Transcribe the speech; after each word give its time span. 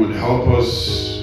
would 0.00 0.16
help 0.16 0.48
us 0.48 1.18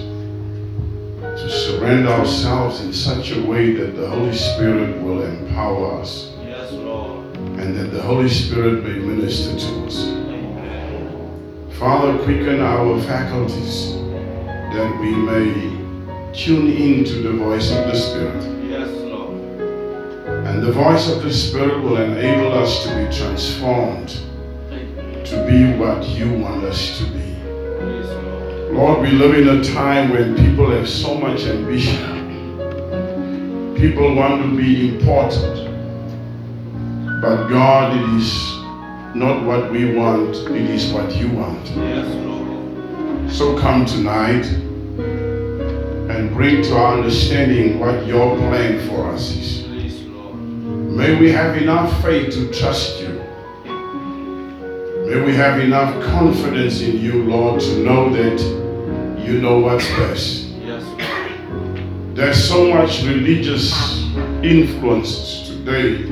to 1.21 1.49
surrender 1.49 2.09
ourselves 2.09 2.81
in 2.81 2.93
such 2.93 3.31
a 3.31 3.41
way 3.41 3.71
that 3.73 3.95
the 3.95 4.07
Holy 4.07 4.33
Spirit 4.35 5.01
will 5.01 5.23
empower 5.23 5.99
us 5.99 6.31
Yes, 6.45 6.71
Lord. 6.73 7.25
and 7.59 7.75
that 7.75 7.91
the 7.91 8.01
Holy 8.01 8.29
Spirit 8.29 8.83
may 8.83 8.99
minister 8.99 9.57
to 9.57 9.85
us. 9.87 10.05
Amen. 10.05 11.69
Father, 11.79 12.23
quicken 12.23 12.61
our 12.61 13.01
faculties 13.01 13.93
that 13.95 14.95
we 15.01 15.11
may 15.15 15.53
tune 16.33 16.69
in 16.71 17.03
to 17.05 17.15
the 17.23 17.31
voice 17.33 17.71
of 17.71 17.87
the 17.87 17.95
Spirit. 17.95 18.43
Yes, 18.69 18.89
Lord. 18.91 19.31
And 20.45 20.61
the 20.61 20.71
voice 20.71 21.09
of 21.09 21.23
the 21.23 21.33
Spirit 21.33 21.81
will 21.81 21.97
enable 21.97 22.53
us 22.53 22.83
to 22.83 22.89
be 22.95 23.05
transformed 23.15 24.09
to 25.25 25.45
be 25.45 25.73
what 25.77 26.07
you 26.07 26.31
want 26.39 26.63
us 26.63 26.99
to 26.99 27.03
be. 27.05 27.36
Lord. 28.71 29.01
We 29.01 29.11
live 29.11 29.35
in 29.35 29.47
a 29.47 29.63
time 29.63 30.09
when 30.09 30.35
people 30.35 30.69
have 30.71 30.87
so 30.87 31.15
much 31.15 31.45
ambition. 31.45 32.15
People 33.75 34.15
want 34.15 34.41
to 34.43 34.57
be 34.57 34.95
important. 34.95 35.67
But 37.21 37.47
God, 37.47 37.95
it 37.95 38.03
is 38.17 38.57
not 39.15 39.45
what 39.45 39.71
we 39.71 39.95
want, 39.95 40.35
it 40.35 40.69
is 40.69 40.91
what 40.91 41.15
you 41.15 41.29
want. 41.29 41.65
Yes, 41.69 42.07
Lord. 42.25 43.31
So 43.31 43.57
come 43.57 43.85
tonight 43.85 44.45
and 46.09 46.33
bring 46.33 46.61
to 46.63 46.75
our 46.75 46.97
understanding 46.97 47.79
what 47.79 48.05
your 48.05 48.35
plan 48.37 48.87
for 48.87 49.09
us 49.09 49.31
is. 49.35 49.63
Please, 49.63 50.01
Lord. 50.03 50.35
May 50.35 51.15
we 51.19 51.31
have 51.31 51.57
enough 51.57 52.01
faith 52.01 52.33
to 52.33 52.51
trust 52.53 52.99
you. 53.01 53.16
May 55.07 55.21
we 55.21 55.33
have 55.35 55.61
enough 55.61 56.03
confidence 56.03 56.81
in 56.81 56.99
you, 56.99 57.23
Lord, 57.23 57.61
to 57.61 57.77
know 57.77 58.09
that 58.09 58.41
you 59.25 59.39
know 59.39 59.59
what's 59.59 59.87
best. 59.91 60.47
Yes, 60.61 60.83
There's 62.13 62.45
so 62.45 62.73
much 62.73 63.03
religious 63.03 63.71
influences 64.43 65.47
today, 65.47 66.03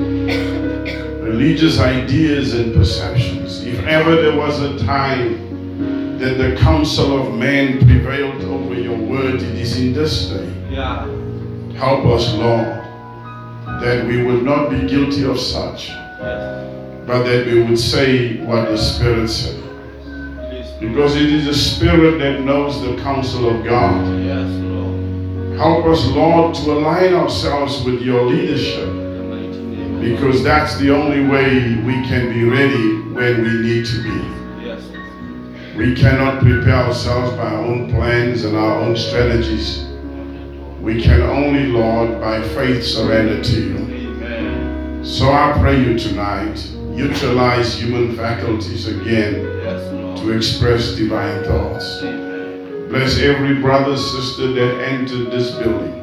religious 1.20 1.78
ideas 1.78 2.54
and 2.54 2.72
perceptions. 2.72 3.66
If 3.66 3.84
ever 3.84 4.16
there 4.16 4.34
was 4.34 4.60
a 4.62 4.78
time 4.86 6.18
that 6.18 6.38
the 6.38 6.56
counsel 6.56 7.20
of 7.20 7.34
man 7.34 7.80
prevailed 7.80 8.40
over 8.44 8.80
your 8.80 8.96
word, 8.96 9.42
it 9.42 9.42
is 9.42 9.78
in 9.78 9.92
this 9.92 10.30
day. 10.30 10.50
Yeah. 10.70 11.04
Help 11.74 12.06
us, 12.06 12.32
Lord, 12.32 12.64
that 13.82 14.06
we 14.06 14.22
would 14.22 14.42
not 14.42 14.70
be 14.70 14.88
guilty 14.88 15.24
of 15.24 15.38
such, 15.38 15.90
Yes. 15.90 16.55
But 17.06 17.22
that 17.22 17.46
we 17.46 17.62
would 17.62 17.78
say 17.78 18.38
what 18.44 18.68
the 18.68 18.76
Spirit 18.76 19.28
said. 19.28 19.62
Because 20.80 21.16
it 21.16 21.32
is 21.32 21.46
the 21.46 21.54
Spirit 21.54 22.18
that 22.18 22.40
knows 22.40 22.82
the 22.82 22.96
counsel 23.02 23.48
of 23.48 23.64
God. 23.64 24.22
Yes, 24.22 24.50
Lord. 24.62 25.56
Help 25.56 25.86
us, 25.86 26.04
Lord, 26.08 26.54
to 26.56 26.72
align 26.72 27.14
ourselves 27.14 27.82
with 27.84 28.02
your 28.02 28.24
leadership. 28.24 28.88
In 28.88 29.16
the 29.16 29.24
mighty 29.24 29.58
name 29.58 29.94
of 29.94 30.00
Because 30.02 30.42
that's 30.42 30.76
the 30.78 30.90
only 30.90 31.26
way 31.26 31.76
we 31.76 31.94
can 32.06 32.32
be 32.32 32.44
ready 32.44 33.00
when 33.14 33.42
we 33.42 33.50
need 33.62 33.86
to 33.86 34.02
be. 34.02 34.66
Yes. 34.66 34.84
We 35.76 35.94
cannot 35.94 36.42
prepare 36.42 36.74
ourselves 36.74 37.34
by 37.36 37.46
our 37.46 37.64
own 37.64 37.90
plans 37.90 38.44
and 38.44 38.54
our 38.56 38.80
own 38.80 38.96
strategies. 38.96 39.86
We 40.82 41.02
can 41.02 41.22
only, 41.22 41.66
Lord, 41.68 42.20
by 42.20 42.42
faith 42.48 42.84
surrender 42.84 43.42
to 43.42 43.60
you. 43.60 43.76
Amen. 43.76 45.04
So 45.04 45.32
I 45.32 45.56
pray 45.58 45.80
you 45.80 45.98
tonight, 45.98 46.58
utilize 46.96 47.78
human 47.78 48.16
faculties 48.16 48.88
again 48.88 49.44
Yes, 49.62 50.20
to 50.20 50.30
express 50.32 50.94
divine 50.94 51.44
thoughts. 51.44 52.02
Amen. 52.02 52.88
Bless 52.88 53.18
every 53.18 53.60
brother, 53.60 53.96
sister 53.96 54.52
that 54.52 54.80
entered 54.80 55.30
this 55.30 55.50
building. 55.52 55.94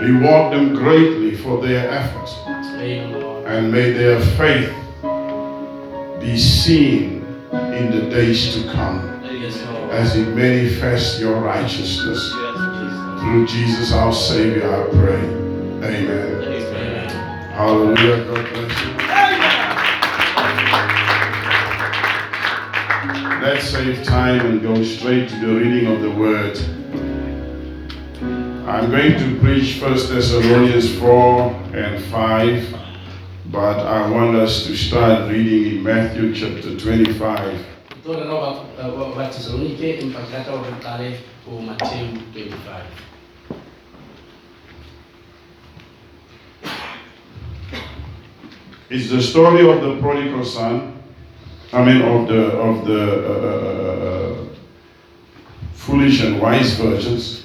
Reward 0.00 0.52
them 0.52 0.74
greatly 0.74 1.36
for 1.36 1.60
their 1.64 1.88
efforts. 1.90 2.34
And 3.46 3.72
may 3.72 3.92
their 3.92 4.20
faith 4.36 4.72
be 6.20 6.36
seen 6.36 7.24
in 7.52 7.90
the 7.90 8.08
days 8.10 8.54
to 8.54 8.70
come 8.72 9.20
Yes, 9.24 9.56
as 9.92 10.16
it 10.16 10.28
manifests 10.34 11.20
your 11.20 11.40
righteousness. 11.40 12.32
Yes, 12.34 13.20
Through 13.20 13.46
Jesus 13.46 13.92
our 13.92 14.12
Savior, 14.12 14.68
I 14.68 14.88
pray. 14.90 15.22
Amen. 15.86 16.42
Amen. 16.42 17.08
Hallelujah. 17.52 18.24
God 18.24 18.52
bless 18.52 18.84
you. 18.84 18.95
Let's 23.46 23.70
save 23.70 24.02
time 24.02 24.44
and 24.44 24.60
go 24.60 24.82
straight 24.82 25.28
to 25.28 25.36
the 25.38 25.54
reading 25.54 25.86
of 25.86 26.02
the 26.02 26.10
word. 26.10 26.58
I'm 28.66 28.90
going 28.90 29.12
to 29.20 29.38
preach 29.38 29.80
1 29.80 29.92
Thessalonians 29.92 30.98
4 30.98 31.52
and 31.72 32.02
5, 32.06 32.76
but 33.52 33.78
I 33.86 34.10
want 34.10 34.34
us 34.34 34.66
to 34.66 34.76
start 34.76 35.30
reading 35.30 35.76
in 35.78 35.84
Matthew 35.84 36.34
chapter 36.34 36.76
25. 36.76 37.64
Tona 38.02 38.26
na 38.26 38.34
ba 38.34 38.66
ba- 38.82 39.14
ba 39.14 39.30
Thessalonike 39.30 40.02
empa 40.02 40.26
ke 40.26 40.34
rata 40.34 40.50
hore 40.50 40.66
re 40.66 40.82
qale 40.82 41.16
ho 41.46 41.62
Matthew 41.62 42.18
25. 42.34 42.82
It's 48.90 49.08
the 49.08 49.22
story 49.22 49.70
of 49.70 49.80
the 49.82 50.02
prodigal 50.02 50.44
son. 50.44 50.95
I 51.72 51.84
mean, 51.84 52.02
of 52.02 52.28
the 52.28 52.42
of 52.58 52.86
the 52.86 53.02
uh, 53.02 53.32
uh, 53.32 54.06
uh, 54.08 54.46
foolish 55.74 56.22
and 56.22 56.40
wise 56.40 56.74
virgins. 56.74 57.42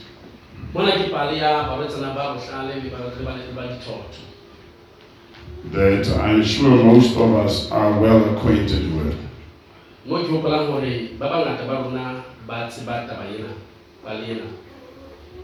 That 5.72 6.08
I'm 6.18 6.44
sure 6.44 6.84
most 6.84 7.16
of 7.18 7.36
us 7.36 7.72
are 7.72 8.00
well 8.00 8.36
acquainted 8.36 8.96
with. 8.96 9.18
Mo 10.06 10.24
ke 10.24 10.30
hopolang 10.30 10.70
hore 10.74 11.14
ba 11.20 11.30
bangata 11.30 11.68
ba 11.68 11.74
rona 11.86 12.24
ba 12.48 12.66
tseba 12.70 13.06
taba 13.06 13.26
ena, 13.30 13.54
pale 14.06 14.26
ena. 14.26 14.48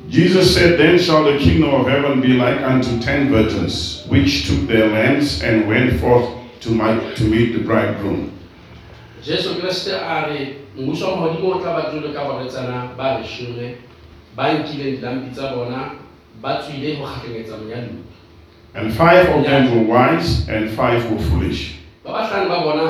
Jesus 0.09 0.53
said, 0.53 0.79
Then 0.79 0.97
shall 0.97 1.23
the 1.23 1.37
kingdom 1.37 1.73
of 1.73 1.87
heaven 1.87 2.21
be 2.21 2.33
like 2.33 2.61
unto 2.61 2.99
ten 3.01 3.29
virgins, 3.29 4.05
which 4.07 4.47
took 4.47 4.67
their 4.67 4.87
lamps 4.87 5.41
and 5.43 5.67
went 5.67 5.99
forth 5.99 6.29
to, 6.61 6.71
my, 6.71 7.13
to 7.15 7.23
meet 7.23 7.51
the 7.53 7.59
bridegroom. 7.59 8.36
Jesu 9.23 9.49
a 9.93 10.25
re 10.27 10.57
mmuso 10.77 11.11
wa 11.11 11.17
Modimo 11.17 11.55
o 11.55 11.59
tla 11.59 11.73
ba 11.73 11.91
jwalo 11.91 12.13
ka 12.13 12.23
ba 12.97 13.19
leshome 13.19 13.75
ba 14.35 14.53
nkileng 14.53 14.97
dilampi 14.97 15.33
tsa 15.33 15.55
bona 15.55 15.91
ba 16.41 16.61
tswile 16.61 16.95
ho 16.95 17.05
kgahlanyetsa 17.05 17.57
monyaduwa. 17.57 18.05
And 18.75 18.93
five 18.93 19.29
of 19.29 19.43
them 19.43 19.73
were 19.73 19.93
wise, 19.93 20.47
and 20.47 20.69
five 20.69 21.09
were 21.09 21.17
foolish. 21.17 21.77
ba 22.05 22.11
bahlano 22.13 22.47
ba 22.49 22.59
bona 22.63 22.87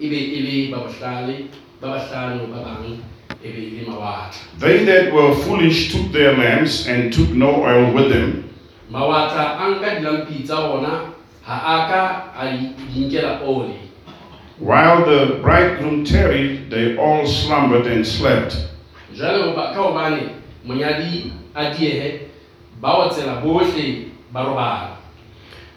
e 0.00 0.08
be 0.10 0.16
e 0.18 0.40
le 0.42 0.70
ba 0.74 0.82
bohlale 0.82 1.46
ba 1.80 1.88
bahlano 1.88 2.46
ba 2.50 2.58
bang 2.66 2.98
e 3.42 3.48
be 3.48 3.60
e 3.62 3.70
le 3.80 3.86
mawatla 3.86 4.58
They 4.58 4.84
that 4.84 5.12
were 5.14 5.34
foolish 5.34 5.92
took 5.92 6.12
their 6.12 6.36
lamps 6.36 6.88
and 6.88 7.12
took 7.12 7.30
no 7.30 7.62
oil 7.62 7.94
with 7.94 8.10
them. 8.10 8.50
mawatla 8.90 9.56
a 9.62 9.70
nka 9.70 10.00
dilampi 10.02 10.42
tsa 10.42 10.56
bona 10.68 11.14
ha 11.46 11.54
a 11.54 11.76
ka 11.88 12.02
a 12.34 12.50
di 12.50 13.06
nkela 13.06 13.40
ole 13.46 13.85
While 14.58 15.04
the 15.04 15.38
bridegroom 15.42 16.04
tarried, 16.04 16.70
they 16.70 16.96
all 16.96 17.26
slumbered 17.26 17.86
and 17.86 18.06
slept. 18.06 18.56
jwale 19.14 19.42
hoba- 19.52 19.74
ka 19.74 19.82
hobane 19.82 20.28
monyadi 20.66 21.32
a 21.54 21.70
diehe 21.74 22.20
ba 22.80 22.88
otsela 22.88 23.40
bohle 23.42 24.10
ba 24.32 24.40
robala 24.44 24.96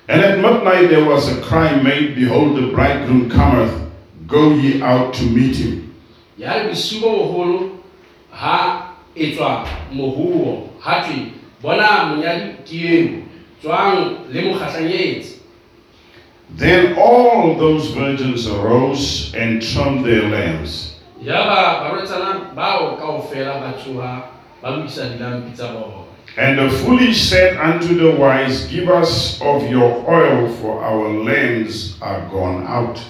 And 0.08 0.22
at 0.22 0.40
midnight 0.40 0.90
there 0.90 1.06
was 1.06 1.28
a 1.38 1.42
cry 1.42 1.76
made, 1.84 2.16
Behold, 2.16 2.58
the 2.58 2.72
bridegroom 2.74 3.30
cometh, 3.30 3.72
go 4.28 4.52
ye 4.54 4.82
out 4.82 5.14
to 5.14 5.24
meet 5.26 5.56
him. 5.58 5.94
ya 6.38 6.54
re 6.54 6.70
bosiu 6.70 7.02
bo 7.02 7.10
boholo 7.10 7.70
ha 8.32 8.94
etswa 9.16 9.68
mohuo 9.92 10.70
ha 10.80 11.04
thwe 11.04 11.34
bona 11.62 12.16
monyadi 12.16 12.56
ke 12.64 12.76
eo 12.76 13.22
tswang 13.62 14.24
le 14.32 14.42
mokgahlanyetsi 14.42 15.39
Then 16.58 16.96
all 16.98 17.56
those 17.56 17.92
virgins 17.92 18.48
arose 18.48 19.34
and 19.36 19.62
trimmed 19.62 20.06
their 20.06 20.30
lamps. 20.30 20.96
yaba 21.24 21.80
barwetsana 21.84 22.54
bao 22.56 22.98
kaofela 22.98 23.60
ba 23.60 23.74
tsoha 23.78 24.24
ba 24.62 24.70
lokisa 24.70 25.10
dilampi 25.10 25.52
tsa 25.56 25.68
bona 25.74 26.06
And 26.38 26.58
the 26.60 26.70
foolish 26.70 27.28
said 27.30 27.58
unto 27.58 27.96
the 27.96 28.12
wise, 28.16 28.68
Give 28.68 28.88
us 28.88 29.42
of 29.42 29.64
your 29.70 30.06
oil, 30.10 30.48
for 30.62 30.82
our 30.84 31.10
lamps 31.10 31.98
are 32.02 32.22
gone 32.30 32.66
out. 32.68 33.02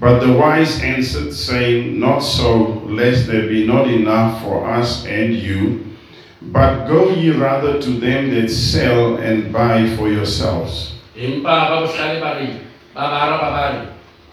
But 0.00 0.20
the 0.20 0.32
wise 0.32 0.82
answered, 0.82 1.32
saying, 1.32 1.98
Not 1.98 2.20
so, 2.20 2.82
lest 2.86 3.26
there 3.26 3.48
be 3.48 3.66
not 3.66 3.88
enough 3.88 4.42
for 4.42 4.66
us 4.68 5.06
and 5.06 5.34
you. 5.34 5.86
But 6.42 6.86
go 6.86 7.10
ye 7.10 7.30
rather 7.30 7.80
to 7.80 7.90
them 7.90 8.30
that 8.34 8.50
sell 8.50 9.16
and 9.16 9.52
buy 9.52 9.88
for 9.96 10.08
yourselves. 10.08 10.94
empa 11.14 11.70
ba 11.70 11.86
bohlale 11.86 12.18
ba 12.20 12.30
re 12.42 12.58
ba 12.90 13.02
ba 13.06 13.16
araba 13.22 13.48
ba 13.54 13.62
re 13.70 13.80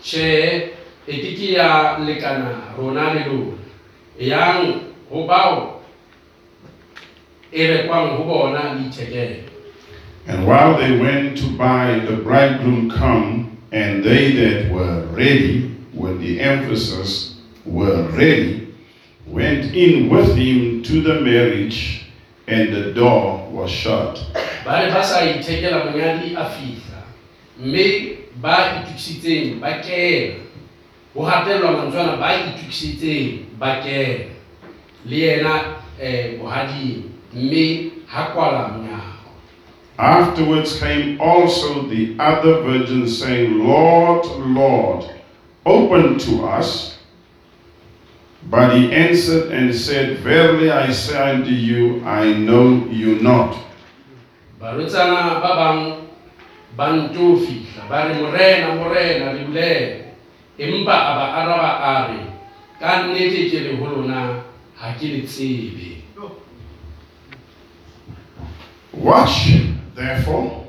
tjhe 0.02 0.74
ke 1.06 1.38
ke 1.38 1.54
ya 1.54 2.02
lekana 2.02 2.74
rona 2.74 3.14
le 3.14 3.22
lona 3.30 3.58
yang 4.18 4.90
ho 5.10 5.28
bao 5.30 5.86
rekwang 7.54 8.18
ho 8.18 8.24
bona 8.26 8.74
le 8.74 8.90
ithekele 8.90 9.46
And 10.28 10.46
while 10.46 10.78
they 10.78 10.98
went 10.98 11.38
to 11.40 11.50
buy, 11.58 11.98
the 12.06 12.18
bridegroom 12.18 12.92
come, 12.92 13.51
and 13.72 14.04
they 14.04 14.32
that 14.34 14.72
were 14.72 15.06
ready, 15.08 15.76
with 15.94 16.20
the 16.20 16.40
emphasis 16.40 17.42
were 17.66 18.04
ready, 18.10 18.74
went 19.28 19.74
in 19.76 20.10
with 20.10 20.36
him 20.36 20.84
to 20.84 21.02
the 21.02 21.22
marriage, 21.22 22.06
and 22.48 22.74
the 22.74 22.94
door 22.94 23.48
was 23.52 23.72
shut. 23.72 24.20
le 37.34 37.92
ha 38.08 38.32
kwala 38.34 39.01
Afterwards 40.02 40.80
came 40.80 41.22
also 41.22 41.84
the 41.86 42.16
other 42.18 42.62
virgins, 42.62 43.20
saying, 43.20 43.60
Lord, 43.60 44.26
Lord, 44.26 45.06
open 45.64 46.18
to 46.18 46.44
us. 46.46 46.98
But 48.50 48.76
he 48.76 48.92
answered 48.92 49.52
and 49.52 49.70
said, 49.76 50.18
Verily 50.26 50.72
I 50.72 50.92
say 50.92 51.22
unto 51.22 51.52
you, 51.52 52.04
I 52.04 52.34
know 52.34 52.88
you 52.90 53.22
not. 53.22 53.56
barwetsana 54.62 55.42
ba 55.42 55.52
bang 55.58 55.82
ba 56.78 56.94
nto 56.94 57.42
fihla 57.42 57.90
ba 57.90 58.06
re 58.06 58.14
morena 58.22 58.78
morena 58.78 59.34
le 59.34 59.50
bolele 59.50 60.14
empa 60.62 60.94
a 60.94 61.12
ba 61.18 61.26
araba 61.42 61.72
a 61.82 61.94
re 62.14 62.22
ka 62.78 63.10
nnete 63.10 63.50
ke 63.50 63.60
le 63.66 63.72
ho 63.82 63.86
lona 63.90 64.46
ha 64.78 64.94
ke 64.94 65.08
le 65.18 65.22
tsebe 65.26 65.98
Watch, 68.94 69.61
therefore, 70.02 70.66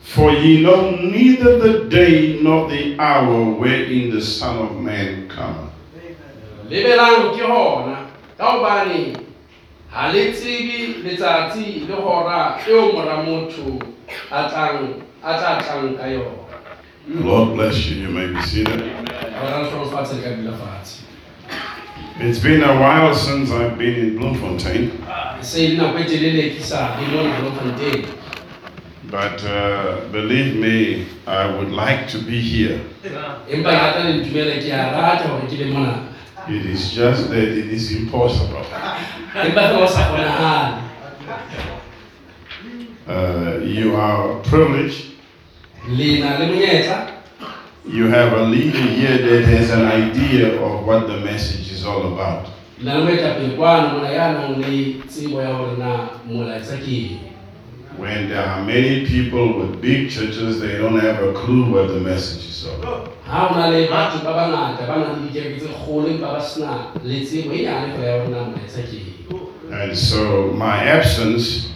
for 0.00 0.30
ye 0.32 0.62
know 0.62 0.90
neither 0.90 1.58
the 1.58 1.88
day 1.88 2.38
nor 2.42 2.70
the 2.70 2.98
hour 2.98 3.50
wherein 3.50 4.10
the 4.10 4.20
Son 4.20 4.58
of 4.58 4.80
Man 4.80 5.28
cometh. 5.28 5.72
lebelang 6.72 7.36
ke 7.36 7.44
hona 7.44 8.08
ka 8.38 8.44
hobane 8.52 9.12
ha 9.92 10.08
le 10.12 10.32
tsebe 10.32 11.04
letsatsi 11.04 11.84
le 11.88 11.94
hora 11.94 12.56
eo 12.66 12.92
mora 12.92 13.16
motho 13.26 13.76
a 14.30 14.48
tlang 14.48 15.02
a 15.20 15.36
tla 15.36 15.60
tlang 15.60 15.96
ka 15.98 16.06
yona 16.06 16.40
The 17.02 17.18
Lord 17.18 17.54
bless 17.56 17.90
you. 17.90 17.96
You 18.06 18.10
may 18.14 18.28
be 18.30 18.40
seated. 18.42 18.78
Ora 18.78 19.66
re 19.66 19.90
fatshe 19.90 20.14
le 20.16 20.22
ka 20.22 20.30
dula 20.38 20.52
fatshe 20.56 21.02
It's 22.24 22.38
been 22.38 22.62
a 22.62 22.78
while 22.80 23.12
since 23.16 23.50
I've 23.50 23.76
been 23.76 23.98
in 23.98 24.16
Bloemfontein, 24.16 24.92
se 25.40 25.68
le 25.68 25.76
nako 25.76 26.04
telele 26.04 26.54
ke 26.54 26.62
sa 26.62 26.94
le 27.00 28.06
but 29.10 29.42
uh, 29.44 30.06
believe 30.12 30.54
me, 30.54 31.06
I 31.26 31.46
would 31.46 31.72
like 31.72 32.06
to 32.10 32.18
be 32.18 32.40
here. 32.40 32.78
empa 33.50 33.70
ke 33.70 33.74
rata 33.74 34.04
le 34.06 34.22
ntumele 34.22 34.62
ke 34.62 34.70
a 34.70 34.94
rata 34.94 35.28
hore 35.28 35.48
ke 35.50 35.58
le 35.58 35.66
mona 35.74 36.14
It 36.48 36.64
is 36.66 36.92
just 36.94 37.28
that 37.30 37.42
it 37.42 37.66
is 37.74 37.90
impossible. 37.90 38.62
empa 39.34 39.60
fela 39.66 39.82
ho 39.82 39.86
sa 39.86 40.06
kgonahale 40.06 40.78
Uh, 43.08 43.58
you 43.64 43.96
are 43.96 44.38
privileged. 44.46 45.10
you 47.86 48.08
have 48.08 48.32
a 48.36 48.44
leader 48.44 48.78
here 48.78 49.18
that 49.18 49.44
has 49.44 49.70
an 49.70 49.84
idea 49.86 50.60
of 50.62 50.86
what 50.86 51.06
the 51.06 51.16
message 51.20 51.72
is 51.72 51.84
all 51.84 52.12
about. 52.12 52.46
When 57.98 58.28
there 58.28 58.44
are 58.44 58.64
many 58.64 59.06
people 59.06 59.52
with 59.60 59.80
big 59.80 60.10
churches, 60.10 60.60
they 60.60 60.78
don't 60.78 60.98
have 61.00 61.22
a 61.22 61.32
clue 61.32 61.64
what 61.72 61.88
the 61.88 62.00
message 62.00 62.44
is 62.48 62.66
all 62.66 62.82
about. 62.82 63.08
And 69.82 69.94
so 69.96 70.52
my 70.52 70.84
absence 70.90 71.68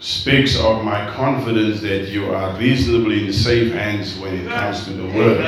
speaks 0.00 0.58
of 0.58 0.82
my 0.82 1.06
confidence 1.10 1.82
that 1.82 2.08
you 2.08 2.32
are 2.34 2.56
reasonably 2.56 3.26
in 3.26 3.32
safe 3.32 3.70
hands 3.72 4.18
when 4.18 4.34
it 4.34 4.48
comes 4.48 4.84
to 4.84 4.92
the 4.94 5.04
word. 5.04 5.40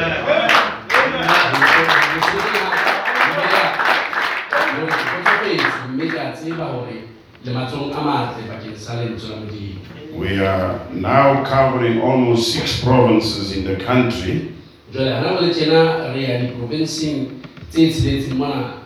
mme 5.93 6.09
ke 6.09 6.19
a 6.21 6.33
tseba 6.33 6.65
hore 6.65 7.05
le 7.45 7.53
matsohong 7.53 7.93
a 7.93 8.01
matle 8.01 8.43
bakeng 8.49 8.77
sa 8.77 8.95
lentswe 9.01 9.29
la 9.29 9.37
modimo 9.37 9.81
We 10.13 10.45
are 10.45 10.81
now 10.93 11.45
covering 11.45 12.01
almost 12.01 12.53
six 12.53 12.85
provinces 12.85 13.57
in 13.57 13.65
the 13.65 13.77
country, 13.85 14.53
jwale 14.93 15.13
hana 15.13 15.29
jwale 15.33 15.55
tjena 15.55 16.13
re 16.13 16.23
ya 16.23 16.39
diprovinseng 16.41 17.41
tse 17.71 17.89
tsheletseng 17.89 18.37
mona 18.37 18.85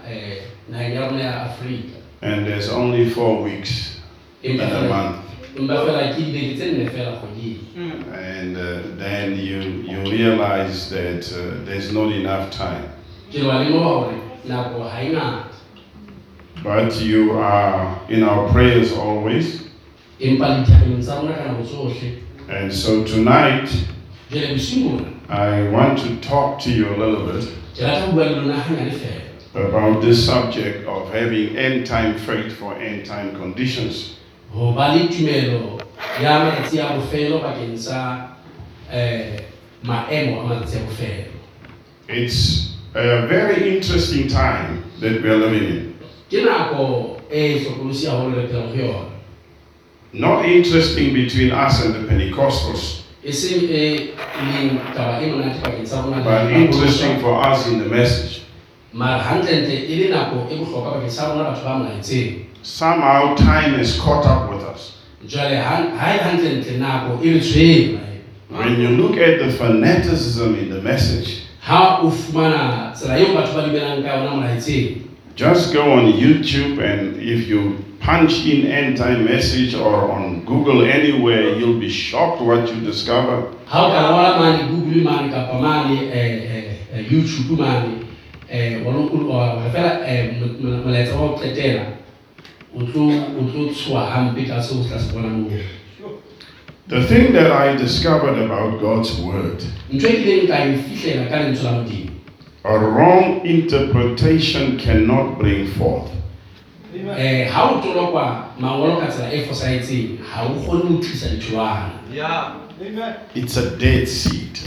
naheng 0.71 0.95
ya 0.95 1.01
rona 1.01 1.21
ya 1.23 1.43
afrika 1.43 1.99
and 2.23 2.47
there's 2.47 2.71
only 2.71 3.11
four 3.11 3.43
weeks 3.43 3.99
in 4.43 4.61
a 4.61 4.89
month. 4.89 5.26
Empa 5.59 5.77
fela 5.87 6.15
ke 6.15 6.21
dibeke 6.21 6.55
tse 6.57 6.67
nne 6.73 6.91
fela 6.91 7.13
kgweding 7.17 7.59
And 8.15 8.57
uh, 8.57 8.63
then 8.99 9.37
you, 9.39 9.61
you 9.91 10.01
realize 10.11 10.91
that 10.91 11.25
uh, 11.33 11.65
there's 11.65 11.93
not 11.93 12.13
enough 12.13 12.51
time. 12.51 12.85
ke 13.33 13.39
le 13.39 13.49
wa 13.49 13.59
lemoha 13.65 13.85
hore 13.85 14.15
nako 14.49 14.83
ha 14.89 15.03
ngata 15.03 15.45
But 16.63 17.01
you 17.01 17.33
are 17.39 18.01
in 18.09 18.23
our 18.23 18.49
prayers 18.53 18.93
always. 18.93 19.63
empa 20.21 20.47
dithabelong 20.65 21.01
tsa 21.03 21.15
rona 21.21 21.35
ka 21.35 21.45
nako 21.53 21.65
tsohle 21.65 22.19
And 22.49 22.73
so 22.73 23.05
tonight, 23.05 23.69
jwale 24.31 24.49
bosiung 24.55 24.91
bona 24.91 25.09
I 25.29 25.69
want 25.71 25.99
to 25.99 26.17
talk 26.21 26.61
to 26.65 26.71
you 26.71 26.87
a 26.95 26.97
little 26.97 27.27
bit 27.27 27.45
ke 27.77 27.83
rata 27.83 28.07
ho 28.07 28.13
bua 28.13 28.25
le 28.25 28.37
lona 28.41 28.55
hanyane 28.55 28.93
fela 28.93 29.23
about 29.57 30.03
this 30.03 30.21
subject 30.27 30.87
of 30.87 31.11
having 31.13 31.57
end 31.57 31.87
time 31.87 32.15
faith 32.19 32.53
for 32.53 32.75
end 32.77 33.07
time 33.07 33.33
conditions. 33.37 34.16
Ho 34.57 34.73
ba 34.73 34.95
le 34.95 35.09
tumelo 35.09 35.79
ya 36.23 36.39
matsatsi 36.39 36.81
a 36.81 36.97
bofelo 36.97 37.41
bakeng 37.45 37.77
sa 37.77 38.29
um 38.89 39.37
maemo 39.85 40.41
a 40.41 40.45
matsatsi 40.49 40.77
a 40.77 40.81
bofelo. 40.81 41.33
It's 42.09 42.73
a 42.95 43.27
very 43.27 43.77
interesting 43.77 44.29
time 44.29 44.85
that 45.01 45.23
we 45.23 45.29
are 45.29 45.37
living 45.37 45.69
in. 45.69 45.95
ke 46.31 46.41
nako 46.43 47.21
e 47.31 47.59
hlokolosi 47.59 48.07
haholo 48.07 48.37
re 48.37 48.49
phelang 48.49 48.73
go 48.73 48.83
yona. 48.83 49.11
Not 50.13 50.45
interesting 50.47 51.13
between 51.13 51.53
us 51.53 51.85
and 51.85 51.95
the 51.95 52.01
Pentecostals, 52.09 53.03
e 53.23 53.29
e 53.29 53.33
e 53.33 54.71
but 56.25 56.51
interesting 56.51 57.21
for 57.21 57.45
us 57.45 57.69
in 57.69 57.79
the 57.79 57.89
message. 57.89 58.43
Mara 62.67 63.21
hantlentle 63.21 63.61
e 63.61 63.71
le 63.71 63.87
nako 63.87 64.09
e 64.09 64.11
bohlokwa 64.11 64.15
bakeng 64.15 64.23
sa 64.23 64.27
rona 64.27 64.27
batho 64.27 64.27
ba 64.27 64.27
molaetseng 64.27 64.27
Somehow 64.27 64.27
time 64.27 64.27
has 64.27 64.27
caught 64.27 64.27
up 64.27 64.51
with 64.51 64.63
us. 64.63 64.93
jwale 65.27 65.57
ha 65.57 65.77
ha 65.99 66.15
e 66.15 66.19
hantlentle 66.19 66.79
nako 66.79 67.21
e 67.23 67.31
re 67.31 67.41
tshwere 67.41 67.99
When 68.51 68.81
you 68.81 68.89
look 68.89 69.17
at 69.19 69.39
the 69.39 69.51
fanaticism 69.53 70.55
in 70.55 70.71
the 70.71 70.81
message, 70.81 71.43
ha 71.61 72.01
o 72.03 72.11
fumana 72.11 72.93
tsela 72.95 73.19
eo 73.19 73.35
batho 73.35 73.55
ba 73.55 73.63
dumelang 73.63 74.03
ka 74.03 74.17
yona 74.17 74.31
molaetseng 74.31 75.03
just 75.37 75.73
go 75.75 75.93
on 75.93 76.13
YouTube 76.13 76.79
and 76.81 77.17
if 77.21 77.49
you 77.49 77.77
punch 78.01 78.47
in 78.47 78.67
end 78.67 78.97
time 78.97 79.25
message 79.25 79.75
or 79.75 80.11
on 80.11 80.45
Google 80.45 80.83
anywhere, 80.85 81.59
you'll 81.59 81.81
be 81.81 81.91
shocked 81.91 82.41
what 82.41 82.69
you 82.73 82.81
discover. 82.81 83.43
ha 83.67 83.87
o 83.87 83.91
ka 83.91 84.01
ngola 84.11 84.39
mane 84.39 84.69
google 84.69 85.03
mane 85.03 85.31
kapa 85.31 85.61
mane 85.61 86.09
eh, 86.13 86.19
eh, 86.19 86.65
eh, 86.95 87.13
youtube 87.13 87.59
mane 87.59 88.07
The 96.89 97.03
thing 97.07 97.33
that 97.33 97.51
I 97.51 97.77
discovered 97.77 98.39
about 98.39 98.81
God's 98.81 99.21
word, 99.21 99.63
a 102.65 102.79
wrong 102.79 103.41
interpretation 103.47 104.77
cannot 104.79 105.39
bring 105.39 105.67
forth. 105.67 106.11
Yeah. 112.15 112.55
It's 113.35 113.57
a 113.57 113.71
dead 113.77 114.07
seed. 114.09 114.59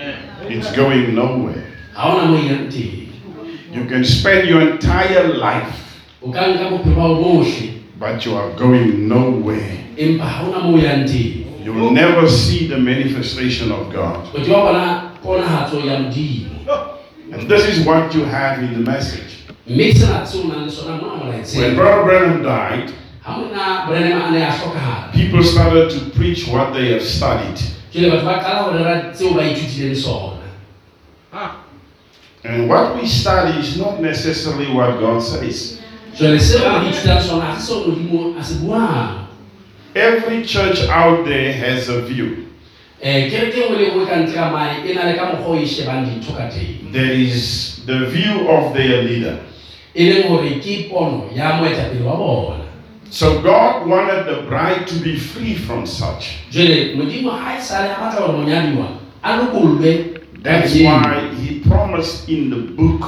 Yeah. 0.00 0.56
It's 0.58 0.76
going 0.76 1.14
nowhere. 1.14 1.64
You 3.72 3.86
can 3.86 4.04
spend 4.04 4.48
your 4.48 4.60
entire 4.60 5.32
life, 5.32 5.96
o 6.22 6.30
ka 6.30 6.40
nka 6.44 6.68
bophelo 6.70 6.94
ba 6.94 7.00
hao 7.00 7.14
bohle 7.22 7.72
but 7.98 8.26
you 8.26 8.36
are 8.36 8.52
going 8.52 9.08
nowhere. 9.08 9.78
empa 9.96 10.24
ha 10.28 10.44
ona 10.48 10.58
moo 10.60 10.76
o 10.76 10.78
yang 10.78 11.06
teng 11.08 11.48
You 11.64 11.72
will 11.72 11.90
never 11.90 12.28
see 12.28 12.66
the 12.68 12.76
manifestation 12.76 13.72
of 13.72 13.88
God. 13.92 14.28
o 14.34 14.44
ke 14.44 14.48
wa 14.52 14.60
bona 14.68 15.12
ponahatso 15.24 15.80
ya 15.80 15.98
modimo 16.04 16.52
And 17.32 17.48
this 17.48 17.64
is 17.64 17.86
what 17.86 18.12
you 18.14 18.24
have 18.28 18.60
in 18.62 18.74
the 18.76 18.84
message. 18.90 19.48
mme 19.66 19.88
ke 19.92 19.96
sena 19.96 20.20
seo 20.26 20.44
o 20.44 20.48
nang 20.52 20.64
le 20.66 20.70
sona 20.70 21.00
mona 21.00 21.16
When 21.16 21.32
molaetseng 21.32 21.76
Brother 21.76 22.02
Branham 22.04 22.42
died, 22.44 22.92
ha 23.24 23.36
mona 23.40 23.86
brenema 23.88 24.28
a 24.28 24.30
ne 24.36 24.42
a 24.44 24.50
hlokahala 24.52 25.12
people 25.16 25.42
started 25.42 25.88
to 25.96 26.10
preach 26.12 26.44
what 26.46 26.74
they 26.76 26.92
have 26.92 27.02
studied. 27.02 27.56
jwale 27.88 28.10
batho 28.20 28.24
ba 28.28 28.36
qala 28.44 28.58
ho 28.68 28.70
rera 28.76 29.12
tseo 29.16 29.32
ba 29.32 29.42
ithutileng 29.48 29.96
sona 29.96 30.44
Ah. 31.32 31.61
And 32.44 32.68
what 32.68 32.96
we 33.00 33.06
study 33.06 33.58
is 33.60 33.78
not 33.78 34.00
necessarily 34.00 34.66
what 34.72 34.98
God 34.98 35.22
says. 35.22 35.78
jwale 36.18 36.38
seo 36.40 36.80
re 36.80 36.88
ithutang 36.90 37.20
sona 37.22 37.44
ha 37.44 37.58
se 37.60 37.72
seo 37.72 37.84
modimo 37.86 38.34
a 38.38 38.44
se 38.44 38.54
buang 38.54 39.26
Every 39.94 40.44
church 40.44 40.88
out 40.88 41.24
there 41.24 41.52
has 41.52 41.88
a 41.88 42.02
view. 42.02 42.46
um 43.02 43.30
kereke 43.30 43.60
e 43.60 43.64
nngwe 43.68 43.78
le 43.78 43.88
nngwe 43.90 44.06
ka 44.06 44.16
ntle 44.16 44.34
ka 44.34 44.50
mae 44.50 44.90
e 44.90 44.94
na 44.94 45.04
le 45.04 45.14
ka 45.14 45.24
mokgwa 45.26 45.56
o 45.56 45.60
e 45.60 45.66
shebang 45.66 46.04
dintho 46.06 46.32
ka 46.36 46.48
teng 46.50 46.92
There 46.92 47.12
is 47.12 47.80
the 47.86 48.06
view 48.06 48.48
of 48.50 48.74
their 48.74 49.02
leader. 49.02 49.38
leng 49.94 50.28
hore 50.28 50.50
ke 50.60 50.88
pono 50.90 51.30
ya 51.34 51.52
moetapele 51.60 52.04
wa 52.04 52.16
bona 52.16 52.64
So 53.10 53.42
God 53.42 53.86
wanted 53.86 54.24
the 54.26 54.42
bride 54.48 54.86
to 54.88 54.94
be 55.04 55.16
free 55.18 55.54
from 55.54 55.86
such. 55.86 56.38
jwale 56.50 56.94
modimo 56.96 57.30
ha 57.30 57.58
sale 57.60 57.90
a 57.90 58.00
batla 58.00 58.20
hore 58.26 58.38
monyadiwa 58.38 58.86
a 59.22 59.36
lokollwe 59.36 59.92
ka 60.14 60.20
That's 60.42 60.74
why 60.74 61.30
He 61.38 61.51
promised 61.72 62.28
in 62.28 62.50
the 62.50 62.56
book, 62.76 63.00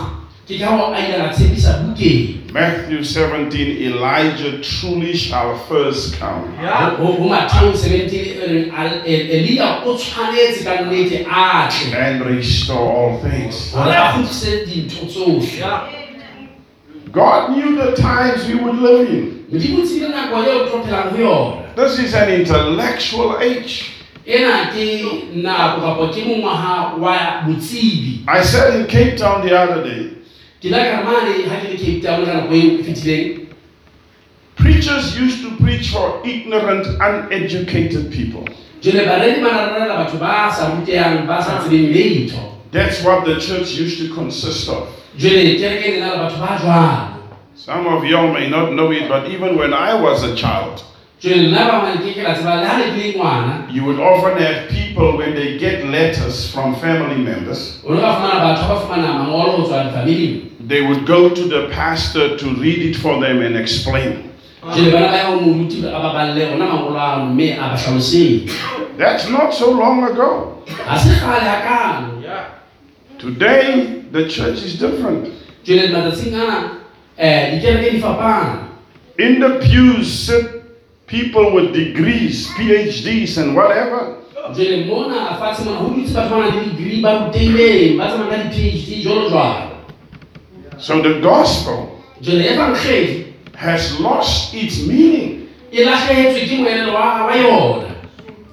ke 0.49 0.59
ka 0.61 0.67
hoo 0.77 0.93
a 0.95 0.99
ile 0.99 1.21
a 1.25 1.29
tshepisa 1.33 1.73
bukeng 1.85 2.41
Matthew 2.55 3.03
17, 3.03 3.83
Elijah 3.89 4.61
truly 4.63 5.13
shall 5.17 5.59
first 5.69 6.15
come. 6.21 6.55
Yeah. 6.63 6.97
ho 6.97 7.13
ho 7.13 7.73
17 7.73 8.39
reng, 8.47 8.71
"Al- 8.71 9.03
Elia 9.05 9.83
o 9.85 9.95
tshwanetse 9.97 10.65
ka 10.65 10.85
nnete 10.85 11.27
a 11.27 11.69
tle 11.69 11.95
and 11.99 12.23
restore 12.27 12.79
all 12.93 13.19
things. 13.21 13.73
hore 13.73 13.91
a 13.91 14.13
kgutlise 14.13 14.67
dintho 14.67 15.07
tsohle 15.07 15.59
Yeah. 15.59 15.89
God 17.13 17.51
knew 17.57 17.77
the 17.77 17.93
times 17.97 18.47
we 18.49 18.55
would 18.55 18.79
live 18.83 19.09
in. 19.09 19.45
modimo 19.51 19.83
o 19.83 19.87
tsebile 19.87 20.09
nako 20.09 20.45
eo 20.45 20.63
o 20.63 20.67
tlo 20.69 20.83
phelang 20.85 21.11
ho 21.11 21.17
yona 21.17 21.61
This 21.77 21.99
is 21.99 22.15
an 22.15 22.29
intellectual 22.31 23.39
age. 23.43 23.91
Ena 24.27 24.71
ke 24.73 25.05
nako 25.35 25.81
kapo 25.81 26.09
ke 26.13 26.25
mongwaha 26.25 26.97
wa 26.99 27.43
botsebi 27.47 28.25
I 28.27 28.43
said 28.43 28.81
in 28.81 28.87
Cape 28.87 29.19
Town 29.19 29.47
the 29.47 29.53
other 29.57 29.83
day, 29.85 30.11
ke 30.61 30.71
la 30.71 30.79
ka 30.79 31.03
mane 31.05 31.45
ha 31.49 31.61
ke 31.61 31.69
le 31.73 31.77
cape 31.77 32.03
town 32.03 32.25
ka 32.25 32.33
nako 32.33 32.55
e 32.55 33.47
preachers 34.57 35.19
used 35.19 35.43
to 35.43 35.57
preach 35.57 35.91
for 35.91 36.23
ignorant, 36.25 36.87
uneducated 37.01 38.11
people. 38.13 38.45
jwale 38.81 39.05
baredi 39.07 39.41
ba 39.43 39.51
na 39.79 40.05
batho 40.05 40.19
ba 40.19 40.53
sa 40.53 40.73
rutehang 40.73 41.27
ba 41.27 41.43
sa 41.43 41.61
tsebeng 41.61 41.93
letho 41.93 42.51
That's 42.73 43.05
what 43.05 43.25
the 43.25 43.39
church 43.39 43.77
used 43.79 43.99
to 44.01 44.15
consist 44.15 44.69
of. 44.69 44.89
jwale 45.19 45.57
kereke 45.61 45.85
e 45.85 45.91
ne 45.93 46.01
na 46.01 46.09
le 46.13 46.19
batho 46.25 46.39
ba 46.41 46.59
jwalo 46.61 47.11
Some 47.57 47.87
of 47.87 48.05
y'all 48.05 48.33
may 48.33 48.49
not 48.51 48.73
know 48.73 48.91
it, 48.91 49.09
but 49.09 49.31
even 49.31 49.57
when 49.57 49.73
I 49.73 49.95
was 49.95 50.25
a 50.25 50.35
child, 50.35 50.83
jwale 51.25 51.49
nna 51.49 51.65
ba 51.65 51.83
mane 51.83 51.97
ke 52.05 52.15
ke 52.15 52.23
la 52.23 52.35
tseba 52.35 52.55
le 52.61 52.67
ha 52.69 52.77
ne 52.79 52.85
ke 52.85 52.97
le 52.97 53.13
ngwana 53.17 53.67
you 53.73 53.83
would 53.85 53.99
often 54.01 54.37
have 54.39 54.69
people 54.69 55.17
when 55.17 55.35
they 55.35 55.57
get 55.59 55.85
letters 55.87 56.51
from 56.53 56.75
family 56.77 57.17
members, 57.17 57.81
o 57.85 57.95
ne 57.95 58.01
ka 58.01 58.15
fumana 58.17 58.41
batho 58.45 58.69
ba 58.69 58.81
fumana 58.81 59.09
mangolo 59.19 59.51
ho 59.57 59.63
tswa 59.65 59.85
difamiling 59.85 60.51
they 60.69 60.81
would 60.83 61.07
go 61.07 61.29
to 61.31 61.45
the 61.49 61.69
pastor 61.73 62.37
to 62.37 62.47
read 62.61 62.79
it 62.91 62.97
for 62.97 63.21
them 63.21 63.41
and 63.43 63.57
explain. 63.57 64.31
jwale 64.75 64.91
bana 64.93 65.09
ba 65.09 65.17
ya 65.17 65.25
ho 65.31 65.41
moruti 65.41 65.81
a 65.87 65.99
ba 66.01 66.13
balle 66.13 66.45
ona 66.55 66.65
mangolo 66.67 67.01
ano 67.01 67.25
mme 67.25 67.53
a 67.59 67.69
ba 67.73 67.77
hlalosetse 67.77 68.51
That's 68.99 69.29
not 69.29 69.53
so 69.55 69.71
long 69.73 70.05
ago. 70.05 70.63
ha 70.87 70.97
se 70.99 71.09
kgale 71.09 71.49
hakalo 71.49 72.21
Yeah. 72.25 72.45
Today, 73.19 74.03
the 74.13 74.29
church 74.29 74.63
is 74.65 74.79
different. 74.79 75.29
jwale 75.65 75.89
matsatsing 75.89 76.35
ana 76.35 76.71
dikereke 77.51 77.91
di 77.91 78.01
fapana 78.01 78.59
In 79.19 79.41
the 79.41 79.51
pews 79.63 80.11
sit 80.27 80.54
people 81.07 81.53
with 81.55 81.73
degrees, 81.73 82.49
PhDs, 82.57 83.37
and 83.39 83.55
whatever. 83.57 84.17
jwale 84.55 84.85
mona 84.87 85.37
fatshe 85.41 85.65
mona 85.65 85.77
ho 85.79 85.89
dutse 85.97 86.13
batho 86.15 86.31
ba 86.31 86.37
nang 86.45 86.57
le 86.57 86.65
degree 86.77 87.01
ba 87.03 87.11
rutehileng 87.19 87.97
ba 87.99 88.07
tsamayang 88.13 88.45
ka 88.45 88.49
di-phd 88.53 89.03
jwalo 89.05 89.29
jwalo 89.31 89.71
So 90.79 91.01
the 91.03 91.21
gospel 91.21 91.89
has 93.55 93.99
lost 94.01 94.53
its 94.55 94.85
meaning. 94.87 95.49
lahlehetswe 95.73 96.45
ke 96.49 96.57
moelelo 96.61 96.93
wa 96.95 97.27
wa 97.27 97.35
yona 97.35 97.91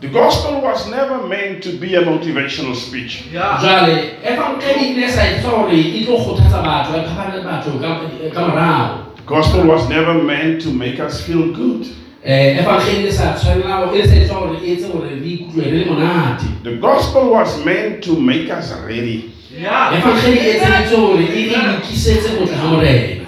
The 0.02 0.08
gospel 0.10 0.62
was 0.62 0.90
never 0.90 1.28
meant 1.28 1.62
to 1.64 1.78
be 1.78 1.94
a 1.96 2.02
motivational 2.02 2.74
speech. 2.76 3.28
Yeah. 3.34 3.60
jwale 3.62 4.16
evangelii 4.24 4.96
ne 4.96 5.08
sa 5.12 5.22
etswa 5.28 5.52
hore 5.52 5.76
tlo 6.06 6.18
kgothatsa 6.18 6.62
batho 6.64 6.94
phapane 7.04 7.44
batho 7.44 7.72
ka- 7.84 8.00
ka 8.34 8.42
morao 8.48 9.12
Gospel 9.28 9.68
was 9.68 9.90
never 9.90 10.14
meant 10.24 10.62
to 10.64 10.70
make 10.72 11.00
us 11.00 11.22
feel 11.28 11.52
good. 11.54 11.86
Eh, 12.24 12.58
evangelii 12.60 13.04
ne 13.04 13.12
sa 13.12 13.34
tshwanela 13.34 13.92
ne 13.92 14.08
sa 14.08 14.16
etswa 14.16 14.36
hore 14.36 14.58
etse 14.72 14.88
hore 14.88 15.10
re 15.10 15.28
ikutlwe 15.28 15.66
re 15.66 15.72
le 15.72 15.86
monate 15.86 16.46
The 16.64 16.78
gospel 16.78 17.32
was 17.32 17.66
meant 17.66 18.04
to 18.04 18.20
make 18.20 18.48
us 18.60 18.74
ready. 18.88 19.32
Yeah. 19.62 19.98
evangelii 19.98 20.50
etseditswe 20.50 20.98
hore 20.98 21.26
re 21.26 21.46
lokisetse 21.74 22.30
go 22.30 22.46
tla 22.46 22.58
ga 22.58 22.68
morena 22.68 23.26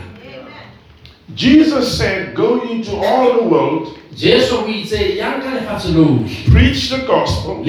Jesus 1.35 1.97
said, 1.97 2.35
Go 2.35 2.61
into 2.71 2.91
all 2.95 3.33
the 3.33 3.43
world, 3.43 3.97
jesu 4.15 4.55
o 4.55 4.67
itse 4.67 5.17
yang 5.17 5.41
ka 5.41 5.49
lefatshe 5.49 5.89
lohle 5.89 6.29
preach 6.51 6.89
the 6.89 7.01
gospel, 7.07 7.63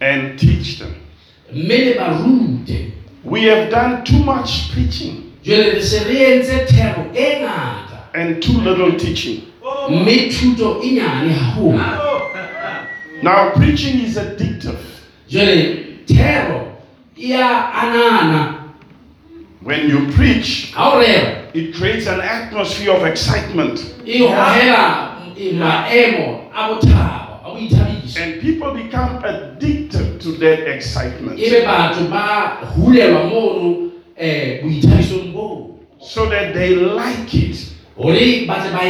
and 0.00 0.38
teach 0.38 0.78
them. 0.78 0.94
mme 1.52 1.78
le 1.84 1.94
ba 1.94 2.08
rute 2.22 2.92
We 3.24 3.48
have 3.48 3.70
done 3.70 4.04
too 4.04 4.18
much 4.18 4.70
preaching 4.72 5.32
and 8.16 8.42
too 8.42 8.58
little 8.60 8.92
teaching. 8.98 9.42
Now, 13.22 13.50
preaching 13.54 14.00
is 14.00 14.16
addictive. 14.16 14.78
When 19.62 19.88
you 19.90 20.12
preach, 20.12 20.72
it 21.54 21.74
creates 21.74 22.06
an 22.06 22.20
atmosphere 22.20 22.92
of 22.92 23.04
excitement. 23.04 23.80
And 28.18 28.40
people 28.40 28.72
become 28.72 29.22
addicted 29.24 30.20
to 30.20 30.32
that 30.38 30.68
excitement. 30.74 31.38
So 36.00 36.26
that 36.30 36.54
they 36.54 36.76
like 36.76 37.34
it. 37.34 37.75
Hore 37.96 38.46
ba 38.46 38.54
tle 38.60 38.70
ba 38.72 38.80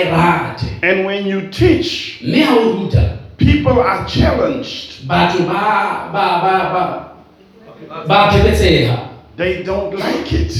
rate 0.50 0.66
And 0.82 1.04
when 1.06 1.26
you 1.26 1.48
teach, 1.48 2.20
mme 2.22 2.42
ha 2.42 2.54
o 2.58 2.72
ruta 2.82 3.18
people 3.36 3.80
are 3.80 4.04
challenged. 4.06 5.06
batho 5.08 5.46
ba 5.46 6.10
ba 6.12 6.26
ba 6.42 6.54
ba 6.72 8.04
ba 8.06 8.30
phephetseha 8.32 9.08
They 9.36 9.62
don't 9.62 9.92
like 9.94 10.32
it. 10.32 10.52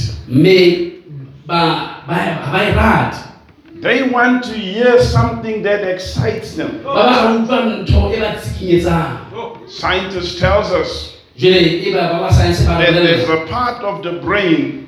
They 3.81 4.09
want 4.09 4.43
to 4.45 4.53
hear 4.53 4.99
something 5.01 5.63
that 5.63 5.81
excites 5.87 6.55
them. 6.55 6.83
ba 6.83 6.93
batla 6.93 7.21
ho 7.21 7.39
utlwa 7.39 7.59
ntho 7.81 8.13
e 8.13 8.19
ba 8.21 8.31
tsikinyetsang 8.37 9.17
Scientist 9.67 10.39
tells 10.39 10.71
us 10.71 11.17
that 12.77 12.93
there's 12.93 13.29
a 13.29 13.45
part 13.49 13.83
of 13.83 14.01
the 14.03 14.13
brain 14.21 14.87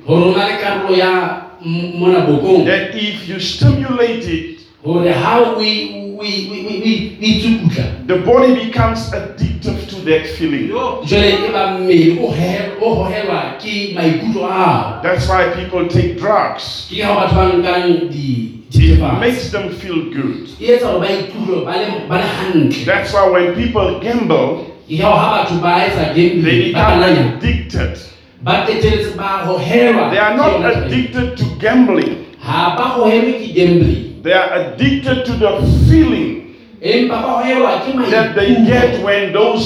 hore 1.63 1.95
o 1.95 2.07
na 2.07 2.19
le 2.19 2.19
karolo 2.19 2.19
ya 2.19 2.19
m- 2.19 2.19
mona 2.19 2.19
bokong 2.19 2.65
that 2.65 2.95
if 2.95 3.27
you 3.29 3.39
stimulate 3.39 4.25
it, 4.27 4.59
hore 4.83 5.11
ha 5.11 5.39
o 5.57 5.61
e- 5.61 6.15
o 6.19 6.23
e- 6.23 6.49
o 6.51 6.55
e- 6.55 6.65
o 6.67 6.85
e- 6.85 7.17
o 7.19 7.25
e 7.25 7.39
tsukutla 7.39 7.83
the 8.07 8.15
body 8.15 8.53
becomes 8.65 9.11
addictive 9.13 9.87
to 9.87 9.95
that 10.05 10.25
feeling. 10.37 10.67
jwale 11.05 11.29
e 11.29 11.51
ba 11.53 11.77
mmele 11.79 12.17
o 12.21 12.31
he- 12.31 12.71
o 12.81 12.95
hohelwa 12.95 13.55
ke 13.61 13.93
maikutlo 13.95 14.45
ao 14.45 15.01
That's 15.03 15.27
why 15.29 15.43
people 15.55 15.87
take 15.87 16.15
drugs. 16.19 16.87
ke 16.89 17.01
ka 17.01 17.15
batho 17.15 17.35
ba 17.35 17.53
nkang 17.57 18.09
di 18.09 18.55
It 18.69 18.75
dithethefatsi 18.75 19.19
makes 19.19 19.49
them 19.51 19.69
feel 19.69 20.01
good. 20.13 20.47
e 20.61 20.65
etsa 20.71 20.87
gore 20.91 20.99
ba 20.99 21.07
ikutlwe 21.09 21.65
ba 21.65 21.71
le 21.77 21.85
ba 22.09 22.15
le 22.17 22.23
hantle 22.23 22.85
That's 22.85 23.13
why 23.13 23.29
when 23.29 23.55
people 23.55 23.99
gamble, 23.99 24.65
ke 24.87 24.97
ka 24.97 25.09
gore 25.09 25.19
ha 25.19 25.27
batho 25.43 25.55
ba 25.61 25.85
etsa 25.87 26.13
they 26.13 26.29
gambling 26.29 26.73
ba 26.73 26.79
become 26.79 27.01
kananya 27.01 27.37
addicted. 27.37 27.97
Ba 28.43 28.65
qeteletse 28.65 29.15
ba 29.17 29.43
hohelwa 29.45 30.09
They 30.11 30.19
are 30.19 30.35
not 30.37 30.51
yona 30.59 30.85
addicted 30.85 31.37
to 31.37 31.45
gambling. 31.59 32.25
ha 32.39 32.75
ba 32.77 32.83
hohelwe 32.95 33.33
ke 33.39 33.53
gambling 33.55 34.23
They 34.23 34.33
are 34.33 34.49
addicted 34.59 35.25
to 35.25 35.31
the 35.39 35.51
feeling 35.87 36.55
empa 36.81 37.15
ba 37.21 37.27
hohelwa 37.43 37.83
ke 37.83 38.09
that 38.11 38.35
they 38.35 38.55
get 38.65 39.03
when 39.03 39.33
those 39.33 39.65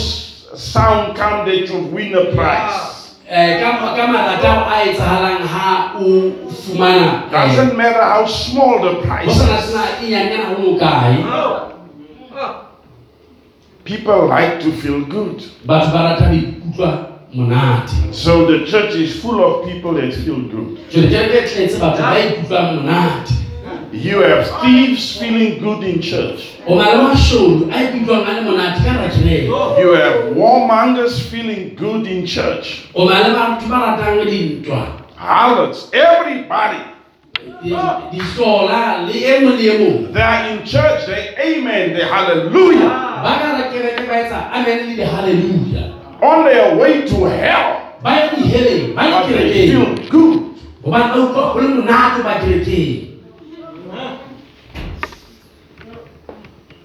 sound 0.58 1.16
come 1.18 1.46
that 1.50 1.66
you 1.70 1.80
win 1.94 2.14
a 2.14 2.26
prize. 2.36 2.90
Eh, 3.30 3.58
ka 3.62 3.96
ka 3.98 4.06
maratao 4.06 4.70
a 4.70 4.86
etsahalang 4.90 5.42
ha 5.48 5.94
o 5.98 6.30
fumana 6.54 7.26
eh, 7.26 7.32
Doesn't 7.32 7.78
matter 7.78 8.02
how 8.04 8.26
small 8.26 8.82
the 8.82 8.94
ho 8.94 9.02
prize 9.02 9.30
is. 9.30 9.38
sena 9.42 9.86
nyanyana 10.02 10.46
ho 10.54 10.62
mo 10.62 10.78
kae 10.78 11.18
People 13.84 14.28
like 14.28 14.62
to 14.62 14.72
feel 14.72 15.04
good. 15.06 15.44
Batho 17.34 17.50
ba 17.50 17.56
rata 17.56 17.94
ho 17.96 18.14
ikutlwa 18.14 18.14
monate 18.14 18.14
So 18.14 18.46
the 18.46 18.66
church 18.66 18.96
is 18.96 19.20
full 19.22 19.44
of 19.44 19.66
people 19.68 19.94
that 19.94 20.14
feel 20.14 20.36
good. 20.36 20.78
jwale 20.92 21.08
kereke 21.10 21.48
tletse 21.48 21.80
batho 21.80 22.02
ba 22.04 22.20
ikutlwang 22.20 22.76
monate 22.76 23.34
You 23.94 24.22
have 24.22 24.48
thieves 24.62 25.18
feeling 25.20 25.60
good 25.60 25.84
in 25.84 26.02
church. 26.02 26.40
o 26.68 26.76
na 26.76 26.94
le 26.94 27.04
mashodu 27.04 27.70
a 27.72 27.84
ikutlwang 27.84 28.26
a 28.28 28.34
le 28.34 28.42
monate 28.42 28.84
ka 28.84 28.90
hara 28.92 29.10
kereke 29.10 29.48
You 29.82 29.94
have 29.94 30.36
warmongers 30.36 31.20
feeling 31.32 31.76
good 31.76 32.08
in 32.08 32.26
church. 32.26 32.88
o 32.96 33.06
na 33.10 33.20
le 33.28 33.34
batho 33.34 33.68
ba 33.70 33.78
ratang 33.98 34.26
dintwa 34.26 34.88
Harlots, 35.16 35.90
everybody. 35.94 36.80
di- 37.64 37.76
disola 38.12 39.08
le 39.08 39.40
mong 39.40 39.58
le 39.58 39.74
mong 39.80 40.14
They 40.14 40.22
are 40.22 40.50
in 40.52 40.66
church, 40.66 41.06
they 41.06 41.36
amen, 41.40 41.94
they 41.94 42.04
hallelujah. 42.04 42.90
hallelujah. 45.06 46.03
Ba 46.24 46.32
ka 46.32 46.50
hara 46.50 46.64
kereke 46.64 46.78
ba 46.78 46.88
etsa 46.88 46.88
amen 46.88 46.88
le 46.88 46.94
di-halleluja 46.94 47.02
On 47.04 47.04
their 47.04 47.04
way 47.04 47.04
to 47.08 47.26
hell, 47.26 47.68
ba 48.04 48.10
ya 48.16 48.26
diheleng 48.32 48.96
ba 48.96 49.04
le 49.04 49.12
but 49.12 49.28
they 49.28 49.68
feel 49.68 49.96
good. 50.10 50.40
gobane 50.84 51.08
ba 51.12 51.18
utlwa 51.20 51.54
go 51.54 51.60
le 51.60 51.68
monate 51.68 52.20
ba 52.24 52.34
kerekeng 52.40 53.10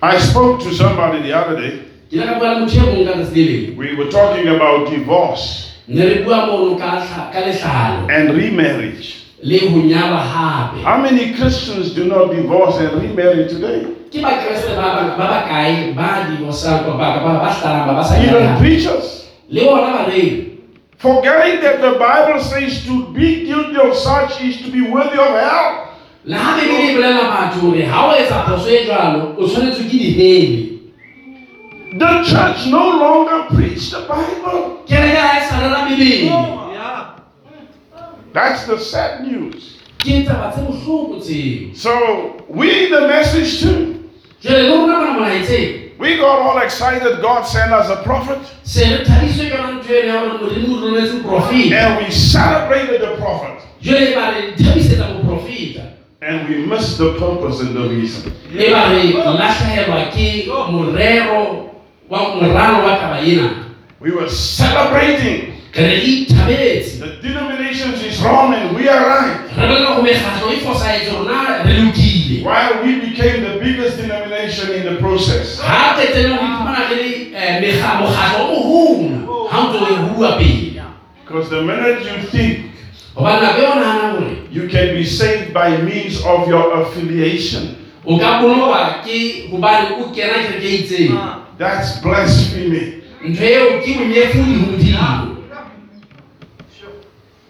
I 0.00 0.18
spoke 0.18 0.60
to 0.62 0.74
somebody 0.74 1.22
the 1.22 1.32
other 1.34 1.56
day. 1.60 1.82
ke 2.10 2.16
la 2.16 2.24
ka 2.26 2.38
bua 2.38 2.48
le 2.54 2.60
motho 2.64 2.78
e 2.78 2.86
mong 2.86 3.04
ka 3.06 3.14
letsatsi 3.18 3.42
le 3.44 3.52
leng 3.52 3.76
We 3.76 3.94
were 3.98 4.10
talking 4.10 4.48
about 4.48 4.88
divorce 4.90 5.74
ne 5.88 6.02
re 6.04 6.14
bua 6.24 6.46
mono 6.46 6.76
ka 6.78 7.02
tlha- 7.02 7.32
ka 7.32 7.40
letlalo 7.44 8.08
and 8.10 8.30
remarriage. 8.34 9.24
le 9.42 9.58
ho 9.68 9.76
nyalwa 9.82 10.20
How 10.82 10.98
many 11.02 11.32
Christians 11.34 11.94
do 11.94 12.04
not 12.06 12.30
divorce 12.34 12.78
and 12.80 13.02
remarry 13.02 13.46
today? 13.48 13.86
Even 18.24 18.56
preachers. 18.58 19.17
Le 19.48 19.64
bona 19.64 19.92
bareki 19.92 20.44
Forgetting 20.98 21.60
that 21.62 21.80
the 21.80 21.92
Bible 21.96 22.40
says 22.42 22.84
to 22.86 23.06
be 23.12 23.46
guilty 23.46 23.76
of 23.76 23.94
such 23.94 24.40
is 24.42 24.60
to 24.62 24.70
be 24.70 24.80
worthy 24.82 25.16
of 25.18 25.28
hell. 25.30 25.94
le 26.24 26.36
ha 26.36 26.56
bebele 26.58 26.90
e 26.90 26.94
bolela 26.94 27.22
batho 27.30 27.60
hore 27.60 27.84
ha 27.84 28.08
o 28.08 28.12
etsa 28.16 28.42
phoso 28.46 28.68
e 28.68 28.84
jwalo 28.84 29.34
o 29.38 29.46
tshwanetse 29.48 29.82
ke 29.84 29.98
dihele 29.98 30.78
The 31.98 32.22
church 32.24 32.66
no 32.66 32.84
longer 32.98 33.46
preach 33.54 33.90
the 33.90 34.00
Bible. 34.00 34.82
kereke 34.86 35.16
ha 35.16 35.40
sa 35.48 35.60
rera 35.60 35.80
That's 38.32 38.66
the 38.66 38.78
sad 38.78 39.24
news. 39.26 39.78
ke 39.98 40.26
taba 40.26 40.50
tse 40.52 40.60
bohloko 40.66 41.22
So 41.76 42.36
we 42.48 42.90
the 42.90 43.08
message 43.08 43.60
too. 43.60 43.94
Jwale 45.98 46.16
le 46.16 46.16
rona 46.16 46.16
bona 46.16 46.16
molaetseng 46.16 46.16
We 46.16 46.16
got 46.16 46.38
all 46.40 46.58
excited. 46.58 47.20
God 47.22 47.42
sent 47.46 47.72
us 47.72 47.90
a 47.90 48.02
prophet, 48.02 48.38
se 48.64 48.84
re 48.84 49.04
thabiswe 49.04 49.50
ke 49.50 49.56
yona 49.56 49.72
ntho 49.72 49.94
eno 49.94 50.14
ya 50.14 50.20
gore 50.20 50.38
modimo 50.38 50.76
o 50.76 50.80
rometse 50.86 51.12
moprofeta 51.14 51.76
and 51.76 52.04
we 52.04 52.10
celebrated 52.10 53.00
the 53.00 53.16
prophet, 53.16 53.58
jwale 53.82 54.14
ba 54.14 54.30
re 54.30 54.52
thabisetsa 54.56 55.06
moprofeta 55.14 55.82
and 56.22 56.48
we 56.48 56.66
missed 56.66 56.98
the 56.98 57.12
purpose 57.18 57.60
and 57.60 57.74
the 57.76 57.88
reason. 57.88 58.32
le 58.54 58.70
ba 58.70 58.88
re 58.90 59.12
lahlahelwa 59.12 60.10
ke 60.12 60.46
morero 60.70 61.70
wa 62.08 62.34
moralo 62.34 62.84
wa 62.84 62.96
taba 62.98 63.20
ena 63.20 63.64
We 64.00 64.12
were 64.12 64.28
celebrating. 64.30 65.54
re 65.74 65.84
re 65.86 65.96
ithabetse 66.00 66.98
The 67.00 67.28
denominations 67.28 68.02
is 68.04 68.20
wrong 68.22 68.54
and 68.54 68.76
we 68.76 68.88
are 68.88 69.02
right. 69.06 69.50
re 69.56 69.66
bolela 69.66 69.96
go 69.96 70.02
mekgatlho 70.02 70.50
fosaetse 70.64 71.10
rona 71.12 71.62
re 71.64 71.72
lokile 71.82 72.42
While 72.44 72.82
we 72.84 73.00
became 73.00 73.42
the 73.42 73.58
biggest 73.58 73.96
denomination 73.98 74.27
mentioned 74.38 74.70
in 74.74 74.94
the 74.94 75.00
process. 75.00 75.60
Because 81.24 81.50
the 81.50 81.62
minute 81.62 81.98
you 82.04 82.22
think 82.30 82.64
you 84.50 84.68
can 84.68 84.94
be 84.94 85.04
saved 85.04 85.52
by 85.52 85.76
means 85.82 86.24
of 86.24 86.48
your 86.48 86.80
affiliation. 86.82 87.76
Ah. 91.12 91.40
That's 91.58 92.00
blasphemy. 92.02 93.02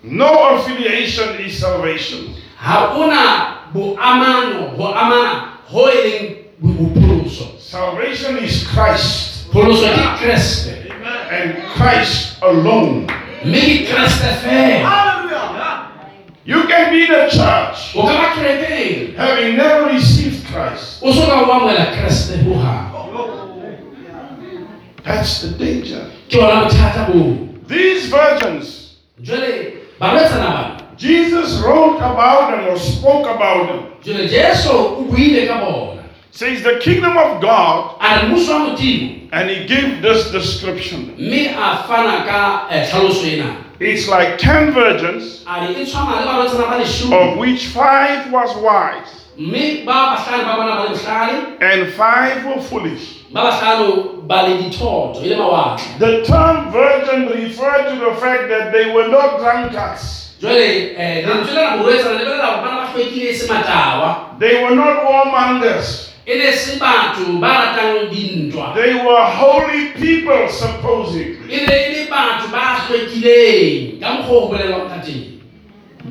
No 0.02 0.56
affiliation 0.56 1.38
is 1.46 1.60
salvation. 1.60 2.34
Hakuna 2.56 3.70
buamano, 3.74 4.74
buamana, 4.76 5.48
hoiling 5.70 6.37
amana 6.62 6.74
ho 6.74 6.82
leng 6.84 6.94
bo- 6.94 7.00
bopholoso 7.00 7.58
Salvation 7.60 8.38
is 8.38 8.66
Christ. 8.66 9.50
Kreste 9.52 10.90
and 11.30 11.62
Christ 11.76 12.36
alone. 12.42 13.06
ke 13.42 13.86
kreste 13.86 14.28
fela 14.42 15.04
You 16.44 16.62
can 16.64 16.90
be 16.92 17.06
the 17.06 17.28
church. 17.28 17.92
O 17.96 18.02
ka 18.02 18.12
ba 18.16 18.28
kerekeng 18.34 19.14
having 19.16 19.56
never 19.56 19.86
received 19.92 20.46
Christ. 20.48 21.02
o 21.02 21.12
so 21.12 21.26
ka 21.26 21.44
o 21.44 21.52
amoela 21.52 21.92
kreste 21.94 22.42
hohang 22.44 22.88
That's 25.04 25.40
the 25.42 25.50
danger. 25.58 26.10
ke 26.28 26.36
ona 26.36 26.64
bothata 26.68 27.12
boo 27.12 27.48
These 27.68 28.08
virgins, 28.08 28.96
jwale 29.20 29.84
balwetsana 30.00 30.48
bana. 30.52 30.76
Jesus 30.96 31.60
wrote 31.62 32.00
about 32.00 32.50
them 32.50 32.68
or 32.72 32.78
spoke 32.78 33.26
about 33.28 33.68
them. 33.68 33.84
Jwale 36.38 36.56
jesu 36.56 36.68
o 36.68 36.78
buile 36.78 36.78
ka 36.78 36.78
bona 36.78 36.78
Says 36.78 36.78
the 36.78 36.78
kingdom 36.78 37.18
of 37.18 37.40
God, 37.40 37.96
a 38.00 38.22
re 38.22 38.28
moso 38.28 38.52
wa 38.52 38.66
modimo 38.68 39.28
and 39.32 39.50
he 39.50 39.66
gave 39.66 40.02
this 40.02 40.30
description. 40.30 41.14
mme 41.18 41.46
a 41.48 41.84
fana 41.88 42.24
ka 42.24 42.68
eh, 42.70 42.86
It's 43.80 44.08
like 44.08 44.38
ten 44.38 44.72
virgins, 44.72 45.44
a 45.46 45.66
re 45.66 45.74
tshwana 45.84 46.20
le 46.20 46.26
balwetsana 46.26 46.68
ba 46.70 46.78
leshome 46.78 47.12
of 47.32 47.38
which 47.38 47.66
five 47.68 48.30
was 48.32 48.56
wise 48.56 49.24
mme 49.36 49.84
ba 49.84 50.16
bahlano 50.16 50.44
ba 50.44 50.56
bona 50.56 50.76
ba 50.76 50.82
le 50.84 50.96
bohlale 50.96 51.56
and 51.60 51.92
five 51.94 52.44
were 52.44 52.60
foolish. 52.62 53.24
ba 53.32 53.40
bahlano 53.40 54.26
ba 54.28 54.42
le 54.48 54.62
dithotho 54.62 55.20
le 55.24 55.36
mawatle 55.36 55.98
The 55.98 56.24
term 56.24 56.70
virgin 56.70 57.28
referred 57.28 57.88
to 57.90 57.96
the 57.98 58.14
fact 58.20 58.48
that 58.48 58.72
they 58.72 58.92
were 58.94 59.08
not 59.08 59.38
drunkards. 59.40 60.34
eh, 60.42 61.26
lentswe 61.26 61.54
lena 61.54 61.76
bolwetsana 61.82 62.18
le 62.18 62.24
bolela 62.24 62.46
gore 62.46 62.62
bana 62.62 62.76
ba 62.76 62.86
hlwekile 62.92 63.34
se 63.34 63.46
matawa 63.48 64.38
They 64.38 64.62
were 64.62 64.74
not 64.76 65.02
warmongers. 65.04 66.07
Ne 66.36 66.52
se 66.52 66.76
batho 66.78 67.40
ba 67.40 67.48
ratang 67.48 68.10
dintwa 68.12 68.74
They 68.74 68.94
were 68.94 69.24
holy 69.24 69.92
people, 69.96 70.48
supposedly. 70.48 71.38
ne 71.48 71.76
le 71.94 72.06
batho 72.10 72.48
ba 72.52 72.84
hlwekileng 72.84 74.00
ka 74.00 74.08
mokgwa 74.12 74.36
o 74.36 74.40
go 74.40 74.48
bolelwang 74.52 74.88
ka 74.88 74.98
teng 75.00 75.38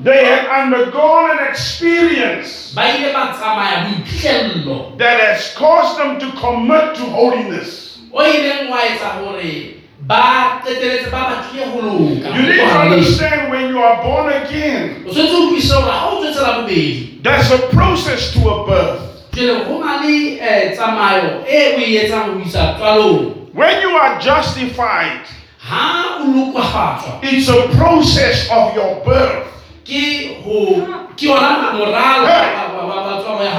They 0.03 0.25
had 0.25 0.45
undergone 0.49 1.32
an 1.38 1.47
experience 1.49 2.73
ba 2.75 2.86
ile 2.97 3.13
ba 3.13 3.34
tsamaya 3.34 3.86
boiphihlello 3.89 4.97
that 4.97 5.19
has 5.19 5.53
caused 5.58 5.97
them 5.97 6.19
to 6.19 6.27
commit 6.38 6.95
to 6.95 7.03
holiness. 7.10 7.99
o 8.13 8.21
ileng 8.21 8.69
wa 8.69 8.77
etsa 8.86 9.21
gore 9.21 9.73
ba 10.08 10.62
qeteletse 10.65 11.10
ba 11.10 11.21
batlile 11.30 11.65
ho 11.73 11.80
loka 11.82 12.30
You 12.36 12.41
need 12.45 12.62
to 12.62 12.80
understand 12.80 13.49
when 13.51 13.69
you 13.69 13.80
are 13.82 14.01
born 14.03 14.30
again, 14.34 15.03
o 15.06 15.10
tshwanetse 15.13 15.34
o 15.36 15.41
utlwisise 15.49 15.73
gore 15.82 15.91
ha 15.91 16.06
o 16.10 16.21
tswetsela 16.21 16.53
bobedi 16.62 17.19
there's 17.23 17.51
a 17.51 17.58
process 17.73 18.32
to 18.34 18.39
a 18.49 18.65
birth. 18.67 19.01
When 23.54 23.82
you 23.82 23.89
are 23.97 24.19
justified, 24.19 25.21
it's 27.21 27.50
a 27.50 27.67
process 27.78 28.50
of 28.52 28.76
your 28.76 28.95
birth. 29.06 29.45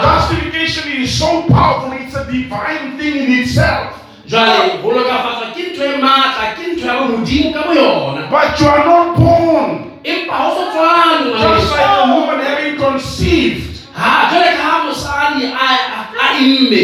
Justification 0.03 0.93
is 1.03 1.19
so 1.19 1.43
powerful, 1.49 1.93
it's 1.93 2.15
a 2.15 2.25
divine 2.25 2.99
thing 2.99 3.17
in 3.17 3.33
itself. 3.43 3.95
But 8.31 8.61
you 8.61 8.69
are 8.69 8.85
not 8.85 9.17
born. 9.17 9.91
Just 11.41 11.71
like 11.73 11.81
a 11.81 12.15
woman 12.15 12.41
having 12.45 12.77
conceived. 12.77 13.78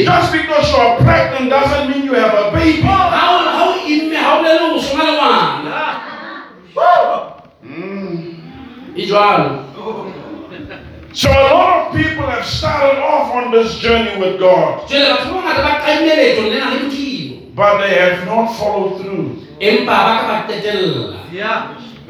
Just 0.05 0.33
because 0.33 0.71
you 0.71 0.77
are 0.79 0.97
pregnant 0.99 1.51
doesn't 1.51 1.91
mean 1.91 2.05
you 2.05 2.15
have 2.15 2.35
a 2.35 2.51
baby. 2.53 2.83
ha 2.83 2.91
o 3.31 3.39
ha 3.47 3.65
o 3.65 3.87
imme 3.87 4.17
ha 4.17 4.39
o 4.39 4.43
le 4.43 4.53
le 4.53 4.59
go 4.75 4.81
soma 4.81 5.05
le 5.05 5.15
Mm. 7.65 8.35
So 11.13 11.31
a 11.31 11.47
lot 11.55 11.87
of 11.87 11.97
people 11.97 12.27
have 12.27 12.45
started 12.45 12.99
off 13.01 13.33
on 13.33 13.53
this 13.53 13.79
journey 13.79 14.19
with 14.21 14.39
God, 14.41 14.89
jwale 14.89 15.15
batho 15.15 15.31
ba 15.33 15.41
bangata 15.41 15.63
ba 15.63 15.73
qadile 15.87 16.15
leetong 16.19 16.51
le 16.51 16.59
na 16.59 16.71
le 16.75 16.79
modimo 16.83 17.55
but 17.55 17.79
they 17.79 17.95
have 17.95 18.27
not 18.27 18.51
followed 18.59 19.01
through. 19.01 19.47
empa 19.63 19.87
ba 19.87 20.13
ka 20.19 20.25
ba 20.27 20.37
qetella 20.51 21.23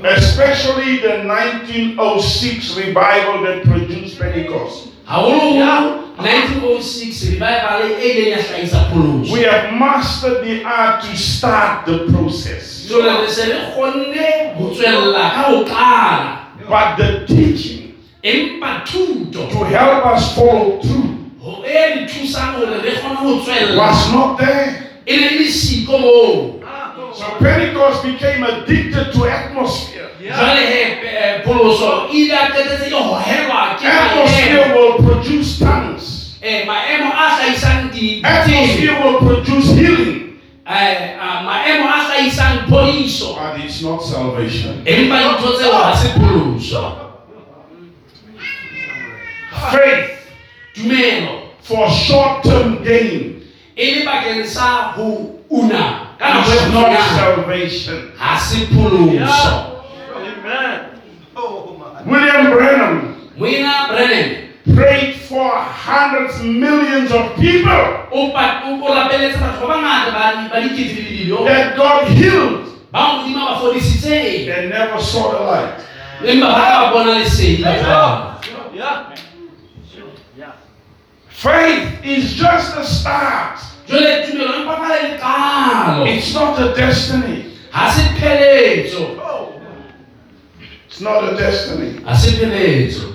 Especially 0.05 0.99
the 1.01 1.25
1906 1.25 2.77
revival 2.77 3.41
that 3.45 3.65
produced 3.65 4.19
Pentecost. 4.19 4.94
Haholoholo 5.07 6.05
1906 6.19 7.31
revival 7.31 7.91
ileng 8.03 8.31
ya 8.31 8.39
hlahisa 8.43 8.85
pholoso 8.91 9.33
We 9.33 9.43
have 9.43 9.73
mastered 9.73 10.45
the 10.45 10.65
art 10.65 11.03
to 11.03 11.17
start 11.17 11.87
the 11.87 11.99
process. 12.13 12.87
jwale 12.89 13.21
re 13.23 13.29
se 13.29 13.45
re 13.45 13.59
kgonne 13.73 14.55
ho 14.59 14.71
tswella 14.71 15.31
ka 15.31 15.43
ho 15.43 15.65
qala. 15.65 16.39
But 16.69 16.97
the 16.97 17.27
teaching 17.27 17.95
to 19.33 19.65
help 19.65 20.07
us 20.07 20.35
follow 20.35 20.81
through 20.81 21.11
ho 21.43 21.65
e 21.67 21.95
re 21.95 22.07
thusang 22.07 22.55
hore 22.55 22.79
re 22.83 22.93
kgone 22.97 23.17
ho 23.17 23.41
tswella. 23.41 23.77
was 23.77 24.13
not 24.13 24.39
there. 24.39 24.85
So 27.15 27.25
Pentecost 27.39 28.03
became 28.03 28.43
addicted 28.43 29.13
to 29.13 29.27
atmosphere. 29.27 30.11
eh, 31.07 31.43
pholoso 31.45 32.09
e 32.11 32.17
ile 32.25 32.35
a 32.35 32.47
qetetse 32.51 32.89
e 32.89 32.91
hohelwa 32.91 33.77
ke 33.79 33.85
maemo 33.85 34.11
Atmosphere 34.11 34.75
will 34.75 34.95
produce 34.99 35.59
tongues. 35.59 36.37
Eh, 36.43 36.65
maemo 36.67 37.13
a 37.13 37.29
hlahisang 37.37 37.93
di 37.93 38.21
Atmosphere 38.25 38.99
will 39.03 39.19
produce 39.19 39.71
healing. 39.79 40.41
eh, 40.67 41.17
ah, 41.21 41.43
maemo 41.47 41.87
a 41.87 41.99
hlahisang 42.05 42.67
phodiso 42.69 43.35
But 43.35 43.61
it's 43.65 43.83
not 43.83 44.03
salvation. 44.03 44.83
empa 44.85 45.17
dintho 45.23 45.53
tseo 45.59 45.73
ha 45.73 45.95
se 45.95 46.09
pholoso 46.19 46.83
Faith 49.71 50.11
for 51.63 51.89
short-term 51.91 52.83
gain 52.83 53.41
le 55.63 55.69
bakeng 55.69 56.19
sa 56.19 56.19
ho 56.19 56.19
una. 56.19 56.19
ka 56.19 56.27
nako 56.29 56.51
e 56.51 56.55
is 56.55 56.73
not 56.73 56.91
kgutshwanyane 56.91 57.17
salvation. 57.17 57.99
ha 58.19 58.39
se 58.39 58.67
pholoso 58.67 59.75
William 62.05 62.51
Branham 62.53 63.15
moena 63.37 63.89
brennan. 63.89 64.45
Prayed 64.75 65.17
for 65.17 65.51
hundreds, 65.53 66.43
millions 66.43 67.13
of 67.13 67.37
people. 67.37 67.85
O 68.11 68.33
pa- 68.33 68.63
o 68.65 68.81
o 68.81 68.95
rapeletse 68.95 69.37
batho 69.39 69.69
ba 69.69 69.77
bangata 69.77 70.11
ba 70.11 70.49
ba 70.49 70.61
dikete 70.61 70.97
le 70.97 71.03
dilio 71.05 71.39
oh. 71.41 71.45
that 71.45 71.77
God 71.77 72.09
healed. 72.09 72.73
Ba 72.91 73.21
modimo 73.21 73.45
a 73.45 73.55
ba 73.55 73.61
fodisitseng 73.61 74.49
and 74.49 74.71
never 74.71 74.99
saw 75.01 75.33
the 75.37 75.41
light. 75.45 75.85
empa 76.25 76.49
ba 76.49 76.65
ka 76.65 76.81
ba 76.81 76.93
bona 76.97 77.13
lesedi 77.21 77.61
batho 77.63 77.85
bao. 77.85 78.41
Faith 81.29 82.01
is 82.05 82.33
just 82.35 82.77
a 82.77 82.85
start. 82.85 83.61
Jwale 83.89 84.27
tumelo 84.27 84.55
empa 84.55 84.77
fela 84.77 84.97
le 85.03 85.19
qalo 85.19 86.07
It's 86.07 86.35
not 86.35 86.59
a 86.59 86.75
destiny. 86.75 87.45
pheletso 88.19 89.17
It's 90.87 91.01
not 91.01 91.25
a 91.25 91.37
destiny. 91.37 92.01
ha 92.05 92.15
se 92.15 92.31
pheletso 92.39 93.13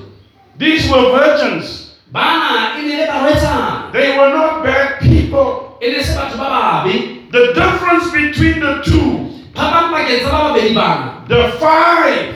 These 0.57 0.89
were 0.91 1.11
virgins. 1.17 1.95
bana 2.11 2.75
le 2.97 3.07
barwetsana 3.07 3.91
They 3.93 4.17
were 4.17 4.29
not 4.33 4.63
bad 4.63 4.99
people. 4.99 5.77
se 6.03 6.13
batho 6.15 6.37
ba 6.37 6.83
The 7.31 7.53
difference 7.53 8.11
between 8.11 8.59
the 8.59 8.81
two, 8.83 9.29
phapang 9.53 9.93
pakeng 9.93 10.23
ba 10.25 10.31
babedi 10.53 10.73
bana 10.73 11.23
the 11.29 11.53
five 11.61 12.35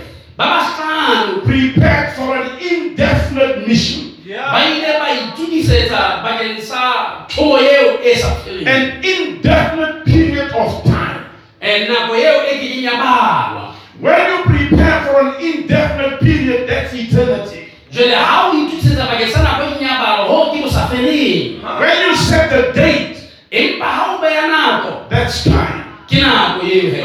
prepared 1.43 2.13
for 2.15 2.35
an 2.37 2.57
indefinite 2.61 3.67
mission. 3.67 4.02
Ba 4.33 4.59
ile 4.65 4.91
ba 4.99 5.07
itukisetsa 5.13 6.23
bakeng 6.25 6.57
sa 6.61 6.81
thobo 7.29 7.57
eo 7.61 8.01
sa 8.17 8.29
feleng. 8.41 8.65
An 8.67 8.81
indefinite 9.03 10.05
period 10.05 10.49
of 10.57 10.81
time. 10.87 11.29
Nako 11.61 12.13
eo 12.17 12.35
kekeng 12.49 12.81
ya 12.83 12.95
balwa. 12.97 13.73
When 14.01 14.19
you 14.19 14.37
prepare 14.43 14.99
for 15.07 15.15
an 15.21 15.29
indefinite 15.39 16.19
period, 16.19 16.67
that's 16.67 16.91
eternity. 16.93 17.69
jwale 17.93 18.15
ha 18.17 18.49
o 18.49 18.57
itukisetsa 18.57 19.05
bakeng 19.05 19.29
sa 19.31 19.39
nako 19.45 19.61
kekeng 19.77 19.85
ya 19.85 19.95
balwa 20.01 20.23
ho 20.27 20.37
ke 20.51 20.57
bo 20.65 20.69
sa 20.69 20.89
feleng. 20.89 21.61
When 21.61 21.95
you 22.09 22.13
set 22.17 22.49
the 22.49 22.73
date, 22.73 23.21
empa 23.53 23.85
ha 23.85 24.03
o 24.17 24.21
beya 24.21 24.49
nako 24.49 25.05
that's 25.13 25.43
time. 25.45 25.85
ke 26.09 26.17
nako 26.19 26.65
eo 26.65 26.81
he 26.89 27.01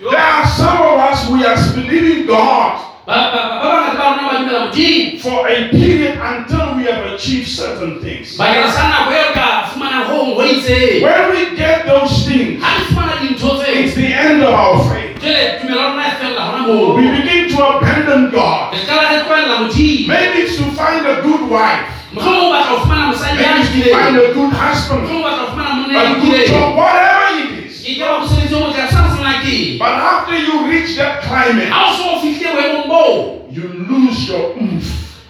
There 0.00 0.16
are 0.16 0.46
some 0.48 0.80
of 0.80 0.96
us, 1.12 1.28
we 1.28 1.44
are 1.44 1.60
believing 1.76 2.24
God 2.26 2.80
ba 3.04 3.28
ba- 3.34 3.60
ba- 3.60 3.60
ba 3.60 4.08
bangata 4.16 4.48
ba 4.48 4.59
rona 4.70 5.10
ba 5.10 5.10
dumela 5.10 5.20
modimo 5.20 5.20
for 5.20 5.48
a 5.48 5.68
period 5.70 6.18
until 6.20 6.76
we 6.76 6.84
have 6.84 7.12
achieved 7.12 7.48
certain 7.48 8.00
things. 8.00 8.36
bakeng 8.36 8.72
sa 8.72 8.82
nako 8.88 9.10
eo 9.12 9.32
ka 9.34 9.70
fumanang 9.72 10.06
ho 10.06 10.34
ho 10.34 10.42
itseng. 10.42 11.02
When 11.02 11.30
we 11.30 11.56
get 11.56 11.86
those 11.86 12.26
things, 12.26 12.62
ha 12.62 12.78
re 12.78 12.84
fumana 12.86 13.14
dintho 13.20 13.62
it's 13.66 13.94
the 13.94 14.06
end 14.06 14.42
of 14.42 14.54
our 14.54 14.78
faith. 14.88 15.18
jwale 15.20 15.60
tumelo 15.60 15.80
ya 15.80 15.86
rona 15.90 16.10
fella 16.18 16.40
hona 16.40 16.62
moo. 16.66 16.96
We 16.96 17.10
begin 17.10 17.48
to 17.50 17.58
abandon 17.64 18.30
God. 18.30 18.74
re 18.74 18.80
qala 18.86 19.02
re 19.10 19.18
tlohella 19.24 19.56
modimo 19.66 20.08
Maybe 20.08 20.38
it's 20.46 20.56
to 20.56 20.64
find 20.72 21.06
a 21.06 21.22
good 21.22 21.44
wife, 21.50 21.84
mohlomong 22.12 22.48
o 22.48 22.52
batla 22.54 22.70
ho 22.70 22.76
fumana 22.84 23.12
maybe 23.12 23.60
it's 23.60 23.70
to 23.74 23.80
find 23.92 24.16
a 24.16 24.32
good 24.32 24.52
husband, 24.52 25.02
mohlomong 25.04 25.20
o 25.20 25.26
batla 25.26 25.42
ho 25.44 25.50
fumana 25.52 25.72
monna 25.82 25.98
a 26.00 26.20
good 26.20 26.46
job, 26.48 26.76
whatever 26.76 27.26
it 27.38 27.64
is. 27.64 27.70
Sa 29.50 29.78
But 29.78 29.92
after 29.98 30.36
you 30.38 30.66
reach 30.70 30.96
that 30.96 31.22
climate, 31.22 31.68
ha 31.68 31.90
o 31.90 31.96
so 31.96 32.04
o 32.16 32.20
fihlile 32.20 32.54
boemong 32.54 32.88
boo 32.88 33.50
you 33.50 33.66
lose 33.88 34.28
your 34.28 34.54
oomph. 34.56 34.86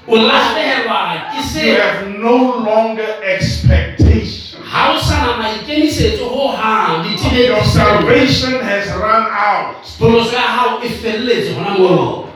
o 0.08 0.14
lahlehelwa 0.16 1.32
ke 1.32 1.40
You 1.66 1.76
have 1.80 2.08
no 2.18 2.36
longer 2.64 3.08
expectation. 3.22 4.60
ha 4.62 4.92
o 4.94 4.98
sa 5.00 5.26
na 5.26 5.32
maikemisetso 5.42 6.28
ho 6.28 6.48
hang 6.56 7.04
Your 7.34 7.64
salvation 7.64 8.60
has 8.60 8.86
run 8.96 9.26
out. 9.30 9.82
pholoso 9.98 10.32
ya 10.36 10.40
hao 10.40 10.80
e 10.82 10.88
felletse 10.88 11.52
hona 11.54 11.70
moo 11.78 12.29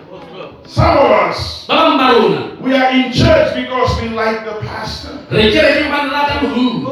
Some 0.67 0.97
of 0.97 1.11
us, 1.29 1.67
we 2.61 2.73
are 2.75 2.91
in 2.91 3.13
church 3.13 3.55
because 3.55 4.01
we 4.01 4.09
like 4.09 4.45
the 4.49 4.55
pastor. 4.65 5.13
re 5.31 5.53
kerekeng 5.53 5.91
ba 5.93 6.09
rata 6.09 6.35
moruti 6.41 6.89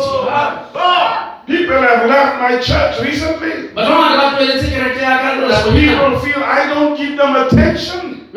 People 1.47 1.81
have 1.83 2.07
left 2.07 2.39
my 2.39 2.61
church 2.61 3.01
recently 3.03 3.73
batho 3.75 3.91
ba 3.97 3.97
bangata 3.97 4.17
ba 4.21 4.37
tlohelletse 4.37 4.69
kereke 4.71 5.01
ya 5.01 5.15
ka 5.25 5.29
because 5.41 5.65
people 5.73 6.13
feel 6.21 6.43
I 6.45 6.61
don't 6.69 6.95
give 7.01 7.17
them 7.17 7.33
attention. 7.35 8.29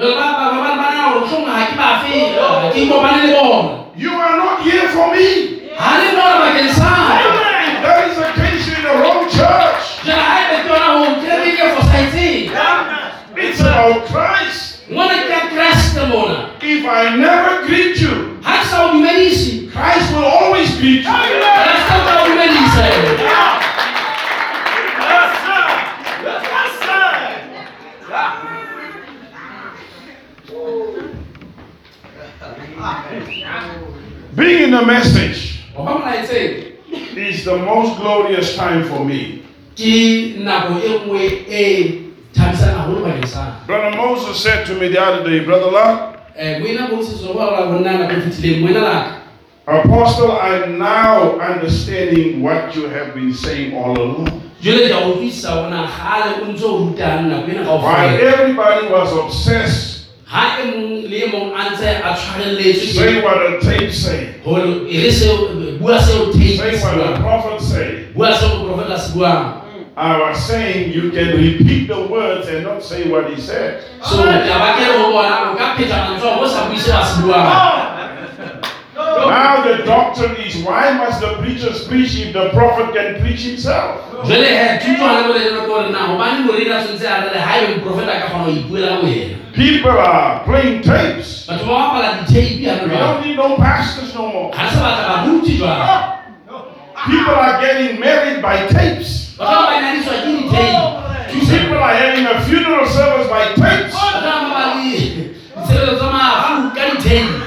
You 3.96 4.12
are 4.12 4.36
not 4.38 4.62
here 4.64 4.88
for 4.92 5.08
me. 5.16 5.28
If 16.62 16.86
I 16.88 17.16
never 17.18 17.68
greet 17.68 18.00
you, 18.00 18.40
ha 18.40 18.64
ke 18.64 18.66
sa 18.72 18.88
o 18.88 18.96
dumedise 18.96 19.68
Christ 19.68 20.16
will 20.16 20.24
always 20.24 20.72
greet 20.80 21.04
you. 21.04 21.12
kreste 21.12 21.92
o 21.92 22.24
dumedisa 22.24 22.88
Being 34.36 34.64
in 34.64 34.72
the 34.72 34.86
message. 34.88 35.64
O 35.76 35.84
ba 35.84 36.00
molaetseng 36.00 36.80
is 37.20 37.44
the 37.44 37.60
most 37.60 38.00
glorious 38.00 38.56
time 38.56 38.88
for 38.88 39.04
me. 39.04 39.44
Ke 42.36 42.42
nako 42.42 42.52
nngwe 42.52 42.62
thabisang 42.62 42.76
haholo 42.76 43.00
bakeng 43.06 43.28
sa 43.28 43.44
Brother 43.68 43.96
Moses 43.98 44.38
said 44.44 44.66
to 44.68 44.74
me 44.76 44.90
the 44.90 45.00
other 45.02 45.24
day, 45.24 45.40
Brother 45.46 45.72
Love, 45.72 46.16
um 46.36 46.62
moena 46.62 46.88
bosiso 46.92 47.34
ba 47.34 47.46
ra 47.52 47.66
bonna 47.72 47.92
nako 47.98 48.14
e 48.14 48.22
fetileng 48.28 48.62
moena 48.62 48.82
laka 48.82 49.12
Apostle, 49.68 50.32
I'm 50.32 50.78
now 50.78 51.40
understanding 51.42 52.44
what 52.44 52.76
you 52.76 52.86
have 52.88 53.16
been 53.16 53.34
saying 53.34 53.74
all 53.74 53.98
along. 53.98 54.30
jwale 54.62 54.88
ke 54.88 54.94
a 54.94 55.00
utlwisisa 55.10 55.66
ona 55.66 55.90
gale 55.90 56.42
o 56.42 56.46
ntse 56.54 56.66
o 56.66 56.78
rutang 56.86 57.30
nako 57.30 57.50
ena 57.50 57.64
Why 57.66 58.06
everybody 58.22 58.88
was 58.94 59.10
obsessed. 59.14 60.06
ha 60.26 60.60
mong 60.66 61.10
le 61.10 61.22
mong 61.34 61.54
a 61.58 61.70
ntse 61.74 61.88
a 62.04 62.14
tshwarelletswe 62.14 62.94
Say 62.94 63.22
what 63.26 63.38
the 63.42 63.52
tape 63.66 63.92
say. 63.92 64.38
hore 64.46 64.86
re 64.86 65.10
seo 65.12 65.50
bua 65.82 65.98
seo 66.02 66.30
tape 66.34 66.62
Say 66.62 66.78
what 66.82 66.98
the 67.02 67.18
prophet 67.22 67.62
say. 67.62 67.90
Bua 69.96 70.02
seo 70.02 70.02
moprofeta 70.02 70.02
se 70.02 70.02
buang 70.02 70.02
I 70.02 70.20
was 70.20 70.48
saying 70.48 70.92
you 70.94 71.12
can 71.12 71.28
repeat 71.38 71.88
the 71.88 72.08
words 72.08 72.48
and 72.48 72.64
not 72.64 72.84
say 72.84 73.08
what 73.10 73.30
he 73.34 73.40
said. 73.42 73.84
so 74.04 74.20
oh. 74.20 74.26
taba 74.26 74.76
ke 74.76 74.84
re 74.84 74.98
ho 74.98 75.12
bona 75.12 75.52
o 75.52 75.56
ka 75.56 75.76
pheta 75.76 75.96
mantswe 75.96 76.28
o 76.28 76.48
sa 76.48 76.68
bue 76.70 76.78
seo 76.80 76.96
a 77.00 77.06
se 77.06 77.22
buang 77.22 77.96
Now 78.96 79.64
the 79.64 79.84
doctrine 79.84 80.36
is 80.38 80.58
why 80.64 80.92
must 80.98 81.20
the 81.22 81.36
preachers 81.40 81.88
preach 81.88 82.16
if 82.20 82.34
the 82.34 82.50
prophet 82.52 82.94
can 82.94 83.22
preach 83.22 83.42
himself? 83.42 84.02
jwale 84.26 84.48
he 84.48 84.80
thuto 84.80 85.04
hane 85.08 85.28
bolelelo 85.28 85.62
ke 85.62 85.68
gore 85.68 85.90
na 85.92 86.08
gobane 86.08 86.44
moredi 86.46 86.72
a 86.72 86.80
tshwanetse 86.84 87.08
a 87.08 87.22
rele 87.24 87.40
ga 87.40 87.56
ebe 87.62 87.74
moprofeta 87.80 88.12
a 88.12 88.22
ka 88.22 88.28
kgona 88.28 88.46
go 88.46 88.52
ipuela 88.52 88.88
ka 88.88 89.02
boyena 89.02 89.36
People 89.56 89.92
are 89.92 90.44
playing 90.44 90.82
tapes. 90.84 91.48
batho 91.48 91.66
ba 91.68 91.74
bapala 91.74 92.10
diteipi 92.20 92.68
ane 92.70 92.84
We 92.84 92.98
don't 92.98 93.22
need 93.26 93.38
no 93.38 93.56
pastors 93.56 94.14
no 94.16 94.28
more. 94.32 94.52
ga 94.52 94.70
se 94.70 94.80
batla 94.80 95.04
baruti 95.08 95.58
jwale 95.58 96.12
People 97.06 97.36
are 97.36 97.62
getting 97.62 98.00
married 98.00 98.42
by 98.42 98.68
tapes. 98.68 99.25
Batho 99.38 99.56
ba 99.56 99.68
ba 99.68 99.82
nyadiswa 99.82 100.14
ke 100.24 100.28
diteipi 100.38 101.04
People 101.46 101.78
are 101.78 101.94
having 101.94 102.26
a 102.26 102.42
funeral 102.46 102.86
service 102.88 103.28
by 103.28 103.44
tapes. 103.56 103.94
batho 103.94 104.22
ba 104.24 104.36
ba 104.52 104.64
le 104.76 104.84
ditshebeletso 104.84 105.96
tsa 106.00 106.08
mafu 106.12 106.76
ka 106.76 106.84
diteipi 106.96 107.42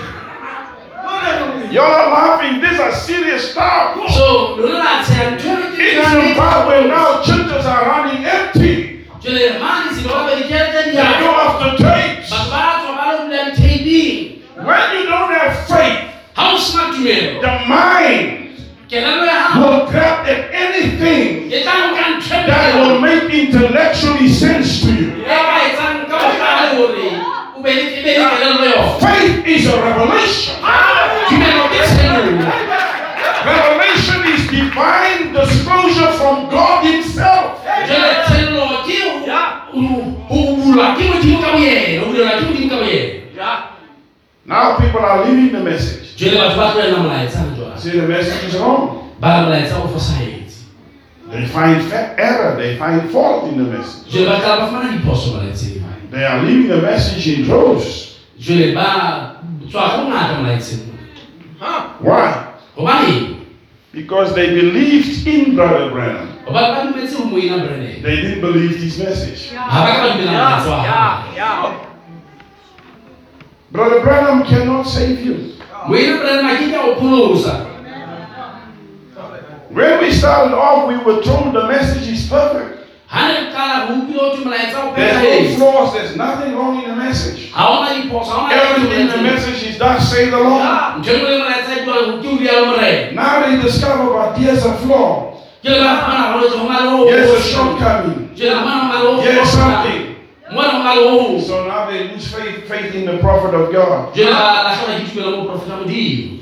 Y'all 1.70 1.84
are 1.92 2.08
laughing. 2.10 2.62
These 2.62 2.80
are 2.80 2.92
serious 2.94 3.50
stuff. 3.52 3.92
so 4.16 4.56
lona 4.56 4.78
la 4.78 5.02
tsheya 5.04 5.36
ntho 5.36 5.52
In 5.76 6.00
Zimbabwe 6.10 6.88
now, 6.88 7.20
churches 7.22 7.66
are 7.66 7.84
running 7.84 8.24
empty. 8.24 9.04
jwale 9.20 9.58
mane 9.60 9.92
selo 9.96 10.08
ba 10.14 10.20
bedikelete 10.28 10.92
They 10.92 11.12
go 11.20 11.28
after 11.36 11.70
tapes. 11.76 12.30
batho 12.32 12.48
ba 12.52 12.62
tswa 12.80 12.92
ba 12.96 13.06
lo 13.12 13.28
When 14.68 14.86
you 14.96 15.04
don't 15.06 15.30
have 15.32 15.54
faith, 15.68 16.00
ga 16.36 16.52
o 16.52 16.58
sena 16.58 16.92
the 17.40 17.52
mind 17.68 18.28
kelelo 18.28 18.47
ya 18.47 18.47
gago 18.47 18.47
will 19.60 19.86
grab 19.90 20.24
at 20.26 20.48
anything 20.52 21.50
tla 21.50 21.72
go 21.72 21.88
ka 21.96 22.04
ntho 22.16 22.38
that 22.48 22.74
will 22.80 23.00
make 23.00 23.28
intellectually 23.28 24.28
sense 24.32 24.80
to 24.80 24.88
you. 24.96 25.10
ka 25.28 25.56
etsang 25.68 26.08
ka 26.08 26.16
bogale 26.16 26.66
gore 26.76 27.08
o 27.56 27.62
be 27.62 27.70
le 27.74 27.84
be 27.84 28.12
le 28.16 28.24
kelelo 28.32 28.64
yone 28.64 29.00
Faith 29.00 29.44
is 29.46 29.66
a 29.68 29.76
revelation. 29.76 30.56
tumelo 31.28 31.64
ke 31.68 31.80
tshenolo 31.84 32.48
Revelation 33.48 34.20
is 34.34 34.42
divine 34.50 35.32
disclosure 35.36 36.12
from 36.16 36.48
God 36.48 36.84
Himself. 36.84 37.60
jwale 37.88 38.12
tshenolo 38.24 38.88
ke 38.88 38.96
go- 39.04 40.16
go 40.28 40.38
bulwa 40.56 40.96
ke 40.96 41.02
modimo 41.12 41.38
ka 41.44 41.50
boyena 41.52 42.02
o 42.02 42.08
bulelwa 42.08 42.32
ke 42.40 42.42
modimo 42.48 42.68
ka 42.72 42.76
boyena 42.80 43.52
Now 44.48 44.80
people 44.80 45.00
are 45.04 45.28
leaving 45.28 45.52
the 45.52 45.60
message. 45.60 46.16
Jwale 47.82 47.86
batho 47.86 47.86
ba 47.86 47.86
tloelela 47.86 47.86
molaetsa 47.86 47.86
jwa 47.86 47.86
See, 47.90 47.90
the 48.00 48.06
message 48.08 48.48
is 48.48 48.54
wrong. 48.60 49.10
ba 49.20 49.28
re 49.28 49.44
molaetsa 49.46 49.76
o 49.84 49.88
fosagetse 49.88 50.58
They 51.30 51.44
find 51.46 51.82
fa- 51.90 52.14
error, 52.18 52.56
they 52.56 52.76
find 52.76 53.10
fault 53.10 53.52
in 53.52 53.58
the 53.58 53.64
message. 53.78 54.12
jwale 54.12 54.26
ba 54.28 54.36
tla 54.40 54.56
ba 54.60 54.66
fumana 54.66 54.92
diphoso 54.96 55.30
molaetseng 55.36 55.84
They 56.10 56.24
are 56.24 56.42
leaving 56.42 56.68
the 56.68 56.80
message 56.82 57.26
in 57.28 57.44
droves. 57.44 58.18
jwale 58.40 58.74
ba 58.74 58.86
tswa 59.68 59.88
go 59.96 60.02
ngata 60.08 60.34
molaetseng 60.40 60.88
Why? 62.00 63.34
Because 63.92 64.32
they 64.34 64.54
believed 64.54 65.26
in 65.26 65.56
Brother 65.56 65.90
Branham. 65.90 66.28
gobane 66.46 66.68
ba 66.74 66.80
dumetse 66.86 67.16
go 67.18 67.24
moina 67.24 67.58
branden 67.58 68.02
They 68.02 68.16
didn't 68.16 68.40
believe 68.40 68.76
his 68.76 68.98
message. 68.98 69.50
ga 69.52 69.66
ba 69.68 69.86
ka 69.86 70.00
ba 70.02 70.08
dumela 70.16 70.32
molaetsa 70.32 70.70
wa 70.70 70.80
gago 71.36 71.68
Brother 73.70 74.00
Branham 74.00 74.44
cannot 74.48 74.86
save 74.86 75.20
you. 75.20 75.52
moina 75.88 76.16
When 79.70 80.00
we 80.00 80.10
started 80.12 80.54
off, 80.56 80.88
we 80.88 80.96
were 80.96 81.22
told 81.22 81.54
the 81.54 81.68
message 81.68 82.08
is 82.08 82.26
perfect. 82.28 82.74
ga 83.08 83.24
ne 83.28 83.52
kala 83.52 83.88
go 83.88 83.94
utlwile 84.04 84.12
go 84.12 84.36
twe 84.36 84.44
molaetsa 84.44 84.78
o 84.84 84.94
There's 84.94 85.58
no 85.58 85.72
flaws, 85.72 85.92
there's 85.94 86.16
nothing 86.16 86.54
wrong 86.56 86.82
in 86.82 86.90
the 86.90 86.96
message. 86.96 87.52
ga 87.52 87.64
ona 87.68 87.88
diphoso 87.96 88.30
ga 88.32 88.44
ona 88.44 88.52
Everything 88.54 89.00
in 89.00 89.08
the 89.08 89.22
message 89.22 89.62
is 89.68 89.78
thus 89.78 90.10
say 90.12 90.28
the 90.30 90.36
Lord. 90.40 90.62
ntho 91.00 91.10
engwe 91.16 91.30
le 91.30 91.38
molaetsa 91.38 91.84
buang 91.84 92.20
ke 92.20 92.28
o 92.28 92.36
rialo 92.36 92.66
morena 92.66 93.12
Now 93.12 93.40
they 93.46 93.56
discover, 93.62 94.12
but 94.12 94.36
here's 94.38 94.64
a 94.64 94.74
flaw. 94.84 95.40
ke 95.62 95.68
le 95.72 95.78
ba 95.80 95.92
fumana 96.04 96.32
goletse 96.36 96.56
go 96.60 96.68
na 96.68 96.78
le 96.84 96.90
go 96.96 97.06
Here's 97.08 97.30
a 97.32 97.40
shortcoming. 97.40 98.28
jwale 98.36 98.60
go 98.60 98.64
na 98.68 98.76
go 98.76 98.88
na 98.88 98.98
le 99.00 99.08
go 99.16 99.20
Here's 99.24 99.50
something. 99.56 100.02
mona 100.52 100.68
go 100.68 100.78
na 100.84 100.92
le 100.92 101.02
go 101.08 101.40
So 101.40 101.54
now 101.66 101.88
they 101.88 102.08
lose 102.12 102.28
faith, 102.28 102.68
faith 102.68 102.92
in 102.94 103.04
the 103.08 103.16
prophet 103.24 103.54
of 103.56 103.72
God 103.72 104.12
jwale 104.12 104.32
ba 104.36 104.68
latlhelwa 104.68 105.00
ke 105.00 105.08
tumelo 105.12 105.30
mo 105.36 105.44
profeta 105.48 105.76
modimo 105.80 106.36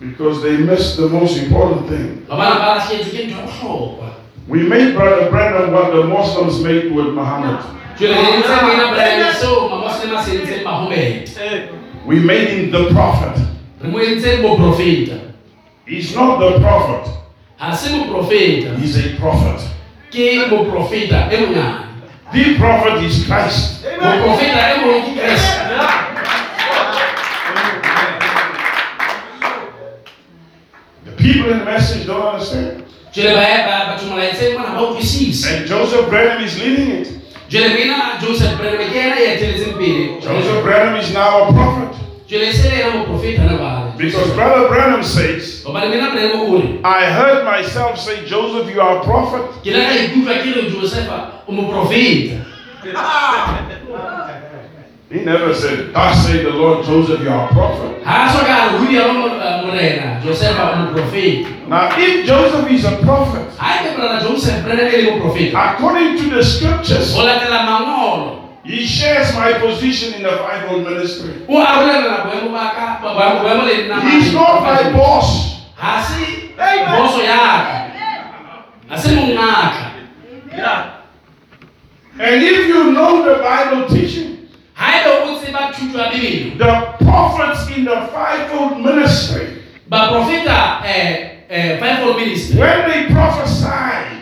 because 0.00 0.42
they 0.42 0.56
missed 0.56 0.96
the 0.96 1.08
most 1.08 1.36
important 1.36 1.88
thing. 1.88 2.24
ba 2.28 2.36
bana 2.36 2.54
ba 2.58 2.66
latlhetse 2.74 3.10
ke 3.10 3.24
ntho 3.28 3.36
ya 3.36 3.44
botlhokwa 3.46 4.10
We 4.48 4.62
made 4.66 4.94
Brother 4.94 5.30
Branham 5.30 5.72
what 5.72 5.92
the 5.92 6.02
Muslims 6.04 6.58
made 6.64 6.90
with 6.96 7.14
Muhammad. 7.14 7.60
jwale 7.98 8.14
re 8.14 8.38
ntse 8.38 8.54
moina 8.64 8.86
branden 8.92 9.34
seo 9.40 9.68
mamoslema 9.68 10.18
a 10.18 10.24
se 10.24 10.30
entseng 10.38 10.64
mahomete 10.64 11.68
We 12.06 12.16
made 12.16 12.48
him 12.48 12.70
the 12.72 12.84
prophet. 12.94 13.36
He's 15.86 16.14
not 16.16 16.38
the 16.40 16.58
prophet, 16.60 17.04
ga 17.58 17.76
se 17.76 17.88
moprofeta 17.90 18.76
he's 18.80 18.96
a 18.96 19.16
prophet. 19.20 19.60
The 22.32 22.54
prophet 22.58 23.04
is 23.04 23.26
Christ. 23.26 23.84
moprofeta 24.00 24.60
people 31.20 31.50
in 31.52 31.58
the 31.58 31.64
message 31.64 32.06
don't 32.06 32.22
understand. 32.34 32.82
jwale 33.12 33.34
ba- 33.34 33.64
ba- 33.68 33.86
batho 33.92 34.06
molaetseng 34.10 34.54
mona 34.58 34.74
ba 34.74 34.80
utlwisise 34.82 35.46
And 35.56 35.66
Joseph 35.68 36.08
Branham 36.10 36.44
is 36.44 36.58
leading 36.58 36.90
it. 37.00 37.08
jwale 37.48 37.68
moina 37.74 37.96
joseph 38.22 38.54
branden 38.58 38.88
ke 38.90 38.96
ena 38.96 39.16
e 39.18 39.24
eteletseng 39.34 39.74
pele 39.78 40.20
Joseph 40.22 40.62
Branham 40.64 40.96
is 41.00 41.10
now 41.12 41.48
a 41.48 41.52
prophet. 41.52 41.90
jwale 42.28 42.46
e 42.48 42.52
se 42.52 42.68
le 42.70 42.76
ena 42.82 42.90
moprofeta 42.98 43.42
ne 43.50 43.56
bale 43.58 43.78
Because 44.00 44.30
Brother 44.32 44.68
Branham 44.68 45.02
says, 45.02 45.62
gobane 45.64 45.90
mina 45.90 46.10
branden 46.10 46.36
mo 46.38 46.56
ore 46.56 46.78
I 46.84 47.04
heard 47.10 47.44
myself 47.44 47.98
say, 47.98 48.24
Joseph, 48.24 48.72
you 48.72 48.80
are 48.80 48.96
a 49.00 49.04
prophet. 49.04 49.44
He 55.10 55.24
never 55.24 55.52
said, 55.52 55.92
Thus 55.92 56.24
say 56.24 56.44
the 56.44 56.50
Lord 56.50 56.86
Joseph, 56.86 57.20
you 57.20 57.30
are 57.30 57.50
a 57.50 57.52
prophet. 57.52 58.04
ga 58.04 58.26
a 58.26 58.30
soka 58.30 58.46
eh, 58.46 58.62
a 58.62 58.78
re 58.78 58.78
go 58.78 58.84
dialo 58.86 59.12
morena 59.66 60.20
josefa 60.22 60.86
Now, 61.68 61.90
if 61.98 62.24
Joseph 62.26 62.70
is 62.70 62.84
a 62.84 62.96
prophet, 63.02 63.50
ga 63.58 63.94
brother 63.96 64.28
joseph 64.28 64.64
branden 64.64 64.86
le 64.92 65.10
moprofeta 65.10 65.74
according 65.74 66.16
to 66.16 66.30
the 66.30 66.44
scriptures, 66.44 67.12
go 67.12 67.26
latela 67.26 67.66
mangolo. 67.66 68.54
he 68.62 68.86
shares 68.86 69.34
my 69.34 69.52
position 69.58 70.14
in 70.14 70.22
the 70.22 70.30
fivefold 70.30 70.84
ministry. 70.84 71.32
He's 71.40 71.48
not 74.32 74.62
my 74.62 74.92
boss. 74.92 75.66
ga 75.76 76.02
se 76.06 76.54
boso 76.86 77.22
yaka 77.24 77.90
ga 78.88 78.96
se 78.96 79.08
mongaka. 79.16 79.90
And 82.20 82.42
if 82.44 82.68
you 82.68 82.92
know 82.92 83.24
the 83.24 83.42
Bible 83.42 83.88
teaching, 83.88 84.39
ga 84.80 84.86
ebe 84.96 85.10
o 85.30 85.36
tseba 85.36 85.72
thuto 85.72 85.98
ya 85.98 86.08
bebele 86.10 86.56
the 86.56 87.04
prophets 87.04 87.68
in 87.76 87.84
the 87.84 87.96
fivefold 88.12 88.80
ministry, 88.80 89.46
baprofeta 89.88 90.80
um 90.80 91.78
fivefold 91.78 92.16
ministry. 92.16 92.58
when 92.58 92.88
they 92.88 93.04
prophesy, 93.12 93.66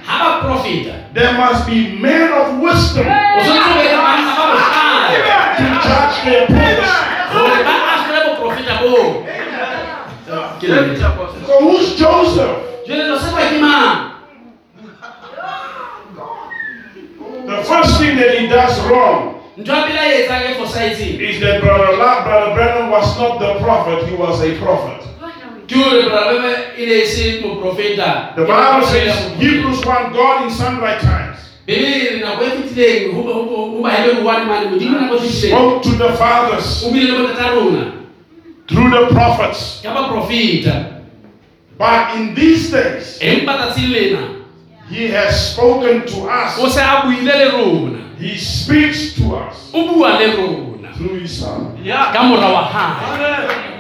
ga 0.02 0.18
ba 0.18 0.30
profeta. 0.42 1.14
there 1.14 1.32
must 1.38 1.66
be 1.66 1.94
men 1.98 2.32
of 2.32 2.58
wisdom. 2.58 3.06
O 3.06 3.38
tshwanetse 3.38 3.70
o 3.70 3.74
be 3.78 3.86
le 3.86 3.98
banna 4.02 4.32
ba 4.34 4.44
botlhale 4.50 5.18
to 5.58 5.64
judge 5.86 6.16
their 6.26 6.46
prophecy. 6.50 7.06
gore 7.32 7.62
ba 7.62 7.74
agile 7.94 8.18
boprofeta 8.26 8.74
boo. 8.82 9.22
Ke 10.58 10.66
lebetse. 10.66 11.06
So 11.46 11.54
who's 11.62 11.94
Joseph? 11.94 12.56
jwale 12.86 13.04
josefa 13.06 13.40
ke 13.46 13.60
mang? 13.62 13.96
The 17.46 17.64
first 17.64 17.98
thing 17.98 18.16
that 18.18 18.38
he 18.38 18.46
does 18.46 18.76
wrong 18.90 19.37
Is 21.20 21.40
that 21.40 21.60
Brother, 21.60 21.96
Brother 21.96 22.54
Brennan 22.54 22.90
was 22.90 23.18
not 23.18 23.38
the 23.40 23.54
prophet, 23.60 24.06
he 24.08 24.14
was 24.14 24.40
a 24.42 24.54
prophet. 24.58 25.02
The 28.36 28.44
Bible 28.44 28.86
says, 28.86 29.14
Hebrews 29.38 29.84
1, 29.84 30.12
God 30.12 30.44
in 30.44 30.50
sunlight 30.50 31.00
times. 31.00 31.38
Ah. 34.96 35.08
Spoke 35.50 35.82
to 35.82 35.90
the 35.90 36.12
fathers. 36.16 36.82
Through 38.68 38.90
the 38.90 39.06
prophets. 39.14 39.80
But 41.78 42.16
in 42.16 42.34
these 42.34 42.70
days, 42.70 43.18
he 44.88 45.08
has 45.08 45.52
spoken 45.52 46.06
to 46.06 46.28
us. 46.28 46.56
se 46.74 46.80
a 46.80 47.02
buile 47.02 47.34
le 47.34 47.50
rona. 47.52 47.98
He 48.18 48.36
speaks 48.36 49.14
to 49.14 49.36
us. 49.36 49.70
O 49.74 49.94
bua 49.94 50.18
le 50.18 50.36
rona. 50.36 50.94
Through 50.94 51.20
his 51.20 51.38
son. 51.38 51.76
ka 51.84 52.22
mora 52.22 52.52
wa 52.52 52.72
gae 52.72 53.78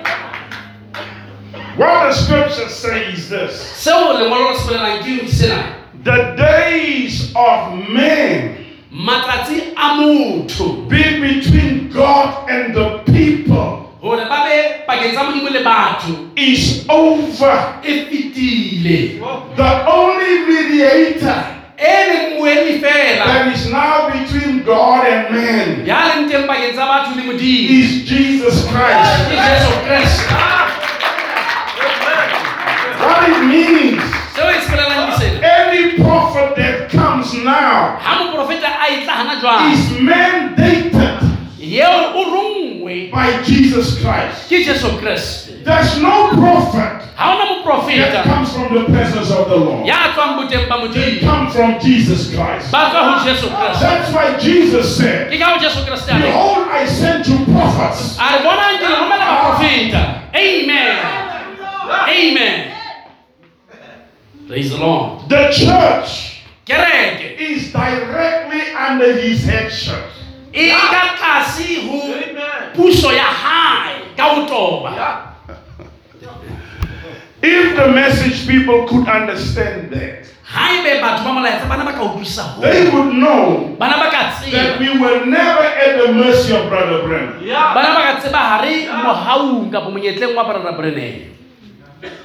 What 1.76 2.08
the 2.08 2.12
scriptures 2.12 2.74
say 2.74 3.12
is 3.12 3.28
this. 3.28 3.52
Seo 3.52 4.12
lengwalo 4.12 4.52
le 4.52 4.58
se 4.58 4.68
bolelang 4.68 5.02
ke 5.02 5.28
sena. 5.28 5.74
The 6.04 6.34
days 6.36 7.32
of 7.34 7.88
men 7.88 8.66
matsatsi 8.92 9.72
a 9.76 9.96
motho. 9.96 10.88
be 10.88 11.20
between 11.20 11.90
God 11.90 12.48
and 12.50 12.74
the 12.74 12.98
people 13.06 13.87
is 16.36 16.84
over. 16.88 17.74
Oh. 19.20 19.52
The 19.56 19.86
only 19.86 20.46
mediator 20.46 21.44
e 21.76 23.52
is 23.52 23.66
now 23.70 24.08
between 24.10 24.62
God 24.64 25.04
and 25.06 25.34
man 25.34 25.84
is 27.70 28.04
Jesus 28.04 28.64
Christ. 28.70 29.30
Jesus 29.30 29.74
Christ. 29.84 30.26
Ah. 30.30 30.68
What 33.02 33.28
it 33.28 33.40
means, 33.46 34.02
any 35.42 35.96
prophet 36.02 36.56
that 36.56 36.90
comes 36.90 37.34
now 37.34 37.98
is 39.72 39.90
mandated 40.00 40.97
by 43.10 43.42
Jesus 43.42 44.00
Christ. 44.00 44.48
ke 44.48 44.64
jesu 44.64 44.88
kreste 45.00 45.64
There's 45.64 46.00
no 46.00 46.32
prophet 46.32 47.04
that 47.18 48.24
comes 48.24 48.52
from 48.52 48.72
the 48.74 48.84
presence 48.88 49.30
of 49.30 49.48
the 49.48 49.56
Lord. 49.56 49.84
ya 49.86 50.12
tswang 50.16 50.36
boteng 50.40 50.64
They 50.94 51.18
come 51.20 51.50
from 51.50 51.76
Jesus 51.80 52.32
Christ. 52.32 52.72
ba 52.72 52.88
tswa 52.88 53.20
jesu 53.24 53.48
kreste 53.52 53.80
That's 53.80 54.10
why 54.12 54.36
Jesus 54.40 54.96
said, 54.96 55.28
ke 55.28 55.36
ka 55.38 55.54
ho 55.54 55.56
jesu 55.60 55.84
kreste 55.84 56.08
a 56.08 56.16
reng 56.16 56.32
Behold, 56.32 56.64
I 56.72 56.86
send 56.88 57.26
you 57.28 57.38
prophets. 57.52 58.16
a 58.16 58.26
re 58.32 58.38
bonang 58.44 58.74
ke 58.80 58.86
le 58.88 58.96
amen. 60.34 60.96
Amen. 62.08 62.72
Praise 64.48 64.70
the 64.70 64.78
lord. 64.80 65.28
The 65.28 65.52
church 65.52 66.44
kereke. 66.64 67.36
is 67.36 67.72
directly 67.72 68.72
under 68.72 69.12
his 69.12 69.44
headship. 69.44 70.17
ingakasi 70.58 71.74
hu. 71.86 72.14
Puso 72.76 73.12
ya 73.12 73.24
hayi 73.24 74.00
kautoba. 74.16 75.24
If 77.42 77.76
the 77.76 77.86
message 77.88 78.46
people 78.46 78.86
could 78.88 79.08
understand 79.08 79.90
that, 79.92 80.26
they 82.60 82.90
would 82.90 83.12
know 83.14 83.76
that 83.78 84.80
we 84.80 84.88
were 84.98 85.26
never 85.26 85.62
at 85.62 85.98
the 85.98 86.12
mercy 86.12 86.52
of 86.56 86.68
Brother 86.68 87.02
Brennan. 87.06 87.40
Yeah. 87.44 87.74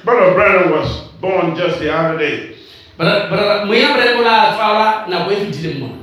Brother 0.04 0.34
Brennan. 0.34 0.70
Was 0.72 0.90
born 1.20 1.54
just 1.56 1.78
the 1.78 1.90
other 1.94 2.18
day. 2.18 2.56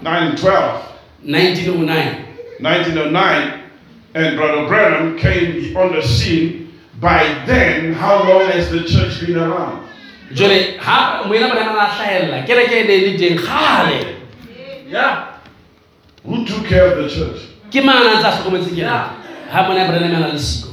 1912. 0.03 0.90
1909 1.23 2.25
1909, 2.59 3.61
and 4.13 4.35
Brother 4.37 4.67
Branham 4.67 5.17
came 5.17 5.75
on 5.77 5.93
the 5.95 6.01
scene. 6.01 6.73
By 6.99 7.23
then, 7.47 7.93
how 7.93 8.27
long 8.27 8.45
has 8.51 8.69
the 8.69 8.83
church 8.83 9.25
been 9.25 9.37
around? 9.37 9.87
jole 10.33 10.77
ha 10.79 11.23
moena 11.27 11.49
brennan 11.49 11.75
a 11.75 11.87
hlahella 11.87 12.45
kereke 12.47 12.71
e 12.71 12.83
ne 12.87 12.93
e 12.93 13.11
le 13.11 13.17
teng 13.17 13.37
kgale 13.37 14.15
Who 16.23 16.45
took 16.45 16.65
care 16.67 16.85
of 16.93 17.03
the 17.03 17.09
church? 17.09 17.41
ke 17.71 17.83
mang 17.83 18.05
a 18.05 18.15
ntse 18.15 18.27
a 18.27 18.31
hlokometse 18.31 18.69
kereke 18.75 18.87
ha 19.51 19.67
mona 19.67 19.87
brennan 19.87 20.15
a 20.15 20.19
na 20.19 20.27
le 20.27 20.39
siko. 20.39 20.69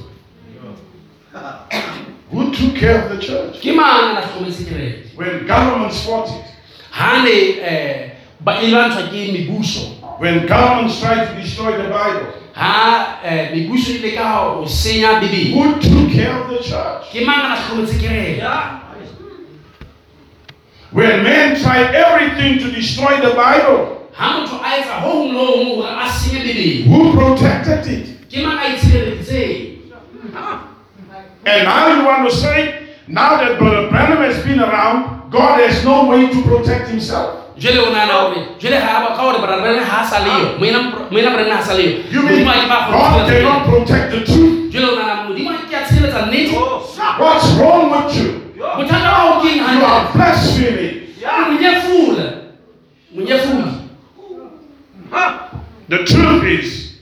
Who 2.30 2.52
took 2.52 2.76
care 2.76 3.02
of 3.02 3.10
the 3.10 3.18
church? 3.18 3.60
ke 3.60 3.74
mang 3.74 4.10
a 4.10 4.14
na 4.14 4.20
hlokometse 4.22 4.64
kereke 4.68 5.16
When 5.16 5.46
governments 5.46 6.04
fought 6.06 6.28
it, 6.30 6.44
ha 6.90 7.22
ne 7.24 7.58
um 7.58 8.10
ba 8.44 8.60
e 8.62 8.70
lwantshwa 8.70 9.10
ke 9.10 9.32
mebuso 9.34 9.97
when 10.18 10.46
governments 10.46 11.00
try 11.00 11.24
to 11.24 11.40
destroy 11.40 11.80
the 11.80 11.88
Bible, 11.88 12.32
ha 12.54 13.20
um 13.22 13.54
mebuso 13.54 13.90
e 13.94 13.98
leka 13.98 14.24
ho 14.24 14.64
senya 14.66 15.20
bebele 15.20 15.52
who 15.54 15.80
took 15.80 16.12
care 16.12 16.34
of 16.42 16.48
the 16.50 16.58
church? 16.58 17.10
ke 17.12 17.24
mang 17.24 17.44
a 17.44 17.48
na 17.48 17.56
hlokometse 17.56 17.98
kereke 17.98 18.42
When 20.90 21.22
men 21.22 21.60
tried 21.60 21.94
everything 21.94 22.58
to 22.60 22.70
destroy 22.72 23.20
the 23.20 23.34
Bible, 23.36 24.08
ha 24.12 24.40
motho 24.40 24.58
a 24.58 24.68
etsa 24.80 25.00
ho 25.00 25.10
hong 25.10 25.34
le 25.34 25.44
ho 25.46 25.64
hong 25.64 25.82
a 25.86 26.08
senye 26.10 26.42
bebele 26.42 26.84
who 26.84 27.12
protected 27.14 27.86
it? 27.86 28.06
ke 28.28 28.42
mang 28.42 28.58
a 28.58 28.74
itshireleditseng 28.74 29.78
And 31.46 31.64
now 31.64 31.96
you 31.96 32.04
want 32.04 32.28
to 32.28 32.36
say, 32.36 32.88
now 33.06 33.38
that 33.38 33.58
Brother 33.58 33.88
Branham 33.88 34.18
has 34.18 34.44
been 34.44 34.60
around, 34.60 35.30
God 35.30 35.60
has 35.60 35.82
no 35.84 36.04
way 36.06 36.28
to 36.28 36.42
protect 36.42 36.88
himself. 36.90 37.47
Jwale 37.58 37.78
o 37.80 37.90
nana 37.92 38.12
hore 38.12 38.36
jwale 38.58 38.76
ha 38.78 39.00
ba 39.08 39.16
ka 39.16 39.22
hore 39.22 39.38
brana 39.38 39.84
ha 39.84 40.00
a 40.02 40.06
sa 40.06 40.18
leyo. 40.24 40.58
Moena 40.58 41.30
brana 41.30 41.54
ha 41.54 41.60
a 41.60 41.62
sa 41.64 41.74
leyo. 41.74 42.04
You 42.12 42.22
mean 42.22 42.44
modimo 42.44 42.50
a 42.50 42.54
ke 42.62 42.68
ba 42.68 42.78
God 42.92 43.28
cannot 43.30 43.64
protect 43.66 44.10
the 44.12 44.20
truth? 44.24 44.72
jwale 44.72 44.86
o 44.92 44.94
nana 44.96 45.14
modimo 45.28 45.50
a 45.50 45.58
ke 45.66 45.74
a 45.74 45.80
tshireletsa 45.84 46.26
nnete. 46.26 46.54
Oh, 46.56 46.84
What's 47.18 47.46
wrong 47.58 47.90
with 47.90 48.16
you? 48.16 48.28
ba 48.58 49.10
ho 49.18 49.40
keng 49.42 49.56
You 49.58 49.84
are 49.84 50.12
blaspheming. 50.14 51.14
monyefula. 51.48 52.26
Monyefudi 53.14 53.74
The 55.88 56.04
truth 56.04 56.44
is, 56.44 56.98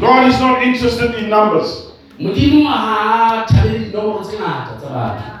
God 0.00 0.28
is 0.28 0.40
not 0.40 0.62
interested 0.62 1.14
in 1.14 1.30
numbers. 1.30 1.92
modimo 2.18 2.64
ha 2.66 3.44
a 3.46 3.52
thabele 3.52 3.78
dinomoro 3.92 4.22
tse 4.24 4.36
ngata 4.36 4.76
tsa 4.80 4.88
batho. 4.88 5.32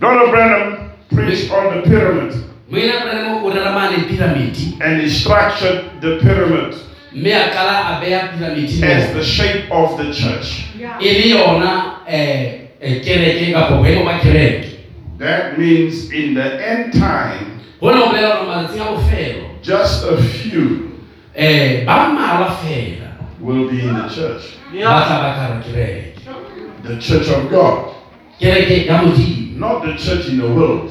Brother 0.00 0.30
Branham 0.30 0.90
preached 1.14 1.50
on 1.52 1.76
the 1.76 1.82
pyramid 1.82 2.32
moena 2.74 3.00
brana 3.00 3.42
o 3.42 3.50
rera 3.50 3.72
mane 3.72 4.04
piramidi 4.08 4.76
and 4.80 5.00
he 5.00 5.08
structured 5.08 5.84
the 6.00 6.18
pyramid 6.18 6.74
mme 7.12 7.32
a 7.32 7.50
qala 7.54 7.96
a 7.96 8.00
beha 8.00 8.28
piramidi 8.28 8.82
as 8.82 9.14
moo 9.14 9.20
the 9.20 9.24
shape 9.24 9.70
of 9.70 9.96
the 9.96 10.12
church. 10.12 10.66
e 11.00 11.12
le 11.12 11.28
yona 11.28 12.00
um 12.06 13.00
kereke 13.04 13.52
kapo 13.52 13.76
boemo 13.76 14.04
ba 14.04 14.18
kereke. 14.18 14.70
That 15.18 15.58
means 15.58 16.10
in 16.10 16.34
the 16.34 16.68
end 16.68 16.92
time, 16.92 17.60
hona 17.80 17.98
ho 17.98 18.06
bolela 18.10 18.36
hore 18.36 18.46
malatsing 18.46 18.80
a 18.80 18.84
bofelo 18.84 19.62
just 19.62 20.04
a 20.04 20.16
few 20.16 20.90
um 21.36 21.86
ba 21.86 22.08
mmalwa 22.10 22.50
fela. 22.58 23.14
will 23.40 23.70
be 23.70 23.80
in 23.80 23.94
the 23.94 24.08
church. 24.08 24.58
ba 24.72 25.06
tla 25.06 25.16
ba 25.22 25.30
ka 25.34 25.40
hara 25.40 25.62
kereke. 25.62 26.14
The 26.82 26.98
church 27.00 27.28
of 27.28 27.50
God, 27.50 27.94
kereke 28.40 28.86
ya 28.86 29.02
modimo. 29.02 29.56
Not 29.56 29.86
the 29.86 29.94
church 29.96 30.26
in 30.28 30.38
the 30.38 30.48
world. 30.48 30.90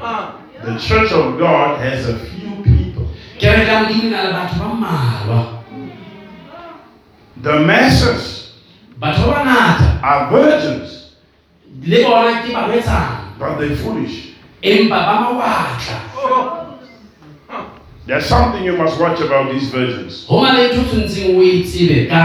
Seng 0.00 0.40
kereke 0.60 0.64
lefatsheng 0.64 0.64
The 0.64 0.78
church 0.78 1.12
of 1.12 1.38
God 1.38 1.80
has 1.80 2.08
a 2.08 2.18
few 2.18 2.50
people. 2.64 3.06
kereke 3.38 3.66
ya 3.68 3.80
modimo 3.82 4.10
na 4.10 4.22
le 4.22 4.32
batho 4.32 4.58
ba 4.58 4.74
mmalwa 4.74 5.40
The 7.42 7.60
masses 7.60 8.52
batho 8.98 9.26
ba 9.30 9.44
bangata 9.44 10.02
are 10.02 10.30
virgins, 10.30 11.14
le 11.82 12.02
bona 12.04 12.42
ke 12.42 12.52
barwetsana 12.52 13.38
but 13.38 13.58
they're 13.58 13.76
foolish. 13.76 14.34
empa 14.62 14.96
ba 15.06 15.14
mawatla 15.20 15.96
There's 18.06 18.26
something 18.26 18.64
you 18.64 18.76
must 18.76 18.98
watch 19.00 19.20
about 19.20 19.52
these 19.52 19.70
virgins. 19.70 20.26
ho 20.28 20.42
na 20.44 20.52
le 20.52 20.68
ntho 20.68 20.82
tshwantseng 20.84 21.36
o 21.38 21.42
e 21.42 21.62
tsebe 21.64 22.08
ka 22.08 22.22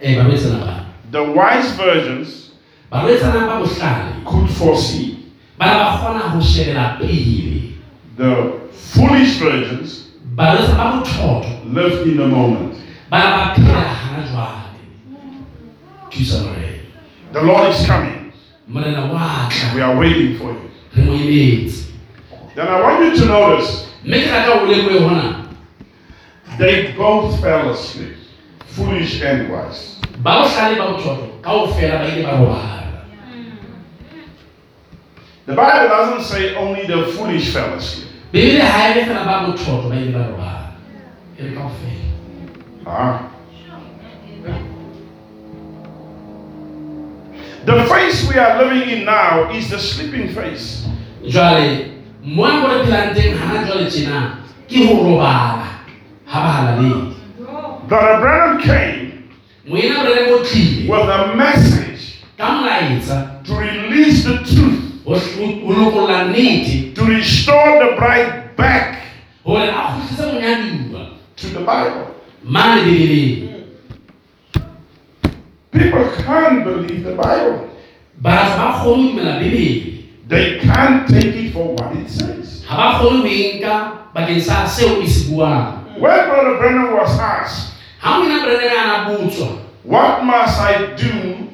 um 0.00 0.14
barwetsana 0.16 0.58
ba 0.64 0.74
The 1.12 1.22
wise 1.22 1.70
virgins 1.76 2.50
barwetsana 2.90 3.46
ba 3.46 3.60
bohlale 3.60 4.24
could 4.24 4.48
foresee. 4.50 5.15
Ba 5.58 5.64
ne 5.66 5.74
ba 5.74 5.98
kgona 5.98 6.20
ho 6.32 6.40
shebela 6.40 6.96
pele 6.98 7.62
The 8.16 8.30
foolish 8.72 9.36
virgins 9.38 10.08
barwetsana 10.36 10.76
ba 10.76 11.00
bothotho 11.00 11.50
lived 11.72 12.06
in 12.08 12.16
the 12.16 12.26
moment. 12.26 12.74
ba 13.10 13.18
ne 13.18 13.24
ba 13.24 13.54
phela 13.54 13.80
hana 13.80 14.22
jwale 14.28 14.70
thusa 16.10 16.38
morena 16.44 16.82
The 17.32 17.42
Lord 17.42 17.70
is 17.74 17.86
coming. 17.86 18.32
morena 18.68 19.12
wa 19.12 19.48
tla 19.50 19.74
We 19.74 19.80
are 19.82 19.96
waiting 19.98 20.38
for 20.38 20.50
you. 20.52 20.70
re 20.96 21.02
mo 21.04 21.12
emetse 21.14 21.84
Then 22.54 22.68
I 22.68 22.80
want 22.80 23.04
you 23.04 23.16
to 23.20 23.26
notice 23.26 23.86
mme 24.04 24.20
ke 24.22 24.30
rata 24.32 24.52
o 24.60 24.66
lemoe 24.66 25.00
hona 25.00 25.42
they 26.58 26.92
both 26.96 27.38
fell 27.42 27.68
asleep, 27.70 28.16
foolish 28.66 29.20
and 29.20 29.50
wise. 29.52 30.00
ba 30.24 30.40
bohlale 30.40 30.76
ba 30.78 30.84
bothotho 30.92 31.26
kaofela 31.42 31.98
ba 32.00 32.06
ile 32.08 32.22
ba 32.22 32.30
robala 32.40 32.86
The 35.46 35.54
Bible 35.54 35.88
doesn't 35.88 36.24
say 36.24 36.56
only 36.56 36.86
the 36.86 37.12
foolish 37.14 37.52
fell 37.52 37.74
asleep. 37.74 38.08
bebele 38.32 38.60
ha 38.60 38.90
ele 38.90 39.04
fela 39.06 39.24
ba 39.24 39.46
bothotho 39.46 39.88
ba 39.88 39.94
ile 39.94 40.12
ba 40.12 40.26
robala. 40.26 40.74
Re 41.38 41.54
kaofela. 41.54 42.06
Ah. 42.86 43.30
The 47.64 47.84
face 47.86 48.28
we 48.28 48.38
are 48.38 48.62
living 48.64 48.90
in 48.90 49.04
now 49.04 49.50
is 49.50 49.70
the 49.70 49.78
sleeping 49.78 50.34
face. 50.34 50.86
jwale 51.22 51.94
mona 52.22 52.60
mo 52.60 52.66
re 52.68 52.84
phelang 52.84 53.14
teng 53.14 53.38
hana 53.38 53.66
jwale 53.66 53.86
tjena 53.86 54.42
ke 54.66 54.82
ho 54.82 54.98
robala. 54.98 55.86
Ha 56.26 56.38
ba 56.42 56.50
halaledi 56.58 57.14
Brother 57.86 58.18
Branham 58.18 58.58
came 58.58 59.30
moena 59.62 60.02
borele 60.02 60.26
mo 60.26 60.42
tlile. 60.42 60.90
with 60.90 61.08
a 61.08 61.36
message 61.36 61.86
to 63.46 63.54
release 63.54 64.24
the 64.24 64.38
truth, 64.44 64.85
ho 65.06 65.14
ho 65.14 65.72
lokolla 65.72 66.24
nnete 66.24 66.94
to 66.94 67.04
restore 67.04 67.78
the 67.78 67.96
bride 67.96 68.56
back 68.56 68.98
hore 69.44 69.62
a 69.70 69.72
kgutlise 69.72 70.32
monyaduwa 70.32 71.06
to 71.36 71.46
the 71.48 71.60
Bible. 71.60 72.06
mane 72.42 73.52
People 75.70 76.08
can't 76.24 76.64
believe 76.64 77.04
the 77.04 77.14
Bible. 77.14 77.68
batho 78.20 78.56
ba 78.58 78.72
kgone 78.80 79.12
dumela 79.12 79.38
bebele 79.38 79.92
They 80.28 80.58
can't 80.58 81.06
take 81.08 81.36
it 81.36 81.52
for 81.52 81.74
what 81.74 81.94
it 81.96 82.10
says. 82.10 82.64
ha 82.66 82.76
ba 82.76 82.98
kgone 82.98 83.20
ho 83.20 83.26
e 83.26 83.58
nka 83.58 83.74
bakeng 84.14 84.40
sa 84.40 84.66
seo 84.66 84.98
e 85.02 85.06
se 85.06 85.30
buang 85.30 85.84
When 86.00 86.28
Brother 86.28 86.58
Branham 86.58 86.92
was 86.92 87.14
asked, 87.18 87.72
ha 88.00 88.18
mona 88.18 88.42
brenene 88.42 88.74
a 88.74 88.86
na 88.86 88.96
botswa 89.08 89.62
What 89.84 90.24
must 90.24 90.60
I 90.60 90.92
do 90.98 91.45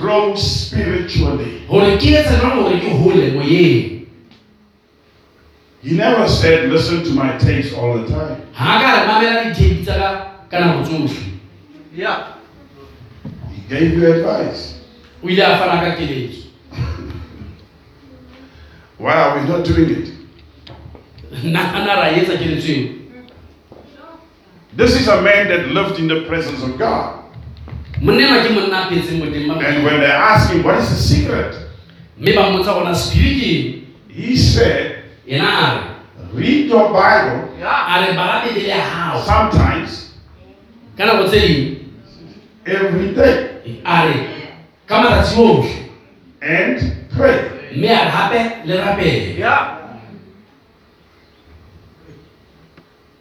grow 0.00 0.34
spiritually? 0.36 1.62
hore 1.68 1.96
ke 1.98 2.12
etse 2.20 2.34
jwang 2.40 2.62
hore 2.62 2.80
ke 2.80 2.88
hole 3.02 3.30
moyeng 3.36 3.92
He 5.82 5.94
never 5.94 6.26
said, 6.26 6.68
Listen 6.68 7.04
to 7.04 7.10
my 7.14 7.38
tapes 7.38 7.72
all 7.72 7.98
the 7.98 8.08
time. 8.08 8.42
ha 8.52 8.80
ka 8.82 8.88
re 8.96 9.06
mamela 9.06 9.42
dithepi 9.54 9.84
tsa 9.84 9.94
ka 9.98 10.10
ka 10.50 10.58
nako 10.58 11.08
Yeah. 11.94 12.34
He 13.54 13.62
gave 13.68 13.94
you 13.94 14.06
advice. 14.12 14.80
o 15.22 15.28
ile 15.28 15.42
a 15.44 15.56
fana 15.58 15.80
ka 15.84 15.96
keletso 15.96 16.42
Why 18.98 19.12
are 19.12 19.38
we 19.40 19.48
not 19.48 19.64
doing 19.64 19.90
it? 19.90 20.08
nagana 21.44 21.94
ra 22.02 22.06
etsa 22.16 22.36
keletso 22.42 22.72
eo 22.72 22.92
This 24.76 24.92
is 25.00 25.08
a 25.08 25.22
man 25.22 25.48
that 25.48 25.68
lived 25.68 25.98
in 25.98 26.06
the 26.08 26.26
presence 26.28 26.62
of 26.62 26.76
God. 26.78 27.22
And 27.98 29.84
when 29.84 30.00
they 30.00 30.06
asked 30.06 30.50
him, 30.52 30.62
What 30.62 30.78
is 30.78 30.88
the 30.90 30.96
secret? 30.96 31.54
mme 32.18 32.34
ba 32.34 32.42
mmotsa 32.50 32.72
gona 32.74 32.94
sephiri 32.94 33.34
ke 33.40 33.46
eng 33.52 33.86
He 34.08 34.36
said, 34.36 35.04
ena 35.28 35.44
a 35.44 35.96
re 36.32 36.40
Read 36.40 36.68
your 36.68 36.88
Bible 36.92 37.52
Yeah. 37.58 37.96
a 37.96 38.00
re 38.06 38.14
bala 38.16 38.40
bebele 38.44 38.68
ya 38.68 38.76
gago 38.84 39.20
sometimes, 39.24 40.12
ka 40.96 41.04
nako 41.04 41.28
tse 41.28 41.40
ding 41.40 41.92
every 42.66 43.12
day, 43.14 43.80
a 43.84 44.06
re 44.08 44.14
ka 44.88 45.02
matsatsi 45.02 45.88
and 46.40 46.80
pray. 47.16 47.36
mme 47.76 47.88
a 47.92 48.00
re 48.04 48.10
gape 48.12 48.66
le 48.66 48.74
rapele 48.80 49.36
Yeah. 49.38 49.72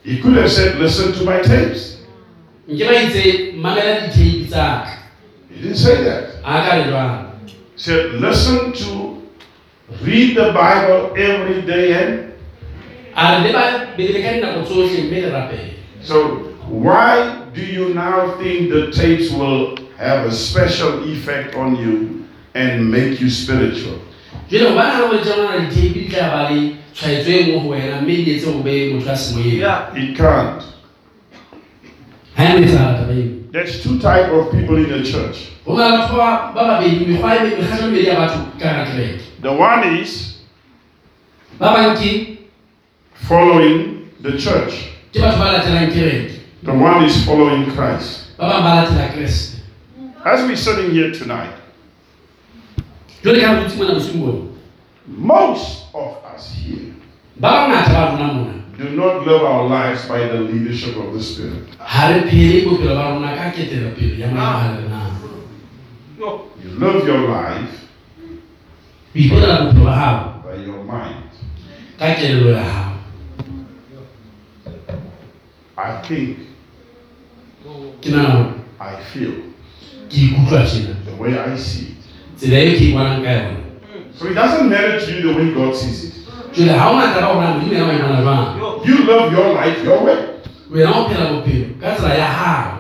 He 0.04 0.22
could 0.22 0.38
have 0.38 0.52
said, 0.52 0.78
Listen 0.80 1.12
to 1.14 1.24
my 1.26 1.42
tapes. 1.42 1.95
Nke 2.68 2.84
ba 2.86 2.94
itse 3.02 3.24
mamela 3.56 4.00
ditheipi 4.08 4.46
tsaka 4.50 4.92
He 5.50 5.62
didn't 5.62 5.78
say 5.78 6.04
that. 6.04 6.24
a 6.44 6.54
ka 6.68 6.72
re 6.76 6.84
jwang 6.84 7.32
said, 7.76 8.14
Listen 8.20 8.74
to, 8.74 9.22
read 10.04 10.36
the 10.36 10.52
Bible 10.52 11.14
every 11.16 11.62
day 11.62 11.94
and 11.94 12.34
a 13.16 13.44
re 13.44 13.48
le 13.48 13.54
ba 13.54 13.96
ka 13.96 14.32
dinako 14.34 14.66
tsotlhe 14.66 15.04
mme 15.08 15.22
le 15.22 15.30
rapele 15.32 15.74
So 16.02 16.18
why 16.68 17.46
do 17.54 17.62
you 17.62 17.94
now 17.94 18.36
think 18.42 18.70
the 18.74 18.92
tapes 18.92 19.32
will 19.32 19.78
have 19.98 20.26
a 20.26 20.32
special 20.32 21.04
effect 21.10 21.56
on 21.56 21.76
you 21.78 22.26
and 22.56 22.90
make 22.92 23.22
you 23.22 23.30
spiritual? 23.30 24.00
jale 24.50 24.70
gobane 24.70 24.92
ga 24.92 25.00
re 25.02 25.08
boletse 25.08 25.32
gona 25.36 25.70
di 25.70 26.06
tla 26.10 26.26
ba 26.34 26.50
le 26.52 26.76
tshwaetso 26.94 27.30
e 27.32 27.44
nngwe 27.44 27.60
go 27.64 27.70
wena 27.70 28.02
mme 28.02 28.16
di 28.26 28.36
etse 28.36 28.46
go 28.52 28.60
be 28.62 28.94
motho 28.94 29.10
a 29.12 29.16
semoyeng 29.16 29.60
Yeah. 29.62 29.94
It 29.96 30.18
can't. 30.18 30.62
ga 30.62 30.72
e 30.72 30.72
mo 30.72 30.72
etsagala 30.72 30.72
taba 30.72 30.74
eo 32.14 32.25
There's 33.52 33.82
two 33.84 34.00
type 34.00 34.28
of 34.32 34.52
people 34.52 34.76
in 34.76 34.90
the 34.90 35.04
church. 35.04 35.52
The 39.42 39.52
one 39.54 39.84
is 40.02 40.38
ba 41.60 41.72
bang 41.74 41.96
ke 41.96 42.38
following 43.28 44.10
the 44.22 44.38
church. 44.38 44.92
ke 45.14 45.20
batho 45.24 45.38
ba 45.40 45.48
latelang 45.56 45.92
kereke 45.96 46.40
The 46.64 46.74
one 46.74 47.06
is 47.06 47.24
following 47.26 47.72
Christ. 47.72 48.36
ba 48.38 48.50
bang 48.52 48.64
ba 48.64 48.72
latela 48.84 49.08
keresete 49.16 49.64
As 50.26 50.42
we're 50.44 50.58
sitting 50.58 50.92
here 50.92 51.14
tonight, 51.14 51.54
jale 53.24 53.40
ka 53.40 53.56
botsi 53.62 53.78
mona 53.80 53.94
bosigo 53.96 54.20
bone 54.20 54.58
most 55.08 55.86
of 55.94 56.18
us 56.34 56.52
here 56.52 56.92
ba 58.78 58.84
bangata 58.84 58.84
ba 58.84 58.84
rona 58.84 58.84
mona 58.84 58.84
do 58.84 58.90
not 58.96 59.26
live 59.26 59.42
our 59.44 59.70
lives 59.70 60.06
by 60.08 60.20
the 60.28 60.40
leadership 60.40 60.96
of 60.98 61.14
the 61.14 61.22
Spirit. 61.22 61.78
ga 61.80 62.10
re 62.10 62.22
phele 62.30 62.66
bophelo 62.66 62.96
ba 62.96 63.10
rona 63.14 63.36
ka 63.36 63.52
ketelopele 63.52 64.20
ya 64.20 64.28
moagalena 64.28 65.12
Yo. 66.20 66.48
You 66.64 66.70
live 66.80 67.08
your 67.08 67.30
life 67.30 67.88
o 69.14 69.20
ipotela 69.20 69.72
bophelo 69.72 69.86
ba 69.86 70.42
by 70.44 70.56
your 70.66 70.84
mind. 70.84 71.24
I 75.78 76.02
think, 76.02 76.38
ke 78.02 78.10
nana 78.10 78.30
gore 78.36 78.54
I 78.80 78.96
feel, 79.04 79.32
ke 80.10 80.16
ikutlwa 80.16 80.64
tjena 80.66 80.96
the 81.06 81.16
way 81.16 81.38
I 81.40 81.56
see 81.58 81.86
it. 81.86 81.98
tsela 82.38 82.76
ke 82.76 82.92
bonang 82.94 83.24
ka 83.24 83.32
yone 83.32 83.62
So 84.16 84.28
it 84.28 84.34
doesn't 84.34 84.70
matter 84.70 85.00
to 85.00 85.12
you 85.12 85.34
the 85.34 85.38
way 85.38 85.54
God 85.54 85.76
sees 85.76 86.06
it. 86.06 86.15
Jale 86.56 86.74
ga 86.74 86.90
o 86.90 86.96
ngata 86.96 87.22
ba 87.22 87.34
gorana 87.34 87.54
modimo 87.60 87.74
ena 87.76 87.86
ba 87.86 87.94
imana 87.94 88.22
jwang 88.22 88.58
Yo. 88.60 88.82
You 88.86 88.96
live 89.06 89.32
your 89.32 89.54
life 89.54 89.84
your 89.84 90.04
way. 90.04 90.18
wena 90.72 90.92
o 90.92 91.10
phela 91.10 91.26
bophelo 91.34 91.68
ka 91.82 91.96
tsela 91.96 92.14
ya 92.16 92.30
gago 92.32 92.72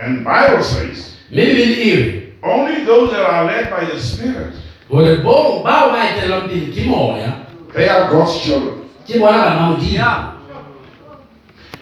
And 0.00 0.24
Bible 0.24 0.62
says, 0.64 1.16
mme 1.30 1.44
bebele 1.44 1.76
e 1.76 2.32
only 2.42 2.84
those 2.84 3.10
that 3.12 3.20
are 3.20 3.44
led 3.44 3.68
by 3.70 3.84
the 3.84 4.00
Spirit, 4.00 4.54
gore 4.88 5.16
bo 5.22 5.62
bao 5.62 5.92
ba 5.92 6.08
etelelwang 6.08 6.48
pele 6.48 6.72
ke 6.72 6.86
moya 6.88 7.46
they 7.74 7.88
are 7.88 8.10
God's 8.10 8.40
children. 8.40 8.88
ke 9.06 9.20
bona 9.20 9.56
bana 9.56 9.78
Yeah. 9.80 10.36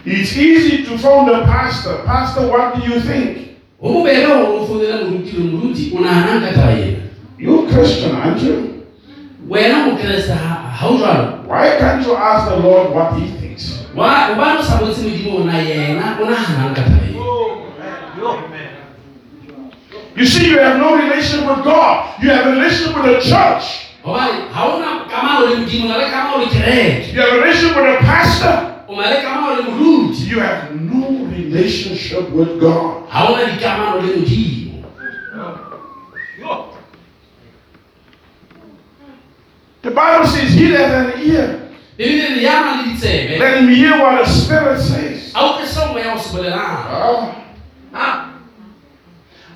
It's 0.04 0.36
easy 0.38 0.84
to 0.84 0.96
phone 0.96 1.26
the 1.26 1.44
pastor. 1.44 2.02
Pastor, 2.06 2.48
what 2.48 2.74
do 2.74 2.80
you 2.88 2.98
think? 3.00 3.48
Go 7.38 7.46
bobebe 7.46 7.46
gore 7.46 7.46
o 7.46 7.46
founela 7.46 7.46
moruti 7.46 7.46
le 7.46 7.46
moruti 7.46 7.46
o 7.46 7.46
naganang 7.46 7.46
ka 7.46 7.46
taba 7.46 7.46
ena 7.46 7.46
You 7.46 7.66
Christian, 7.70 8.16
aren't 8.16 8.42
you? 8.42 8.56
wena 9.48 9.86
mokeresete 9.86 10.34
ga 10.34 10.74
ga 10.80 10.86
o 10.88 10.98
jalo 10.98 11.46
Why 11.46 11.78
can't 11.78 12.04
you 12.06 12.16
ask 12.16 12.48
the 12.50 12.56
Lord 12.56 12.92
what 12.94 13.14
he 13.18 13.26
thinks? 13.38 13.84
wa 13.94 14.28
obane 14.34 14.58
o 14.58 14.62
sa 14.62 14.78
botse 14.78 15.02
modimo 15.02 15.40
ona 15.42 15.58
yena 15.62 16.18
o 16.20 16.24
naganang 16.26 16.74
ka 16.74 16.82
taba 16.82 17.00
ena 17.08 17.22
man. 17.78 18.18
Yo. 18.18 18.30
Man. 18.50 18.68
You 20.18 20.26
see, 20.26 20.50
you 20.50 20.58
have 20.58 20.78
no 20.82 20.96
relationship 20.98 21.46
with 21.46 21.62
God. 21.64 22.18
You 22.20 22.30
have 22.30 22.46
a 22.46 22.50
relationship 22.58 22.94
with 22.96 23.06
the 23.06 23.20
church. 23.22 23.64
gobane 24.02 24.50
ga 24.50 24.60
o 24.66 24.78
na 24.82 25.06
kamano 25.06 25.46
le 25.46 25.56
modimo 25.62 25.84
o 25.84 25.88
na 25.88 25.96
le 26.02 26.06
kamano 26.10 26.36
le 26.42 26.46
You 27.14 27.20
have 27.22 27.32
a 27.32 27.38
relationship 27.38 27.76
with 27.78 27.86
a 27.86 27.98
pastor. 28.02 28.56
o 28.88 28.94
na 28.98 29.08
le 29.10 29.16
kamano 29.22 29.48
le 29.56 29.62
moruti 29.70 30.26
You 30.26 30.40
have 30.40 30.74
no 30.74 31.24
relationship 31.30 32.28
with 32.34 32.58
God. 32.60 33.06
ga 33.08 33.18
o 33.30 33.36
na 33.38 33.46
dikamano 33.46 34.02
le 34.02 34.10
modimo 34.18 34.82
Yo. 36.38 36.74
The 39.88 39.94
Bible 39.94 40.26
says, 40.26 40.52
He 40.52 40.68
that 40.72 40.84
has 40.90 41.14
an 41.14 41.20
ear, 41.22 41.70
bebile 41.96 42.36
re 42.36 42.42
ya 42.44 42.60
na 42.60 42.72
le 42.76 42.92
ditsebe 42.92 43.38
let 43.38 43.56
him 43.56 43.68
hear 43.70 43.96
what 43.98 44.22
the 44.22 44.30
Spirit 44.30 44.80
says. 44.82 45.32
a 45.34 45.40
o 45.40 45.64
se 45.64 45.80
moya 45.86 46.12
o 46.12 46.18
se 46.18 46.36
bolelang. 46.36 47.34
Ah. 47.94 48.34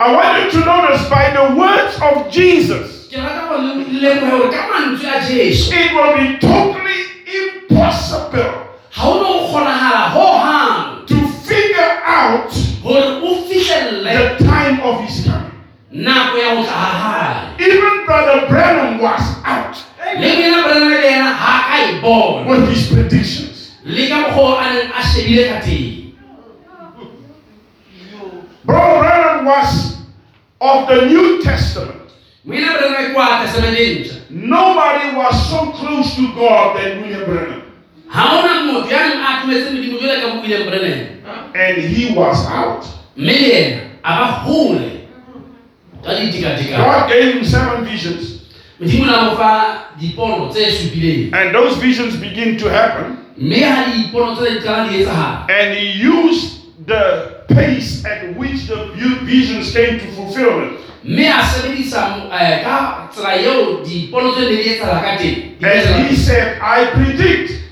I 0.01 0.09
want 0.17 0.43
you 0.43 0.51
to 0.59 0.65
notice 0.65 1.07
by 1.11 1.37
the 1.37 1.55
words 1.55 2.01
of 2.01 2.33
Jesus, 2.33 3.13
ke 3.13 3.19
rata 3.21 3.45
go 3.53 3.61
le- 3.61 3.85
lemoge 3.85 4.31
gore 4.31 4.51
ka 4.57 4.63
mantswe 4.73 5.05
a 5.05 5.21
jesu 5.29 5.69
it 5.77 5.93
will 5.93 6.17
be 6.17 6.39
totally 6.41 7.01
impossible 7.29 8.73
ga 8.89 9.05
o 9.05 9.13
ne 9.21 9.29
go 9.29 9.37
kgonagala 9.53 10.03
gogang 10.17 11.07
to 11.13 11.29
figure 11.45 11.93
out 12.09 12.49
gore 12.81 13.21
o 13.21 13.45
fitlhelele 13.53 14.17
the 14.17 14.45
time 14.49 14.81
of 14.81 15.05
his 15.05 15.29
coming. 15.29 15.53
nako 15.93 16.41
ya 16.41 16.55
go 16.57 16.65
tla 16.65 16.73
ga 16.73 16.97
gale 17.05 17.69
Even 17.69 18.07
Brother 18.09 18.49
Branham 18.49 18.99
was 18.99 19.23
out 19.45 19.77
le 20.21 20.29
mena 20.37 20.89
le 20.89 21.09
ena 21.09 21.31
ga 21.33 21.55
ka 21.69 22.01
bona 22.03 22.67
his 22.71 22.87
predictions. 22.93 23.73
le 23.85 24.09
ka 24.09 24.17
mokgwa 24.17 24.43
o 24.43 24.59
a 24.59 24.73
neng 24.75 24.91
a 24.93 25.03
shebile 25.03 25.49
ka 25.49 25.61
teng 25.61 25.99
Brother 28.65 28.99
Branham 29.01 29.45
was 29.45 29.97
of 30.61 30.89
the 30.89 31.07
New 31.07 31.43
Testament. 31.43 31.99
moena 32.45 32.73
bolena 32.79 32.99
ke 33.09 33.15
wa 33.15 33.43
testamente 33.43 34.01
ntšha 34.01 34.17
Nobody 34.31 35.15
was 35.17 35.35
so 35.51 35.71
close 35.77 36.17
to 36.17 36.33
God 36.35 36.77
than 36.79 37.03
William 37.03 37.25
Branham. 37.27 37.63
ga 38.13 38.23
ona 38.39 38.55
motho 38.73 38.91
ya 38.91 39.09
neng 39.09 39.21
a 39.23 39.29
atumetse 39.39 39.71
modimo 39.71 39.99
jole 39.99 40.21
ka 40.21 40.27
mo 40.35 40.41
william 40.43 40.63
brennan 40.67 41.01
And 41.55 41.77
he 41.83 42.15
was 42.15 42.39
out. 42.47 42.85
mme 43.17 43.33
le 43.33 43.49
ena 43.53 43.81
a 44.05 44.11
ba 44.19 44.27
gole 44.47 45.07
ka 46.05 46.11
ditekatekano 46.19 46.85
God 46.85 47.09
gave 47.11 47.35
him 47.35 47.45
seven 47.45 47.85
visions. 47.85 48.32
And 51.33 51.55
those 51.55 51.77
visions 51.79 52.17
begin 52.17 52.59
to 52.59 52.69
happen. 52.69 53.19
mme 53.37 53.61
ga 53.61 53.85
dipono 53.89 54.37
tse 54.37 54.51
di 54.51 54.61
tlang 54.61 54.89
di 54.91 55.03
etsagala 55.03 55.47
And 55.49 55.75
he 55.75 56.05
used 56.05 56.61
the 56.87 57.03
pace 57.49 58.05
at 58.05 58.37
which 58.37 58.67
the 58.69 58.93
visions 59.25 59.73
came 59.73 59.99
to 59.99 60.07
fulfillment. 60.13 60.79
mme 61.05 61.29
a 61.29 61.43
sebedisa 61.43 62.29
eh, 62.31 62.63
ka 62.63 63.09
tsela 63.11 63.35
eo 63.35 63.81
dipono 63.83 64.33
tse 64.33 64.41
ne 64.41 64.57
di 64.57 64.69
etsagala 64.77 65.01
ka 65.01 65.17
teng 65.17 65.37
di 65.59 65.65
And 65.65 66.07
he 66.09 66.17
said, 66.17 66.59
I 66.61 66.87
predict 66.93 67.63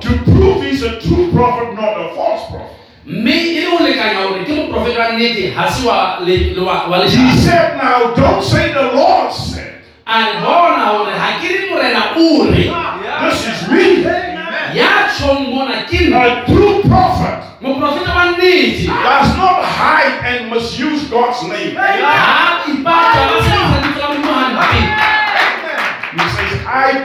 to 0.00 0.18
prove 0.24 0.62
he's 0.62 0.82
a 0.82 1.00
true 1.00 1.30
prophet, 1.32 1.74
not 1.74 1.94
a 2.00 2.14
false 2.14 2.50
prophet. 2.50 2.77
Mme 3.08 3.34
le 3.56 3.64
ho 3.66 3.78
lekanya 3.84 4.20
hore 4.28 4.44
ke 4.44 4.52
moprofeta 4.52 5.00
wa 5.00 5.08
nnete 5.16 5.54
ha 5.56 5.64
se 5.70 5.86
wa 5.88 6.18
le 6.24 6.36
le 6.54 6.60
wa 6.60 6.86
wa 6.88 6.98
He 7.04 7.36
said, 7.40 7.76
Now 7.76 8.12
don't 8.14 8.42
say 8.44 8.72
the 8.72 8.92
Lord 8.92 9.32
said. 9.32 9.80
a 10.06 10.18
re 10.24 10.40
bona 10.40 10.84
hore 10.92 11.12
ha 11.16 11.40
ke 11.40 11.48
re 11.48 11.70
morena 11.70 12.12
o 12.16 12.44
re 12.52 12.68
This 13.24 13.40
is 13.48 13.68
me, 13.72 14.04
ya 14.76 15.08
tjhong 15.08 15.48
mona 15.50 15.84
a 16.12 16.44
true 16.46 16.82
prophet. 16.84 17.40
moprofeta 17.64 18.12
wa 18.14 18.24
nnete 18.36 18.86
Does 18.86 19.30
not 19.40 19.64
hide 19.64 20.20
and 20.28 20.50
misuse 20.52 21.08
God's 21.08 21.42
name. 21.48 21.74
ha 21.76 22.60
ipatsa 22.68 23.20
ba 23.24 23.36
sebedisa 23.40 23.72
lebitso 23.72 24.00
la 24.00 24.08
modimo 24.12 24.32
hampe 24.36 24.80
He 26.12 26.24
says, 26.36 26.60
I 26.66 27.04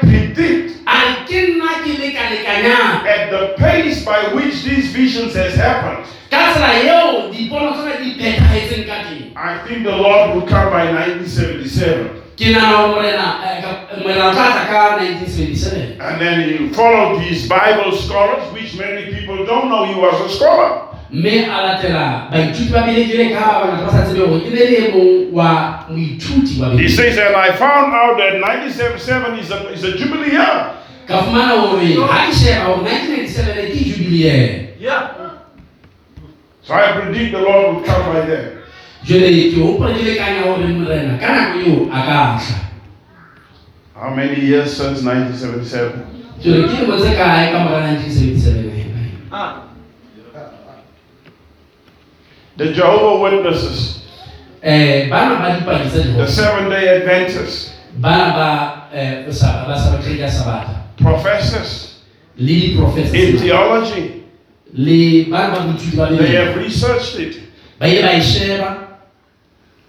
at 2.62 3.30
the 3.32 3.54
pace 3.58 4.06
by 4.06 4.34
which 4.34 4.64
these 4.64 4.92
visions 4.94 5.34
has 5.34 5.56
happened. 5.56 6.06
ka 6.30 6.54
tsela 6.54 6.70
eo 6.84 7.30
dipono 7.32 7.72
tsena 7.74 7.98
di 8.02 8.14
phethahetseng 8.20 8.86
ka 8.88 8.96
teng 9.10 9.32
I 9.36 9.58
think 9.68 9.84
the 9.84 9.96
Lord 9.98 10.36
will 10.36 10.48
come 10.48 10.70
by 10.72 10.86
1977. 10.92 12.22
ke 12.38 12.50
nana 12.54 12.78
hore 12.78 12.88
morena 12.98 13.42
eh, 13.46 13.62
ka- 13.62 13.98
morena 14.02 14.30
o 14.30 14.34
tla 14.34 14.46
tla 14.54 14.64
ka 14.66 14.82
1977 14.98 16.02
And 16.02 16.22
then 16.22 16.36
he 16.42 16.70
followed 16.74 17.22
these 17.22 17.46
Bible 17.48 17.92
scholars, 17.94 18.44
which 18.54 18.74
many 18.78 19.14
people 19.14 19.46
don't 19.46 19.70
know 19.70 19.86
he 19.86 19.94
was 19.96 20.18
a 20.26 20.30
scholar. 20.30 20.90
mme 21.14 21.46
a 21.46 21.58
latela 21.62 22.06
baithuti 22.34 22.72
ba 22.74 22.82
ka 22.90 23.46
ba 23.46 23.62
bangata 23.62 23.86
ba 23.86 23.92
sa 23.94 24.02
tsebe 24.10 24.26
hore 24.26 24.42
e 24.42 24.50
ne 24.50 24.64
le 24.66 24.80
mong 24.90 25.32
wa 25.32 25.86
moithuti 25.90 26.58
wa 26.58 26.74
He 26.74 26.90
says, 26.90 27.18
and 27.22 27.36
I 27.38 27.54
found 27.54 27.94
out 27.94 28.18
that 28.18 28.42
1977 28.42 29.38
is 29.38 29.52
a, 29.54 29.70
is 29.70 29.84
a 29.86 29.94
jubilee 29.98 30.32
year. 30.34 30.74
Ka 31.08 31.24
fumana 31.24 31.54
hore 31.62 31.88
ha 32.08 32.28
ke 32.30 32.34
sheba 32.34 32.66
hore 32.72 32.84
1997 32.84 33.72
ke 33.72 33.80
jubiliere 33.90 34.48
Yeah. 34.84 35.16
So 36.64 36.74
I 36.76 36.92
predict 37.00 37.32
the 37.32 37.40
Lord 37.40 37.76
will 37.76 37.84
come 37.88 38.04
by 38.12 38.22
then. 38.28 38.60
jwale 39.04 39.32
ke 39.52 39.58
hopola 39.60 39.92
ke 39.96 40.04
lekanya 40.04 40.42
hore 40.48 40.68
morena 40.68 41.16
ka 41.20 41.28
nako 41.32 41.58
eo 41.64 41.76
a 41.92 42.00
ka 42.08 42.20
tla 42.40 42.58
How 43.96 44.10
many 44.16 44.40
years 44.44 44.72
since 44.76 45.04
1977? 45.04 46.40
jwale 46.44 46.68
ke 46.68 46.76
lemo 46.84 46.96
tse 47.00 47.12
kae 47.20 47.52
ka 47.52 47.58
mora 47.68 47.80
1977 47.96 49.32
Ah. 49.32 49.60
The 52.58 52.70
Jehovah 52.70 53.18
Witnesses, 53.24 54.06
bana 55.10 55.42
ba 55.42 55.58
dipaki 55.58 55.90
tsa 55.90 55.98
the 55.98 56.04
Jehova, 56.14 56.28
Seventh 56.30 56.70
day 56.70 56.86
Adventists, 57.02 57.74
bana 57.98 58.28
ba 58.38 58.50
eh, 58.94 59.26
sa- 59.34 59.66
ba 59.66 59.74
sa 59.74 59.98
bakgedi 59.98 60.22
ya 61.00 61.04
sabata 61.06 61.10
professors 61.10 61.94
le 62.38 62.54
in 63.14 63.38
theology, 63.38 64.24
le 64.74 65.26
bana 65.30 65.50
ba 65.56 65.60
boithuti 65.62 65.96
ba 65.98 66.08
they 66.18 66.36
have 66.36 66.56
researched 66.58 67.20
it. 67.20 67.40
ba 67.80 67.88
ile 67.88 68.02
ba 68.02 68.12
e 68.14 68.22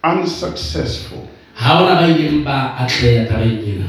Unsuccessful. 0.05 1.29
ha 1.55 1.83
ona 1.83 1.95
ba 2.01 2.07
ileng 2.09 2.45
tabeng 3.29 3.63
ena 3.65 3.89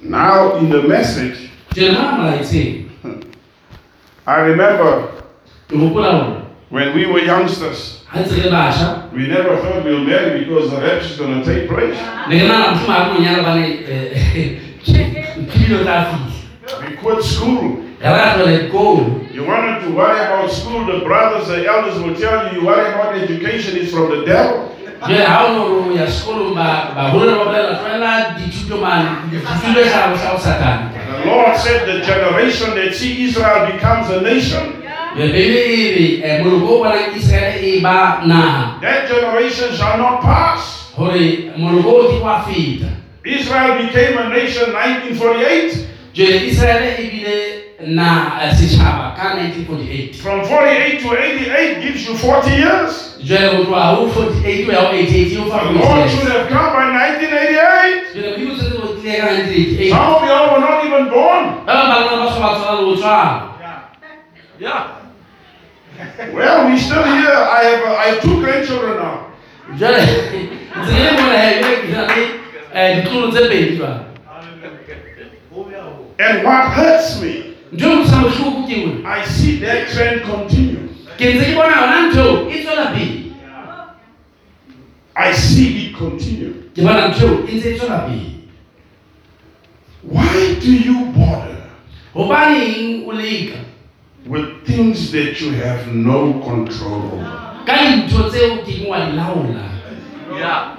Now, 0.00 0.56
in 0.58 0.70
the 0.70 0.82
message, 0.82 1.50
jwale 1.74 1.92
mona 1.92 2.12
molaetseng 2.16 2.84
I 4.26 4.40
remember 4.40 5.08
ke 5.68 5.74
hopola 5.76 6.12
hore 6.12 6.42
when 6.70 6.94
we 6.94 7.06
were 7.06 7.20
youngsters, 7.24 8.04
ha 8.06 8.20
ntse 8.20 8.36
re 8.36 8.42
le 8.44 8.50
batjha 8.50 9.12
we 9.12 9.26
never 9.26 9.56
thought 9.60 9.84
we'll 9.84 10.04
marry 10.04 10.44
because 10.44 10.70
the 10.70 10.80
rapture 10.80 11.12
is 11.12 11.18
going 11.18 11.42
to 11.42 11.44
take 11.44 11.68
place. 11.68 11.98
ne 15.38 15.46
ke 15.46 15.68
nana 15.68 15.94
mohloma 15.94 15.94
ha 15.94 16.04
ke 16.04 16.08
monyana 16.08 16.08
bane 16.08 16.08
dilo 16.08 16.08
tsa 16.08 16.08
fihla 16.10 16.38
We 16.82 16.96
quit 16.96 17.24
school. 17.24 17.84
re 18.00 18.08
ra 18.10 18.34
tlohela 18.34 18.58
dikolo 18.58 19.04
You 19.32 19.44
wanted 19.46 19.84
to 19.84 19.94
worry 19.94 20.18
about 20.18 20.50
school, 20.50 20.84
the 20.84 21.04
brothers, 21.04 21.48
the 21.48 21.66
elders 21.66 22.02
will 22.02 22.14
tell 22.14 22.52
you, 22.52 22.60
you 22.60 22.66
worry 22.66 22.92
about 22.92 23.14
education 23.14 23.76
is 23.76 23.90
from 23.90 24.10
the 24.10 24.24
devil. 24.26 24.74
jwale 25.06 25.24
ha 25.24 25.44
o 25.46 25.52
ne 25.52 25.58
hore 25.58 25.90
o 25.90 25.94
ya 25.94 26.06
sekolong 26.10 26.54
ba 26.54 26.90
baholo 26.96 27.38
ba 27.38 27.44
bolela 27.44 27.78
tlohela 27.78 28.34
dithuto 28.38 28.76
mane 28.82 29.30
dithuto 29.30 29.84
sa 29.84 30.16
sa 30.16 30.28
ho 30.34 30.38
satane 30.38 30.90
The 31.08 31.26
Lord 31.26 31.56
said 31.56 31.86
the 31.86 31.98
generation 32.06 32.74
that 32.74 32.94
see 32.94 33.24
Israel 33.26 33.72
becomes 33.72 34.10
a 34.10 34.20
nation, 34.20 34.82
jwale 35.14 35.30
bebe 35.32 35.60
e 35.70 35.86
re 35.94 36.06
eh, 36.22 36.44
moloko 36.44 36.82
o 36.82 36.94
e 36.94 37.80
ba 37.80 38.26
naha. 38.26 38.80
That 38.82 39.06
generation 39.08 39.70
shall 39.74 39.98
not 39.98 40.20
pass. 40.20 40.90
hore 40.98 41.54
moloko 41.56 41.90
o 41.90 42.08
ke 42.10 42.18
wa 42.22 42.42
feta 42.42 42.90
Israel 43.28 43.82
became 43.86 44.18
a 44.18 44.28
nation 44.28 44.72
1948. 44.72 45.86
jwale 46.14 46.46
israele 46.46 46.96
e 46.98 47.64
na 47.86 48.40
eh, 48.42 48.50
ka 49.16 49.34
1948 49.34 50.14
From 50.22 50.40
48 50.44 51.00
to 51.02 51.08
88 51.14 51.82
gives 51.82 52.08
you 52.08 52.14
40 52.16 52.50
years. 52.50 53.14
jwale 53.22 53.46
ho 53.56 53.64
tloha 53.64 53.94
ho 53.94 54.06
48 54.06 54.66
ho 54.66 54.72
ya 54.72 54.80
ho 54.80 54.92
88 54.92 55.36
ho 55.38 55.50
fa 55.50 55.58
The 55.64 55.72
Lord 55.78 56.10
should 56.10 56.28
have 56.32 56.48
come 56.48 56.72
by 56.74 56.86
1988. 56.90 58.14
jwale 58.14 58.30
modimo 58.30 58.54
setse 58.58 58.76
ho 58.82 58.88
tlile 58.98 59.18
ka 59.18 59.26
1988 59.26 59.90
Some 59.90 60.14
of 60.14 60.22
y'all 60.28 60.46
were 60.54 60.60
not 60.60 60.84
even 60.84 61.04
born. 61.12 61.44
ba 61.66 61.74
bang 61.86 62.04
ba 62.08 62.26
so 62.34 62.40
ba 62.40 62.50
tswala 62.58 62.82
ho 62.82 62.94
tswala 62.96 63.48
Yeah. 64.58 64.98
Well, 66.34 66.66
we're 66.66 66.78
still 66.78 67.04
here. 67.04 67.30
I 67.30 67.62
have, 67.62 67.82
I 67.84 68.04
have 68.10 68.22
two 68.22 68.40
grandchildren 68.42 68.96
now. 68.98 69.26
jwale 69.78 70.02
ntse 70.78 70.92
le 71.04 71.10
mona 71.12 71.38
he 71.38 71.50
jwale 71.62 72.06
ke 72.14 72.22
na 72.78 72.88
le 72.88 72.94
ditlolo 73.02 73.28
tse 73.32 73.48
pedi 73.48 73.76
jwale 73.76 74.00
And 76.20 76.42
what 76.44 76.72
hurts 76.74 77.20
me, 77.22 77.54
ntho 77.72 77.90
utlwisang 77.90 78.22
bohloko 78.22 78.66
ke 78.66 78.74
hore 78.74 79.06
I 79.06 79.24
see 79.24 79.58
that 79.60 79.88
trend 79.88 80.22
continue. 80.22 80.88
ke 81.18 81.24
ntse 81.34 81.44
ke 81.50 81.54
bona 81.54 81.74
yona 81.80 81.98
ntho 82.08 82.24
eo 82.50 82.62
tswela 82.62 82.86
pele 82.94 83.32
I 85.16 85.32
see 85.32 85.66
it 85.86 85.96
continue. 85.98 86.54
ke 86.74 86.82
bona 86.82 87.08
ntho 87.08 87.26
eo 87.26 87.56
ntse 87.56 87.74
tswela 87.78 87.98
pele 88.06 88.34
Why 90.02 90.54
do 90.62 90.72
you 90.72 91.04
bother 91.14 91.58
hobaneng 92.14 93.06
o 93.06 93.12
leka 93.12 93.58
with 94.26 94.64
things 94.66 95.10
that 95.12 95.40
you 95.40 95.52
have 95.52 95.86
no 95.94 96.38
control 96.46 97.02
over? 97.14 97.62
ka 97.66 97.74
dintho 97.78 98.30
tseo 98.30 98.62
ke 98.66 98.86
wa 98.88 98.98
di 99.06 99.12
laola 99.16 99.66
Yeah. 100.38 100.77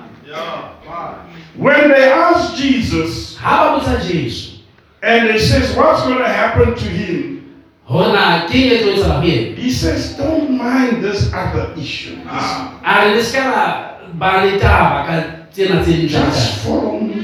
When 1.55 1.89
they 1.89 2.11
asked 2.11 2.55
Jesus 2.57 3.35
ha 3.37 3.75
ba 3.75 3.79
botsa 3.79 3.99
jesu 4.07 4.57
and 5.03 5.27
they 5.29 5.39
says, 5.39 5.75
what's 5.75 6.03
going 6.03 6.19
to 6.19 6.27
happen 6.27 6.75
to 6.75 6.85
him? 6.85 7.35
hona 7.89 8.45
ke 8.47 8.55
eng 8.55 8.79
tlo 8.83 8.91
etsahala 8.95 9.19
ho 9.19 9.27
yena 9.27 9.55
He 9.57 9.71
says, 9.71 10.15
don't 10.17 10.51
mind 10.57 11.03
this 11.03 11.33
other 11.33 11.73
issue. 11.77 12.15
This- 12.15 12.55
a 12.83 13.05
re 13.05 13.15
le 13.15 13.23
seka 13.23 13.51
la 13.51 13.65
ba 14.13 14.45
le 14.45 14.59
taba 14.59 15.05
ka 15.07 15.15
tsena 15.51 15.83
tse 15.83 16.07
Just 16.07 16.63
follow 16.63 16.99
me. 16.99 17.15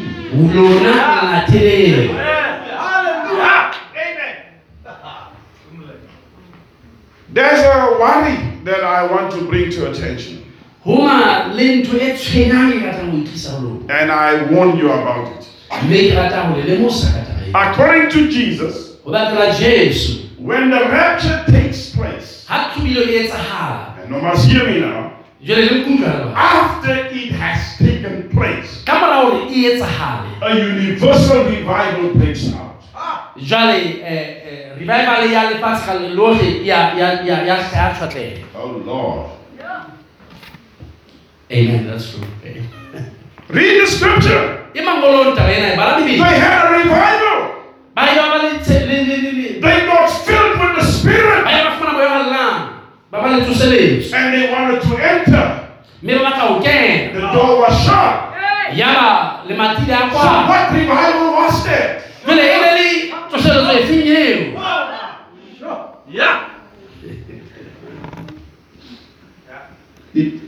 There's 7.29 7.59
a 7.59 7.97
worry 7.99 8.37
that 8.63 8.83
I 8.83 9.05
want 9.11 9.31
to 9.33 9.45
bring 9.45 9.69
to 9.71 9.91
attention. 9.91 10.44
Hona 10.85 11.53
le 11.55 11.75
ntho 11.75 11.97
tshwenyang 11.97 12.83
ratang 12.85 13.11
ho 13.11 13.17
itlisa 13.17 13.51
ho 13.51 13.59
lona. 13.59 13.93
And 13.93 14.11
I 14.11 14.43
warn 14.53 14.77
you 14.77 14.91
about 14.91 15.27
it. 15.33 15.47
mme 15.83 16.09
ke 16.09 16.15
rata 16.15 16.41
ho 16.47 16.55
le 16.57 16.63
lemosa 16.63 17.11
ka 17.13 17.19
taba 17.25 17.41
eo 17.47 17.53
According 17.53 18.09
to 18.09 18.27
Jesus, 18.29 18.97
ho 19.03 19.11
latela 19.11 19.51
jesu. 19.57 20.21
when 20.39 20.69
the 20.69 20.79
rapture 20.89 21.43
takes 21.47 21.89
place, 21.95 22.45
ha 22.47 22.71
tlhobilo 22.73 23.01
etsahala. 23.01 23.97
and 24.03 24.13
you 24.15 24.21
must 24.21 24.47
hear 24.47 24.65
me 24.69 24.79
now, 24.81 25.11
jwale 25.41 25.61
le 25.65 25.71
nkutlwa 25.81 26.09
le 26.13 26.25
ba 26.25 26.33
after 26.37 26.95
it 27.11 27.31
has 27.31 27.77
taken 27.77 28.29
place, 28.29 28.83
ka 28.85 28.99
mora 28.99 29.15
hore 29.25 29.49
etsahale 29.49 30.29
a 30.41 30.49
universal 30.53 31.45
revival 31.45 32.13
breaks 32.13 32.53
out. 32.53 32.77
jwale 33.37 34.01
eh, 34.05 34.77
Amen. 41.51 41.87
That's 41.87 42.09
true. 42.11 42.23
Amen. 42.43 43.11
Read 43.49 43.81
the 43.81 43.87
scripture. 43.87 44.65
They 46.17 46.39
had 46.39 46.65
a 46.65 46.71
revival. 46.71 47.61
They 49.61 49.85
got 49.85 50.09
filled 50.25 50.59
with 50.59 50.75
the 50.79 50.83
Spirit. 50.91 51.45
And 54.13 54.33
they 54.33 54.51
wanted 54.51 54.81
to 54.81 54.97
enter. 54.97 55.61
The 57.13 57.21
door 57.21 57.59
was 57.61 57.73
shut. 57.85 58.33
So 60.11 60.17
what 60.49 60.71
revival 60.73 61.34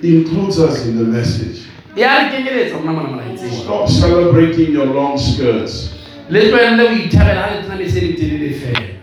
Includes 0.04 0.60
us 0.60 0.86
in 0.86 0.98
the 0.98 1.04
message. 1.04 1.62
ya 1.96 2.18
re 2.24 2.30
kenyeletsa 2.30 2.78
rona 2.78 2.92
mona 2.94 3.10
molaetseng 3.10 3.52
Stop 3.52 3.90
celebrating 3.90 4.72
your 4.74 4.86
long 4.86 5.18
skirts, 5.18 5.90
le 6.30 6.40
tlohelle 6.42 6.76
ho 6.78 6.94
ithabela 6.96 7.42
ha 7.42 7.56
le 7.56 7.62
tena 7.64 7.76
mese 7.76 7.96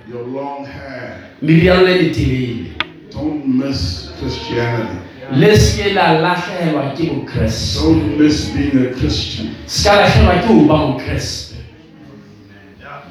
your 0.08 0.22
long 0.28 0.64
hair. 0.66 1.16
mebidi 1.42 1.66
ya 1.66 1.74
lona 1.74 2.72
Don't 3.10 3.46
miss 3.46 4.10
Christianity. 4.20 4.98
le 5.32 5.56
seke 5.56 5.92
la 5.94 6.12
lahlehelwa 6.20 6.94
ke 6.96 7.10
bokreste 7.10 7.82
Don't 7.82 8.18
miss 8.18 8.50
being 8.54 8.86
a 8.86 8.94
Christian. 8.94 9.50
se 9.66 9.88
ka 9.88 9.96
lahlehelwa 9.96 10.34
ke 10.42 10.46
ho 10.46 10.60
ba 10.68 10.76
mokreste 10.86 11.54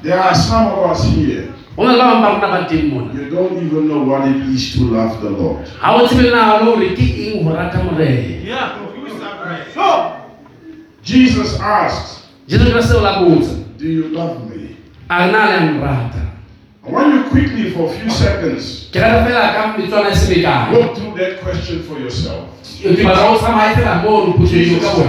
There 0.02 0.18
are 0.20 0.34
some 0.34 0.66
of 0.68 0.90
us 0.90 1.04
here, 1.16 1.48
You 3.14 3.30
don't 3.30 3.52
even 3.66 3.88
know 3.88 4.04
what 4.04 4.28
it 4.28 4.36
is 4.54 4.72
to 4.74 4.84
love 4.84 5.20
the 5.22 5.30
Lord. 5.30 5.66
Yeah. 8.46 8.70
Jesus 11.02 11.60
asked, 11.60 12.20
Do 13.78 13.86
you 13.88 14.08
love 14.08 14.38
me? 14.56 14.76
I 16.86 16.92
want 16.92 17.14
you 17.14 17.22
quickly 17.30 17.70
for 17.70 17.86
a 17.90 17.92
few 17.98 18.10
seconds 18.10 18.88
look 20.72 20.96
through 20.96 21.14
that 21.18 21.40
question 21.42 21.82
for 21.82 21.98
yourself 21.98 22.48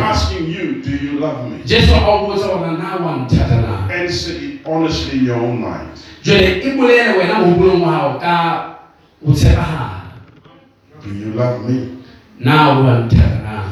asking 0.01 0.47
you, 0.47 0.81
do 0.81 0.91
you 0.91 1.19
love 1.19 1.49
me? 1.49 1.57
Answer 4.03 4.33
it 4.33 4.59
honestly 4.65 5.19
in 5.19 5.25
your 5.25 5.37
own 5.37 5.59
mind. 5.61 5.89
Do 11.03 11.09
you 11.09 11.33
love 11.33 11.69
me? 11.69 11.87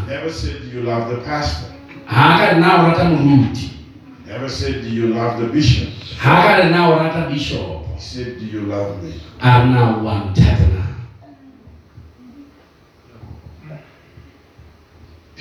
Never 0.07 0.29
said 0.31 0.55
you 0.73 0.81
love 0.83 1.09
the 1.15 1.21
pastor. 1.21 1.71
Never 4.27 4.49
said 4.49 4.81
do 4.83 4.89
you 4.89 5.07
love 5.13 5.39
the 5.39 5.47
bishop. 5.53 5.89
He 7.95 8.01
said 8.01 8.39
do 8.39 8.45
you 8.45 8.61
love 8.61 9.03
me? 9.03 9.13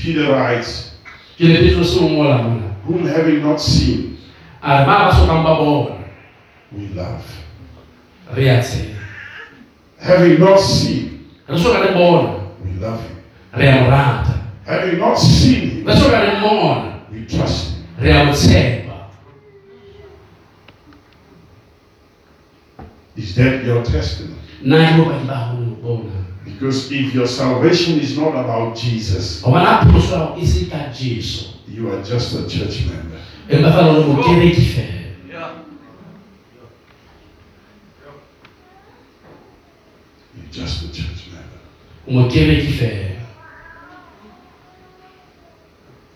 Peter 0.03 0.33
writes, 0.33 0.91
Whom 2.87 3.07
having 3.07 3.41
not 3.43 3.61
seen, 3.61 4.17
we 6.73 6.89
love. 6.89 7.25
Having 10.01 10.41
not 10.41 10.59
seen, 10.59 11.21
we 12.65 12.73
love 12.81 13.01
him. 13.01 13.17
Having 14.67 14.99
not 14.99 15.19
seen 15.19 15.71
him, 15.71 15.85
we 17.13 17.25
trust 17.27 17.75
him. 17.75 17.85
Is 23.17 23.35
that 23.37 23.65
your 23.65 23.83
testimony? 23.85 24.37
Na 26.63 26.71
ke 26.71 26.71
bopaki 26.71 26.71
ba 26.71 26.71
ho 26.71 26.71
bona 26.71 26.71
Because 26.71 26.93
if 26.93 27.13
your 27.13 27.27
salvation 27.27 27.99
is 27.99 28.17
not 28.17 28.37
about 28.37 28.77
Jesus, 28.77 29.43
hobane 29.43 29.67
ha 29.67 29.85
pholoso 29.85 30.15
ya 30.15 30.19
hao 30.19 30.47
se 30.47 30.67
ka 30.71 30.93
jesu 30.93 31.47
you 31.69 31.91
are 31.91 32.03
just 32.03 32.35
a 32.35 32.47
church 32.47 32.87
member. 32.87 33.19
empa 33.49 33.73
fela 33.73 33.89
o 33.89 34.01
le 34.01 34.07
mokereki 34.07 34.61
fela 34.61 35.03
Yeah. 35.29 35.51
You're 40.37 40.53
just 40.53 40.85
a 40.85 40.93
church 40.93 41.27
member. 41.33 41.59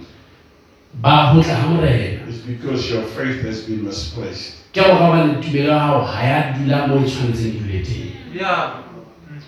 it's 1.04 2.38
because 2.38 2.90
your 2.90 3.02
faith 3.02 3.42
has 3.42 3.62
been 3.62 3.84
misplaced. 3.84 4.56
ke 4.72 4.80
go 4.82 4.98
ga 4.98 5.10
bane 5.12 5.42
tumelo 5.42 5.68
ya 5.68 5.78
hao 5.78 6.04
ha 6.04 6.22
ya 6.22 6.52
dula 6.52 6.86
mo 6.86 7.00
tshwanetseng 7.04 7.58
dule 7.60 7.82
teng 7.82 8.12
Yeah. 8.32 8.82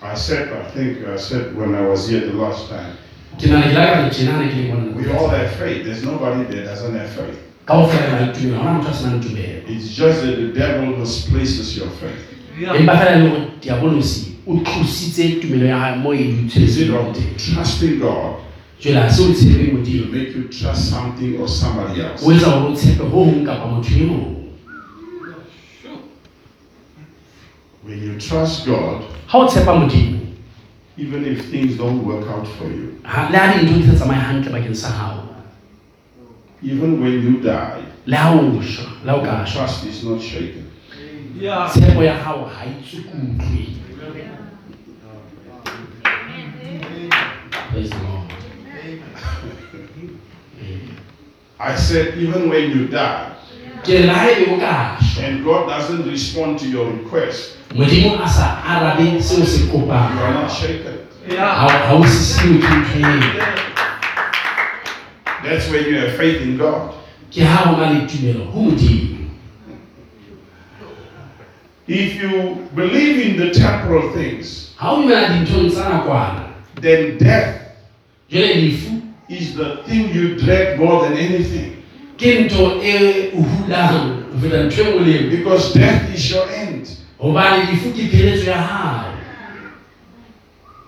I 0.01 0.15
said, 0.15 0.49
I 0.53 0.63
think 0.71 1.05
I 1.07 1.17
said 1.17 1.55
when 1.55 1.75
I 1.75 1.81
was 1.81 2.07
here 2.09 2.21
the 2.21 2.33
last 2.33 2.69
time, 2.69 2.97
ke 3.37 3.45
nana 3.45 3.69
ke 3.69 3.75
la 3.75 3.85
ka 3.85 4.01
le 4.01 4.09
tjena 4.09 4.39
ne 4.39 4.47
ke 4.49 4.73
le 4.73 4.91
we 4.97 5.11
all 5.11 5.29
have 5.29 5.51
faith. 5.55 5.85
There's 5.85 6.03
nobody 6.03 6.43
that 6.49 6.65
doesn't 6.65 6.95
have 6.95 7.09
faith. 7.09 7.37
fela 7.67 8.09
na 8.11 8.25
le 8.25 8.33
tumelo 8.33 8.63
ha 8.63 8.73
motho 8.73 8.89
a 8.89 8.93
senang 8.93 9.21
tumelo 9.21 9.69
It's 9.69 9.93
just 9.93 10.21
that 10.21 10.35
the 10.37 10.51
devil 10.53 10.97
misplaces 10.97 11.77
your 11.77 11.89
faith. 12.01 12.25
Yeah. 12.57 12.73
empa 12.73 12.97
fela 12.97 13.15
le 13.17 13.29
gore 13.29 13.41
diabolosi 13.61 14.37
o 14.47 14.57
tlositse 14.65 15.41
tumelo 15.41 15.65
ya 15.65 15.79
hae 15.79 15.95
mo 15.97 16.13
e 16.13 16.49
Is 16.55 16.89
of 16.89 17.17
trusting 17.37 17.99
God 17.99 18.48
jwale 18.79 18.99
ha 18.99 19.09
se 19.11 19.23
o 19.23 19.33
tshepeng 19.33 19.69
to 19.71 19.77
modimo 19.77 20.11
make 20.11 20.31
you 20.37 20.43
trust 20.47 20.89
something 20.89 21.37
or 21.39 21.47
somebody 21.47 22.01
else? 22.01 22.25
o 22.25 22.31
etsa 22.31 22.49
gore 22.49 22.71
o 22.71 22.75
tshepe 22.75 23.03
ho 23.03 23.23
hong 23.23 23.45
kapa 23.45 23.65
motho 23.67 23.95
e 23.95 24.05
mong 24.05 24.35
When 27.83 28.03
you 28.03 28.19
trust 28.19 28.65
God, 28.65 29.03
ha 29.27 29.37
o 29.39 29.47
tshepa 29.47 29.73
modimo 29.75 30.19
even 30.97 31.25
if 31.25 31.49
things 31.49 31.77
don't 31.77 32.03
work 32.05 32.27
out 32.27 32.45
for 32.45 32.67
you, 32.67 32.99
ha- 33.03 33.29
le 33.31 33.37
ha 33.37 33.53
dintho 33.53 33.73
di 33.73 33.87
sa 33.87 33.93
tsamaye 33.95 34.19
hantle 34.19 34.51
bakeng 34.51 34.75
sa 34.75 34.89
hao 34.91 35.23
even 36.61 36.99
when 37.01 37.13
you 37.23 37.39
die, 37.39 37.83
le 38.05 38.15
ha 38.17 38.33
o 38.35 38.59
shwa 38.61 38.87
le 39.05 39.11
ha 39.11 39.17
o 39.17 39.21
ka 39.23 39.45
shwa 39.45 39.63
trust 39.65 39.85
is 39.85 40.03
not 40.03 40.21
shaken. 40.21 40.65
Yeah. 41.39 41.69
tshepo 41.71 42.03
ya 42.03 42.15
hao 42.19 42.45
ha 42.45 42.65
e 42.65 42.73
tsukutlwe 42.83 43.75
Praise 47.71 47.89
the 47.91 47.97
Lord. 47.97 48.18
I 51.59 51.75
said, 51.75 52.17
even 52.17 52.49
when 52.49 52.71
you 52.71 52.87
die, 52.87 53.25
and 55.21 55.43
God 55.43 55.67
doesn't 55.67 56.05
respond 56.09 56.59
to 56.59 56.65
your 56.65 56.91
request, 56.91 57.57
you 60.15 60.23
are 60.23 60.33
not 60.33 60.51
shaken. 60.51 60.93
That's 65.43 65.69
when 65.71 65.85
you 65.85 65.99
have 65.99 66.11
faith 66.17 66.41
in 66.41 66.57
God. 66.57 66.91
If 71.87 72.21
you 72.21 72.55
believe 72.75 73.19
in 73.25 73.37
the 73.37 73.49
temporal 73.51 74.11
things, 74.13 74.73
then 76.81 77.17
death 77.17 77.55
is 79.29 79.55
the 79.55 79.77
thing 79.87 80.09
you 80.13 80.35
dread 80.35 80.79
more 80.79 81.03
than 81.07 81.17
anything. 81.17 81.75
ke 82.17 82.25
ntho 82.45 82.81
e 82.83 83.31
o 83.33 83.41
hulang 83.41 84.27
ho 84.33 84.39
feta 84.41 84.63
ntho 84.67 84.83
nngwe 84.83 85.03
le 85.05 85.29
Because 85.37 85.73
death 85.73 86.09
is 86.15 86.31
your 86.31 86.49
end. 86.51 86.87
hobane 87.19 87.63
lefu 87.71 87.89
ke 87.95 88.09
pheletso 88.11 88.49
ya 88.49 88.57
hao 88.61 89.13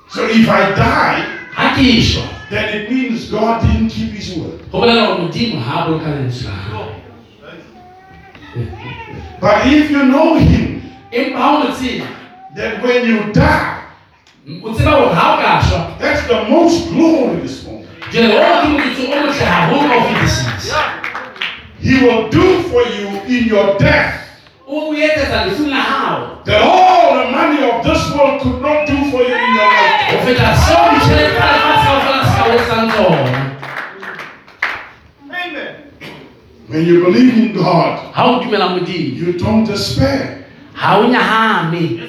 So 0.09 0.27
if 0.27 0.49
I 0.49 0.75
die, 0.75 1.23
ha 1.55 1.71
ke 1.75 2.01
shwa 2.03 2.25
then 2.49 2.67
it 2.81 2.91
means 2.91 3.31
God 3.31 3.61
didn't 3.63 3.89
keep 3.89 4.11
his 4.11 4.35
word. 4.35 4.59
ho 4.71 4.79
bolela 4.81 5.05
hore 5.05 5.21
modimo 5.23 5.59
ha 5.61 5.83
a 5.83 5.87
boloka 5.87 6.09
lentswe 6.09 6.47
la 6.49 6.55
hao 6.55 6.87
But 9.41 9.65
if 9.67 9.89
you 9.89 10.03
know 10.05 10.35
him, 10.35 10.81
empa 11.11 11.37
ha 11.39 11.47
o 11.55 11.63
mo 11.63 11.71
tseba 11.75 12.07
that 12.55 12.83
when 12.83 13.07
you 13.07 13.31
die, 13.31 13.87
o 14.63 14.73
tseba 14.75 14.91
hore 14.99 15.15
ha 15.15 15.25
o 15.31 15.41
ka 15.41 15.61
shwa 15.63 15.97
that's 15.99 16.27
the 16.27 16.43
most 16.49 16.89
glorious 16.91 17.60
moment. 18.01 18.13
jwale 18.13 18.35
o 18.35 18.61
ke 18.61 18.67
motso 18.67 19.01
o 19.03 19.15
motle 19.21 19.45
haholo 19.45 19.87
ka 19.89 19.99
ho 19.99 20.07
fetisisa 20.07 20.81
He 21.81 21.93
will 22.05 22.29
do 22.29 22.61
for 22.69 22.81
you 22.83 23.07
in 23.27 23.47
your 23.47 23.77
death 23.77 24.13
o 24.67 24.89
o 24.89 24.93
etsetsa 24.93 25.45
lefung 25.45 25.69
la 25.69 25.75
hao 25.81 26.41
that 26.45 26.61
all 26.61 27.15
the 27.17 27.31
money 27.31 27.63
of 27.69 27.83
this 27.83 28.01
world 28.15 28.41
could 28.41 28.61
not 28.61 28.87
do 28.87 28.95
for 29.11 29.21
you 29.21 29.35
in 29.35 29.55
your 29.55 29.65
life. 29.65 30.11
ho 30.11 30.17
feta 30.25 30.55
seo 30.55 30.89
ditjhelete 30.93 31.35
tsa 31.35 31.45
lefatshe 31.45 31.85
kaofela 31.87 32.23
se 32.25 32.31
ka 32.37 32.43
o 32.45 32.53
etsang 32.55 32.91
tsona 32.91 33.47
Amen. 35.31 35.75
When 36.67 36.85
you 36.85 37.03
believe 37.03 37.33
in 37.37 37.53
God, 37.53 38.13
ha 38.13 38.23
o 38.25 38.39
dumela 38.43 38.69
modimo 38.69 39.17
you 39.19 39.33
don't 39.33 39.65
despair. 39.65 40.45
ha 40.73 40.97
o 40.99 41.07
nyahame 41.07 42.07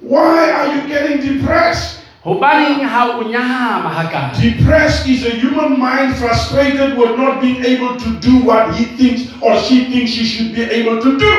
Why 0.00 0.50
are 0.52 0.68
you 0.74 0.88
getting 0.88 1.20
depressed? 1.20 1.97
Hobaneng 2.24 2.82
ha 2.82 3.18
o 3.18 3.22
nyahama 3.22 3.90
hakana 3.90 4.34
Depressed 4.40 5.06
is 5.08 5.24
a 5.26 5.30
human 5.30 5.78
mind 5.78 6.16
frustrated 6.16 6.98
with 6.98 7.16
not 7.16 7.40
being 7.40 7.64
able 7.64 7.96
to 7.96 8.10
do 8.18 8.44
what 8.44 8.74
he 8.74 8.84
thinks 8.84 9.30
or 9.40 9.56
she 9.58 9.84
thinks 9.86 10.10
she 10.10 10.24
should 10.24 10.54
be 10.54 10.62
able 10.62 11.00
to 11.00 11.18
do. 11.18 11.30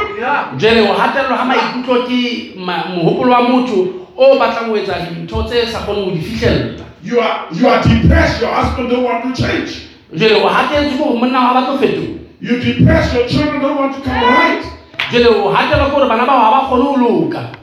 Jere 0.58 0.90
o 0.90 0.94
hatelo 0.94 1.36
ha 1.36 1.46
maikutlo 1.46 2.08
ke 2.08 2.54
mohopolo 2.56 3.32
wa 3.32 3.42
motho 3.42 4.08
o 4.18 4.40
batlang 4.40 4.70
ho 4.70 4.78
etsa 4.78 5.00
dintho 5.06 5.44
tse 5.44 5.68
sa 5.72 5.80
kgoneng 5.80 6.06
ho 6.06 6.12
di 6.12 6.22
fihlella 6.22 6.86
You 7.04 7.20
are 7.20 7.48
you 7.52 7.68
are 7.68 7.82
depressed, 7.84 8.42
your 8.42 8.52
husband 8.52 8.90
don't 8.90 9.04
want 9.04 9.36
to 9.36 9.42
change. 9.42 9.88
Jere 10.14 10.36
o 10.36 10.48
hatelletswe 10.48 11.04
ke 11.04 11.20
monna 11.20 11.40
wa 11.40 11.54
batlo 11.54 11.78
fetoha 11.78 12.20
You 12.42 12.60
depressed, 12.60 13.14
your 13.14 13.28
children 13.28 13.62
don't 13.62 13.78
want 13.78 13.96
to 13.96 14.02
come 14.02 14.24
right. 14.24 14.64
Jere 15.12 15.28
o 15.28 15.52
hatelo 15.52 15.92
gore 15.92 16.08
bana 16.08 16.24
ha 16.24 16.52
ba 16.52 16.68
kgone 16.68 16.84
ho 16.84 16.96
loka 16.96 17.59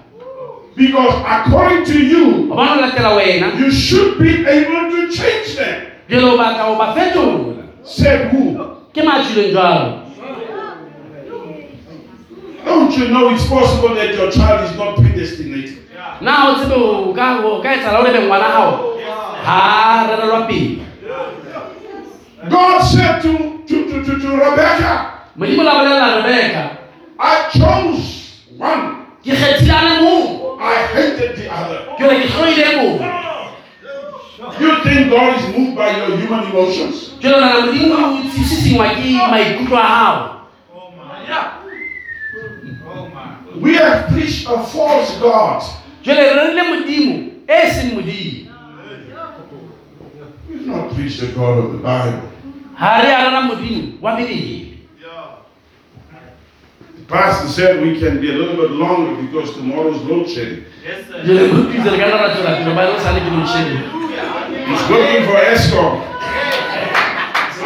Because 0.76 1.14
according 1.24 1.84
to 1.86 1.98
you, 1.98 2.48
gobane 2.52 2.76
o 2.76 2.80
latela 2.84 3.16
wena 3.16 3.58
you 3.58 3.70
should 3.72 4.18
be 4.18 4.44
able 4.46 4.90
to 4.92 5.08
change 5.10 5.56
them. 5.56 5.86
jale 6.08 6.24
o 6.24 6.36
batla 6.36 6.68
o 6.68 6.76
ba 6.76 6.92
fetola 6.94 7.64
Said 7.82 8.28
who? 8.30 8.54
ke 8.92 9.00
matšhileng 9.00 9.52
jalo 9.56 10.02
Don't 12.64 12.92
you 12.98 13.08
know 13.08 13.30
it's 13.30 13.46
possible 13.46 13.94
that 13.94 14.12
your 14.14 14.30
child 14.30 14.68
is 14.68 14.76
not 14.76 14.96
predestinated? 14.96 15.78
na 16.20 16.50
o 16.50 16.54
tsebe 16.60 16.76
o 16.76 17.12
ka 17.14 17.40
o 17.44 17.60
ka 17.62 17.68
etsala 17.72 18.00
o 18.00 18.04
lebe 18.04 18.20
ngwana 18.28 18.48
gago 18.52 19.00
ga 19.44 20.06
rerelwa 20.12 20.46
pele. 20.48 20.82
God 22.50 22.78
said 22.84 23.22
to, 23.22 23.64
to, 23.66 23.76
to, 23.90 24.04
to, 24.04 24.12
to 24.20 24.28
Rebecca, 24.36 25.24
modimo 25.36 25.62
la 25.64 25.72
bolelela 25.80 26.20
rebeka 26.22 26.78
I 27.18 27.48
chose 27.50 28.44
one, 28.58 29.06
ke 30.66 30.74
kgethile 30.74 30.74
a 30.74 30.74
le 30.74 30.74
mong 30.74 30.74
I 30.74 30.74
hated 30.94 31.36
the 31.36 31.46
other. 31.52 31.78
ke 31.98 32.02
re 32.10 32.16
ke 32.20 32.26
tloile 32.32 32.68
mong 32.76 32.98
You 34.60 34.70
think 34.84 35.10
God 35.10 35.36
is 35.40 35.44
moved 35.56 35.74
by 35.76 35.96
your 35.96 36.16
human 36.18 36.42
emotions? 36.50 37.10
jalo 37.20 37.40
nana 37.40 37.60
modimo 37.66 37.96
o 37.96 38.22
sisiwa 38.34 38.86
ke 38.94 39.10
maikutlo 39.30 39.76
a 39.76 39.86
gago 39.88 40.32
Yeah. 41.26 41.58
We 43.60 43.74
have 43.74 44.08
preached 44.12 44.46
a 44.48 44.58
false 44.64 45.16
God. 45.18 45.62
jale 46.02 46.20
re 46.20 46.44
rile 46.52 46.62
modimo 46.62 47.14
e 47.48 47.70
seng 47.70 47.94
modimo 47.96 48.46
We've 50.48 50.66
not 50.66 50.94
preached 50.94 51.20
the 51.20 51.26
God 51.34 51.58
of 51.64 51.72
the 51.72 51.78
Bible. 51.78 52.22
ga 52.78 53.00
re 53.02 53.10
a 53.14 53.18
rera 53.24 53.40
modimo 53.42 53.98
wa 54.02 54.16
bebele 54.16 54.76
The 56.95 56.95
pastor 57.08 57.48
said 57.48 57.82
we 57.82 57.98
can 57.98 58.20
be 58.20 58.30
a 58.30 58.34
little 58.34 58.56
bit 58.56 58.70
longer 58.72 59.22
because 59.22 59.54
tomorrow's 59.54 60.02
load 60.02 60.28
shedding. 60.28 60.64
Yes, 60.84 61.06
sir. 61.06 61.22
jale 61.24 61.48
morutise 61.52 61.90
re 61.90 61.98
ka 61.98 62.06
nna 62.06 62.16
ra 62.22 62.28
tswela 62.34 62.52
pele 62.58 62.74
ba 62.74 63.00
sale 63.02 63.20
ke 63.20 63.30
loshedi 63.30 63.76
He's 64.66 64.84
looking 64.90 65.22
for 65.26 65.38
Eskom. 65.38 65.94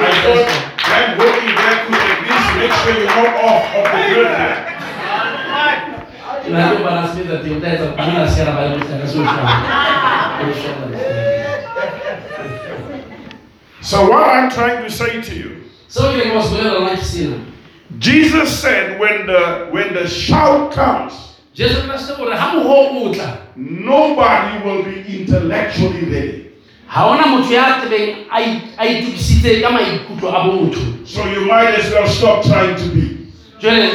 I 0.01 0.13
thought 0.25 0.49
that 0.89 1.07
working 1.19 1.55
there 1.61 1.77
could 1.85 2.03
at 2.13 2.21
least 2.29 2.51
make 2.61 2.75
sure 2.81 2.95
you're 3.01 3.13
not 3.17 3.33
off 3.45 3.65
of 3.77 3.85
the 3.93 4.01
grid 4.13 4.31
there. 4.41 4.57
na 6.51 6.61
dio 6.71 6.81
bana 6.85 7.09
sebetsa 7.09 7.37
teng 7.45 7.57
o 7.57 7.61
tla 7.61 7.69
etsa 7.75 7.87
pamela 7.97 8.29
sera 8.29 8.53
ba 8.57 8.61
le 8.69 8.71
botlhaka 8.77 9.07
se 9.07 9.17
o 9.19 9.25
So 13.81 14.11
what 14.11 14.29
I'm 14.29 14.51
trying 14.51 14.85
to 14.85 14.91
say 14.91 15.23
to 15.23 15.35
you, 15.35 15.51
So 15.89 16.13
ke 16.13 16.29
ke 16.29 16.35
ba 16.35 16.43
se 16.43 16.49
bolelela 16.57 16.97
ke 16.97 17.05
sena 17.05 17.50
Jesus 17.99 18.49
said 18.61 18.99
when 19.01 19.27
the 19.27 19.69
when 19.71 19.93
the 19.95 20.07
shout 20.09 20.73
comes, 20.73 21.13
jesu 21.55 21.83
kreste 21.89 22.13
o 22.19 22.25
re 22.25 22.37
ga 22.37 22.53
mogo 22.55 23.11
o 23.11 23.13
tla 23.15 23.39
nobody 23.57 24.65
will 24.65 24.83
be 24.85 25.05
intellectually 25.21 26.05
ready. 26.07 26.47
ga 26.95 27.07
ona 27.07 27.27
motho 27.27 27.53
ya 27.55 27.81
tsebeng 27.81 28.27
a 28.31 28.41
i- 28.41 28.63
a 28.79 28.85
itukisitse 28.87 29.61
ka 29.63 29.71
maikutlo 29.71 30.29
a 30.31 30.45
botho 30.45 30.81
So 31.07 31.25
you 31.27 31.47
might 31.47 31.75
as 31.79 31.91
well 31.93 32.07
stop 32.09 32.43
trying 32.45 32.77
to 32.77 32.89
be. 32.95 33.17
jale 33.61 33.91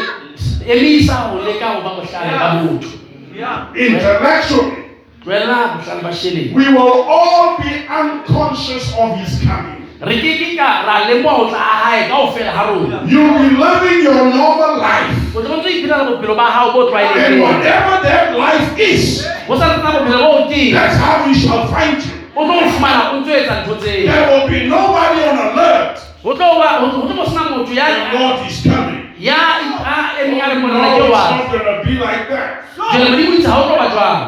emisa 0.68 1.32
go 1.32 1.42
leka 1.42 1.74
go 1.76 1.82
ba 1.82 1.90
botlhale 1.96 2.38
ka 2.38 2.64
botho 2.64 2.90
Yeah. 3.36 3.68
Intellectually, 3.76 4.96
tloelela 5.24 5.76
botlhale 5.78 6.02
ba 6.04 6.10
šheleng 6.12 6.54
we 6.54 6.68
will 6.74 7.04
all 7.08 7.58
be 7.58 7.72
unconscious 7.90 8.94
of 9.00 9.18
his 9.20 9.40
coming. 9.44 9.85
Re 10.02 10.16
ke 10.20 10.32
ke 10.40 10.48
ka 10.60 10.84
ra 10.84 10.96
lemoa 11.08 11.34
go 11.40 11.46
tla 11.50 11.60
a 11.60 11.76
gae 11.84 12.02
ka 12.10 12.16
go 12.20 12.28
fela 12.36 12.52
ga 12.52 12.64
rona 12.68 12.98
you 13.08 13.22
be 13.40 13.56
living 13.56 14.04
your 14.04 14.28
normal 14.36 14.76
life. 14.78 15.16
o 15.36 15.40
tlo 15.42 15.56
ntse 15.64 15.70
iphela 15.72 16.04
bophelo 16.10 16.36
ba 16.36 16.48
gago 16.52 16.72
bo 16.74 16.96
And 16.96 17.40
whatever 17.42 17.96
that 18.04 18.36
life 18.36 18.76
is, 18.78 19.24
go 19.48 19.56
sa 19.56 19.72
rena 19.72 19.90
bophelo 19.96 20.20
bo 20.20 20.40
teng 20.52 20.74
that's 20.76 20.98
how 21.00 21.24
we 21.26 21.32
shall 21.34 21.64
find 21.72 21.96
you. 22.04 22.12
o 22.36 22.44
tlo 22.44 22.68
fumana 22.76 23.16
o 23.16 23.24
ntse 23.24 23.32
etsa 23.40 23.64
ntho 23.64 23.76
tseo 23.80 24.04
There 24.12 24.28
will 24.28 24.48
be 24.52 24.68
nobody 24.68 25.20
on 25.32 25.38
alert. 25.48 25.96
o 26.24 26.30
tlo 26.36 26.48
ba- 26.60 26.80
go 26.84 26.88
tlo 27.08 27.16
bo 27.16 27.24
sena 27.26 27.56
motho 27.56 27.72
ya 27.74 27.88
Lord 28.12 28.44
is 28.52 28.60
coming. 28.68 29.16
ya 29.16 29.64
a 29.80 30.20
emeng 30.20 30.42
a 30.44 30.46
re 30.52 30.56
No, 30.60 30.68
morena 30.68 30.88
ke 30.92 31.00
it's 31.00 31.12
wa 31.16 31.24
not 31.32 31.48
going 31.52 31.64
to 31.64 31.76
be 31.88 31.94
like 32.04 32.28
that. 32.28 32.68
jale 32.92 33.06
modimo 33.16 33.32
itse 33.40 33.48
ga 33.48 33.56
o 33.56 33.64
tlo 33.64 33.76
ba 33.80 33.88
jwang 33.96 34.22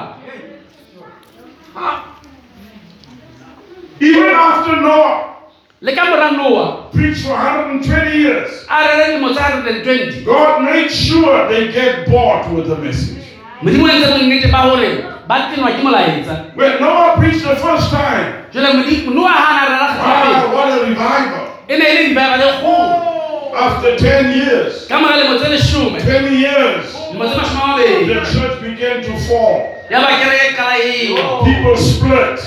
Even 3.99 4.29
after 4.29 4.75
Noah 4.77 5.36
le 5.81 5.95
ka 5.95 6.05
mora 6.05 6.31
noa. 6.31 6.89
Preached 6.91 7.23
for 7.25 7.33
120 7.33 8.17
years, 8.17 8.65
a 8.69 8.75
rere 8.87 9.05
dilemo 9.05 9.29
tse 9.33 9.41
120 9.41 10.23
God 10.25 10.63
made 10.63 10.89
sure 10.89 11.47
they 11.49 11.71
get 11.71 12.07
bored 12.09 12.51
with 12.53 12.67
the 12.67 12.75
message. 12.77 13.23
modimo 13.61 13.87
entse 13.87 14.07
bonnete 14.09 14.51
ba 14.51 14.61
gore 14.69 15.05
ba 15.27 15.35
tenwa 15.53 15.71
ke 15.71 15.81
molaetsa. 15.83 16.55
When 16.55 16.79
Noah 16.81 17.17
preached 17.17 17.43
the 17.43 17.55
first 17.55 17.89
time, 17.91 18.45
jale 18.51 18.73
noa 19.13 19.33
ga 19.33 19.53
na 19.53 19.63
rera 19.69 19.87
kgetapele 19.93 20.53
what 20.53 20.67
a 20.73 20.85
revival. 20.85 21.45
e 21.69 21.77
ne 21.77 21.85
e 21.85 21.93
le 21.93 22.07
dibaba 22.09 22.37
le 22.37 22.51
kgolo. 22.57 22.97
Oh, 22.97 23.53
after 23.55 23.97
10 23.97 24.33
years, 24.37 24.87
ka 24.87 24.99
mora 24.99 25.15
lemo 25.17 25.37
tse 25.37 25.49
leshome. 25.49 25.99
20 26.01 26.37
years, 26.37 26.85
lemo 27.13 27.25
tse 27.29 27.37
mashome 27.37 27.85
a 27.85 28.05
the 28.05 28.21
church 28.33 28.61
began 28.61 29.03
to 29.03 29.13
fall. 29.29 29.61
ya 29.89 30.01
ba 30.01 30.07
kereke 30.21 30.55
qala 30.57 30.75
ewa 30.81 31.43
People 31.45 31.77
split. 31.77 32.39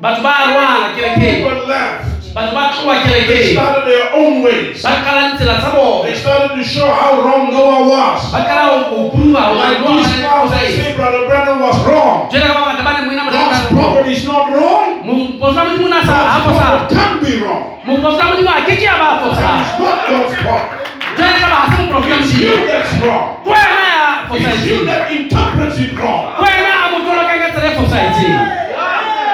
batho 0.00 0.22
ba 0.22 0.34
rwana 0.46 0.94
kerekeng. 0.94 1.42
People 1.42 1.66
left. 1.66 2.17
Batho 2.38 2.54
ba 2.54 2.70
tloa 2.70 2.94
They 2.94 3.26
kerekeng 3.26 3.58
started 3.58 3.84
their 3.90 4.06
own 4.14 4.42
ways. 4.46 4.78
ditsela 4.78 5.58
tsa 5.58 5.70
They 6.06 6.14
started 6.14 6.54
to 6.54 6.62
show 6.62 6.86
how 6.86 7.18
wrong 7.18 7.50
Noah 7.50 7.82
was. 7.90 8.30
ba 8.30 8.46
qala 8.46 8.86
go 8.94 9.10
prova 9.10 9.58
Like 9.58 9.82
these 9.82 10.22
guys 10.22 10.50
that 10.54 10.70
say 10.70 10.94
Brother 10.94 11.26
Branham 11.26 11.58
was 11.58 11.74
wrong. 11.82 12.30
jele 12.30 12.46
ka 12.46 12.54
bangata 12.54 12.82
ba 12.86 12.90
ne 12.94 13.00
moina 13.10 13.26
God's 13.26 13.62
prophet 13.74 14.06
is 14.06 14.22
not 14.22 14.46
wrong. 14.54 15.02
moposa 15.02 15.66
sa 15.66 15.74
God's 15.82 16.06
ha 16.06 16.38
fosa 16.46 16.62
prophet 16.62 16.94
can 16.94 17.12
be 17.26 17.32
wrong. 17.42 17.64
moposa 17.82 18.22
a 18.30 18.62
keke 18.70 18.86
a 18.86 18.94
ba 19.02 19.08
fosa 19.18 19.48
It's 19.58 19.74
not 19.82 19.98
God's 20.06 20.34
prophet. 20.38 20.78
jele 21.18 21.36
ka 21.42 21.48
ba 21.50 21.58
ha 21.58 21.66
se 21.74 21.82
moprofeta 21.82 22.22
It's 22.22 22.30
modimo 22.38 22.54
you 22.54 22.66
that's 22.70 22.92
wrong. 23.02 23.26
wena 23.42 23.82
ya 23.90 24.06
It's 24.30 24.62
you 24.62 24.78
fosahetseng 24.78 24.86
that 24.86 25.02
interprets 25.10 25.76
it 25.82 25.90
wrong. 25.98 26.22
wena 26.38 26.70
a 26.70 26.86
motolokang 26.94 27.38
ka 27.42 27.48
tsela 27.50 27.66
e 27.66 27.74
fosahetseng 27.82 28.38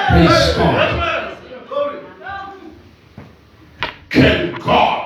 praise 0.09 0.49
god 0.57 1.14
Can 4.15 4.55
God 4.63 5.01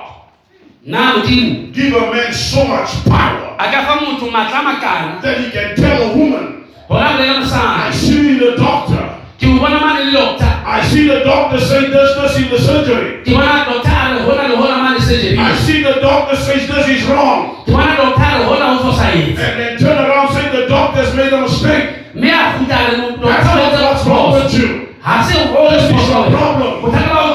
na 0.86 1.12
modimo 1.20 1.72
give 1.74 1.92
a 1.94 2.10
man 2.10 2.32
so 2.32 2.64
much 2.64 3.04
power 3.04 3.52
a 3.58 3.64
ka 3.72 3.80
fa 3.84 3.94
motho 4.00 4.30
maatla 4.30 4.60
a 4.60 4.62
makana 4.70 5.20
that 5.22 5.36
he 5.40 5.50
can 5.50 5.76
tell 5.76 6.10
a 6.10 6.16
woman, 6.16 6.64
gona 6.88 7.18
bolela 7.18 7.44
I 7.52 7.90
see 7.92 8.38
the 8.38 8.56
doctor. 8.56 9.04
ke 9.38 9.44
o 9.50 9.58
bona 9.58 9.80
mane 9.80 10.06
le 10.08 10.12
doctor 10.12 10.46
I 10.64 10.80
see 10.88 11.06
the 11.08 11.20
doctor 11.24 11.58
say 11.60 11.90
this, 11.90 12.14
this 12.16 12.36
in 12.40 12.48
the 12.50 12.58
surgery. 12.58 13.22
ke 13.24 13.32
bona 13.36 13.64
doctor 13.68 13.90
a 13.90 14.14
re 14.14 14.20
hona 14.24 14.48
le 14.48 14.56
hona 14.56 14.76
mane 14.84 15.00
surgery 15.00 15.36
I 15.38 15.54
see 15.56 15.82
the 15.82 16.00
doctor 16.00 16.36
says 16.36 16.66
this 16.68 16.86
is 16.88 17.02
wrong. 17.10 17.64
ke 17.66 17.70
bona 17.76 17.96
doctor 18.00 18.22
a 18.24 18.38
re 18.40 18.44
hona 18.48 18.66
ho 18.78 18.90
fosahetse 18.90 19.36
And 19.36 19.60
then 19.60 19.78
turn 19.78 19.98
around 19.98 20.32
say 20.32 20.48
the 20.54 20.66
doctor's 20.68 21.12
made 21.14 21.32
a 21.32 21.40
mistake. 21.42 22.14
mme 22.14 22.30
a 22.30 22.42
kgutla 22.56 22.78
a 22.78 22.90
re 22.90 22.96
That's 23.20 23.44
not 23.44 23.72
what's 23.84 24.06
wrong 24.06 24.32
phoso. 24.32 24.44
with 24.44 24.54
you. 24.56 24.68
ha 25.02 25.20
se 25.28 25.34
o 25.36 25.70
This 25.70 25.84
is 25.84 25.90
your 25.90 26.24
bothata 26.24 26.30
problem. 26.32 26.72
ba 26.92 27.29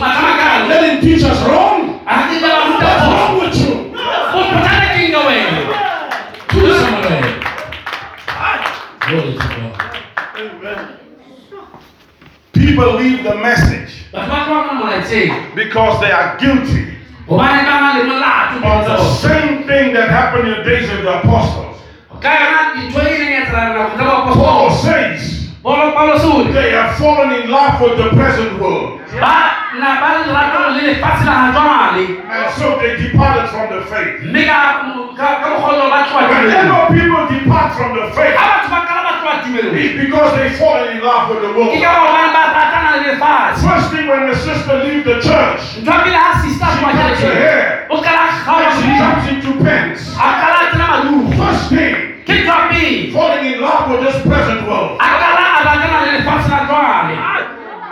makana 0.00 0.68
Let 0.68 0.82
him 0.94 1.00
teach 1.00 1.22
us 1.22 1.40
wrong? 1.48 2.00
a 2.06 2.16
ke 2.28 2.36
ba 2.42 2.50
ruta 2.66 2.84
What's 2.84 3.06
wrong 3.06 3.32
with 3.40 3.56
you? 3.62 3.74
bothata 4.32 4.74
ke 4.92 4.98
eng 5.04 5.12
ka 5.12 5.20
wena. 5.26 5.60
Thusa 6.50 6.86
morena 6.92 7.30
Glory 9.08 9.32
to 9.32 9.46
God. 9.48 9.74
People 12.52 12.90
leave 13.00 13.22
the 13.24 13.34
message 13.36 13.92
batho 14.12 14.28
ba 14.28 14.38
tloga 14.44 14.62
ka 14.68 14.72
molaetseng 14.80 15.32
because 15.54 16.00
they 16.00 16.10
are 16.12 16.36
guilty 16.40 16.96
gobane 17.28 17.60
ba 17.68 17.74
na 17.80 17.88
le 18.00 18.02
molato 18.08 18.56
of 18.64 18.80
the 18.88 18.98
same 19.20 19.64
thing 19.68 19.92
that 19.92 20.08
happened 20.08 20.48
in 20.48 20.54
the 20.58 20.64
days 20.64 20.88
of 20.90 21.02
the 21.04 21.12
apostles. 21.20 21.76
ka 22.20 22.28
yona 22.32 22.60
ntho 22.88 23.00
neng 23.04 23.32
ya 23.36 23.42
tsela 23.46 23.68
nako 23.76 23.88
tsa 23.96 24.32
Paul 24.32 24.66
says 24.80 25.20
Paulo 25.62 26.18
se 26.18 26.52
they 26.52 26.70
have 26.70 26.96
fallen 26.98 27.32
in 27.42 27.50
love 27.50 27.80
with 27.80 27.96
the 27.98 28.10
present 28.14 28.60
world. 28.60 29.00
ba 29.18 29.66
na 29.74 29.98
ba 30.00 30.08
le 30.18 30.24
lerato 30.30 30.58
le 30.70 30.82
lefatshe 30.86 31.24
la 31.26 31.50
And 31.98 32.46
so 32.54 32.78
they 32.78 32.94
departed 32.96 33.50
from 33.50 33.66
the 33.74 33.82
faith. 33.90 34.22
Whenever 34.22 34.54
people 36.94 37.26
depart 37.26 37.74
from 37.74 37.90
the 37.98 38.06
faith, 38.14 38.38
ga 38.38 38.46
batho 38.46 38.70
ba 38.70 38.86
kala 38.86 39.02
ba 39.02 39.12
tloa 39.18 39.42
tumelong 39.42 39.74
it's 39.74 39.98
because 39.98 40.30
they 40.38 40.54
fallen 40.54 40.94
in 40.96 41.02
love 41.02 41.26
with 41.30 41.42
the 41.42 41.50
world. 41.50 41.74
ka 41.82 41.90
gobane 41.90 42.30
ba 42.30 42.54
ratana 42.54 42.90
le 42.94 43.02
lefatshe 43.10 43.58
First 43.66 43.90
thing 43.90 44.06
when 44.06 44.30
the 44.30 44.36
sister 44.38 44.78
leaves 44.86 45.02
the 45.10 45.18
church, 45.26 45.82
ntho 45.82 45.90
ya 45.90 46.06
pele 46.06 46.22
sister 46.46 46.66
a 46.70 46.78
tloa 46.78 46.94
She 46.94 47.02
cuts 47.02 47.18
her 47.26 47.34
hair. 47.34 47.90
o 47.90 47.98
kala 47.98 48.22
a 48.22 48.30
kgaola 48.30 48.62
and 48.62 48.78
she 48.78 48.94
jumps 48.94 49.26
into 49.34 49.50
pants. 49.64 50.00
a 50.14 50.22
kala 50.38 50.58
a 50.62 50.70
tsena 50.70 50.86
madumo 50.86 51.26
First 51.34 51.66
thing, 51.74 52.22
ke 52.22 52.46
ntho 52.46 52.46
ya 52.46 52.62
falling 53.10 53.42
in 53.52 53.58
love 53.60 53.90
with 53.90 54.06
this 54.06 54.14
present 54.22 54.62
world. 54.70 55.02
A 56.88 57.08
kala 57.08 57.16
a 57.16 57.32
ratana 57.36 57.58
le 57.58 57.64
lefatshe 57.64 57.64
la 57.64 57.88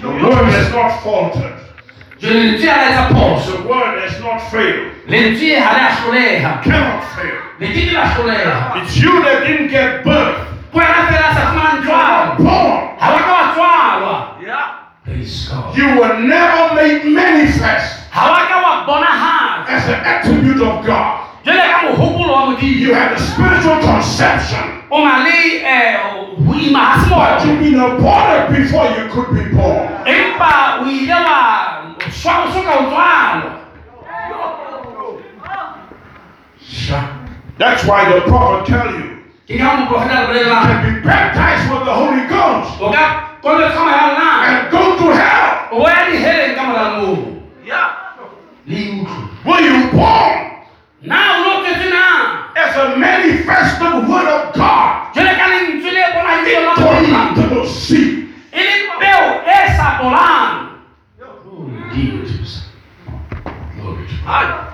jwale 0.00 0.18
The 0.20 0.26
word 0.26 0.48
has 0.54 0.68
not 0.74 0.90
faltered. 1.04 1.56
jwale 2.20 2.34
lentswe 2.34 2.68
ha 2.70 2.76
la 2.80 2.86
etsa 2.88 3.02
The 3.52 3.68
word 3.68 3.94
has 4.02 4.20
not 4.20 4.40
failed. 4.50 4.90
le 5.08 5.56
a 5.56 5.90
hloleha 5.96 6.52
Cannot 6.64 7.02
fail. 7.16 7.38
ke 7.58 7.66
ke 7.74 7.92
la 7.92 8.04
hloleha 8.14 8.82
It's 8.82 8.96
you 8.96 9.12
that 9.22 9.44
didn't 9.46 9.68
get 9.70 10.04
birth. 10.04 10.38
ke 10.72 10.76
wena 10.76 11.00
fela 11.08 11.28
a 11.30 11.34
sa 11.34 11.42
fumana 11.50 11.80
tswalo 11.82 12.36
Born. 12.38 12.80
ha 13.00 13.06
wa 13.14 13.20
ka 13.28 13.32
wa 13.34 14.16
Yeah. 14.42 14.66
praise 15.04 15.48
god 15.48 15.76
You 15.78 15.86
were 16.00 16.18
never 16.18 16.74
made 16.74 17.04
manifest 17.04 18.10
ha 18.10 18.22
wa 18.32 18.40
ka 18.48 18.56
as 19.68 19.88
an 19.88 20.00
attribute 20.04 20.60
of 20.62 20.84
God. 20.86 21.20
Jwale 21.44 21.62
ka 21.72 21.78
mohopolo 21.82 22.58
You 22.60 22.94
had 22.94 23.12
a 23.12 23.18
spiritual 23.18 23.78
conception. 23.80 24.64
o 24.90 25.04
na 25.04 25.24
le 25.24 25.64
um 25.64 26.46
ho 26.46 26.52
ima 26.54 26.78
ha 26.78 27.08
But 27.08 27.46
you've 27.46 27.60
been 27.60 27.80
aborted 27.80 28.56
before 28.56 28.86
you 28.96 29.08
could 29.12 29.30
be 29.34 29.44
born. 29.56 29.88
empa 30.06 30.80
o 30.80 30.86
ile 30.86 31.14
wa 31.14 31.40
swa 32.10 32.44
o 32.44 32.52
soka 32.52 32.72
o 32.78 32.82
tswalwa 32.90 33.52
That's 37.58 37.84
why 37.86 38.04
the 38.12 38.20
prophet 38.22 38.66
tell 38.66 38.90
you, 38.90 39.22
ke 39.46 39.58
ka 39.58 39.76
moprofeta 39.78 40.32
le 40.32 40.40
you 40.40 40.50
can 40.50 40.78
be 40.82 41.00
baptized 41.06 41.70
with 41.70 41.84
the 41.86 41.94
Holy 41.94 42.26
Ghost 42.26 42.80
o 42.80 42.90
ka 42.90 43.38
kolwe 43.42 43.68
ka 43.70 43.80
moyalona 43.84 44.28
and 44.48 44.70
go 44.72 44.96
to 44.98 45.06
hell. 45.14 45.68
o 45.70 45.86
ya 45.86 46.00
diheleng 46.10 46.54
ka 46.56 46.62
mora 46.64 46.86
Yeah. 47.64 47.88
le 48.66 49.06
Were 49.44 49.60
you 49.60 49.90
born 49.92 50.53
na 51.04 51.16
o 51.36 51.40
no 51.44 51.62
tswetse 51.62 51.88
na 51.90 52.04
as 52.56 52.76
a 52.76 52.96
manifested 52.96 54.08
word 54.08 54.28
of 54.28 54.54
God? 54.54 55.12
jwale 55.14 55.32
ka 55.36 55.46
lentswe 55.52 55.90
le 55.92 56.02
bonang 56.14 56.46
It 56.46 56.58
lona 56.58 56.74
turned 56.74 57.06
modimo 57.06 57.28
unto 57.28 57.62
the 57.62 57.68
seed. 57.68 58.28
e 58.52 58.62
le 58.62 58.98
peo 59.00 59.24
e 59.44 59.76
sa 59.76 59.98
bolang 60.00 60.54
Glory 61.18 61.76
to 61.90 62.26
Jesus. 62.26 62.64
Glory 63.76 64.06
to 64.06 64.16
God. 64.26 64.72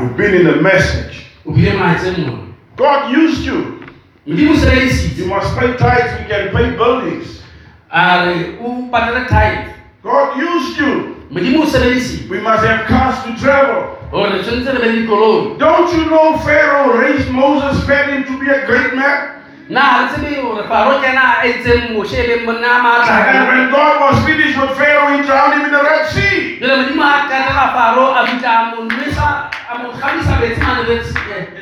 You've 0.00 0.16
been 0.16 0.34
in 0.34 0.44
the 0.46 0.56
message. 0.62 1.26
o 1.46 1.52
bile 1.52 1.72
monatseng 1.76 2.18
mona 2.26 2.42
God 2.76 3.12
used 3.12 3.44
you. 3.46 3.80
modimo 4.26 4.52
o 4.52 4.56
sebedisitse 4.56 5.18
You 5.20 5.26
must 5.28 5.56
pay 5.58 5.76
tithes. 5.76 6.12
We 6.20 6.24
can 6.28 6.48
pay 6.56 6.70
buildings. 6.76 7.42
a 7.90 8.26
re 8.26 8.56
o 8.64 8.88
patele 8.90 9.28
tithe 9.28 9.70
God 10.02 10.36
used 10.40 10.78
you. 10.80 11.16
Sebedisitse 11.34 12.28
We 12.30 12.38
must 12.40 12.64
have 12.64 12.86
cars 12.86 13.16
to 13.24 13.30
travel. 13.42 13.98
re 14.12 14.92
be 14.92 15.06
le 15.06 15.58
Don't 15.58 15.92
you 15.92 16.04
know 16.06 16.38
Pharaoh 16.38 16.98
raised 16.98 17.30
Moses, 17.30 17.84
fed 17.86 18.08
him 18.10 18.24
to 18.24 18.38
be 18.38 18.48
a 18.50 18.64
great 18.66 18.94
man? 18.94 19.30
na 19.68 20.08
tsebe 20.12 20.42
gore 20.42 20.62
faro 20.68 21.00
ke 21.00 21.08
ena 21.08 21.40
a 21.40 21.48
entseng 21.48 21.96
moshe 21.96 22.12
e 22.20 22.26
leng 22.28 22.44
monna 22.44 22.68
a 22.68 22.76
And 22.76 22.84
maatla 22.84 23.48
when 23.48 23.70
God 23.72 23.94
was 24.04 24.24
finished 24.28 24.60
with 24.60 24.76
Pharaoh, 24.76 25.16
he 25.16 25.24
drowned 25.24 25.54
him 25.56 25.64
in 25.64 25.72
the 25.72 25.82
Red 25.82 26.04
Sea. 26.12 26.58
jale 26.60 26.76
modimo 26.84 27.02
a 27.02 27.24
katela 27.32 27.64
faro 27.72 28.04
a 28.12 28.22
bitla 28.28 28.52
a 28.60 28.76
mo 28.76 28.82
nwesa 28.84 29.48
a 29.70 29.78
mo 29.80 29.88
gamisa 29.96 30.34
metsi 30.40 30.60
mane 30.60 30.84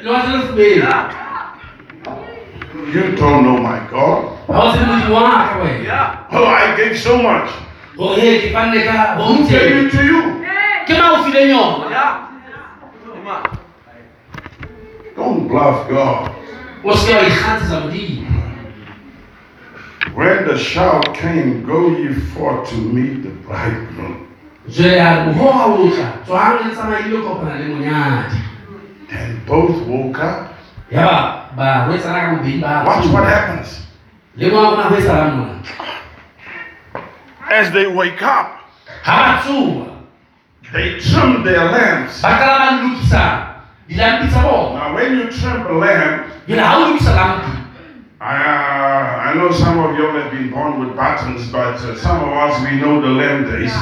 lewatle 0.02 0.32
le 0.34 0.42
fubeng 0.46 0.82
You 2.92 3.14
don't 3.16 3.44
know 3.46 3.56
my 3.56 3.78
God. 3.90 4.34
ga 4.48 4.58
o 4.60 4.72
tsebe 4.72 4.86
modimo 4.92 5.14
wa 5.14 5.30
ka 5.48 5.56
wena 5.62 5.84
Yeah. 5.86 6.26
Oh, 6.32 6.44
I 6.46 6.74
gave 6.76 6.98
so 6.98 7.22
much. 7.22 7.48
Gore 7.96 8.20
he 8.20 8.30
ke 8.40 8.52
fanne 8.52 8.78
ka 8.84 9.16
Who 9.16 9.46
gave 9.48 9.48
bontse 9.48 9.86
it 9.86 9.90
to 9.92 10.02
you? 10.04 10.20
ke 10.86 10.92
ma 10.98 11.06
o 11.12 11.24
fileng 11.24 11.50
yona 11.54 11.90
Yeah. 11.90 12.28
Amen. 13.12 13.42
Don't 15.16 15.48
bluff 15.48 15.88
God. 15.88 16.30
o 16.84 16.90
seke 16.96 17.14
wa 17.16 17.22
ikgatisa 17.28 17.78
When 20.14 20.44
the 20.46 20.58
shout 20.58 21.14
came, 21.14 21.64
go 21.64 21.88
ye 21.96 22.12
forth 22.34 22.68
to 22.70 22.76
meet 22.76 23.22
the 23.22 23.30
bridegroom. 23.46 24.28
jale 24.68 24.98
a 25.00 25.26
re 25.26 25.32
mogoga 25.32 25.64
o 25.74 25.88
tla 25.90 26.08
tswang 26.24 26.58
le 26.64 26.70
tsamaile 26.74 27.18
kopana 27.26 27.54
le 27.60 27.66
monyadi 27.74 28.38
Then 29.10 29.40
both 29.46 29.76
woke 29.86 30.18
up. 30.18 30.54
ya 30.90 31.04
ba 31.06 31.18
ba 31.56 31.68
rwetsana 31.88 32.18
ka 32.20 32.28
bobedi 32.36 32.60
ba 32.60 32.84
Watch 32.86 33.06
what 33.14 33.24
happens. 33.24 33.86
le 34.36 34.50
moa 34.50 34.70
bona 34.70 34.88
go 34.90 34.96
etsalang 34.96 35.32
mona 35.36 35.56
As 37.52 37.70
they 37.70 37.86
wake 37.86 38.22
up, 38.22 38.64
they 40.72 40.98
trim 41.00 41.44
their 41.44 41.64
lamps. 41.68 42.22
ba 42.22 42.28
kala 42.40 42.56
ba 42.64 42.68
lokisa 42.80 43.24
dilampi 43.88 44.26
tsa 44.32 44.40
bona. 44.40 44.72
Now, 44.74 44.94
when 44.96 45.18
you 45.18 45.24
trim 45.30 45.60
a 45.68 45.72
lamp, 45.76 46.32
jale 46.48 46.56
ga 46.64 46.76
o 46.80 46.80
lokisa 46.88 47.12
lampi. 47.12 47.52
I, 48.22 48.36
uh, 48.36 49.28
I 49.28 49.34
know 49.34 49.50
some 49.52 49.78
of 49.84 49.98
you 49.98 50.06
have 50.06 50.30
been 50.32 50.48
born 50.50 50.80
with 50.80 50.96
buttons, 50.96 51.44
but 51.52 51.76
uh, 51.84 51.94
some 51.98 52.22
of 52.24 52.32
us, 52.32 52.54
we 52.64 52.80
know 52.80 53.02
the 53.02 53.08
lamp 53.20 53.46
days. 53.52 53.74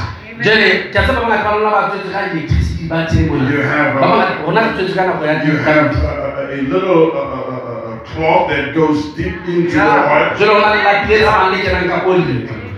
jale 0.42 0.90
ke 0.90 0.96
a 0.98 1.02
tseba 1.06 1.20
bangata 1.22 1.44
ba 1.44 1.50
lona 1.60 1.70
ba 1.70 1.80
tswetse 1.94 2.10
ka 2.10 2.20
electricity 2.32 2.88
ba 2.88 3.06
teng 3.06 3.28
You 3.54 3.60
have, 3.62 3.94
uh, 3.94 4.00
bangata 4.02 4.42
rona 4.42 4.60
re 4.66 4.70
tswetse 4.74 4.94
ka 4.98 5.02
nako 5.06 5.22
ya 5.30 5.34
you 5.46 5.56
have 5.62 5.94
dilampi. 5.94 6.02
uh, 6.02 6.56
a 6.56 6.58
little 6.74 7.02
uh, 7.14 8.02
cloth 8.08 8.48
that 8.50 8.74
goes 8.74 9.14
deep 9.14 9.36
into 9.46 9.70
the 9.70 9.78
jale 9.78 10.10
oil. 10.10 10.34
gona 10.58 10.74
le 10.74 10.80
lapi 10.82 11.06
le 11.12 11.22
le 11.54 11.58
kenang 11.62 11.86
ka 11.92 11.98
oli 12.08 12.69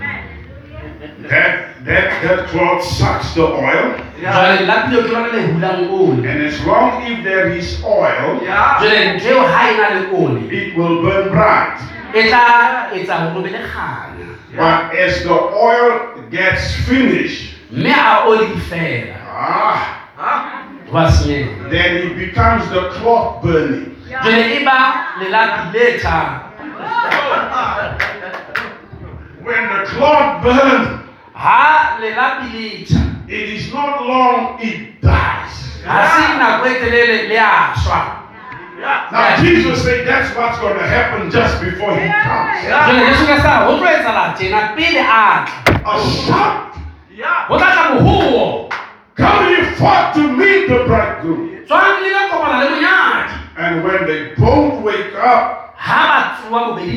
That, 1.29 1.85
that, 1.85 2.23
that 2.23 2.49
cloth 2.49 2.83
sucks 2.85 3.35
the 3.35 3.47
oil. 3.47 3.95
jale 4.21 4.67
lapi 4.67 4.91
leo 4.95 5.03
ke 5.07 5.11
lona 5.13 5.29
le 5.35 5.43
hulang 5.51 5.91
oli 5.91 6.29
And 6.29 6.43
as 6.47 6.59
long 6.67 7.03
as 7.03 7.25
there 7.25 7.49
is 7.55 7.83
oil, 7.85 8.41
Yeah. 8.43 8.79
jale 8.83 9.19
ntho 9.19 9.31
eo 9.31 9.43
ga 9.47 9.63
na 9.79 9.89
le 9.99 10.03
oli 10.15 10.43
it 10.51 10.77
will 10.77 11.03
burn 11.03 11.29
bright. 11.31 11.79
tla 12.13 12.91
etsa 12.95 13.19
gore 13.23 13.39
o 13.39 13.43
be 13.43 13.51
le 13.51 13.63
kganya 13.67 14.29
But 14.57 14.95
as 14.95 15.23
the 15.25 15.33
oil 15.33 16.23
gets 16.31 16.75
finished, 16.87 17.55
mme 17.71 17.91
a 17.95 18.25
oli 18.27 18.47
ah, 19.27 19.79
Huh? 20.17 20.63
then 21.71 21.97
it 22.05 22.17
becomes 22.19 22.69
the 22.71 22.91
cloth 22.99 23.43
burning. 23.43 23.97
jale 24.07 24.65
ba 24.65 24.79
lelapi 25.19 25.73
le 25.75 25.99
tlang 25.99 26.33
When 29.43 29.63
the 29.75 29.85
cloth 29.91 30.43
burns, 30.45 31.02
ha 31.43 31.99
le 32.01 32.13
tjha 32.15 33.03
it 33.29 33.49
is 33.49 33.73
not 33.75 34.07
long, 34.07 34.59
it 34.63 35.01
dies. 35.01 35.55
ga 35.83 36.07
se 36.15 36.39
nako 36.39 36.69
le 36.69 37.39
a. 37.39 38.19
Now, 39.13 39.37
Jesus 39.43 39.83
said 39.85 40.07
that's 40.07 40.35
what's 40.37 40.59
going 40.59 40.77
to 40.79 40.87
happen 40.87 41.31
just 41.31 41.61
before 41.63 41.95
he 41.99 42.07
comes. 42.07 42.63
jale 42.67 43.07
jesu 43.11 43.27
ka 43.27 43.37
sa 43.43 43.67
go 43.67 43.79
tlo 43.79 43.87
etsala 43.91 44.35
tjena 44.39 44.75
pele 44.75 45.03
a 45.03 45.47
tla 45.47 45.83
A 45.87 45.95
shout, 45.99 46.79
Yeah. 47.11 47.47
go 47.49 47.59
tla 47.59 47.71
tla 47.75 47.85
mohuo 47.95 48.71
come 49.15 49.51
ye 49.51 49.63
forth 49.79 50.15
to 50.15 50.23
meet 50.39 50.67
the 50.69 50.79
bridegroom. 50.87 51.63
tswang 51.67 52.03
le 52.03 52.09
le 52.11 52.23
kopana 52.31 52.59
le 52.63 52.71
monyadi 52.71 53.35
And 53.57 53.85
when 53.85 54.07
they 54.07 54.35
both 54.35 54.83
wake 54.83 55.15
up, 55.15 55.72
ha 55.87 56.01
ba 56.07 56.19
tsoa 56.39 56.61
bobedi 56.67 56.97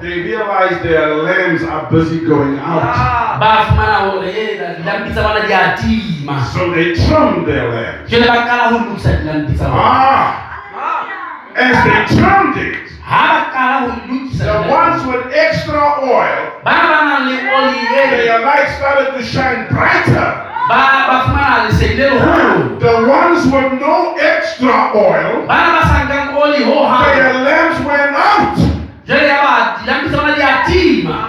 they 0.00 0.16
realize 0.28 0.76
their 0.86 1.08
lamps 1.26 1.62
are 1.64 1.84
busy 1.90 2.18
going 2.30 2.58
out. 2.58 2.82
Yeah. 2.84 3.38
ba 3.40 3.50
fumana 3.66 3.96
gore 4.10 4.32
dilampi 4.78 5.10
tsa 5.12 5.22
bona 5.26 5.40
di 5.46 5.52
a 5.52 5.62
tima 5.80 6.36
So 6.52 6.70
they 6.74 6.94
trim 6.94 7.44
their 7.48 7.66
lamps. 7.74 8.10
jale 8.10 8.26
as 11.56 11.76
they 11.84 12.16
trimmed 12.16 12.56
it, 12.58 12.90
ha 13.00 13.22
ba 13.30 13.40
kala 13.54 13.76
go 13.86 13.94
lokisa 14.10 14.44
the 14.44 14.58
ones 14.70 15.06
with 15.06 15.32
extra 15.32 15.78
oil, 16.02 16.60
bana 16.64 16.86
ba 16.90 17.00
nang 17.06 17.24
le 17.30 17.36
oli 17.54 17.82
their 17.90 18.40
light 18.42 18.68
started 18.76 19.14
to 19.14 19.22
shine 19.22 19.68
brighter. 19.68 20.30
ba 20.68 20.80
ba 21.06 21.16
fumana 21.26 21.68
lesedi 21.70 21.96
le 21.96 22.10
leholo 22.10 22.80
The 22.80 22.94
ones 23.06 23.44
with 23.46 23.80
no 23.80 24.16
extra 24.18 24.90
oil, 24.98 25.46
bana 25.46 25.68
ba 25.78 25.82
sa 25.86 25.96
nkang 26.06 26.34
oli 26.34 26.64
ho 26.66 26.74
oh, 26.74 26.86
hang 26.90 27.14
their 27.14 27.34
lamps 27.46 27.78
went 27.86 28.14
out. 28.18 28.58
jale 29.06 29.26
ya 29.30 29.38
ba 29.46 29.54
dilampi 29.78 30.06
tsa 30.10 30.16
bona 30.18 30.34
di 30.34 30.42
a 30.42 30.54
tima. 30.66 31.20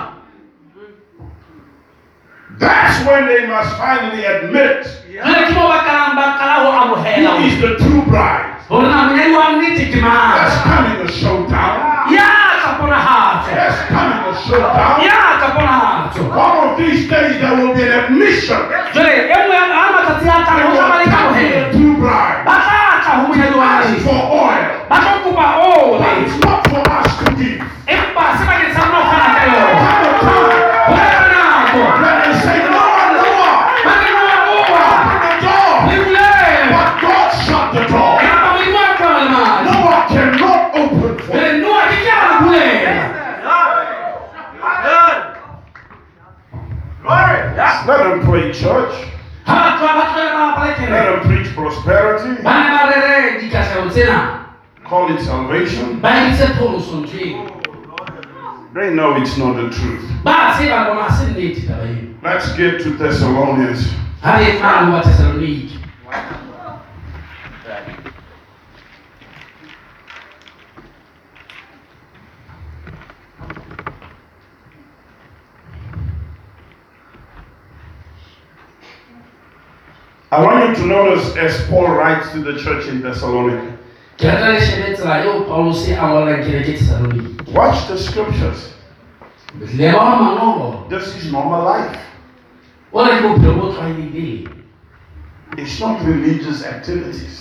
That's 2.58 3.06
when 3.06 3.28
they 3.28 3.46
must 3.46 3.76
finally 3.78 4.24
admit 4.24 5.05
He 7.40 7.48
is 7.48 7.62
the 7.62 7.76
true 7.84 8.02
bride. 8.08 8.46
That's 10.36 10.58
coming 10.64 10.98
to 11.08 11.14
showdown. 11.14 11.76
That's 13.56 13.80
coming 13.94 14.20
to 14.26 14.34
showdown. 14.48 14.96
One 16.36 16.58
of 16.70 16.78
these 16.78 17.08
days 17.10 17.34
there 17.42 17.56
will 17.56 17.74
be 17.76 17.84
an 17.84 17.92
admission. 18.06 18.62
They 20.58 20.64
will 20.68 20.82
true 21.72 21.96
bride. 22.02 22.40
Ask 23.96 24.04
for 24.04 24.22
oil. 24.44 24.64
But 26.00 26.18
it's 26.24 26.38
not 26.46 26.62
for 26.70 26.84
us 27.00 27.12
to 27.24 27.26
give. 27.40 27.62
Yeah. 47.76 47.86
Let 47.88 48.04
them 48.10 48.26
play 48.26 48.52
church. 48.54 48.94
Let 49.48 51.06
them 51.06 51.20
preach 51.22 51.54
prosperity. 51.54 52.42
Call 54.84 55.16
it 55.16 55.22
salvation. 55.22 56.02
They 58.74 58.94
know 58.94 59.16
it's 59.22 59.38
not 59.38 59.54
the 59.56 59.70
truth. 59.70 60.04
Let's 62.24 62.56
get 62.58 62.82
to 62.82 62.98
Thessalonians. 62.98 63.94
ha 64.22 64.38
re 64.40 64.54
mane 64.60 64.86
ho 64.86 64.92
ba 64.92 65.02
thessaloniki 65.06 65.76
I 80.32 80.42
want 80.44 80.70
you 80.70 80.76
to 80.76 80.86
notice 80.88 81.36
as 81.38 81.68
Paul 81.70 81.88
writes 81.96 82.32
to 82.32 82.40
the 82.40 82.60
church 82.60 82.88
in 82.88 83.02
Thessalonica. 83.02 83.78
Watch 87.54 87.88
the 87.88 87.98
scriptures. 87.98 88.74
This 90.90 91.16
is 91.16 91.32
normal 91.32 91.64
life. 91.64 91.98
It's 95.58 95.80
not 95.80 96.02
religious 96.04 96.66
activities. 96.66 97.38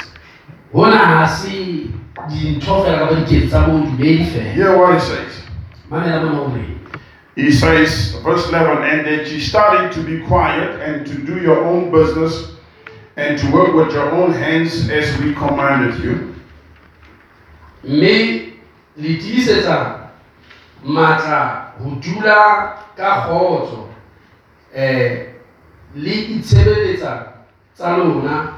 Hear 4.54 4.76
what 4.76 4.94
he 4.94 5.00
says. 5.00 5.42
He 7.36 7.50
says, 7.50 8.14
verse 8.22 8.48
11, 8.48 8.84
and 8.84 9.06
that 9.06 9.32
you 9.32 9.40
study 9.40 9.92
to 9.94 10.00
be 10.02 10.20
quiet 10.26 10.80
and 10.80 11.04
to 11.06 11.14
do 11.14 11.40
your 11.40 11.64
own 11.64 11.90
business 11.90 12.53
and 13.16 13.38
to 13.38 13.50
work 13.52 13.74
with 13.74 13.92
your 13.92 14.10
own 14.10 14.32
hands 14.32 14.88
as 14.90 15.18
we 15.18 15.34
commanded 15.34 16.02
you. 16.04 16.34
mme 17.84 18.52
le 18.96 19.14
tiisetsa 19.20 20.08
matla 20.84 21.72
ho 21.78 21.90
dula 22.00 22.76
ka 22.96 23.26
kgotso 23.26 23.88
um 24.74 25.12
le 25.94 26.14
itshebeletsa 26.34 27.12
tsa 27.74 27.96
lona 27.96 28.52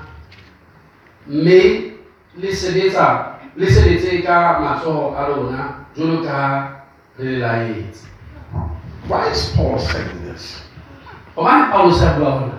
mme 1.26 1.92
le 2.38 2.54
sebetsa 2.54 3.38
le 3.56 3.66
sebetse 3.66 4.22
ka 4.22 4.60
matsoho 4.60 5.16
a 5.18 5.28
lona 5.28 5.74
jwalo 5.96 6.22
ka 6.22 6.70
re 7.18 7.24
le 7.24 7.38
laetse 7.38 8.06
Why 9.08 9.30
is 9.30 9.50
Paul 9.56 9.78
saying 9.78 10.22
this? 10.24 10.62
hobane 11.36 11.70
paulose 11.70 12.02
a 12.06 12.14
bua 12.18 12.30
hona 12.30 12.55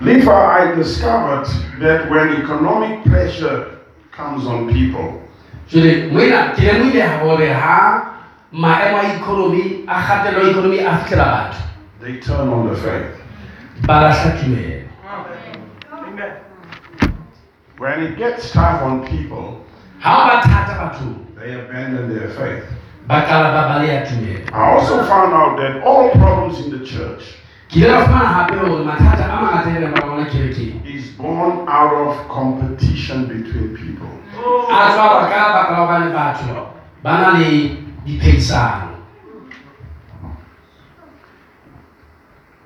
Later, 0.00 0.32
I 0.32 0.74
discovered 0.74 1.46
that 1.80 2.10
when 2.10 2.42
economic 2.42 3.02
pressure 3.04 3.78
comes 4.12 4.46
on 4.46 4.70
people, 4.72 5.22
jwale 5.68 6.12
mona 6.12 6.52
ke 6.54 6.60
lemohile 6.68 7.18
hore 7.20 7.52
ha 7.52 7.78
maemo 8.52 8.98
a 9.02 9.16
economy 9.16 9.84
a 9.88 9.94
kgatello 10.02 10.42
ya 10.44 10.50
economy 10.50 10.78
a 10.78 10.92
fitlhela 10.98 11.26
batho 11.32 11.62
they 12.00 12.20
turn 12.20 12.48
on 12.48 12.68
the 12.68 12.76
faith. 12.76 13.16
ba 13.86 14.00
lahla 14.04 14.90
Amen. 15.92 16.36
When 17.78 18.02
it 18.02 18.16
gets 18.16 18.52
tough 18.52 18.82
on 18.82 19.06
people, 19.06 19.64
ha 19.98 20.14
ba 20.28 20.48
thata 20.48 21.16
they 21.40 21.54
abandon 21.54 22.14
their 22.14 22.28
faith. 22.36 22.64
ba 23.08 23.24
kala 23.26 23.48
ba 23.50 23.62
baleya 23.70 24.04
tumelo 24.06 24.52
I 24.52 24.72
also 24.72 25.04
found 25.06 25.32
out 25.32 25.56
that 25.56 25.82
all 25.82 26.10
problems 26.10 26.60
in 26.60 26.70
the 26.78 26.84
church 26.84 27.36
ke 27.68 27.76
ile 27.78 27.88
ka 27.88 28.00
fumana 28.06 28.26
hape 28.26 28.54
hore 28.56 28.84
mathata 28.84 29.24
a 29.26 29.36
mangata 29.42 29.70
leng 29.80 29.94
ba 29.94 30.00
bona 30.06 30.24
kerekeng 30.30 30.86
is 30.86 31.10
born 31.18 31.66
out 31.68 31.92
of 31.92 32.14
competition 32.28 33.26
between 33.26 33.74
people. 33.74 34.10
a 34.70 34.90
tswa 34.94 35.06
ba 35.10 35.16
baka 35.26 35.72
la 35.72 35.78
hobane 35.82 36.12
batho 36.14 36.70
ba 37.02 37.12
na 37.20 37.38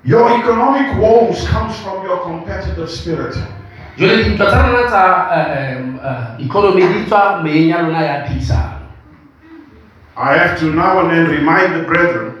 Your 0.03 0.33
economic 0.33 0.97
woes 0.97 1.45
comes 1.47 1.77
from 1.79 2.01
your 2.05 2.17
competitive 2.25 2.89
spirit. 2.89 3.37
jwale 3.97 4.23
dintwa 4.23 4.45
tsa 4.49 4.61
rona 4.61 4.87
tsa 4.87 5.01
eh, 5.35 5.71
em, 5.77 5.99
eh, 6.05 6.45
economy 6.45 6.81
di 6.87 7.05
tswa 7.05 7.41
meeng 7.43 7.69
ya 7.69 7.81
lona 7.81 8.01
I 10.17 10.37
have 10.37 10.59
to 10.59 10.65
now 10.73 10.99
and 11.01 11.09
then 11.11 11.25
remind 11.29 11.73
the 11.75 11.83
brethren 11.83 12.40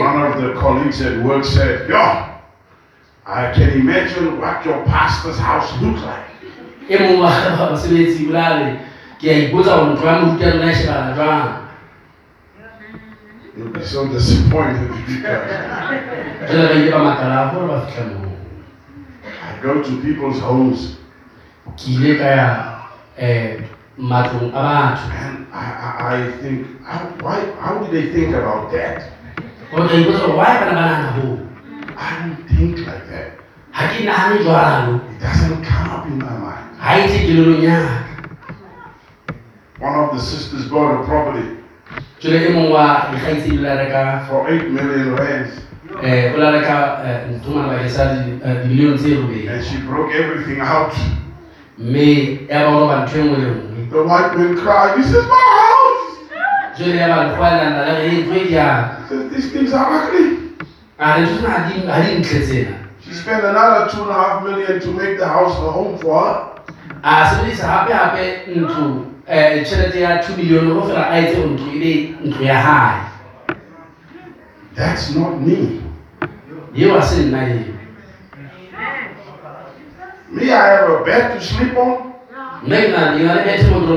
one 0.00 0.22
of 0.32 0.40
the 0.42 0.54
colleagues 0.58 1.00
at 1.02 1.22
work 1.22 1.44
said, 1.44 1.88
Yo, 1.88 1.96
I 3.26 3.52
can 3.52 3.70
imagine 3.70 4.40
what 4.40 4.64
your 4.64 4.82
pastor's 4.86 5.38
house 5.38 5.70
looks 5.82 6.00
like. 6.02 6.26
mong 6.90 7.20
wa 7.22 7.30
ba 7.30 7.70
basebetsi 7.70 8.26
o 8.26 8.32
la 8.34 8.48
re 8.58 8.80
ke 9.20 9.28
a 9.30 9.34
ipotsa 9.46 9.76
hore 9.78 9.92
ntlo 9.94 10.06
ya 10.10 10.18
moruti 10.18 10.42
ya 10.42 10.50
lona 10.54 10.74
shebana 10.74 11.14
jwang 11.14 11.70
You'll 13.56 13.68
be 13.70 13.82
so 13.84 14.08
disappointed 14.08 14.88
because 15.06 15.46
jwale 16.50 16.66
ba 16.68 16.74
ile 16.74 16.90
ba 16.90 16.98
makala 16.98 17.48
hore 17.54 17.66
ba 17.68 17.86
fihla 17.86 18.04
moo 18.18 18.34
I 19.22 19.62
go 19.62 19.82
to 19.82 19.92
people's 20.02 20.40
homes 20.40 20.96
ke 24.00 24.08
ile 24.08 24.22
ka 24.22 24.32
ya 24.32 24.48
matlong 24.50 24.52
a 24.54 24.62
batho 24.62 25.10
and 25.12 25.46
I, 25.52 25.66
I, 25.86 26.16
I 26.16 26.32
think, 26.40 26.66
how, 26.84 26.98
why, 27.20 27.40
how 27.60 27.78
did 27.78 27.90
they 27.92 28.12
think 28.12 28.34
about 28.34 28.70
that? 28.72 29.02
gore 29.70 29.88
ka 29.88 29.94
ipotsa 29.94 30.26
hore 30.26 30.36
why 30.36 30.58
bana 30.60 30.72
ba 30.74 31.38
I 31.96 32.26
don't 32.26 32.48
think 32.48 32.78
like 32.86 33.06
that. 33.10 33.38
ha 33.72 33.88
ke 33.88 34.04
nahane 34.04 34.38
jwalo 34.42 35.00
It 35.10 35.20
doesn't 35.20 35.62
come 35.64 35.90
up 35.90 36.06
in 36.06 36.18
my 36.18 36.32
mind. 36.38 36.64
ha 36.78 36.98
e 36.98 37.06
tle 37.08 37.18
kelelong 37.28 37.62
ya 37.62 37.78
One 39.80 39.94
of 39.96 40.12
the 40.14 40.20
sisters 40.20 40.68
bought 40.68 41.00
a 41.00 41.04
property 41.04 41.56
jwale 42.20 42.48
e 42.48 42.52
mong 42.52 42.70
wa 42.70 43.10
dikgaitsedi 43.12 43.56
la 43.64 43.74
reka 43.80 44.24
for 44.28 44.48
8 44.48 44.70
million 44.70 45.14
rands 45.16 45.60
um 45.90 46.34
o 46.34 46.36
la 46.38 46.50
reka 46.50 46.76
ntho 47.32 47.50
mana 47.54 47.68
bakeng 47.72 47.90
sa 47.90 48.04
di- 48.14 48.40
eh, 48.44 48.56
dimilione 48.64 48.96
tse 48.96 49.14
robedi 49.16 49.48
and 49.48 49.64
she 49.64 49.76
broke 49.88 50.12
everything 50.12 50.60
out. 50.60 50.92
Mme 51.80 52.38
ya 52.48 52.58
ba 52.64 52.70
roba 52.70 52.96
ntho 53.04 53.18
e 53.18 53.22
nngwe 53.24 53.38
le 53.38 53.48
nngwe 53.50 53.66
The 53.90 54.02
white 54.06 54.36
man 54.38 54.54
cried, 54.56 54.96
This 54.98 55.10
is 55.10 55.24
my 55.26 55.44
house! 55.58 56.18
jwale 56.78 56.96
ya 56.96 57.08
ba 57.08 57.24
lekgowa 57.24 57.48
e 57.50 57.56
landa 57.56 57.80
la 57.86 57.94
re 57.98 58.06
e 58.08 58.22
ntho 58.22 58.34
e 58.34 58.48
jang 58.50 58.84
He 59.00 59.08
said, 59.08 59.30
These 59.30 59.48
things 59.52 59.72
are 59.72 59.86
ugly. 59.98 60.26
a 60.98 61.20
re 61.20 61.26
tsena 61.26 61.48
ha 61.50 61.58
di- 61.68 61.86
ha 61.86 62.00
di 62.00 62.18
ntle 62.18 62.40
tsena 62.40 62.74
She 63.00 63.14
spent 63.14 63.44
another 63.44 63.88
two 63.90 64.02
and 64.02 64.10
a 64.10 64.14
half 64.14 64.42
million 64.44 64.78
to 64.80 64.88
make 64.92 65.16
the 65.18 65.26
house 65.26 65.56
a 65.58 65.70
home 65.72 65.96
for 65.98 66.20
her. 66.20 66.36
a 67.02 67.24
sebedisa 67.30 67.66
hape 67.66 67.92
hape 67.92 68.50
ntlo 68.60 68.84
um 68.84 69.06
tjhelete 69.64 70.00
ya 70.00 70.18
two 70.22 70.36
million 70.36 70.70
ho 70.74 70.82
fela 70.86 71.08
a 71.10 71.18
etse 71.18 71.38
ntlo 71.46 71.66
e 71.74 71.78
be 71.78 72.14
ntlo 72.28 72.44
ya 72.46 72.58
hae 72.60 73.00
That's 74.76 75.14
not 75.16 75.40
me. 75.40 75.80
eo 76.76 76.94
ha 76.94 77.02
se 77.02 77.22
nna 77.22 77.48
eo 77.48 77.69
Me, 80.30 80.52
I 80.52 80.66
have 80.68 80.90
a 80.90 81.04
bed 81.04 81.34
to 81.34 81.40
sleep 81.44 81.76
on. 81.76 82.10
mme 82.62 82.76
ke 82.76 82.88
na 82.92 83.16
ke 83.16 83.22
na 83.24 83.34
le 83.34 83.42
bethe 83.42 83.66
mo 83.72 83.80
ke 83.82 83.96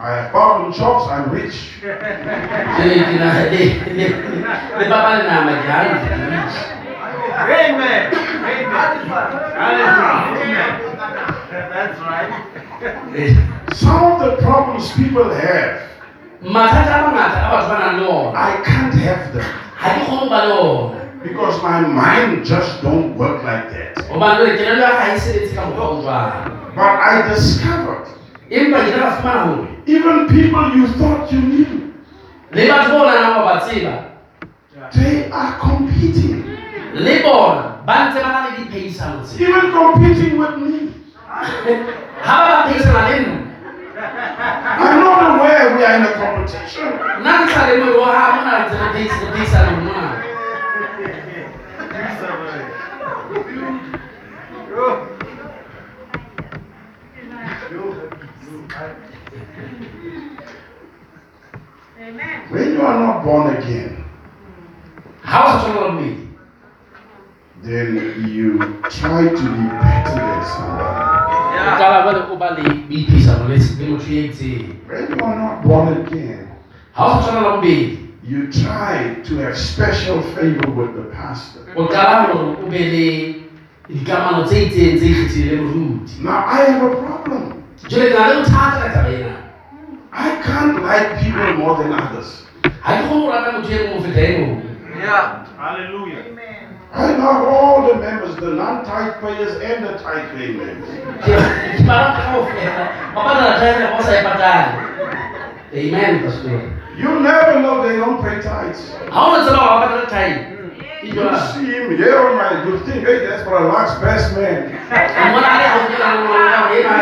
I 0.00 0.10
have 0.10 0.32
bottom 0.32 0.72
jobs. 0.72 1.06
I'm 1.06 1.30
rich. 1.30 1.78
na 1.82 1.90
papa 4.88 5.10
le 5.14 5.22
nama 5.28 5.52
ke 5.52 5.68
hantle 5.68 6.00
ke 6.00 6.10
rich. 6.32 6.56
Amen. 7.38 8.10
Amen. 9.54 9.90
That's 11.70 11.98
right. 12.02 12.32
Some 13.74 14.04
of 14.12 14.18
the 14.24 14.42
problems 14.42 14.90
people 14.92 15.28
have, 15.30 15.86
mathata 16.42 16.94
a 16.98 17.02
mangata 17.04 17.38
a 17.44 17.52
batho 17.52 17.68
ba 17.68 17.76
nang 17.78 18.00
le 18.00 18.06
ona 18.08 18.32
I 18.34 18.56
can't 18.64 18.94
have 19.06 19.32
them 19.34 19.44
ha 19.76 19.88
ke 19.94 20.02
kgone 20.08 20.99
ho 21.20 21.28
ba 21.28 21.28
le 21.28 21.28
ona 21.28 21.28
because 21.28 21.62
my 21.62 21.80
mind 21.80 22.44
just 22.44 22.82
don't 22.82 23.16
work 23.16 23.42
like 23.44 23.70
that. 23.70 23.96
hobane 24.08 24.36
jwale 24.38 24.56
kelello 24.56 24.82
ya 24.82 24.90
ka 24.90 25.04
ha 25.04 25.18
sebetse 25.18 25.54
ka 25.54 25.62
mokgwa 25.66 25.88
o 25.88 26.02
jwalo 26.02 26.56
But 26.74 27.00
I 27.02 27.28
discovered 27.28 28.06
empa 28.50 28.78
ke 28.78 28.88
ile 28.88 28.98
ka 28.98 29.10
fumana 29.20 29.40
hore 29.40 29.68
even 29.86 30.26
people 30.28 30.64
you 30.76 30.86
thought 30.98 31.32
you 31.32 31.40
knew, 31.40 31.92
le 32.52 32.62
batho 32.68 32.90
bao 32.94 33.04
nanang 33.06 33.34
ba 33.34 33.42
ba 33.44 33.60
tseba 33.60 33.94
they 34.94 35.30
are 35.30 35.52
competing. 35.60 36.44
le 36.94 37.22
bona 37.22 37.82
ba 37.86 37.94
ntse 38.08 38.22
ba 38.22 38.28
na 38.32 38.40
le 38.48 38.50
diphehisano 38.64 39.22
tse 39.24 39.36
even 39.44 39.70
competing 39.72 40.38
with 40.38 40.56
me. 40.58 40.94
ha 42.22 42.34
ba 42.38 42.46
ba 42.48 42.68
phehisana 42.68 43.08
le 43.08 43.40
I'm 44.80 45.00
not 45.04 45.20
aware 45.36 45.76
we 45.76 45.84
are 45.84 45.96
in 46.00 46.04
a 46.08 46.12
competition. 46.16 46.88
nna 47.20 47.32
ke 47.44 47.52
sa 47.52 47.68
lemoe 47.68 47.92
ho 48.00 48.04
ha 48.08 48.24
mona 48.40 48.52
re 48.56 48.62
ntse 48.64 48.76
re 48.80 48.88
phehis- 48.96 49.20
re 49.20 49.30
phehisanong 49.36 49.84
mona 49.84 50.08
When 62.50 62.72
you 62.74 62.82
are 62.82 62.98
not 62.98 63.24
born 63.24 63.56
again, 63.56 64.04
how 65.22 65.42
o 65.42 65.50
sa 65.50 65.58
tshwana 65.60 65.80
le 65.86 65.92
mmedi 65.92 66.26
then 67.62 67.88
you 68.26 68.58
try 68.88 69.28
to 69.28 69.42
be 69.42 69.64
better 69.82 70.14
than 70.14 70.42
somebody. 70.44 71.34
o 71.66 71.76
qala 71.78 72.02
jwale 72.02 72.20
o 72.30 72.36
ba 72.36 72.50
le 72.50 72.62
boiphehisano 72.88 73.48
le 73.48 73.56
le 73.58 73.86
motho 73.90 74.12
ya 74.12 74.22
itseng 74.30 74.78
When 74.88 75.08
you 75.10 75.24
are 75.24 75.36
not 75.36 75.62
born 75.62 75.88
again, 76.02 76.48
how 76.92 77.06
o 77.06 77.22
sa 77.22 77.26
tshwana 77.26 77.40
le 77.40 77.50
bobedi 77.56 78.09
you 78.30 78.46
try 78.52 79.14
to 79.24 79.36
have 79.42 79.56
special 79.58 80.22
favor 80.34 80.70
with 80.70 80.94
the 80.94 81.04
pastor. 81.10 81.60
o 81.76 81.86
qala 81.88 82.30
hore 82.30 82.56
o 82.62 82.70
be 82.70 82.82
le 82.94 83.06
dikamano 83.90 84.44
tse 84.46 84.58
itseng 84.66 84.96
tse 84.98 85.06
ikgethileng 85.10 85.50
le 85.50 85.62
moruti 85.66 86.14
Now 86.22 86.44
I 86.46 86.58
have 86.70 86.82
a 86.86 86.94
problem. 87.02 87.42
jwale 87.90 88.06
ke 88.10 88.14
na 88.18 88.26
le 88.30 88.34
bothata 88.40 88.76
ka 88.82 88.88
taba 88.94 89.10
ena 89.18 89.34
I 90.12 90.28
can't 90.46 90.78
like 90.86 91.08
people 91.22 91.50
more 91.58 91.74
than 91.82 91.92
others. 91.92 92.30
ha 92.86 92.90
ke 92.96 93.02
kgone 93.06 93.20
ho 93.26 93.30
rata 93.34 93.50
motho 93.58 93.78
mong 93.90 93.94
ho 93.98 94.02
feta 94.06 94.38
mong 94.38 94.66
Yeah. 95.00 95.46
Hallelujah. 95.56 96.24
I 96.92 97.16
love 97.16 97.46
all 97.48 97.86
the 97.88 97.94
members, 98.02 98.34
the 98.36 98.50
non-tithe 98.58 99.20
payers 99.22 99.54
and 99.62 99.84
the 99.86 99.92
tithe 100.02 100.26
paying 100.36 100.58
members. 100.58 100.90
ke 101.24 101.34
ke 101.78 101.82
ba 101.88 101.96
rata 102.04 102.22
kaofela 102.30 102.84
ba 103.14 103.20
patala 103.26 103.52
thaere 103.62 103.86
ba 103.94 104.02
sa 104.06 104.22
patale 104.26 104.70
amen 105.82 106.12
pastor 106.26 106.79
You 106.96 107.20
never 107.20 107.60
know 107.60 107.86
they 107.86 107.96
don't 107.96 108.20
pay 108.22 108.40
tithes. 108.42 108.90
How 109.10 109.32
o 109.32 109.36
no 109.36 109.44
tseba 109.46 109.56
ba 109.56 109.86
patala 109.86 110.06
thaere 110.10 110.34
ke 111.00 111.06
You 111.06 111.12
jwang 111.14 111.38
see 111.54 111.64
him 111.72 111.96
here 111.96 112.18
on 112.18 112.36
my 112.36 112.62
good 112.64 112.84
thing. 112.84 113.00
Hey, 113.00 113.24
that's 113.24 113.42
for 113.44 113.56
a 113.56 113.66
large 113.68 113.94
best 114.02 114.36
man. 114.36 114.68
mmona 114.90 115.48
a 115.48 115.56
le 115.60 115.66
haufi 115.72 115.96
le 115.96 116.08
ngwana 116.20 116.58
wa 116.60 116.68
ena 116.76 116.96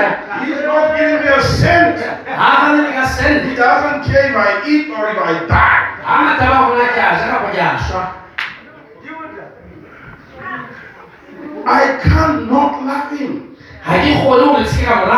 He's 0.44 0.62
not 0.62 0.96
giving 0.96 1.20
me 1.24 1.28
a 1.34 1.40
cent. 1.42 1.98
ha 2.28 2.48
a 2.52 2.56
fane 2.62 2.82
le 2.84 2.92
ka 2.94 3.04
He 3.48 3.54
doesn't 3.56 4.00
care 4.06 4.30
if 4.30 4.36
I 4.36 4.50
eat 4.70 4.86
or 4.94 5.04
if 5.10 5.18
I 5.18 5.32
die. 5.50 5.82
ha 6.06 6.14
ngata 6.24 6.46
ba 6.52 6.58
gona 6.68 6.86
ke 6.94 7.00
a 7.02 7.10
ja 7.18 7.26
kapa 7.32 7.48
ke 7.50 7.58
a 7.58 7.74
shwa 7.86 8.04
I 11.66 11.98
can't 12.00 12.50
not 12.50 12.72
love 12.86 13.18
him. 13.18 13.56
ha 13.82 13.92
ke 13.98 14.10
kgone 14.20 14.44
hore 14.46 14.62
ke 14.62 14.68
se 14.68 14.84
ka 14.84 14.94
mo 15.02 15.10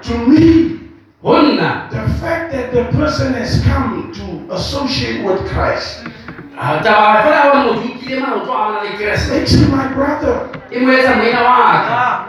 To 0.00 0.14
me, 0.26 0.87
ho 1.20 1.32
the 1.42 2.14
fact 2.20 2.52
that 2.52 2.72
the 2.72 2.84
person 2.96 3.32
has 3.34 3.60
come 3.64 4.12
to 4.12 4.54
associate 4.54 5.24
with 5.24 5.44
Christ 5.48 6.04
ha 6.54 6.78
taba 6.78 7.22
fela 7.26 7.40
hore 7.50 7.58
motho 7.64 7.90
o 7.90 7.98
kile 7.98 8.20
mana 8.20 8.36
o 8.36 8.44
tlo 8.44 8.54
amana 8.54 8.84
le 8.84 8.90
keresete 8.98 9.34
makes 9.34 9.52
him 9.54 9.70
my 9.70 9.88
brother. 9.94 10.46
mo 10.78 10.92
etsa 10.94 11.16
moena 11.18 11.42
wa 11.42 11.56
ka 11.58 11.98
Ah. 11.98 12.28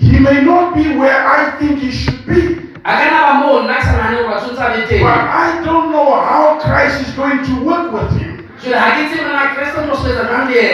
He 0.00 0.18
may 0.18 0.42
not 0.42 0.74
be 0.74 0.96
where 0.98 1.22
I 1.26 1.50
think 1.58 1.78
he 1.78 1.90
should 1.90 2.26
be, 2.26 2.40
a 2.82 2.92
ka 2.98 3.04
nna 3.06 3.20
ba 3.26 3.32
moo 3.38 3.62
nna 3.62 3.78
ke 3.78 3.84
sa 3.86 3.94
nahane 3.94 4.18
hore 4.26 4.34
a 4.34 4.40
tshwanetse 4.42 4.66
a 4.66 4.90
be 4.90 4.98
but 5.06 5.30
I 5.46 5.62
don't 5.62 5.92
know 5.94 6.10
how 6.18 6.58
Christ 6.66 7.00
is 7.06 7.14
going 7.14 7.46
to 7.46 7.54
work 7.62 7.92
with 7.94 8.10
him. 8.18 8.42
jwale 8.58 8.78
ha 8.82 8.90
ke 8.98 9.06
tsebe 9.06 9.30
na 9.30 9.54
keresete 9.54 9.78
o 9.78 9.86
tlo 9.86 9.96
sebetsa 10.02 10.26
jwang 10.34 10.50
le. 10.50 10.66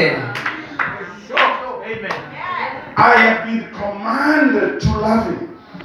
I 2.96 3.12
have 3.24 3.44
been 3.44 3.64
commanded 3.76 4.80
to 4.80 4.88
love 5.04 5.24
him. 5.28 5.51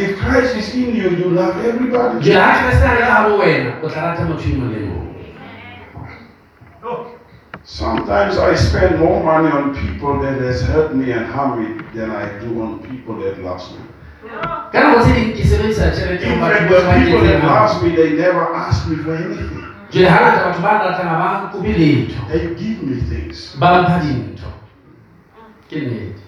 if 0.00 0.18
Christ 0.18 0.56
is 0.56 0.74
in 0.74 0.94
you, 0.96 1.10
you 1.10 1.30
love 1.30 1.56
everybody. 1.64 2.20
jwale 2.24 2.40
ha 2.40 2.52
keresete 2.58 2.86
a 2.88 2.94
le 2.94 3.00
ka 3.00 3.12
hare 3.14 3.30
ho 3.30 3.38
wena 3.38 3.72
o 3.82 3.88
tla 3.88 4.02
rata 4.02 4.24
motho 4.24 4.48
e 4.48 4.54
mong 4.56 4.70
le 4.72 4.78
e 4.78 4.86
mong 4.88 5.06
Oh. 6.82 7.06
Sometimes 7.62 8.38
I 8.38 8.54
spend 8.56 8.98
more 8.98 9.22
money 9.22 9.50
on 9.52 9.74
people 9.76 10.18
that 10.22 10.40
has 10.40 10.62
hurt 10.62 10.94
me 10.96 11.12
and 11.12 11.26
harmed 11.26 11.60
me 11.60 11.84
than 11.94 12.10
I 12.10 12.24
do 12.40 12.62
on 12.62 12.78
people 12.80 13.20
that 13.20 13.38
loves 13.44 13.70
me. 13.72 13.84
ka 14.72 14.78
nako 14.80 15.00
tse 15.04 15.12
ding 15.14 15.32
ke 15.36 15.44
sebedisa 15.44 15.90
tjhelete 15.92 16.24
In 16.24 16.38
ho 16.40 16.46
batho 16.46 16.56
fact, 16.56 16.70
ba 16.70 16.76
the 16.80 16.86
ba 16.86 16.94
people 17.04 17.20
that 17.20 17.36
nketseng 17.36 17.48
hao. 17.48 17.60
loves 17.60 17.82
me, 17.82 17.88
they 17.96 18.10
never 18.16 18.44
ask 18.54 18.88
me 18.88 18.96
for 19.04 19.12
anything. 19.14 19.64
jwale 19.92 20.08
ha 20.08 20.18
ngata 20.24 20.40
batho 20.46 20.62
ba 20.62 20.72
ratang 20.84 21.08
ha 21.12 21.16
ba 21.20 21.28
kope 21.52 21.68
letho 21.68 22.20
They 22.32 22.42
give 22.56 22.78
me 22.88 22.96
things. 23.10 23.56
ba 23.60 23.68
mpha 23.82 23.96
dintho 24.04 24.50
ke 25.68 25.76
nnete 25.84 26.22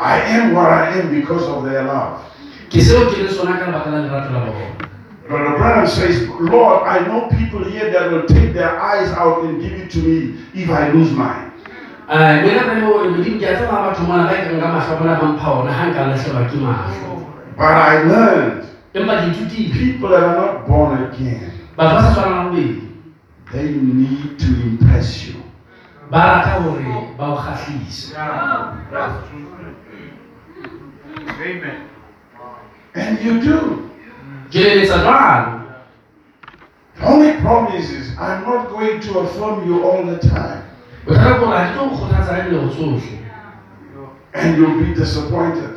I 0.00 0.16
am 0.32 0.54
what 0.54 0.72
I 0.72 0.98
am 0.98 1.14
because 1.14 1.44
of 1.44 1.64
their 1.64 1.84
love. 1.84 2.24
ke 2.72 2.80
seo 2.80 3.10
ke 3.10 3.18
le 3.20 3.28
sona 3.28 3.58
ka 3.60 3.66
lebaka 3.68 3.90
la 3.92 3.98
lerato 4.06 4.32
la 4.32 4.40
bona 4.46 4.88
Brother 5.28 5.58
Branham 5.58 5.86
says, 5.86 6.26
Lord, 6.40 6.88
I 6.88 7.06
know 7.06 7.28
people 7.28 7.62
here 7.62 7.88
that 7.92 8.10
will 8.10 8.26
take 8.26 8.52
their 8.52 8.80
eyes 8.80 9.10
out 9.10 9.44
and 9.44 9.62
give 9.62 9.72
it 9.74 9.90
to 9.92 9.98
me 10.02 10.42
if 10.54 10.70
I 10.70 10.90
lose 10.90 11.12
mine. 11.12 11.52
Eh, 12.08 12.42
wena 12.42 12.66
ba 12.66 12.74
le 12.74 12.86
hore 12.86 13.10
modimo 13.10 13.38
ke 13.38 13.46
a 13.46 13.54
tseba 13.58 13.76
batho 13.84 14.06
mona 14.08 14.24
ba 14.24 14.34
e 14.34 14.56
nka 14.56 14.72
mahlo 14.74 14.94
a 14.94 14.98
bona 14.98 15.14
ba 15.20 15.26
mpha 15.34 15.50
ona 15.60 15.72
ha 15.72 15.84
nka 15.90 16.06
lahlehelwa 16.08 16.42
ke 16.50 16.56
mahlo 16.64 17.12
But 17.60 17.76
I 17.76 18.02
learned 18.08 18.66
empa 18.94 19.14
ke 19.20 19.26
ithutile 19.30 19.70
people 19.76 20.08
that 20.10 20.22
are 20.22 20.34
not 20.34 20.66
born 20.66 21.04
again, 21.04 21.52
batho 21.76 21.94
ba 21.94 22.02
sa 22.02 22.10
tshwanang 22.16 22.50
bobedi 22.50 22.90
they 23.52 23.68
need 23.76 24.38
to 24.38 24.50
impress 24.66 25.28
you. 25.28 25.38
ba 26.10 26.18
rata 26.18 26.58
hore 26.64 27.14
ba 27.14 27.24
o 27.30 27.36
kgahlise 27.38 28.14
Yeah. 28.90 29.59
That's 31.26 31.36
true. 31.36 31.46
Amen. 31.46 31.88
And 32.94 33.18
you 33.24 33.40
do. 33.40 33.90
jweleletsa 34.50 34.98
jwalo 34.98 35.60
The 36.96 37.06
only 37.06 37.32
problem 37.40 37.76
is, 37.76 37.90
is 37.90 38.18
I'm 38.18 38.42
not 38.44 38.68
going 38.70 39.00
to 39.00 39.18
affirm 39.20 39.66
you 39.68 39.82
all 39.84 40.04
the 40.04 40.18
time. 40.18 40.62
bothata 41.06 41.34
ke 41.34 41.38
hore 41.38 41.56
ha 41.56 41.64
ke 41.68 41.74
tlo 41.74 41.82
o 41.84 41.90
kgothatsa 41.96 42.36
ka 42.36 42.42
dinako 42.44 42.68
tsohle 42.68 43.18
And 44.34 44.56
you'll 44.56 44.78
be 44.78 44.94
disappointed 44.94 45.70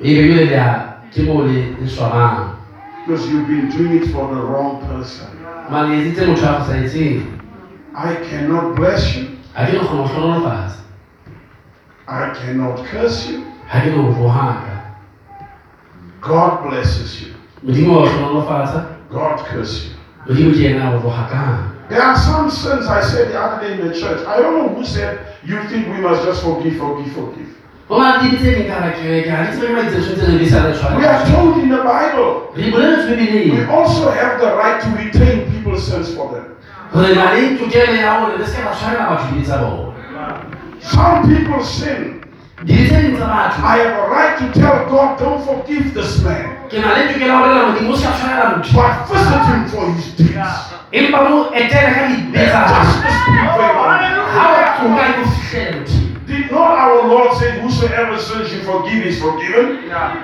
ebe 0.00 0.22
jwale 0.28 0.46
le 0.50 0.56
a 0.60 0.70
ke 1.12 1.22
moo 1.22 1.42
le 1.42 1.76
le 1.80 1.86
swabang 1.88 2.56
because 3.06 3.28
you've 3.28 3.46
been 3.46 3.68
doing 3.68 4.02
it 4.02 4.06
for 4.12 4.34
the 4.34 4.40
wrong 4.40 4.80
person. 4.88 5.28
mare 5.70 5.88
le 5.88 5.96
etsitse 5.96 6.26
motho 6.26 6.46
I 7.94 8.14
cannot 8.30 8.74
bless 8.76 9.16
you. 9.16 9.26
ha 9.54 9.66
ke 9.66 9.72
no 9.72 9.80
kgona 10.08 10.72
I 12.08 12.30
cannot 12.34 12.84
curse 12.86 13.28
you. 13.30 13.42
ha 13.66 13.80
ke 13.80 13.90
no 13.90 14.08
o 14.08 14.12
rohaka 14.12 14.74
God 16.26 16.62
blesses 16.68 17.22
you. 17.22 17.34
God 19.10 19.38
curse 19.46 19.84
you. 19.86 19.90
There 21.88 22.00
are 22.02 22.16
some 22.16 22.50
sins 22.50 22.86
I 22.86 23.02
said 23.02 23.28
the 23.30 23.38
other 23.38 23.60
day 23.68 23.74
in 23.74 23.88
the 23.88 23.94
church. 23.94 24.26
I 24.26 24.40
don't 24.40 24.56
know 24.56 24.68
who 24.74 24.84
said 24.84 25.18
you 25.44 25.60
think 25.68 25.86
we 25.88 26.00
must 26.00 26.24
just 26.24 26.42
forgive, 26.42 26.76
forgive, 26.78 27.12
forgive. 27.12 27.48
We 30.96 31.04
are 31.04 31.26
told 31.26 31.58
in 31.62 31.68
the 31.68 31.82
Bible 31.84 32.48
we 33.52 33.64
also 33.68 34.10
have 34.10 34.40
the 34.40 34.56
right 34.56 34.80
to 34.80 34.88
retain 34.96 35.52
people's 35.52 35.86
sins 35.86 36.14
for 36.14 36.32
them. 36.32 36.56
Some 40.80 41.28
people 41.28 41.62
sin. 41.62 42.23
I 43.64 43.76
have 43.78 43.96
a 43.98 44.10
right 44.10 44.38
to 44.38 44.46
tell 44.60 44.88
God, 44.88 45.18
don't 45.18 45.44
forgive 45.44 45.92
this 45.94 46.22
man. 46.22 46.68
But 48.74 49.08
visit 49.08 49.44
him 49.52 49.68
for 49.68 49.92
his 49.92 50.12
deeds. 50.16 50.30
Yeah. 50.32 50.70
Justice 52.68 53.14
Did 56.26 56.50
not 56.50 56.70
our 56.78 57.06
Lord 57.08 57.36
say, 57.38 57.60
Whosoever 57.60 58.18
sins 58.18 58.52
you 58.52 58.60
forgive 58.62 59.04
is 59.06 59.20
forgiven? 59.20 59.84
Yeah. 59.86 60.22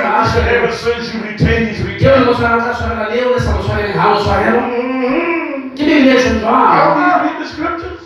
whosoever 0.24 0.72
sins 0.72 1.14
you 1.14 1.20
retain 1.22 1.62
is 1.68 1.78
retained. 1.82 2.00
Mm-hmm. 4.66 5.76
How 6.44 6.94
do 6.94 7.00
you 7.00 7.30
read 7.30 7.36
the 7.42 7.48
scriptures? 7.48 8.00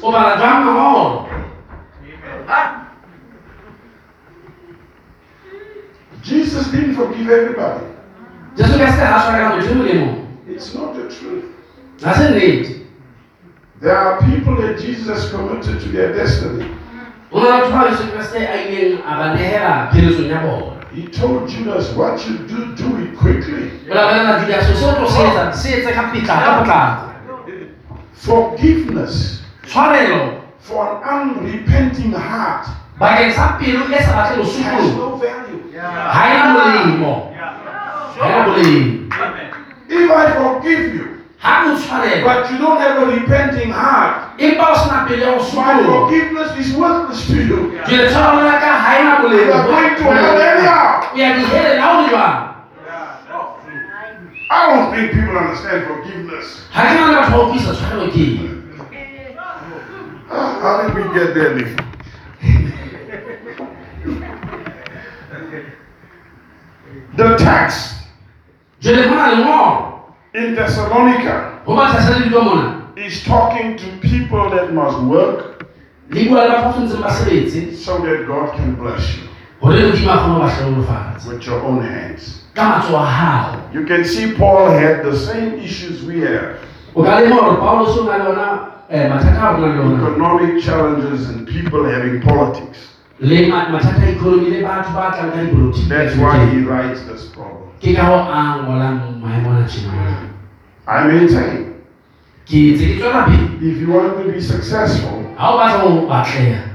O 2.45 2.49
bala 2.49 2.65
jwang 2.75 3.25
mangolo 3.39 3.73
Amen. 3.85 4.23
Jesus 6.23 6.71
didn't 6.73 6.95
forgive 6.95 7.29
everybody. 7.31 7.85
jesu 8.57 8.79
ka 8.79 8.87
se 8.93 8.99
ga 8.99 9.19
tshwara 9.21 9.49
motho 9.57 9.87
e 9.87 9.95
mo 9.99 10.11
It's 10.49 10.75
not 10.75 10.95
the 10.95 11.09
truth. 11.09 11.45
se 11.99 12.29
nnete 12.31 12.81
There 13.81 13.97
are 13.99 14.19
people 14.21 14.57
that 14.63 14.79
Jesus 14.81 15.09
has 15.09 15.31
committed 15.31 15.81
to 15.81 15.89
their 15.89 16.13
destiny. 16.15 16.65
go 17.33 17.41
na 17.41 17.59
le 17.59 17.63
batho 17.63 17.73
ba 17.73 17.91
jesu 17.91 18.07
kreste 18.13 18.37
a 18.39 18.57
ileng 18.69 19.03
a 19.05 19.13
ba 19.19 19.35
negela 19.35 19.91
pheletsong 19.93 20.31
ya 20.31 20.41
bona 20.43 20.73
He 20.95 21.09
told 21.11 21.49
Judas, 21.51 21.91
What 21.97 22.23
you 22.29 22.39
do, 22.47 22.71
do 22.77 22.87
it 23.03 23.19
quickly. 23.19 23.71
o 23.91 23.95
labelela 23.95 24.39
judaso 24.41 24.75
se 24.77 24.85
o 24.87 24.93
tlo 24.95 25.09
se 25.11 25.23
etsa 25.27 25.53
se 25.53 25.69
etse 25.81 25.93
ka 25.93 26.03
petla 26.13 26.65
ka 26.65 27.11
Forgiveness 28.15 29.43
for 30.65 30.81
an 31.05 31.05
unrepenting 31.05 32.13
heart 32.17 32.65
bakeng 32.97 33.33
sa 33.37 33.61
pelo 33.61 33.85
e 33.93 33.99
sa 34.01 34.13
batle 34.17 34.41
has 34.41 34.49
bosupolo 34.49 34.97
no 34.97 35.09
value. 35.21 35.61
ga 35.77 36.25
e 36.25 36.35
na 36.41 36.45
molemo 36.57 37.13
Yeah. 37.35 37.53
ga 38.17 38.25
e 38.25 38.33
na 38.33 38.41
molemo 38.49 39.05
Amen. 39.13 39.51
If 39.85 40.11
I 40.11 40.25
forgive 40.41 40.95
you, 40.97 41.07
ga 41.43 41.69
o 41.69 41.77
tshwarela 41.77 42.25
but 42.25 42.49
you 42.51 42.57
don't 42.59 42.81
have 42.81 42.97
a 43.03 43.07
repenting 43.13 43.71
heart, 43.71 44.33
empa 44.41 44.65
o 44.73 44.75
sena 44.81 45.05
pelo 45.05 45.21
ya 45.21 45.37
go 45.37 45.45
my 45.53 45.77
forgiveness 45.85 46.51
is 46.57 46.73
worthless 46.73 47.21
to 47.29 47.37
you. 47.45 47.59
jele 47.85 48.09
tshwarelo 48.09 48.47
ya 48.49 48.57
ka 48.57 48.71
ga 48.81 48.93
na 49.05 49.13
You 49.13 49.29
molemo 49.29 49.53
are 49.53 49.67
going 49.69 49.93
to 50.01 50.05
hell 50.09 50.41
anyhow. 50.41 51.13
o 51.13 51.17
ya 51.19 51.27
dihelela 51.37 51.77
ga 51.77 51.87
o 51.93 51.95
di 52.01 52.07
jwang 52.09 52.37
Yeah. 52.89 53.21
That's. 53.29 54.49
I 54.49 54.59
don't 54.71 54.87
think 54.97 55.07
people 55.13 55.37
understand 55.37 55.81
forgiveness. 55.93 56.47
ga 56.73 56.81
ke 56.89 56.95
na 56.97 57.05
le 57.11 57.15
batho 57.21 57.31
ba 57.37 57.39
utlwisa 57.45 57.71
tshwarelo 57.77 58.09
ke 58.09 58.25
eng 58.25 58.53
Ah, 60.24 60.24
How 60.35 60.83
did 60.83 60.95
we 60.97 61.15
get 61.15 61.35
there, 61.35 61.55
Nick? 61.55 61.79
The 67.17 67.37
text 67.39 68.09
jele 68.81 69.05
go 69.09 69.15
na 69.15 69.31
lengolo 69.31 70.03
in 70.35 70.57
Thessalonica 70.57 71.63
go 71.65 71.77
ba 71.77 71.87
tlasa 71.87 72.19
le 72.19 72.25
dilo 72.27 72.43
mona 72.43 72.93
is 72.97 73.23
talking 73.23 73.77
to 73.77 73.87
people 74.03 74.51
that 74.51 74.75
must 74.75 74.99
work 75.07 75.63
le 76.11 76.27
bua 76.29 76.43
le 76.43 76.49
batho 76.51 76.65
ba 76.65 76.73
tshwantseng 76.73 77.03
ba 77.03 77.11
sebetse. 77.15 77.77
so 77.77 77.99
that 78.03 78.27
God 78.27 78.57
can 78.57 78.75
bless 78.75 79.17
you 79.17 79.31
gore 79.63 79.79
modimo 79.79 80.11
a 80.11 80.19
kgone 80.19 80.35
go 80.35 80.41
ba 80.43 80.51
tlhalolofatsa 80.51 81.29
with 81.29 81.47
your 81.47 81.63
own 81.63 81.81
hands. 81.87 82.43
ka 82.55 82.83
matso 82.83 82.99
a 82.99 83.71
You 83.73 83.87
can 83.87 84.05
see 84.05 84.35
Paul 84.35 84.71
had 84.75 85.05
the 85.07 85.15
same 85.15 85.55
issues 85.63 86.03
we 86.03 86.21
have 86.27 86.59
o 88.91 88.97
ka 88.97 88.97
lema 88.97 89.15
gore 89.15 89.15
paulos 89.15 89.15
o 89.15 89.15
na 89.15 89.15
le 89.15 89.15
ona 89.15 89.15
mathata 89.15 89.43
a 89.43 89.53
rona 89.53 89.75
le 89.75 89.81
ona 89.81 89.97
economic 90.09 90.63
challenges 90.63 91.29
and 91.29 91.47
people 91.47 91.85
having 91.85 92.21
politics. 92.21 92.79
le 93.21 93.49
ma- 93.49 93.69
mathata 93.69 94.03
a 94.03 94.11
economy 94.11 94.51
le 94.51 94.63
batho 94.63 94.93
ba 94.95 95.11
tlang 95.13 95.31
ka 95.33 95.39
dipolotiki 95.41 95.89
That's 95.89 96.17
why 96.17 96.45
he 96.47 96.59
writes 96.65 97.01
this 97.07 97.25
problem. 97.33 97.69
ke 97.81 97.95
ka 97.97 98.05
go 98.09 98.19
a 98.19 98.63
ngolang 98.63 99.21
maemo 99.23 99.51
ana 99.51 99.67
tjena 99.67 100.31
I 100.87 101.07
maintain 101.09 101.75
ke 102.45 102.77
tse 102.77 102.87
ke 102.87 102.99
tswela 103.01 103.25
pele 103.25 103.49
if 103.63 103.81
you 103.81 103.89
want 103.93 104.19
to 104.19 104.33
be 104.33 104.41
successful, 104.41 105.25
ga 105.39 105.83
o 105.85 106.07
batla 106.07 106.69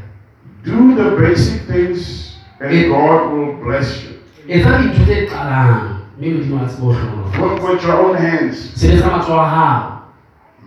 do 0.64 0.96
the 0.96 1.16
basic 1.22 1.62
things 1.68 2.36
and 2.60 2.90
God 2.92 3.32
will 3.32 3.54
bless 3.64 4.04
you. 4.04 4.10
etsa 4.50 4.78
dintho 4.82 5.04
tse 5.06 5.26
qalang 5.30 6.02
mme 6.18 6.34
modimo 6.34 6.64
a 6.64 6.68
tsebe 6.68 6.88
o 6.88 6.94
tlhonolofatsa 6.94 7.40
Work 7.42 7.62
with 7.64 7.84
your 7.86 7.98
own 8.06 8.16
hands. 8.18 8.58
sebetsa 8.76 9.08
matsoho 9.12 9.40
a 9.40 9.50
gago 9.50 10.00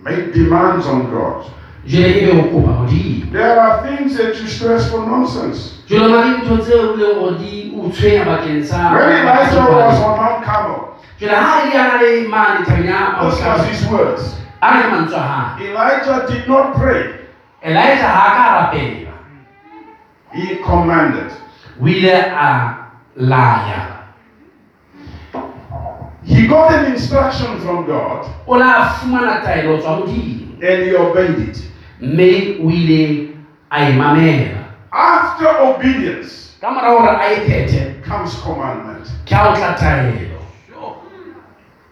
Make 0.03 0.33
demands 0.35 0.87
on 0.87 1.11
God. 1.11 1.47
jele 1.87 2.12
be 2.15 2.27
go 2.27 2.43
kopa 2.51 2.73
modimo 2.79 3.33
There 3.33 3.61
are 3.61 3.83
things 3.87 4.16
that 4.16 4.35
you 4.41 4.47
stress 4.49 4.91
for 4.91 5.07
nonsense. 5.07 5.79
jelo 5.87 6.09
na 6.11 6.20
le 6.20 6.37
dintho 6.39 6.59
tseo 6.62 6.91
o 6.91 6.97
leng 6.97 7.15
gore 7.19 7.39
di 7.39 7.73
o 7.77 7.89
tshwenya 7.91 8.24
bakeng 8.24 8.65
sa 8.65 8.95
When 8.95 9.27
Elijah 9.27 9.66
was 9.66 9.99
on 10.03 10.16
Mount 10.19 10.45
Carmel, 10.45 10.95
jele 11.19 11.31
ga 11.31 11.51
a 11.55 11.66
ile 11.66 11.79
a 11.79 11.85
na 11.87 11.97
le 12.03 12.29
mane 12.29 12.65
tabeng 12.66 12.87
ya 12.87 13.31
this 13.31 13.41
was 13.43 13.66
his 13.70 13.83
words. 13.91 14.23
a 14.62 14.66
na 14.70 14.79
le 14.79 14.87
mantswe 14.91 15.19
a 15.19 15.57
gae 15.59 15.70
Elijah 15.70 16.19
did 16.31 16.49
not 16.49 16.74
pray, 16.74 17.03
elijah 17.62 18.11
ga 18.11 18.70
a 18.70 18.77
he 20.35 20.57
commanded. 20.62 21.31
o 21.81 21.87
ile 21.87 22.15
a 22.15 22.35
ah, 22.35 22.61
laya 23.16 23.91
He 26.24 26.47
got 26.47 26.73
an 26.73 26.93
instruction 26.93 27.59
from 27.61 27.86
God 27.86 28.27
taelo 29.44 29.78
tswa 29.78 29.97
modimo 29.99 30.62
and 30.62 30.85
he 30.85 30.94
obeyed 30.97 31.49
it. 31.49 31.62
mme 32.01 32.59
o 32.65 32.70
ile 32.70 33.28
a 33.70 33.89
e 33.89 33.93
After 34.93 35.49
obedience 35.61 36.57
ka 36.61 36.70
mora 36.70 36.90
gore 36.90 37.16
a 37.16 37.32
e 37.32 37.36
phethe 37.47 38.03
comes 38.03 38.35
commandment. 38.43 39.07
ke 39.27 39.32
a 39.35 39.49
o 39.51 39.55
tla 39.55 39.74
taelo 39.74 40.32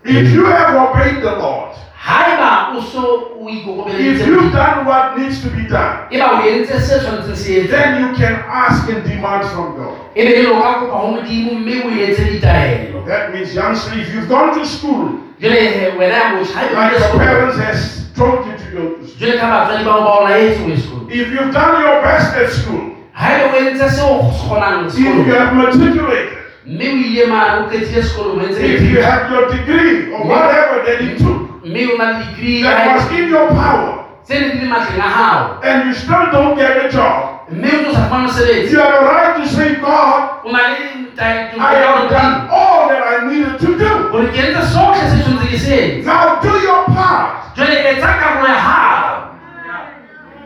If 0.05 0.33
you 0.33 0.47
have 0.47 0.75
obeyed 0.75 1.23
the 1.23 1.37
Lord, 1.37 1.77
haeba 2.01 2.73
o 2.77 2.81
so 2.81 3.37
o 3.37 3.49
if 3.89 4.27
you've 4.27 4.53
done 4.53 4.87
what 4.87 5.19
needs 5.19 5.43
to 5.43 5.51
be 5.51 5.69
done, 5.69 6.09
o 6.11 6.41
entse 6.49 6.81
se 6.81 6.99
tshwanetseng 6.99 7.37
se 7.37 7.61
etse. 7.61 7.71
then 7.71 8.01
you 8.01 8.17
can 8.17 8.35
ask 8.49 8.89
and 8.89 9.05
demand 9.05 9.45
from 9.51 9.77
God. 9.77 10.15
be 10.15 10.47
o 10.47 10.61
ka 10.61 10.81
kopa 10.81 11.01
go 11.01 11.09
modimo 11.13 11.53
mme 11.61 11.85
o 11.85 11.91
etse 11.91 12.25
ditaelo. 12.25 13.05
That 13.07 13.33
means, 13.33 13.55
youngster, 13.55 13.99
if 13.99 14.15
you've 14.15 14.29
gone 14.29 14.59
to 14.59 14.65
school, 14.65 15.21
jele 15.41 15.61
he, 15.61 15.87
eh, 15.87 15.99
wena 15.99 16.15
ya 16.15 16.33
motjha 16.33 16.73
like 16.73 16.99
your 16.99 17.19
parents 17.19 17.57
has 17.59 18.09
told 18.15 18.47
you 18.47 18.57
to 18.57 18.67
go 18.73 18.83
to 18.97 19.07
school, 19.07 19.19
jwale 19.21 19.39
ka 19.41 19.47
batswadi 19.51 19.85
bao 19.85 20.01
ba 20.01 20.11
o 20.21 20.25
laetse 20.25 20.65
o 20.65 20.69
ye 20.69 20.77
sekolong 20.77 21.11
if 21.13 21.29
you've 21.33 21.53
done 21.53 21.83
your 21.83 22.01
best 22.03 22.37
at 22.37 22.51
school, 22.51 22.97
haeba 23.13 23.53
o 23.53 23.61
entse 23.61 23.91
se 23.91 24.01
o 24.01 24.33
se 24.33 24.47
kgonang 24.49 24.87
if 24.89 24.99
you 24.99 25.35
have 25.35 25.53
matriculated, 25.55 26.39
mme 26.65 26.89
o 26.89 26.97
ile 26.97 27.27
mane 27.27 27.61
o 27.61 27.69
qetile 27.71 28.03
sekolong 28.03 28.41
o 28.41 28.47
entse 28.49 28.61
if 28.61 28.83
you 28.89 29.03
have 29.03 29.31
your 29.31 29.49
degree 29.53 30.13
or 30.13 30.25
whatever 30.25 30.85
that 30.85 31.01
you 31.05 31.17
took, 31.19 31.40
mme 31.65 31.87
o 31.93 31.97
na 31.97 32.07
le 32.19 32.25
degree 32.25 32.63
that 32.63 32.95
was 32.97 33.11
in 33.13 33.29
your 33.29 33.49
power, 33.49 34.05
tse 34.25 34.35
ne 34.41 34.49
di 34.53 34.59
le 34.61 34.69
matleng 34.73 35.01
a 35.01 35.11
gago 35.17 35.61
and 35.65 35.89
you 35.89 35.95
still 35.95 36.27
don't 36.33 36.57
get 36.57 36.85
a 36.85 36.89
job, 36.89 37.47
mme 37.51 37.69
o 37.69 37.79
tlo 37.85 37.93
sa 37.93 38.03
fumana 38.09 38.27
mosebetsi 38.29 38.73
you 38.73 38.81
have 38.81 38.95
a 38.95 39.05
right 39.05 39.37
to 39.43 39.49
say, 39.49 39.75
God, 39.77 40.41
o 40.45 40.51
na 40.53 40.59
le 40.69 41.01
I 41.21 41.75
have 41.85 42.09
done 42.09 42.49
all 42.51 42.89
that 42.89 43.03
I 43.05 43.29
needed 43.29 43.61
to 43.61 43.67
do. 43.77 43.91
ke 44.33 44.39
entse 44.41 44.73
sotlhe 44.73 45.05
se 45.11 45.17
tshwanetse 45.21 45.49
ke 45.53 45.59
se 45.59 45.77
etse 45.77 46.07
Now 46.07 46.41
do 46.41 46.49
your 46.65 46.85
part. 46.87 47.53
jwale 47.57 47.77
etsa 47.91 48.09
karolo 48.21 48.49
ya 48.49 48.57
gago 48.65 49.17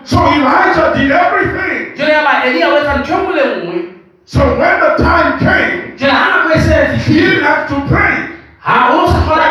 So 0.05 0.19
Elijah 0.27 0.93
did 0.99 1.13
everything. 1.13 1.95
ya 1.97 2.25
ba 2.27 2.43
elia 2.45 2.69
o 2.69 2.77
etsa 2.79 2.95
ntho 2.99 3.15
e 3.15 3.23
nngwe 3.23 3.73
le 3.73 3.83
So 4.25 4.41
when 4.59 4.81
the 4.81 4.91
time 4.99 5.39
came, 5.39 5.95
jwale 5.97 6.11
ga 6.11 6.27
nako 6.33 6.59
he 6.99 7.15
didn't 7.15 7.45
have 7.45 7.69
to 7.71 7.77
pray. 7.87 8.17
ga 8.67 8.77
o 8.91 9.07
sa 9.07 9.19
tlhola 9.23 9.47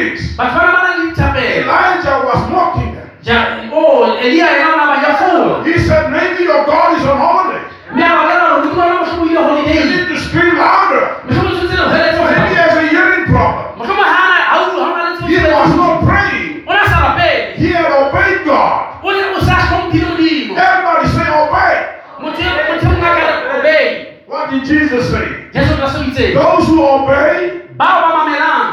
And 0.00 0.16
people 0.16 0.36
were 0.36 0.36
kapela 0.36 0.36
having 0.36 0.36
prayer 0.36 0.36
meetings. 0.36 0.36
batho 0.36 0.56
ba 0.56 0.64
na 0.64 0.72
ba 0.72 0.80
na 0.80 0.90
le 0.96 1.10
dithapelo 1.10 1.56
Elijah 1.60 2.16
was 2.24 2.40
mocking 2.50 2.90
them. 2.94 3.10
Ja- 3.22 3.68
o 3.72 4.16
elia 4.16 4.46
ena 4.56 4.68
o 4.72 4.76
na 4.76 4.86
ba 4.90 4.96
ja 5.04 5.12
fola 5.20 5.64
He 5.64 5.78
said, 5.78 6.10
maybe 6.10 6.44
your 6.44 6.64
God 6.64 6.98
is 6.98 7.04
on 7.06 7.18
holiday. 7.18 7.62
mme 7.92 8.02
a 8.02 8.12
bakela 8.16 8.44
gore 8.48 8.62
modimo 8.64 8.82
ona 8.82 8.94
motlhomo 9.00 9.24
ile 9.30 9.74
You 9.74 9.84
need 9.90 10.08
to 10.08 10.16
scream 10.20 10.56
louder. 10.56 11.04
motlhomo 11.24 11.50
tshwanetse 11.50 11.76
le 11.76 11.84
hweletse 11.84 12.16
go 12.18 12.24
Maybe 12.24 12.48
he 12.48 12.54
has 12.54 12.76
a 12.76 12.86
hearing 12.88 13.24
problem. 13.26 13.66
motlhomo 13.78 14.02
ha 14.02 14.18
ana- 14.24 14.44
ha 14.50 14.56
o- 14.60 14.84
ha 14.84 14.90
o 14.90 14.96
na 14.96 15.02
le 15.04 15.26
He 15.28 15.36
was 15.52 15.70
not 15.76 15.94
praying. 16.08 16.64
o 16.66 16.72
ne 16.72 16.80
a 16.80 16.88
sa 16.88 16.96
rapele 17.04 17.54
He 17.60 17.68
had 17.76 17.92
obeyed 17.92 18.44
God. 18.44 19.04
o 19.04 19.10
ne 19.12 19.22
o 19.36 19.40
sa 19.44 19.54
hlomphile 19.68 20.06
modimo 20.08 20.56
Everybody 20.56 21.08
say 21.14 21.28
obey. 21.28 21.76
motho 22.22 22.42
motho 22.68 22.86
mongwe 22.88 23.08
a 23.08 23.14
ka 23.16 23.24
re, 23.28 23.58
obey 23.58 23.84
What 24.26 24.50
did 24.50 24.64
Jesus 24.64 25.10
say? 25.12 25.26
jesu 25.52 25.76
ka 25.76 25.86
se 25.92 25.98
o 25.98 26.02
itseng 26.08 26.34
Those 26.34 26.66
who 26.68 26.80
obey 26.82 27.59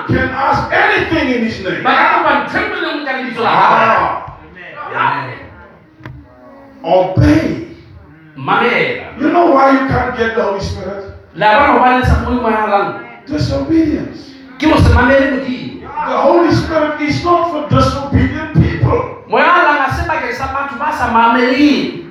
can 0.07 0.29
ask 0.35 0.67
anything 0.73 1.27
in 1.35 1.41
his 1.47 1.63
name. 1.63 1.83
ba 1.83 1.91
ka 1.95 2.05
kopa 2.19 2.31
ntho 2.43 2.57
e 2.59 2.63
nngwe 2.67 2.79
le 2.83 2.89
nngwe 2.91 3.05
ka 3.07 3.13
lebitso 3.17 3.41
la 3.43 3.51
Ah, 3.51 4.27
obey. 6.83 7.67
mamela 8.35 9.07
You 9.19 9.29
know 9.33 9.51
why 9.55 9.71
you 9.73 9.87
can't 9.87 10.15
get 10.17 10.35
the 10.35 10.43
Holy 10.43 10.59
Spirit? 10.61 11.13
la 11.35 11.47
bona 11.59 11.73
gobane 11.79 12.01
sa 12.05 12.15
kgone 12.23 12.41
mo 12.41 12.49
yalang 12.49 12.89
Disobedience. 13.27 14.31
se 14.59 14.89
mamele 14.93 15.25
modimo 15.39 15.87
The 16.07 16.17
Holy 16.17 16.51
Spirit 16.55 17.01
is 17.01 17.23
not 17.25 17.51
for 17.51 17.61
disobedient 17.71 18.53
people. 18.55 19.23
moyalang 19.27 19.87
a 19.87 19.87
se 19.95 20.03
bakeng 20.07 20.35
sa 20.35 20.51
batho 20.55 20.75
ba 20.79 20.89
sa 20.91 21.11
mameleng 21.11 22.07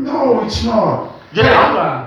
No, 0.00 0.40
it's 0.48 0.64
not. 0.64 1.20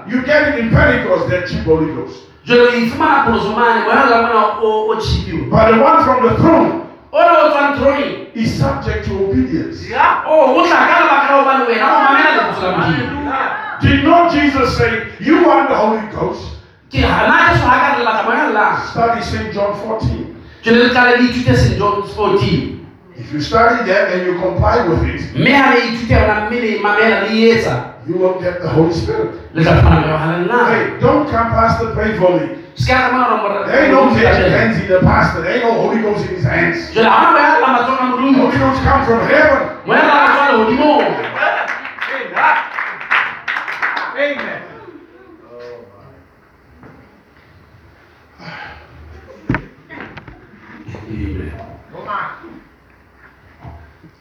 You 0.10 0.26
get 0.26 0.42
it 0.50 0.60
in 0.60 0.70
Pentecost, 0.74 1.30
that 1.30 1.46
cheap 1.48 1.62
Holy 1.64 1.94
Ghost. 1.94 2.33
Jalo 2.45 2.64
o 2.64 2.76
ifumana 2.76 3.24
polosomane 3.26 3.82
moyalang 3.86 4.22
mona 4.28 4.45
o 4.61 4.90
o 4.91 4.95
chipiwa 5.02 5.49
But 5.49 5.72
the 5.72 5.82
one 5.84 6.03
from 6.03 6.24
the 6.28 6.36
throne 6.41 6.70
ona 7.11 7.32
o 7.32 7.49
tswang 7.52 7.76
throne 7.78 8.28
is 8.36 8.60
subject 8.60 9.06
to 9.07 9.11
obedience. 9.26 9.86
o 10.28 10.56
o 10.57 10.64
tla 10.68 10.80
ka 10.90 10.95
lebaka 10.99 11.28
la 11.32 11.38
gobane 11.40 11.64
wena 11.68 11.86
o 11.88 11.98
mamela 12.03 12.32
lebitso 12.38 12.61
la 12.61 12.78
modimo 12.78 13.24
Did 13.82 14.03
not 14.06 14.32
Jesus 14.32 14.78
say, 14.78 15.07
You 15.20 15.44
want 15.45 15.68
the 15.70 15.76
Holy 15.76 16.07
Ghost? 16.15 16.44
ke 16.91 17.02
gana 17.02 17.52
jesu 17.52 17.65
ga 17.65 17.76
ka 17.80 17.88
re 17.91 17.98
lebaka 18.03 18.24
moyalang 18.28 18.78
Study 18.91 19.22
St. 19.22 19.53
John 19.53 19.74
14. 19.76 20.36
jwale 20.64 20.78
le 20.84 20.90
qale 20.94 21.18
le 21.18 21.24
ithute 21.30 21.56
st 21.57 21.78
john 21.78 22.03
14 22.03 22.80
If 23.18 23.32
you 23.34 23.41
study 23.41 23.86
that 23.86 24.10
and 24.14 24.26
you 24.26 24.40
comply 24.41 24.82
with 24.88 25.03
it, 25.06 25.22
mme 28.08 28.12
ha 28.12 28.12
le 28.12 28.12
ithute 28.12 28.12
yona 28.12 28.12
mme 28.12 28.12
le 28.12 28.12
mamela 28.12 28.12
le 28.12 28.12
etsa 28.12 28.12
you 28.12 28.16
will 28.18 28.40
get 28.42 28.62
the 28.62 28.68
Holy 28.70 28.94
Spirit. 28.94 29.30
le 29.54 29.62
tla 29.64 29.74
fumana 29.76 30.00
moya 30.02 30.14
wa 30.14 30.20
halellana 30.20 30.70
Hey, 30.74 31.00
don't 31.00 31.30
come, 31.30 31.50
Pastor, 31.52 31.88
pray 31.94 32.18
for 32.18 32.32
me. 32.40 32.48
se 32.76 32.92
ka 32.92 32.98
tsamaya 33.00 33.26
hore 33.30 33.38
more- 33.38 33.66
There 33.68 33.84
ain't 33.84 33.94
no 33.94 34.06
magic 34.06 34.52
hands 34.52 34.78
in 34.82 34.88
the 34.88 35.00
pastor. 35.00 35.42
There 35.42 35.54
ain't 35.56 35.64
no 35.64 35.74
Holy 35.74 36.02
Ghost 36.02 36.26
in 36.26 36.36
his 36.36 36.44
hands. 36.44 36.92
jwale 36.94 37.08
ha 37.10 37.18
ona 37.22 37.32
moya 37.32 37.48
a 37.48 37.60
lla 37.60 37.68
matswang 37.68 38.00
a 38.00 38.06
The 38.12 38.18
modimo 38.18 38.42
Holy 38.46 38.58
Ghost 38.60 38.80
come 38.84 39.02
from 39.06 39.20
heaven. 39.28 39.62
moya 39.86 40.00
a 40.00 40.06
lla 40.06 40.16
matswang 40.24 40.50
lehodimong 40.52 41.04
Amen. 44.16 44.62
Come 51.92 52.08
on. 52.08 52.62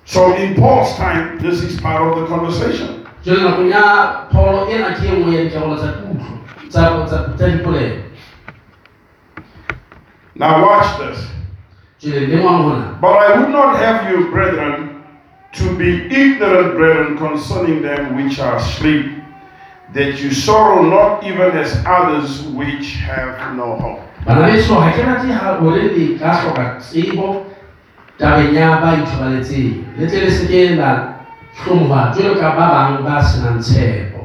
So 0.04 0.34
in 0.36 0.54
Paul's 0.56 0.94
time, 0.96 1.38
this 1.38 1.62
is 1.62 1.80
part 1.80 2.02
of 2.02 2.20
the 2.20 2.26
conversation. 2.26 3.01
Jwale 3.24 3.42
nakong 3.42 3.70
ya 3.70 3.82
pholo 4.32 4.68
ena 4.70 4.90
ke 4.94 5.08
nngwe 5.08 5.34
ya 5.36 5.42
dikarolo 5.44 5.76
tsa 5.76 5.88
kutlo 6.02 6.26
tsa- 6.68 7.06
tsa 7.06 7.18
tsa 7.36 7.46
dipolelo 7.48 7.96
Now 10.34 10.62
watch 10.62 10.98
this. 10.98 11.28
jwale 12.00 12.26
le 12.26 12.36
ngwang 12.36 13.00
But 13.00 13.16
I 13.16 13.38
would 13.38 13.50
not 13.50 13.76
have 13.76 14.10
you, 14.10 14.30
brethren, 14.30 15.02
to 15.52 15.76
be 15.76 16.06
ignorant, 16.10 16.76
brethren, 16.76 17.16
concerning 17.18 17.82
them 17.82 18.16
which 18.16 18.40
are 18.40 18.56
asleep, 18.56 19.06
that 19.94 20.18
you 20.22 20.30
sorrow 20.32 20.82
not 20.82 21.22
even 21.24 21.52
as 21.52 21.76
others 21.86 22.42
which 22.56 22.94
have 23.04 23.54
no 23.56 23.76
hope. 23.76 24.00
bana 24.24 24.46
beso 24.46 24.78
ha 24.80 24.90
ke 24.94 25.02
rate 25.04 25.30
ha 25.34 25.58
hore 25.58 25.82
le 25.82 26.16
ka 26.18 26.30
hloka 26.32 26.78
tsebo 26.78 27.44
tabeng 28.18 28.54
ya 28.54 28.78
ba 28.80 28.94
ithobaletseng 29.02 29.82
le 29.98 30.06
tle 30.06 30.20
le 30.24 30.30
seke 30.30 30.76
la 30.78 31.11
hlomoha 31.60 32.02
jwalo 32.14 32.34
ka 32.40 32.48
ba 32.56 32.66
bang 32.74 32.96
ba 33.04 33.14
senang 33.28 33.60
tshepo 33.64 34.22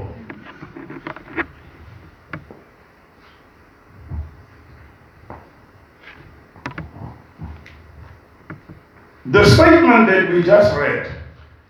The 9.26 9.44
statement 9.45 10.08
that 10.08 10.30
we 10.32 10.41
just 10.44 10.76
read. 10.78 11.12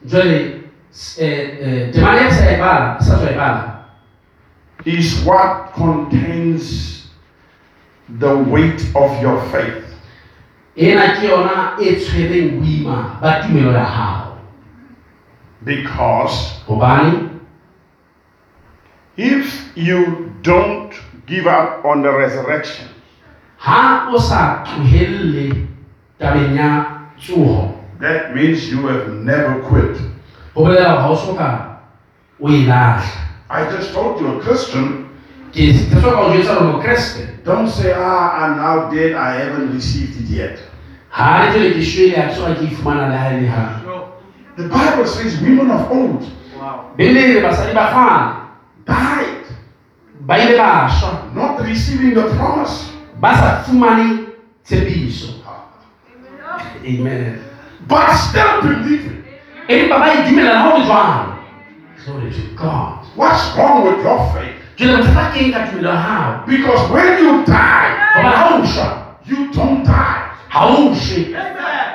Jwale 0.05 0.63
s- 0.91 1.17
eh, 1.19 1.27
eh, 1.27 1.91
temane 1.91 2.21
ya 2.21 2.29
sa 2.31 2.45
e 2.53 2.57
bala 2.61 2.97
sa 3.01 3.17
tswa 3.17 3.31
e 3.31 3.35
bala 3.35 3.63
is 4.85 5.23
what 5.25 5.73
contains 5.73 7.09
the 8.19 8.29
weight 8.47 8.79
of 8.95 9.09
your 9.21 9.41
faith. 9.51 9.83
ena 10.77 11.17
ke 11.17 11.25
yona 11.25 11.73
e 11.81 11.95
tshwereng 11.97 12.61
boima 12.61 13.17
ba 13.21 13.41
tumelo 13.41 13.73
ya 13.73 13.83
hao 13.83 14.26
Because 15.63 16.61
if 19.17 19.77
you 19.77 20.33
don't 20.41 20.93
give 21.25 21.47
up 21.47 21.83
on 21.83 22.03
the 22.03 22.11
resurrection, 22.11 22.87
ha 23.57 24.09
o 24.13 24.17
sa 24.19 24.63
tlohelle 24.63 25.67
tabeng 26.19 26.55
ya 26.55 27.09
that 27.99 28.35
means 28.35 28.69
you 28.69 28.85
have 28.87 29.09
never 29.25 29.61
quit. 29.63 29.97
ho 30.53 30.61
bolela 30.61 31.01
hore 31.01 31.01
ha 31.01 31.09
o 31.09 31.15
soka 31.15 31.49
o 32.39 32.47
lahla 32.47 33.23
I 33.49 33.63
just 33.71 33.93
told 33.93 34.19
you, 34.19 34.27
a 34.27 34.39
Christian, 34.43 35.09
ke 35.51 35.73
ke 35.73 35.97
soka 35.97 36.19
o 36.21 36.29
jwetsa 36.33 36.53
hore 36.53 36.77
mokreste 36.77 37.43
don't 37.43 37.69
say, 37.69 37.93
ah, 37.95 38.43
I'm 38.43 38.57
now 38.57 38.91
dead, 38.91 39.15
I 39.15 39.39
haven't 39.39 39.73
received 39.73 40.19
it 40.21 40.29
yet. 40.29 40.59
The 44.57 44.67
Bible 44.67 45.05
says 45.05 45.39
women 45.39 45.69
of 45.69 45.91
old 45.91 46.23
wow. 46.57 46.89
belele 46.97 47.41
basadi 47.45 47.73
ba 47.77 47.85
kgale 47.93 48.25
died 48.89 49.45
ba 50.25 50.33
ile 50.41 50.57
ba 50.57 50.89
shwa 50.89 51.29
not 51.37 51.61
receiving 51.61 52.13
the 52.17 52.25
promise. 52.33 52.89
ba 53.21 53.37
sa 53.37 53.49
fumane 53.63 54.33
tshepiso 54.65 55.45
amen 56.83 57.37
but 57.87 58.09
still 58.17 58.61
believing. 58.65 59.23
empa 59.69 59.95
ba 60.01 60.07
e 60.13 60.25
dumela 60.25 60.57
ha 60.57 60.69
ho 60.69 60.77
le 60.77 60.85
jwalo 60.85 61.37
glory 62.05 62.31
to 62.33 62.41
god 62.57 63.05
What's 63.15 63.45
wrong 63.57 63.85
with 63.85 64.01
your 64.05 64.19
faith? 64.33 64.57
jwale 64.77 64.97
bothata 64.97 65.33
ke 65.33 65.37
eng 65.45 65.51
ka 65.53 65.69
tumelo 65.69 65.89
ya 65.93 66.01
hao 66.01 66.29
Because 66.49 66.81
when 66.89 67.21
you 67.21 67.45
die, 67.45 67.93
hoba 68.17 68.29
ha 68.33 68.43
o 68.57 68.65
shwa 68.65 68.87
you 69.29 69.53
don't 69.53 69.85
die. 69.85 70.21
ha 70.49 70.59
o 70.65 70.93
shwe 70.97 71.29
Amen. 71.37 71.86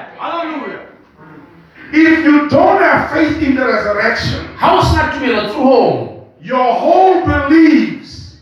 If 1.94 2.24
you 2.24 2.48
don't 2.48 2.80
have 2.82 3.10
faith 3.12 3.42
in 3.42 3.54
the 3.54 3.66
resurrection, 3.66 4.46
ha 4.56 4.78
o 4.78 4.82
sena 4.82 5.12
tumelo 5.12 5.48
tsohong 5.52 6.24
your 6.40 6.72
whole 6.74 7.20
beliefs 7.26 8.40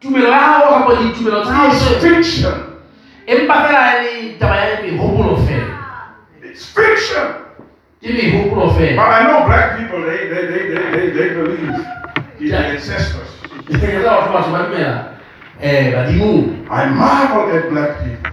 tumelo 0.00 0.28
ya 0.30 0.38
hao 0.38 0.68
kapa 0.86 1.02
ditumelo 1.02 1.42
tsa 1.44 1.52
hao 1.52 1.68
is 1.72 1.82
se 1.82 1.94
fiction. 2.00 2.54
empa 3.26 3.54
fela 3.66 4.02
e 4.06 4.22
le 4.22 4.38
taba 4.38 4.56
ya 4.56 4.80
mehopolo 4.82 5.36
fela 5.46 5.78
It's 6.42 6.66
fiction. 6.70 7.26
ke 8.02 8.08
mehopolo 8.14 8.70
But 8.70 8.98
I 8.98 9.26
know 9.26 9.46
black 9.46 9.78
people, 9.78 10.02
they, 10.02 10.28
they, 10.30 10.46
they, 10.46 10.62
they, 10.70 10.90
they, 10.90 11.06
they 11.10 11.28
believe 11.34 11.74
in 12.38 12.48
the 12.50 12.56
ancestors. 12.56 13.30
Ke 13.66 13.78
tseba 13.78 14.02
batho 14.02 14.30
batho 14.32 14.50
ba 14.52 14.58
dumela 14.70 14.94
um 15.58 15.86
badimong 15.92 16.66
I 16.70 16.84
marvel 16.86 17.50
at 17.56 17.66
black 17.70 17.98
people. 18.04 18.30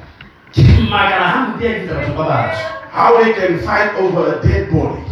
ke 0.54 0.62
makala 0.90 1.26
hampe 1.34 1.66
ya 1.66 1.74
ditaba 1.80 2.02
batho 2.02 2.14
ba 2.18 2.26
batsho 2.30 2.79
How 2.92 3.22
they 3.24 3.34
can 3.34 3.60
fight 3.60 3.94
over 3.96 4.34
a 4.34 4.42
dead 4.42 4.72
body. 4.72 5.04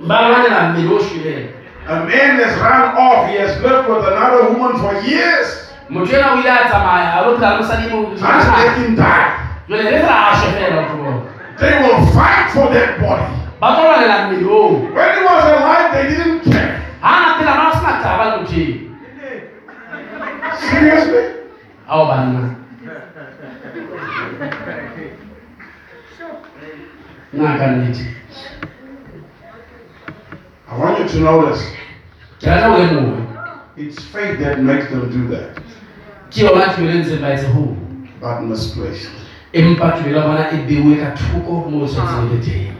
ba 0.00 0.16
lwanela 0.28 0.60
mmele 0.72 0.94
o 0.94 0.98
shweleng 0.98 1.48
A 1.88 2.04
man 2.04 2.36
has 2.40 2.54
run 2.60 2.96
off, 2.96 3.28
he 3.30 3.36
has 3.36 3.56
lived 3.62 3.88
with 3.88 4.04
another 4.06 4.50
woman 4.52 4.78
for 4.80 4.92
years. 5.08 5.48
motho 5.90 6.16
ena 6.16 6.32
o 6.32 6.38
ile 6.40 6.50
a 6.50 6.68
tsamaya 6.68 7.12
a 7.16 7.26
lo 7.26 7.36
phela 7.38 7.50
le 7.50 7.62
mosadi 7.62 7.88
mo 7.90 7.98
And 8.12 8.42
they 8.56 8.68
can 8.76 8.94
die. 8.94 9.28
jwale 9.68 9.82
le 9.84 9.90
fela 9.90 10.16
a 10.30 10.36
shwe 10.36 10.50
fela 10.56 10.76
batho 10.76 10.96
bao 11.02 11.22
They 11.58 11.72
will 11.82 12.06
fight 12.16 12.50
for 12.54 12.66
that 12.74 13.00
body. 13.00 13.26
ba 13.60 13.66
tlo 13.74 13.82
lwanela 13.84 14.16
mmele 14.26 14.46
oo 14.50 14.68
When 14.94 15.08
he 15.18 15.22
was 15.24 15.44
alive, 15.44 15.88
they 15.94 16.06
didn't 16.12 16.40
care. 16.44 16.82
ha 17.00 17.10
a 17.16 17.20
na 17.26 17.30
phela 17.38 17.54
ma 17.56 17.64
o 17.68 17.72
sena 17.72 17.92
taba 18.04 18.24
le 18.24 18.36
motho 18.36 18.54
eo 18.60 18.88
Seriously? 20.68 21.24
ha 21.86 21.94
o 22.00 22.04
I 27.30 27.34
want 30.70 30.98
you 30.98 31.08
to 31.08 31.20
know 31.20 31.50
this. 31.50 31.62
It's 33.76 34.02
faith 34.06 34.38
that 34.40 34.60
makes 34.60 34.88
them 34.90 35.10
do 35.12 35.28
that, 35.28 35.56
ke 36.30 36.36
yona 36.42 36.72
tumelo 36.74 36.98
ntseng 36.98 37.20
ba 37.20 37.28
etse 37.36 37.46
hoo 37.52 37.76
but 38.20 38.40
misplaced. 38.42 39.10
empa 39.52 39.90
tumelo 39.96 40.16
ya 40.18 40.26
bona 40.26 40.50
beuwe 40.66 40.96
ka 40.96 41.10
thoko 41.16 41.70
moo 41.70 41.84
o 41.84 41.86
tshwanetseng 41.86 42.30
le 42.32 42.38
teng. 42.42 42.74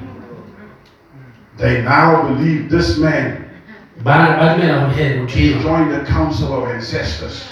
They 1.56 1.82
now 1.82 2.22
believe 2.28 2.68
this 2.70 2.98
man 2.98 3.44
ba 4.02 4.36
ba 4.40 4.54
dumela 4.56 4.80
hore 4.90 5.26
he 5.28 5.52
joined 5.62 5.90
the 5.92 6.00
council 6.04 6.52
of 6.56 6.68
ancestors. 6.68 7.44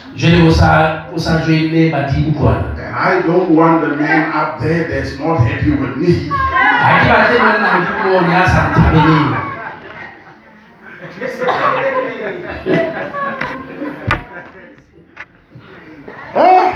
Jwale 2.97 3.05
o 3.05 3.05
sa 3.05 3.05
o 3.05 3.05
sa 3.05 3.05
joinne 3.05 3.05
badimo 3.05 3.05
kwana 3.05 3.05
And 3.05 3.05
I 3.05 3.23
don't 3.27 3.51
want 3.51 3.81
the 3.83 3.97
man 3.97 4.33
up 4.33 4.61
there 4.61 4.89
that's 4.89 5.19
not 5.19 5.37
happy 5.41 5.71
with 5.71 5.97
me. 5.97 6.29
ha 6.29 6.91
ke 7.01 7.09
batle 7.13 7.39
monna 7.39 7.69
modimo 7.79 8.17
ono 8.19 8.31
ya 8.33 8.45
sa 8.49 8.61
nthabeleng 8.71 9.29
Huh? 16.33 16.73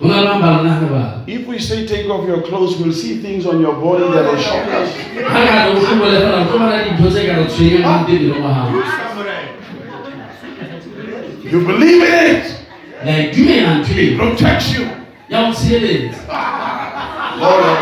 go 0.02 0.08
na 0.08 0.22
le 0.22 0.26
bang 0.26 0.42
ba 0.42 0.48
rona 0.58 0.80
re 0.82 0.88
ba 0.90 1.24
If 1.28 1.46
we 1.48 1.60
say 1.60 1.86
take 1.86 2.10
off 2.10 2.26
your 2.28 2.42
clothes, 2.42 2.76
we'll 2.82 2.92
see 2.92 3.22
things 3.22 3.46
on 3.46 3.62
your 3.62 3.76
body 3.76 4.04
that 4.12 4.26
will 4.26 4.42
shock 4.42 4.66
us. 4.68 4.90
hangata 5.30 5.70
o 5.72 5.80
tlhobole 5.80 6.18
fela 6.20 6.44
go 6.50 6.58
bana 6.58 6.78
le 6.78 6.84
dintho 6.90 7.10
tse 7.10 7.26
ka 7.28 7.34
re 7.38 7.46
tshwenyang 7.46 7.86
mo 7.86 8.06
tebeleng 8.08 8.42
wa 8.44 8.50
gago 8.50 8.82
Samurai. 8.82 9.46
You 11.52 11.60
believe 11.68 12.02
it. 12.02 12.53
La 13.06 13.18
e 13.20 13.32
dumela 13.36 13.76
ntho 13.80 13.92
It 13.92 14.12
eo 14.12 14.18
protects 14.18 14.74
you. 14.74 14.86
ya 15.30 15.48
go 15.48 15.54
tshireletsa 15.54 16.22
Lord. 17.40 17.78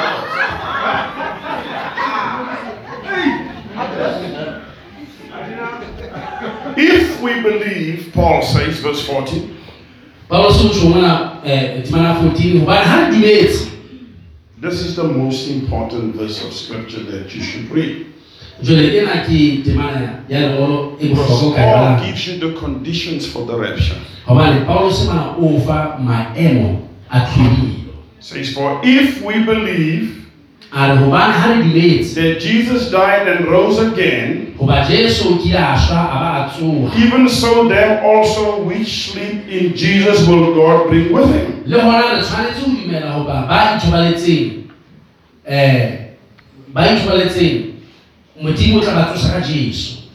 If 6.77 7.21
we 7.21 7.41
believe, 7.41 8.11
Paul 8.13 8.41
says, 8.41 8.79
verse 8.79 9.05
14, 9.05 9.57
paulo 10.29 10.49
se 10.51 10.65
o 10.67 10.69
tšho 10.69 10.89
mona 10.89 11.41
um 11.43 11.81
temana 11.83 12.13
14 12.15 12.59
gobane 12.59 12.85
ga 12.85 12.95
re 12.95 13.11
dumetse 13.11 13.67
this 14.61 14.79
is 14.81 14.95
the 14.95 15.03
most 15.03 15.49
important 15.49 16.15
verse 16.15 16.41
of 16.45 16.53
scripture 16.53 17.03
that 17.03 17.35
you 17.35 17.41
should 17.43 17.69
read. 17.71 18.05
jale 18.63 18.97
ena 19.01 19.25
ke 19.27 19.63
temana 19.65 20.23
ya 20.29 20.39
Because 20.99 21.15
bohlokwa 21.15 21.47
o 21.47 21.51
ka 21.51 21.61
Paul 21.61 22.05
gives 22.05 22.27
you 22.27 22.39
the 22.39 22.59
conditions 22.59 23.27
for 23.27 23.45
the 23.45 23.57
rapture. 23.59 23.99
Gobane 24.27 24.65
paulo 24.65 24.91
se 24.91 25.07
mana 25.07 25.35
maemo 25.99 26.87
a 27.09 27.19
tlhodilo 27.19 27.93
says, 28.19 28.53
For 28.53 28.79
if 28.83 29.21
we 29.21 29.43
believe 29.43 30.17
a 30.71 30.93
re 30.93 31.01
gobane 31.01 31.33
ga 31.33 31.47
re 31.53 31.63
dumetse 31.63 32.13
that 32.15 32.39
Jesus 32.39 32.91
died 32.91 33.27
and 33.27 33.45
rose 33.47 33.79
again, 33.79 34.55
goba 34.57 34.85
jesu 34.87 35.33
o 35.33 35.37
kile 35.37 35.57
a 35.57 35.75
swa 35.77 35.99
a 36.05 36.17
ba 36.19 36.29
a 36.45 36.49
tsoga 36.49 36.95
even 36.95 37.27
so 37.27 37.67
them 37.67 38.05
also 38.05 38.63
which 38.63 39.11
sleep 39.11 39.47
in 39.47 39.75
Jesus 39.75 40.27
will 40.27 40.53
God 40.55 40.87
bring 40.87 41.11
with 41.11 41.27
him. 41.33 41.63
le 41.65 41.77
gona 41.77 42.15
re 42.15 42.21
tshwanetse 42.21 42.61
go 42.61 42.71
dumela 42.71 43.17
goba 43.17 43.47
ba 43.47 43.75
ithobaletseng 43.75 44.69
um 45.49 45.89
ba 46.73 46.81
ithobaletseng 46.93 47.73
modimo 48.41 48.77
o 48.77 48.81
tla 48.81 48.93
ba 48.95 49.03
tlosa 49.11 49.33
ka 49.33 49.41
jesu 49.41 50.07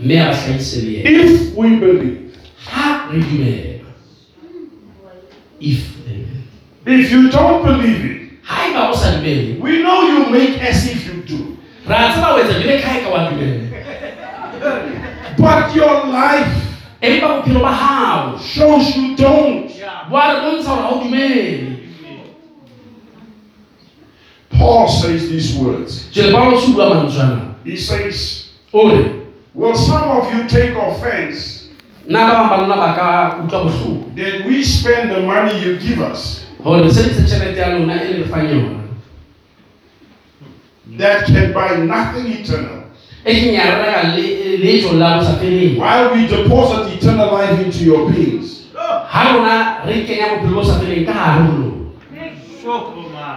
mme 0.00 0.20
a 0.20 0.26
ba 0.26 0.34
tlhaise 0.34 0.82
le 0.82 0.92
ena 1.04 1.22
If 1.24 1.54
we 1.54 1.76
believe. 1.76 2.23
Ha 2.66 3.08
re 3.10 3.20
dumela 3.20 3.84
if 5.60 5.94
If 6.86 7.10
you 7.10 7.30
don't 7.30 7.64
believe 7.64 8.04
it, 8.04 8.32
ha 8.42 8.68
eba 8.68 8.92
o 8.92 9.62
we 9.62 9.82
know 9.82 10.02
you 10.02 10.26
make 10.30 10.60
as 10.60 10.86
if 10.86 11.06
you 11.06 11.22
do. 11.22 11.56
ra 11.86 12.12
tseba 12.12 12.34
o 12.34 12.38
etsa 12.42 12.60
jele 12.60 12.82
ka 12.82 13.00
ka 13.00 13.08
wa 13.10 13.30
dumela 13.30 13.70
But 15.38 15.74
your 15.74 16.04
life 16.06 16.52
empa 17.00 17.28
bophelo 17.40 17.60
ba 17.60 17.72
gago 17.72 18.38
shows 18.40 18.96
you 18.96 19.16
don't. 19.16 19.68
bo 20.10 20.16
a 20.16 20.34
re 20.34 20.40
bontsha 20.44 20.68
gore 20.68 20.82
ga 20.82 20.88
o 20.88 21.00
dumele. 21.00 21.80
Paul 24.50 24.88
says 24.88 25.28
these 25.30 25.56
words. 25.56 26.08
jele 26.12 26.32
paulo 26.32 26.60
se 26.60 26.72
bua 26.72 26.94
mantswana 26.94 27.54
He 27.64 27.76
says, 27.76 28.50
Will 28.72 29.74
some 29.76 30.10
of 30.10 30.34
you 30.34 30.48
take 30.48 30.74
offense 30.76 31.53
nna 32.08 32.20
ba 32.26 32.56
bang 32.56 32.68
ba 32.68 32.76
ba 32.76 32.88
ka 32.94 33.08
utlwa 33.44 33.64
bohloko? 33.64 34.14
That 34.16 34.46
we 34.46 34.62
spend 34.64 35.10
the 35.10 35.20
money 35.20 35.58
you 35.60 35.78
give 35.78 36.00
us. 36.00 36.46
Gore 36.62 36.82
re 36.82 36.90
sebedisa 36.90 37.24
tšhelete 37.24 37.60
ya 37.60 37.68
lona 37.78 37.94
le 37.94 38.24
fang 38.28 38.48
yona. 38.48 38.80
That 40.98 41.26
can 41.26 41.52
buy 41.52 41.76
nothing 41.76 42.26
eternal? 42.32 42.84
ke 43.24 43.52
nya 43.52 43.64
re 43.64 43.84
reka 43.84 44.02
le- 44.16 44.58
letso 44.60 44.92
la 44.98 45.18
bo 45.18 45.24
sa 45.24 45.38
feleng? 45.40 45.78
While 45.78 46.14
we 46.14 46.26
deposit 46.26 46.92
eternal 46.92 47.32
life 47.32 47.58
into 47.60 47.84
your 47.84 48.10
beings. 48.12 48.68
ha 48.76 49.32
rona 49.32 49.86
re 49.86 50.04
kenya 50.04 50.36
bophelo 50.36 50.54
bo 50.54 50.62
sa 50.62 50.78
feleng 50.80 51.06
ka 51.06 51.12
gare 51.12 51.40
ho 51.44 51.52
lona. 51.52 51.74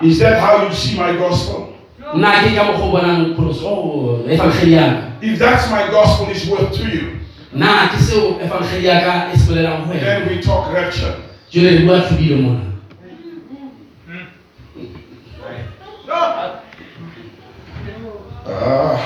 Is 0.02 0.20
that 0.20 0.40
how 0.40 0.64
you 0.68 0.74
see 0.74 0.98
my 0.98 1.16
gospel? 1.16 1.74
nna 2.16 2.32
ke 2.44 2.56
ka 2.56 2.64
mokgwa 2.64 2.88
o 2.88 2.92
bonang 2.92 3.36
pholoso 3.36 3.68
o 3.68 4.24
efangeli 4.30 4.80
If 5.22 5.40
that's 5.40 5.70
my 5.72 5.90
gospel 5.92 6.30
is 6.30 6.48
worth 6.50 6.72
to 6.78 6.84
you, 6.88 7.17
na 7.54 7.88
ke 7.88 7.98
seo 8.00 8.40
efangeli 8.44 8.88
yaka 8.88 9.32
e 9.34 9.38
se 9.38 9.46
bolelang 9.48 9.88
rapture. 10.74 11.14
jele 11.52 11.70
re 11.70 11.86
bua 11.86 12.00
tlhodile 12.02 12.36
mona. 12.42 12.62
Ah. 18.50 19.00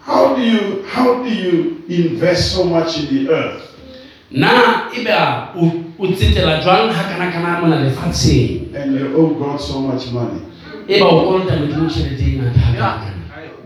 how 0.00 0.34
do 0.34 0.42
you 0.42 0.84
how 0.88 1.22
do 1.22 1.28
you 1.28 1.82
invest 1.88 2.52
so 2.52 2.64
much 2.64 2.98
in 2.98 3.26
the 3.26 3.32
earth? 3.32 3.62
Na 4.30 4.90
ebe 4.92 5.10
a 5.12 5.52
o 5.56 6.06
tsetela 6.12 6.60
jwang 6.60 6.92
ha 6.92 7.02
kana 7.08 7.32
kana 7.32 7.60
mona 7.60 7.76
lefatsheng? 7.76 8.74
And 8.74 8.94
you 8.94 9.16
owe 9.16 9.34
God 9.34 9.60
so 9.60 9.80
much 9.80 10.10
money? 10.12 10.40
eba 10.88 11.04
ba 11.04 11.10
o 11.16 11.20
kolota 11.24 11.56
modimo 11.56 11.88
tšhelete 11.88 12.24
e 12.24 12.40
ngata 12.40 13.12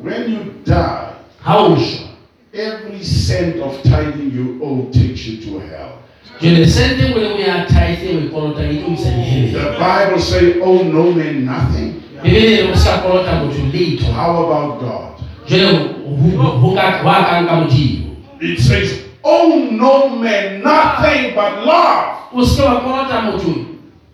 When 0.03 0.33
you 0.33 0.55
die, 0.65 1.13
ha 1.43 1.59
o 1.59 1.77
shwa 1.77 2.10
every 2.53 3.03
cent 3.05 3.57
of 3.61 3.83
tithing 3.83 4.31
you 4.31 4.59
owe 4.63 4.91
takes 4.93 5.27
you 5.27 5.37
to 5.45 5.59
hell. 5.61 5.93
jele 6.41 6.67
sente 6.67 7.09
ngwe 7.09 7.21
le 7.21 7.29
ngwe 7.31 7.41
ya 7.43 7.65
tithe 7.65 8.17
o 8.17 8.29
kolotang 8.35 8.79
tlo 8.79 8.95
isa 8.95 9.11
diheleng 9.11 9.53
The 9.53 9.71
Bible 9.79 10.21
says, 10.23 10.57
"Owe 10.63 10.83
no 10.85 11.13
man 11.13 11.45
nothing." 11.45 11.95
bebele 12.23 12.57
re 12.57 12.73
o 12.73 12.75
ska 12.77 12.99
kolota 12.99 13.33
motho 13.45 13.63
letho 13.73 14.13
How 14.13 14.45
about 14.45 14.81
God? 14.81 15.25
jele 15.47 15.67
ho 15.69 16.45
ho 16.61 16.75
ka 16.75 17.03
wa 17.05 17.25
kang 17.25 17.47
ka 17.47 17.55
modimo 17.61 18.17
It 18.41 18.59
says, 18.59 19.05
"Owe 19.23 19.71
no 19.71 20.09
man 20.09 20.63
nothing 20.63 21.35
but 21.35 21.65
love." 21.67 22.33
o 22.33 22.45
se 22.45 22.63
wa 22.65 22.81
kolota 22.81 23.21
motho 23.31 23.67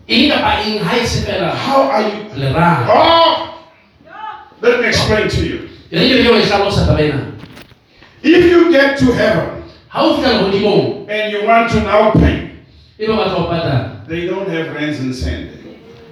eng 0.07 0.29
kapa 0.29 0.61
eng 0.67 0.79
ha 0.83 0.95
se 1.05 1.25
fela 1.25 1.55
How 1.55 1.89
are 1.89 2.03
you? 2.03 2.27
Oh, 2.91 3.55
let 4.61 4.79
me 4.81 4.87
explain 4.87 5.29
to 5.29 5.41
you. 5.45 5.59
If 8.23 8.45
you 8.51 8.71
get 8.71 8.97
to 8.99 9.05
heaven 9.13 9.63
ha 9.89 10.03
o 10.03 10.17
fihla 10.17 10.33
lehodimong 10.41 11.09
and 11.09 11.31
you 11.31 11.45
want 11.47 11.71
to 11.71 11.81
now 11.81 12.11
pay, 12.11 12.51
ebe 12.99 13.09
o 13.11 13.17
batla 13.17 13.33
ho 13.33 13.47
patala 13.49 14.07
they 14.07 14.25
don't 14.27 14.49
have 14.49 14.73
rands 14.75 14.99
and 14.99 15.15
sand. 15.15 15.49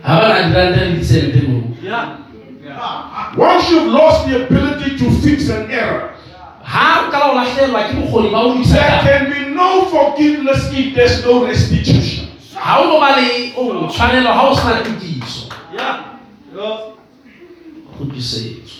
ha 0.03 0.19
ba 0.21 0.27
na 0.29 0.49
diranta 0.49 0.85
le 0.85 0.95
disente 0.97 1.41
moo 1.47 1.61
Yeah. 1.81 2.17
Yeah. 2.63 3.35
Once 3.37 3.69
you've 3.69 3.93
lost 3.93 4.27
the 4.27 4.45
ability 4.45 4.97
to 4.97 5.11
fix 5.21 5.49
an 5.49 5.69
error, 5.69 6.15
ha 6.63 7.05
o 7.07 7.11
kala 7.11 7.31
o 7.31 7.35
lahlehelwa 7.37 7.81
ke 7.89 7.93
bokgoni 7.99 8.29
ba 8.33 8.39
there 8.73 9.01
can 9.05 9.23
be 9.31 9.53
no 9.53 9.85
forgiveness 9.93 10.69
if 10.73 10.95
there's 10.95 11.23
no 11.25 11.45
restitution. 11.45 12.27
ha 12.55 12.81
o 12.81 12.89
no 12.89 12.99
ba 12.99 13.15
le 13.21 13.53
o 13.57 13.85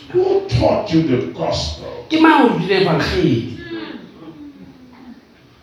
tshwanelo 0.10 0.24
ha 0.24 0.30
o 0.30 0.46
sena 0.46 0.46
le 0.46 0.46
tokiso 0.46 0.46
Yeah. 0.46 0.46
Yeah. 0.46 0.46
kgutlisetso 0.46 0.46
Who 0.46 0.48
taught 0.48 0.94
you 0.94 1.02
the 1.04 1.28
gospel? 1.34 2.06
ke 2.10 2.22
mang 2.22 2.46
o 2.46 2.48
rutile 2.54 2.82
evangeli 2.82 3.58
hmm. 3.70 4.00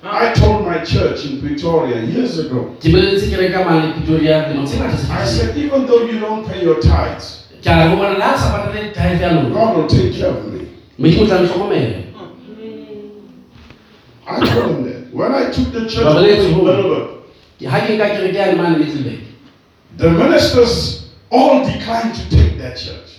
I 0.05 0.33
told 0.35 0.67
my 0.67 0.79
church 0.85 1.25
in 1.25 1.41
Pretoria 1.41 2.03
years 2.03 2.39
ago. 2.39 2.75
ke 2.81 2.89
boletse 2.91 3.31
ke 3.31 3.37
reka 3.39 3.65
mane 3.65 3.93
pretoria 3.93 4.49
lemo 4.49 4.65
tse 4.67 4.77
ngata 4.77 5.23
I 5.23 5.27
said, 5.27 5.57
even 5.57 5.87
though 5.87 6.03
you 6.07 6.19
don't 6.21 6.47
pay 6.47 6.63
your 6.65 6.81
tithes, 6.81 7.47
ke 7.63 7.67
a 7.67 7.75
re 7.77 7.89
ho 7.91 7.97
bona 7.97 8.19
le 8.19 8.25
ha 8.25 8.35
o 8.35 8.39
sa 8.39 8.51
patale 8.53 8.93
tithe 8.95 9.21
ya 9.23 9.31
lona 9.33 9.51
God 9.55 9.77
will 9.77 9.87
take 9.89 10.13
care 10.19 10.31
of 10.31 10.53
me. 10.53 10.67
modimo 10.99 11.23
o 11.23 11.27
tla 11.27 11.39
ntlhokomela 11.39 12.03
I 14.27 14.39
told 14.47 14.71
him 14.71 14.85
that. 14.85 15.13
When 15.15 15.35
I 15.35 15.51
took 15.51 15.73
the 15.73 15.81
church 15.81 16.05
to 16.05 16.21
let's 16.21 16.47
go. 16.47 16.63
Melbourne, 16.65 17.09
Ke- 17.61 17.67
ha 17.69 17.81
ke 17.87 17.91
nka 17.99 18.07
kereke 18.17 18.39
ya 18.39 18.55
mane 18.57 18.79
middleburg 18.79 19.21
the 19.99 20.11
ministers 20.11 21.11
all 21.31 21.65
declined 21.65 22.15
to 22.15 22.25
take 22.31 22.57
that 22.59 22.77
church. 22.77 23.12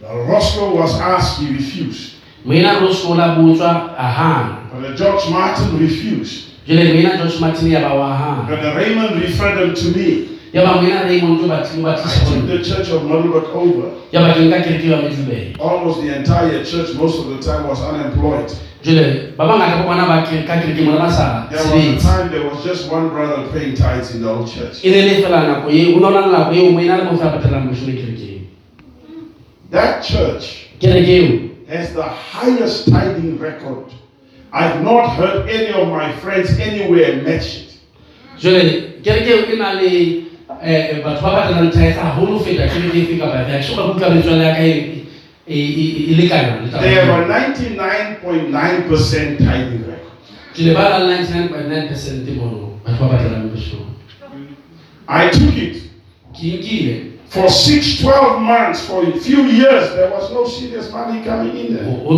The 0.00 0.32
gospel 0.32 0.72
was 0.80 1.00
asked, 1.00 1.40
he 1.40 1.52
refused. 1.52 2.12
And 4.74 4.84
the 4.84 5.04
George 5.04 5.28
Martin 5.30 5.78
refused. 5.78 6.34
And 8.50 8.62
the 8.62 8.72
Raymond 8.74 9.22
referred 9.22 9.58
them 9.58 9.74
to 9.74 9.98
me. 9.98 10.28
The 12.46 12.58
church 12.58 12.90
of 12.90 13.02
Malubat 13.04 13.44
Almost 15.58 16.00
the 16.02 16.14
entire 16.16 16.62
church 16.64 16.94
most 16.94 17.18
of 17.20 17.26
the 17.28 17.38
time 17.52 17.66
was 17.68 17.80
unemployed. 17.80 18.50
There 21.50 21.62
was 21.64 22.04
a 22.04 22.08
time 22.08 22.30
there 22.30 22.44
was 22.50 22.64
just 22.64 22.92
one 22.92 23.08
brother 23.08 23.48
paying 23.52 23.74
tithes 23.74 24.14
in 24.14 24.22
the 24.22 24.28
whole 24.34 24.46
church. 24.46 24.82
That 29.70 30.02
church 30.04 30.44
has 31.68 31.92
the 31.94 32.02
highest 32.02 32.88
tithing 32.90 33.38
record. 33.38 33.86
I've 34.52 34.82
not 34.82 35.16
heard 35.16 35.48
any 35.48 35.72
of 35.72 35.88
my 35.88 36.12
friends 36.20 36.58
anywhere 36.58 37.22
mention 37.22 37.62
it. 37.62 37.72
Jale 40.60 40.60
kereke 40.60 40.62
eo 40.62 40.62
e 40.62 40.62
na 40.62 40.62
le 40.62 40.96
eh 40.96 41.02
batho 41.04 41.22
ba 41.22 41.30
batelang 41.32 41.70
tithe 41.72 41.92
haholo 42.00 42.32
ho 42.38 42.44
feta 42.44 42.68
kereke 42.68 42.98
efe 42.98 43.18
kapa 43.18 43.40
efe 43.42 43.52
ha 43.52 43.58
ke 43.58 43.64
soka 43.64 43.82
ke 43.82 43.88
utlwa 43.90 44.10
metswalle 44.10 44.44
ya 44.44 44.54
ka 44.54 44.62
e- 44.62 44.86
e- 45.48 45.54
e 45.54 45.56
e 46.10 46.14
lekana 46.14 46.60
le 46.62 46.68
taba 46.70 46.82
They 46.82 46.92
ena. 46.98 47.04
have 47.04 47.30
a 47.30 47.32
99.9% 47.32 49.38
tithing 49.38 49.84
record. 49.86 50.12
ke 50.54 50.62
le 50.62 50.74
ba 50.74 50.88
la 50.88 50.98
99.9 50.98 51.88
percent 51.88 52.28
mono 52.36 52.68
batho 52.84 53.04
ba 53.04 53.08
batelang 53.16 53.48
bosong 53.50 53.86
I 55.08 55.28
took 55.30 55.56
it. 55.56 55.76
ke 56.32 56.46
nkile 56.58 56.96
For 57.32 57.48
six, 57.48 57.96
12 58.04 58.40
months, 58.44 58.84
for 58.84 59.08
a 59.08 59.12
few 59.18 59.44
years, 59.48 59.94
there 59.96 60.10
was 60.12 60.28
no 60.36 60.44
serious 60.44 60.92
money 60.92 61.24
coming 61.24 61.56
in 61.56 61.72
there. 61.76 61.84
ho 61.88 62.12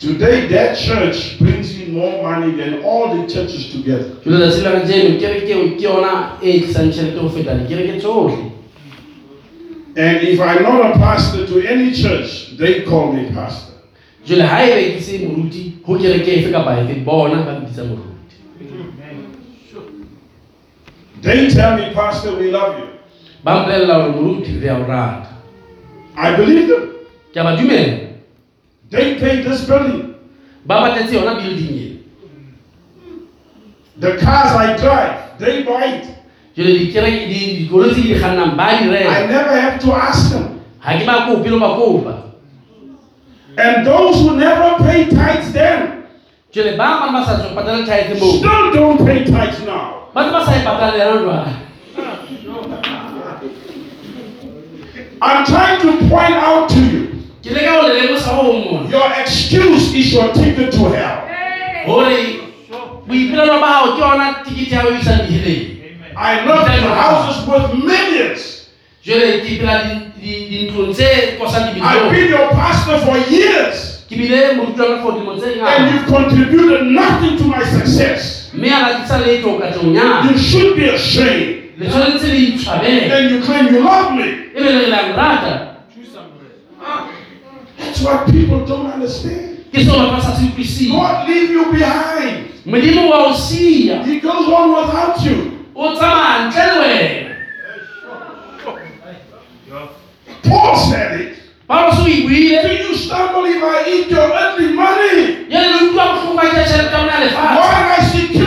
Today, 0.00 0.48
that 0.48 0.78
church 0.78 1.38
brings 1.38 1.78
in 1.78 1.92
more 1.92 2.22
money 2.22 2.56
than 2.56 2.82
all 2.82 3.14
the 3.14 3.28
churches 3.28 3.70
together. 3.70 4.16
jole 4.24 4.38
tsatsi 4.38 4.62
la 4.62 4.70
kajeno 4.70 5.18
kereke 5.20 5.50
eo 5.50 5.66
ke 5.76 5.82
yona 5.82 6.12
e 6.42 6.50
eh, 6.50 6.62
tlisang 6.62 6.88
tjhelete 6.92 7.18
ho 7.18 7.28
feta 7.28 7.54
dikereke 7.54 7.98
tsohle 7.98 8.50
And 9.96 10.16
if 10.28 10.40
I'm 10.40 10.62
not 10.62 10.96
a 10.96 10.98
pastor 10.98 11.46
to 11.46 11.60
any 11.68 11.92
church, 11.92 12.56
they 12.56 12.80
call 12.88 13.12
me 13.12 13.28
pastor. 13.34 13.74
jole 14.24 14.42
ha 14.42 14.62
ebe 14.64 14.96
ke 14.96 15.02
se 15.02 15.18
moruti 15.18 15.64
ho 15.86 15.98
kereke 15.98 16.32
efe 16.38 16.50
kapa 16.52 16.80
efe 16.80 17.00
bona 17.04 17.44
ba 17.44 17.60
mbitsa 17.60 17.84
moruti 17.84 18.08
They 21.22 21.50
tell 21.50 21.76
me, 21.76 21.92
Pastor, 21.94 22.38
we 22.38 22.50
love 22.50 22.78
you. 22.78 22.86
ba 23.44 23.60
mpolella 23.60 23.94
hore 23.94 24.12
moruti 24.12 24.60
re 24.60 24.68
a 24.68 24.78
o 24.78 24.86
rata 24.86 25.28
I 26.16 26.36
believe 26.36 26.68
them. 26.68 26.88
ke 27.34 27.40
a 27.40 27.44
ba 27.44 27.56
dumela 27.56 28.10
They 28.90 29.14
pay 29.20 29.42
this 29.42 29.64
building. 29.66 30.14
ba 30.66 30.74
patetse 30.84 31.14
yona 31.14 31.34
building 31.40 31.72
e 31.78 31.86
The 34.00 34.16
cars 34.16 34.52
I 34.56 34.76
drive, 34.76 35.38
they 35.38 35.62
buy 35.62 35.84
it. 36.00 36.06
dikereke 36.78 37.28
di- 37.28 37.56
dikoloi 37.64 37.92
tse 37.94 38.00
ke 38.02 38.08
di 38.08 38.14
kgannang 38.18 38.56
ba 38.56 38.66
di 38.78 38.84
I 38.84 38.92
reka 38.92 39.26
never 39.28 39.54
have 39.60 39.78
to 39.80 39.92
ask 39.94 40.32
them. 40.32 40.60
ha 40.78 40.98
ke 40.98 41.04
ba 41.06 41.26
kope 41.28 41.48
lo 41.48 41.58
ba 41.60 41.70
kopa 41.78 42.14
And 43.56 43.86
those 43.86 44.16
who 44.22 44.36
never 44.36 44.78
pay 44.84 45.04
tithes 45.10 45.52
then, 45.52 46.06
ba 46.78 46.88
bang 47.02 47.12
ba 47.12 47.20
sa 47.24 47.36
tswa 47.40 47.54
patala 47.56 47.84
tithe 47.86 48.16
moo 48.20 48.38
still 48.38 48.70
don't 48.72 48.98
pay 49.04 49.24
tithes 49.24 49.60
now. 49.66 50.08
ba 50.14 50.44
sa 50.44 50.52
e 50.58 50.60
jwale 50.64 51.00
I'm 55.22 55.44
trying 55.44 55.80
to 55.84 55.90
point 56.08 56.32
out 56.34 56.68
to 56.70 56.80
you, 56.80 57.19
Your 58.90 59.12
excuse 59.22 59.94
is 59.94 60.12
your 60.12 60.32
ticket 60.32 60.70
to 60.72 60.78
hell. 60.88 61.18
I 66.16 66.44
know 66.44 66.54
your 66.66 66.94
house 66.94 67.32
is 67.40 67.48
worth 67.48 67.74
millions. 67.74 68.68
I've 71.80 72.10
been 72.10 72.28
your 72.30 72.48
pastor 72.50 72.98
for 72.98 73.16
years. 73.34 74.04
And 75.76 75.94
you've 75.94 76.06
contributed 76.06 76.82
nothing 76.82 77.38
to 77.38 77.44
my 77.44 77.64
success. 77.64 78.50
You 80.32 80.38
should 80.38 80.76
be 80.76 80.88
ashamed. 80.90 81.56
And 83.12 83.30
you 83.30 83.40
claim 83.40 83.74
you 83.74 83.80
love 83.80 84.12
me. 84.14 84.28
That's 87.90 88.02
what 88.02 88.30
people 88.30 88.64
don't 88.64 88.86
understand. 88.86 89.66
ke 89.74 89.82
seo 89.82 89.98
batho 89.98 90.14
ba 90.14 90.20
sa 90.22 90.30
se 90.38 90.46
utlwising 90.46 90.94
God 90.94 91.26
leave 91.26 91.50
you 91.50 91.64
behind. 91.74 92.54
modimo 92.62 93.10
wa 93.10 93.18
o 93.26 93.34
siya 93.34 94.06
He 94.06 94.22
goes 94.22 94.46
on 94.46 94.70
without 94.78 95.18
you. 95.26 95.66
o 95.74 95.90
tsamaya 95.98 96.46
ntle 96.46 96.62
le 96.70 96.74
wena 96.78 97.34
Paul 100.46 100.74
said 100.78 101.20
it. 101.20 101.30
paulo 101.66 102.06
e 102.06 102.22
buile 102.30 102.62
Do 102.62 102.70
you 102.78 102.94
stumble 102.94 103.46
if 103.50 103.58
I 103.58 103.78
eat 103.90 104.06
your 104.06 104.30
earthly 104.38 104.70
money? 104.70 105.50
ya 105.50 105.58
le 105.58 105.90
utlwa 105.90 106.04
bohloko 106.14 106.34
ba 106.38 106.46
ja 106.46 106.62
tšhelete 106.62 106.94
ya 106.94 106.98
bona 107.02 107.10
ya 107.14 107.20
lefatshe 107.26 107.58
Why 107.58 107.74
I 107.90 108.00
secure 108.06 108.39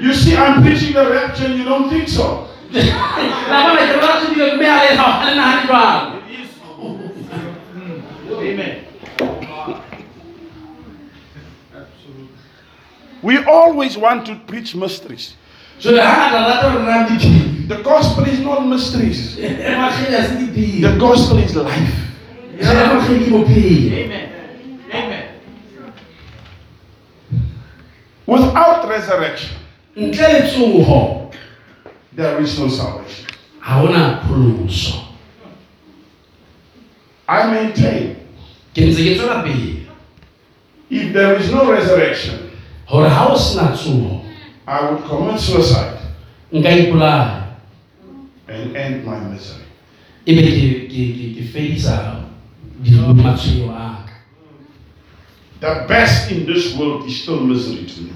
you 0.00 0.14
see, 0.14 0.36
I'm 0.36 0.62
preaching 0.62 0.94
the 0.94 1.10
rapture 1.10 1.46
and 1.46 1.58
you 1.58 1.64
don't 1.64 1.88
think 1.90 2.08
so. 2.08 2.44
la 2.70 3.60
bona 3.64 3.80
ke 3.88 3.96
rata 3.96 4.26
dilo 4.28 4.46
mme 4.56 4.66
ha 4.66 4.82
le 4.84 4.96
ha 4.96 5.24
le 5.24 5.34
nahane 5.34 5.62
jwalo 5.66 6.14
Amen. 8.38 8.84
We 13.22 13.38
always 13.44 13.96
want 13.96 14.26
to 14.26 14.36
preach 14.46 14.74
mysteries. 14.74 15.34
jole 15.80 16.00
ha 16.00 16.30
ngata 16.30 16.38
rata 16.48 16.70
gore 16.72 16.84
rang 16.86 17.06
diphiri 17.08 17.66
The 17.68 17.82
gospel 17.82 18.24
is 18.24 18.40
not 18.40 18.66
mysteries. 18.66 19.36
magedi 19.36 20.14
a 20.14 20.22
se 20.28 20.34
diphiri 20.38 20.80
The 20.82 20.98
gospel 20.98 21.38
is 21.38 21.56
life. 21.56 21.94
Amen. 23.92 24.28
Amen. 24.92 25.24
Without 28.26 28.88
resurrection, 28.88 29.57
Mm. 29.98 30.04
ntle 30.06 30.32
le 30.32 30.42
tsoho 30.48 31.30
there 32.16 32.42
is 32.42 32.58
no 32.58 32.68
salvation. 32.68 33.26
ha 33.60 33.82
ona 33.82 34.20
pholoso 34.28 34.94
I 37.28 37.50
maintain 37.50 38.16
ke 38.74 38.80
ntse 38.86 39.02
ke 39.04 39.14
tswela 39.18 39.42
pele 39.42 39.86
if 40.90 41.12
there 41.12 41.36
is 41.36 41.50
no 41.52 41.70
resurrection, 41.72 42.38
hore 42.86 43.08
ha 43.08 43.26
o 43.32 43.36
sena 43.36 43.72
tsoho 43.76 44.22
I 44.66 44.90
would 44.90 45.02
commit 45.08 45.40
suicide 45.40 45.98
nka 46.52 46.70
ipolaya 46.70 47.44
and 48.48 48.76
end 48.76 49.04
my 49.04 49.18
misery. 49.28 49.64
ebe 50.26 50.42
ke 50.46 50.52
ke 50.88 51.02
ke 51.16 51.24
ke 51.36 51.42
fedisa 51.52 52.24
di- 52.82 52.94
matshwenyeho 52.94 53.70
a 53.74 54.06
ka 54.06 54.14
The 55.60 55.84
best 55.90 56.30
in 56.30 56.46
this 56.46 56.76
world 56.78 57.02
is 57.10 57.18
still 57.22 57.40
misery 57.42 57.82
to 57.84 58.00
me. 58.06 58.12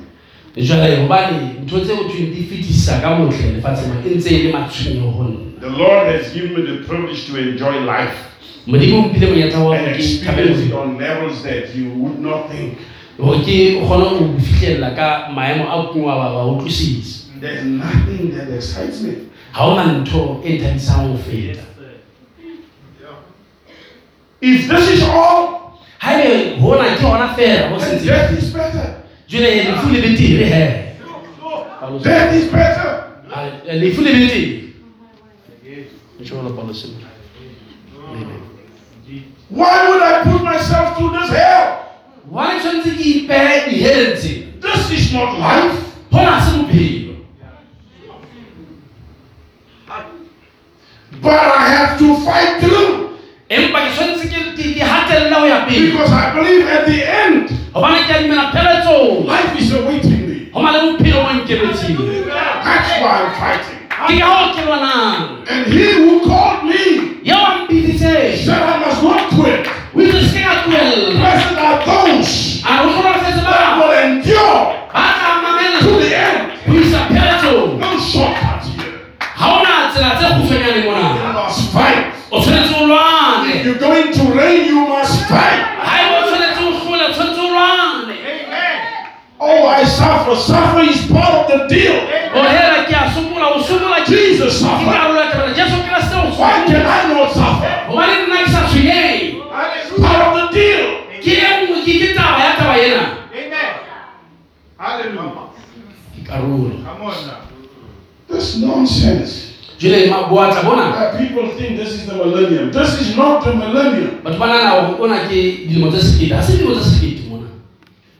The 5.60 5.70
Lord 5.70 6.08
has 6.08 6.32
given 6.34 6.54
me 6.54 6.62
the 6.62 6.84
privilege 6.84 7.26
to 7.26 7.38
enjoy 7.38 7.80
life 7.80 8.32
modimo 8.66 8.98
o 8.98 9.02
mphile 9.02 9.26
monyetla 9.26 9.58
wa 9.58 9.76
and 9.76 9.88
experience 9.88 10.66
it 10.66 10.72
on 10.72 10.98
levels 10.98 11.42
that 11.42 11.74
you 11.74 11.90
would 11.90 12.20
not 12.20 12.50
think. 12.50 12.78
There's 17.40 17.64
nothing 17.64 18.30
that 18.36 18.48
excites 18.54 19.00
me. 19.00 19.12
ha 19.52 19.66
ona 19.66 19.84
ntho 19.84 20.40
nthabisang 20.44 21.08
ho 21.08 21.18
feta 21.30 21.62
If 24.40 24.68
this 24.68 24.90
is 24.90 25.02
all, 25.02 25.78
ha 25.98 26.20
ebe 26.20 26.60
hona 26.60 26.96
ke 26.96 27.02
hona 27.02 27.34
fela 27.36 27.68
ho 27.68 27.78
then 27.78 28.06
death 28.06 28.38
is 28.38 28.52
better. 28.52 29.01
Jwale 29.32 29.54
lefu 29.64 29.88
le 29.88 30.00
betere 30.00 30.44
he 30.44 30.82
Death 32.02 32.34
is 32.34 32.44
better. 32.52 33.04
Lefu 33.72 34.00
le 34.02 34.12
betere 34.12 34.62
Inshallah, 36.20 36.52
Paulo 36.54 36.72
se- 36.72 36.88
Amen. 38.08 38.26
Why 39.50 39.88
would 39.88 40.02
I 40.02 40.22
put 40.22 40.42
myself 40.44 40.96
through 40.96 41.10
this 41.18 41.30
hell? 41.30 41.78
why 42.30 42.58
tshwanetse 42.60 42.90
ke 42.96 43.04
ipehe 43.04 43.70
the 43.70 44.16
tse 44.16 44.46
This 44.60 44.90
is 44.90 45.12
not 45.12 45.38
life. 45.38 45.80
hona 46.12 46.30
ha 46.30 46.40
se 46.40 46.56
bophelo 46.58 47.12
But 51.20 51.32
I 51.34 51.68
have 51.68 51.98
to 51.98 52.14
fight 52.24 52.60
through 52.60 52.71
hatella 55.66 55.70
ho 55.70 55.70
ya 55.70 55.70
pele 55.70 55.90
because 55.92 56.12
I 56.12 56.34
believe 56.34 56.66
at 56.68 56.86
the 56.86 56.98
end, 57.04 57.50
hobane 57.74 58.02
ke 58.06 58.10
a 58.10 58.22
dumela 58.22 58.50
pheletsong 58.52 59.26
life 59.26 59.52
is 59.60 59.72
awaiting 59.72 60.28
me. 60.28 60.50
ho 60.52 60.62
na 60.62 60.70
le 60.70 60.80
bophelo 60.92 61.22
bo 61.22 61.30
nkemetseng 61.38 61.96
That's 62.64 62.90
why 63.00 63.12
I'm 63.22 63.30
fighting. 63.40 63.78
ke 63.88 64.18
ka 64.18 64.26
hoo 64.26 64.52
ke 64.54 64.62
lwanang. 64.66 65.46
And 65.50 65.66
he 65.72 65.84
who 65.92 66.20
called 66.26 66.64
me 66.64 67.20
ya 67.22 67.36
wa 67.42 67.66
said 68.44 68.62
I 68.62 68.78
must 68.80 69.02
not 69.02 69.30
quit. 69.34 69.66
o 69.94 70.00
itse 70.00 70.20
se 70.32 70.40
ka 70.42 70.54
tlohella 70.64 71.10
Blessed 71.18 71.58
are 71.58 71.78
those 71.86 72.62
a 72.64 72.72
re 72.82 72.90
kgolofetse 72.92 73.42
that 73.42 73.70
ba. 73.70 73.78
will 73.78 73.92
endure 73.92 74.58
ba 74.92 75.04
tla 75.18 75.30
to 75.80 75.90
the 76.02 76.10
end. 76.16 76.38
ho 76.66 76.72
isa 76.78 77.00
pheletsong 77.12 77.78
No 77.78 77.90
shortcuts 77.98 78.66
here. 78.74 78.94
ha 79.20 79.46
ona 79.60 79.90
tsela 79.92 80.10
tse 80.18 80.26
kgutshwanyane 80.34 80.80
You 80.82 80.90
mona 80.90 81.31
you're 83.72 83.80
going 83.80 84.12
to 84.12 84.22
reign, 84.38 84.66
you 84.66 84.86
must 84.86 85.28
fight. 85.28 85.60
Oh, 89.40 89.66
I 89.66 89.84
suffer. 89.84 90.36
Suffering 90.36 90.90
is 90.90 91.06
part 91.10 91.50
of 91.50 91.58
the 91.58 91.66
deal. 91.68 91.94
Jesus 94.06 94.60
suffered. 94.60 94.86
Why 96.38 96.64
can 96.66 96.86
I 96.86 97.12
not 97.14 97.32
suffer? 97.32 97.92
Hallelujah. 106.28 106.84
Come 106.84 107.02
nonsense. 108.56 109.51
Jele 109.82 110.10
mabwata 110.10 110.62
bona 110.62 111.12
people 111.18 111.48
think 111.58 111.76
this 111.78 111.94
is 111.94 112.06
the 112.06 112.14
millennium. 112.14 112.70
This 112.70 113.00
is 113.00 113.16
not 113.16 113.44
the 113.44 113.54
millennium. 113.54 114.20
but 114.24 114.38
bana 114.38 114.86
gore 114.86 115.02
ona 115.10 115.18
ke 115.28 115.66
dilemo 115.68 115.90
tse 115.90 116.00
sekete 116.02 116.28
ga 116.30 116.42
se 116.42 116.52
dilemo 116.56 116.74
tse 116.80 116.90
sekete 116.90 117.28
mona 117.28 117.46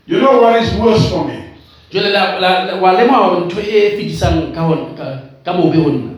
You 0.06 0.18
know 0.20 0.40
what 0.43 0.62
is 0.62 0.72
worse 0.74 1.09
for 1.10 1.24
me? 1.28 1.39
jile 1.93 2.10
la- 2.10 2.39
la- 2.40 2.74
wa 2.80 2.93
lemoga 2.93 3.20
wa 3.20 3.40
ntho 3.47 3.60
e 3.60 3.97
fetisang 3.97 4.52
ka 4.55 4.60
hon- 4.60 4.97
ka- 5.44 5.52
mobe 5.52 5.76
go 5.78 5.90
nna 5.90 6.10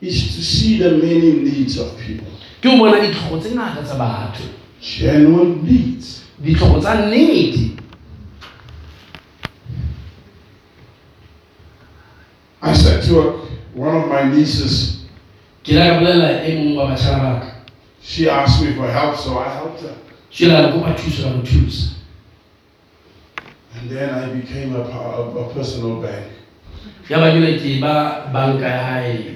Is 0.00 0.36
to 0.36 0.42
see 0.42 0.76
the 0.78 0.90
many 0.90 1.32
needs 1.32 1.78
of 1.78 1.96
people. 1.96 2.28
ke 2.60 2.68
o 2.68 2.76
bona 2.76 3.00
ditlhogo 3.00 3.38
tse 3.40 3.54
ngata 3.54 3.82
tsa 3.82 3.94
batho 3.94 4.42
Genuine 4.80 5.56
needs. 5.62 6.22
ditlhogo 6.38 6.80
tsa 6.80 6.94
nnete 6.94 7.70
I 12.62 12.72
said 12.74 13.02
to 13.04 13.20
her, 13.20 13.32
one 13.76 13.94
of 13.94 14.08
my 14.08 14.22
nieces, 14.32 15.04
ke 15.62 15.72
la 15.76 15.84
ka 15.90 15.94
bolelela 16.00 16.40
mongwe 16.48 16.76
wa 16.76 16.86
batšhana 16.90 17.22
baka 17.34 17.52
she 18.02 18.28
asked 18.30 18.62
me 18.64 18.72
for 18.74 18.86
help, 18.88 19.16
so 19.16 19.38
I 19.38 19.48
helped 19.52 19.82
her. 19.82 19.94
jele 20.32 20.54
a 20.56 20.62
le 20.62 20.72
kopa 20.72 20.94
thuso 20.96 21.22
ka 21.22 21.30
mo 21.36 21.42
thusa 21.42 21.92
And 23.76 23.90
then 23.90 24.08
I 24.14 24.32
became 24.32 24.74
a, 24.74 24.80
a, 24.80 25.28
a 25.36 25.54
personal 25.54 26.00
bank. 26.00 26.24
ya 27.08 27.20
ba 27.20 27.30
jele 27.30 27.58
ke 27.60 27.80
ba 27.80 28.30
banka 28.32 28.64
ya 28.64 28.82
hae 28.82 29.32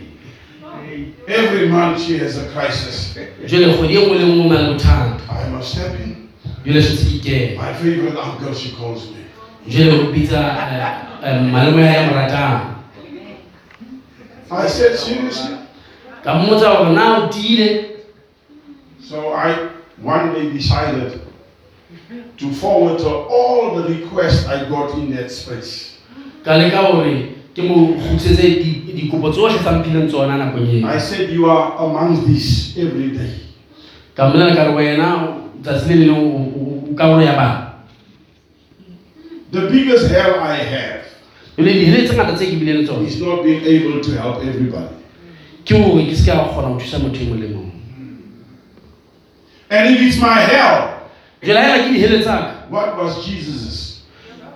Every 1.29 1.69
month 1.69 2.01
she 2.01 2.19
has 2.19 2.39
a 2.39 2.49
crisis. 2.51 3.15
jele 3.47 3.75
kgwedi 3.75 3.99
nngwe 3.99 4.19
le 4.19 4.25
nngwe 4.27 4.57
o 4.57 4.75
na 4.75 5.19
I 5.29 5.49
must 5.51 5.73
step 5.77 6.01
in. 6.01 6.29
jele 6.65 6.81
setse 6.83 7.21
ke 7.21 7.57
My 7.59 7.73
favorite 7.75 8.17
uncle, 8.17 8.55
she 8.55 8.73
calls 8.73 9.11
me. 9.13 9.21
jele 9.69 10.01
o 10.01 10.13
bitsa 10.13 10.41
eh, 10.41 11.29
eh, 11.29 11.43
malome 11.43 11.83
ya 11.85 12.07
mo 12.09 12.15
ratang 12.17 12.71
I 14.51 14.67
said, 14.69 14.97
seriously? 14.99 15.57
ka 16.25 16.35
mmotsa 16.35 16.77
gore 16.77 16.93
na 16.93 17.19
o 17.25 17.29
tiile 17.29 17.87
So 19.01 19.33
I 19.35 19.69
one 20.03 20.35
day 20.35 20.51
decided 20.53 21.21
to 22.39 22.53
forward 22.53 23.01
her 23.01 23.17
all 23.29 23.75
the 23.77 23.89
requests 23.89 24.47
I 24.47 24.69
got 24.69 24.95
in 24.99 25.11
that 25.17 25.31
space. 25.31 25.99
ka 26.45 26.57
gore 26.59 27.35
ke 27.55 27.63
mo 27.67 27.95
kgutlisetse 27.99 28.43
di- 28.63 28.93
dikopo 28.95 29.31
tsotlhe 29.31 29.59
tsa 29.59 29.73
mphileng 29.83 30.09
tsona 30.09 30.37
nakong 30.39 30.69
eo 30.71 30.87
I 30.87 30.99
said, 30.99 31.31
you 31.31 31.51
are 31.51 31.75
among 31.79 32.27
these 32.27 32.79
every 32.79 33.11
day. 33.11 33.33
ka 34.15 34.29
mmolela 34.29 34.55
ka 34.57 34.65
re 34.65 34.73
wena 34.75 35.09
tsatsi 35.63 35.95
le 35.95 35.95
lengwe 36.07 36.15
o- 36.15 36.53
o- 36.59 36.83
o 36.91 36.95
karolo 36.95 37.23
ya 37.23 37.33
bana 37.35 37.67
The 39.51 39.67
biggest 39.67 40.07
hell 40.15 40.39
I 40.41 40.57
have 40.63 41.00
is 43.07 43.21
not 43.21 43.43
being 43.43 43.63
able 43.65 44.01
to 44.01 44.11
help 44.13 44.43
everybody. 44.45 44.95
e 46.01 46.15
And 49.71 49.95
if 49.95 50.01
it's 50.03 50.19
my 50.19 50.41
hell, 50.41 50.89
what 52.71 52.97
was 52.99 53.27
Jesus's? 53.27 54.01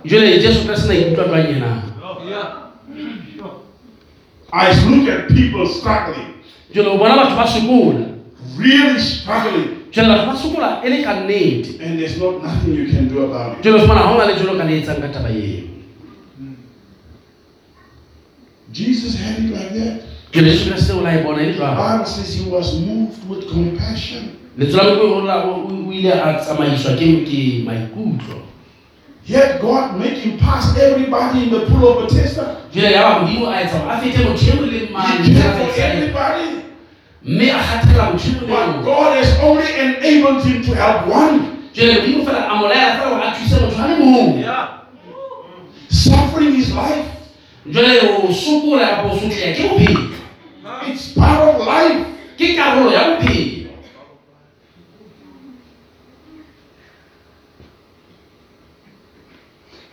jole 0.05 0.39
jesu 0.39 0.67
kreste 0.67 0.89
na 0.89 0.95
ikutlwa 0.95 1.25
twang 1.25 1.49
enang 1.49 1.83
Yeah. 2.29 2.65
I 4.53 4.67
look 4.89 5.09
at 5.09 5.29
people 5.29 5.67
struggling, 5.67 6.35
really 8.59 8.99
struggling, 9.01 9.69
e 10.85 11.05
and 11.81 11.99
there's 11.99 12.19
not 12.19 12.43
nothing 12.43 12.75
you 12.75 12.87
can 12.93 13.09
do 13.09 13.25
about 13.25 13.59
it. 13.59 13.63
jole 13.65 13.77
o 13.77 13.83
fumana 13.83 14.01
ga 14.03 14.11
o 14.11 14.19
na 14.19 14.25
le 14.25 14.35
jolo 14.39 14.59
ka 14.59 14.65
le 14.65 14.77
etsang 14.81 15.01
ka 15.01 15.09
taba 15.09 15.29
eo 15.31 15.65
Jesus 18.75 19.15
had 19.17 19.39
it 19.39 19.51
like 19.55 19.73
that. 19.79 20.03
jole 20.33 20.45
jesu 20.51 20.71
kreste 20.71 20.93
la 20.93 21.23
bona 21.23 21.39
le 21.43 21.53
The 21.53 21.59
jwang 21.59 21.77
Bible 21.77 22.07
says 22.07 22.35
he 22.35 22.51
was 22.51 22.75
moved 22.81 23.29
with 23.29 23.47
compassion. 23.49 24.31
lentswe 24.59 24.77
la 24.77 24.85
moko 24.95 25.07
o 25.15 25.21
la- 25.23 25.45
o 25.45 25.69
o 25.89 25.93
ile 25.93 26.11
a 26.13 26.35
tsamaiswa 26.41 26.93
ke 26.99 27.25
ke 27.25 27.65
maikutlo 27.65 28.43
Yet 29.27 29.61
God 29.63 29.97
make 29.99 30.19
him 30.19 30.37
pass 30.39 30.77
everybody 30.77 31.45
in 31.45 31.51
the 31.51 31.61
pool 31.67 31.89
of 31.89 32.03
Bethesda. 32.03 32.57
jole 32.75 32.91
ya 32.93 33.03
ba 33.03 33.21
modimo 33.21 33.47
a 33.49 33.61
etsa 33.63 33.79
gore 33.79 33.93
a 33.95 34.01
fete 34.01 34.19
motho 34.25 34.67
le 34.67 34.79
He 34.79 35.35
cared 35.35 35.57
for 35.57 35.81
everybody. 35.81 36.47
mme 37.23 37.51
a 37.51 37.59
kgathela 37.59 38.11
motho 38.13 38.31
mong 38.41 38.49
But 38.49 38.85
God 38.85 39.17
has 39.17 39.39
only 39.41 39.65
enabled 39.81 40.45
him 40.45 40.63
to 40.65 40.75
help 40.75 41.07
one. 41.07 41.41
jole 41.73 41.95
modimo 41.95 42.25
fela 42.25 42.49
a 42.51 42.55
molaela 42.57 42.97
fela 42.99 43.11
gore 43.11 43.23
a 43.23 43.33
thuse 43.39 43.61
motho 43.61 43.83
a 43.83 43.89
le 43.89 43.97
mong 44.05 44.41
Yeah. 44.41 44.69
Suffering 45.89 46.57
is 46.57 46.75
life. 46.75 47.07
Jole 47.67 48.01
o 48.01 48.33
sokola 48.33 48.87
kapa 48.89 49.09
o 49.13 49.19
sotleya 49.19 49.55
ke 49.57 49.63
bophelo 49.69 50.03
It's 50.89 51.13
part 51.17 51.41
of 51.49 51.67
life. 51.67 52.05
ke 52.39 52.57
karolo 52.57 52.91
ya 52.93 53.03
bophelo 53.21 53.71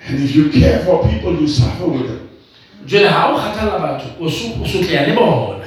And 0.08 0.20
if 0.24 0.36
you 0.36 0.50
care 0.50 0.84
for 0.84 1.08
people, 1.08 1.40
you 1.40 1.48
suffer 1.48 1.88
with 1.88 2.08
them. 2.08 2.28
o 2.84 3.38
kgathalla 3.38 3.80
batho 3.80 4.10
o 4.20 4.28
so- 4.30 4.56
o 4.62 4.66
sotleya 4.66 5.08
le 5.08 5.14
bona 5.16 5.66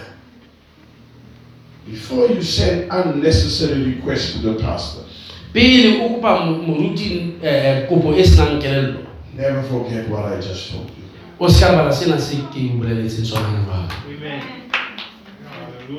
Before 1.86 2.26
you 2.28 2.42
send 2.42 2.90
unnecessary 2.90 3.84
requests 3.84 4.32
to 4.32 4.38
the 4.40 4.54
pastor, 4.60 5.04
pele 5.52 6.00
o 6.02 6.08
kopa 6.08 6.44
mo- 6.44 6.62
moruti 6.66 7.38
um 7.40 7.86
kopo 7.88 8.14
e 8.18 8.24
senang 8.24 8.60
kelello 8.60 9.06
never 9.36 9.62
forget 9.62 10.08
what 10.10 10.32
I 10.32 10.40
just 10.40 10.72
told 10.72 10.90
you. 10.98 11.03
O 11.38 11.48
se 11.48 11.60
ka 11.60 11.70
lebala 11.72 11.92
sena 11.92 12.18
se 12.18 12.36
ke 12.52 12.70
o 12.74 12.78
boleletseng 12.78 13.24
sona 13.26 13.48
na 13.52 13.60
jwale 13.64 13.88
Amen. 14.08 14.42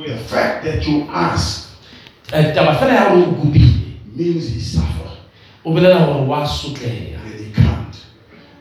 The 0.08 0.18
fact 0.18 0.64
that 0.66 0.88
you 0.88 1.08
ask 1.14 1.70
taba 2.32 2.76
fela 2.76 2.94
ya 2.94 3.10
gore 3.10 3.22
o 3.28 3.32
kopile 3.32 3.70
means 4.16 4.50
he 4.54 4.60
suffered 4.60 5.18
o 5.66 5.72
bolela 5.72 6.06
gore 6.06 6.26
wa 6.28 6.46
sotleya 6.48 7.20
and 7.26 7.40
he 7.40 7.52
can't. 7.54 7.96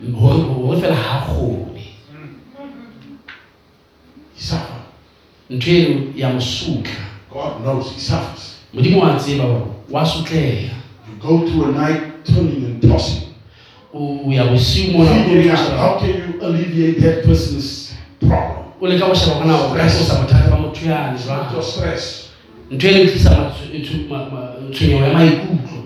gore 0.00 0.44
gore 0.44 0.80
fela 0.80 0.94
ga 0.94 1.20
kgone 1.26 1.80
He 4.34 4.40
suffered. 4.40 4.82
ntho 5.50 5.70
eno 5.70 6.12
ya 6.16 6.28
mo 6.32 6.40
sotla 6.40 7.04
God 7.30 7.62
knows 7.62 7.92
he 7.94 8.00
suffers. 8.00 8.54
modimo 8.72 9.00
wa 9.00 9.16
tseba 9.18 9.44
gore 9.44 9.64
wa 9.90 10.04
sotleya 10.06 10.70
You 11.08 11.14
go 11.20 11.46
through 11.46 11.64
a 11.64 11.72
night 11.72 12.24
turning 12.24 12.64
and 12.64 12.82
tossing. 12.82 13.33
Figuring 13.94 15.50
out 15.50 15.58
sheba- 15.58 15.78
how 15.78 15.98
can 16.00 16.08
you 16.08 16.40
alleviate 16.42 17.00
that 17.00 17.24
person's 17.24 17.94
problem. 18.20 18.64
o 18.80 18.86
leka 18.86 19.06
go 19.06 19.14
sheba 19.14 19.34
gona 19.40 19.54
o 19.54 19.74
ka 19.74 19.86
tlosa 19.88 20.14
bothata 20.20 20.50
ba 20.50 20.56
motho 20.56 20.86
yane 20.86 21.14
It's 21.14 21.26
not 21.26 21.42
jwang 21.48 21.52
your 21.52 21.62
stress. 21.62 22.28
ntho 22.70 22.88
eno 22.88 23.10
tlisa 23.10 23.30
matshwe- 23.30 23.82
tshw- 23.84 24.08
ma- 24.08 24.28
ma- 24.30 24.70
tshwenyeho 24.72 25.06
ya 25.06 25.12
maikutlo 25.12 25.84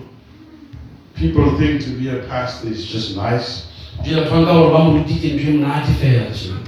People 1.15 1.51
think 1.59 1.81
to 1.83 1.89
be 1.99 2.09
a 2.09 2.23
pastor 2.29 2.71
is 2.71 2.85
just 2.93 3.15
nice. 3.15 3.63
jela 4.03 4.21
batho 4.21 4.31
ba 4.35 4.41
nka 4.41 4.53
gore 4.53 4.71
ba 4.73 4.79
ntho 4.83 5.93
fela 6.01 6.25
tjena 6.31 6.59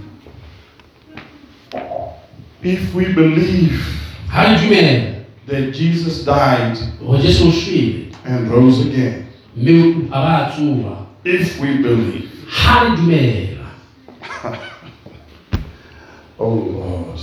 If 2.63 2.93
we 2.93 3.05
believe 3.05 3.81
re 4.35 4.57
dumela 4.57 5.15
that 5.47 5.73
Jesus 5.73 6.23
died 6.25 6.77
gore 6.99 7.17
jesu 7.21 7.47
o 7.47 7.51
shwele 7.51 8.11
and 8.25 8.51
rose 8.51 8.81
again, 8.85 9.25
mme 9.55 10.07
a 10.11 10.21
ba 10.21 10.47
a 10.47 10.51
tsoa 10.51 11.07
if 11.23 11.59
we 11.59 11.77
believe, 11.77 12.29
dumela 12.97 13.67
oh 16.39 16.49
Lord, 16.49 17.19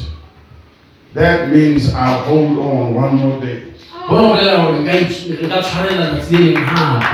that 1.14 1.50
means 1.50 1.92
I'll 1.94 2.22
hold 2.22 2.58
on 2.58 2.94
one 2.94 3.14
more 3.16 3.40
day. 3.40 3.62
bona 4.08 4.22
go 4.22 4.34
bolela 4.34 4.56
gore 4.64 4.78
nka 4.80 4.92
itsh- 5.00 5.42
nka 5.46 5.62
tshwarela 5.62 6.06
tsatsi 6.14 6.36
le 6.36 6.44
leng 6.44 6.64
gape 6.64 7.06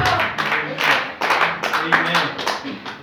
Amen. 1.84 2.28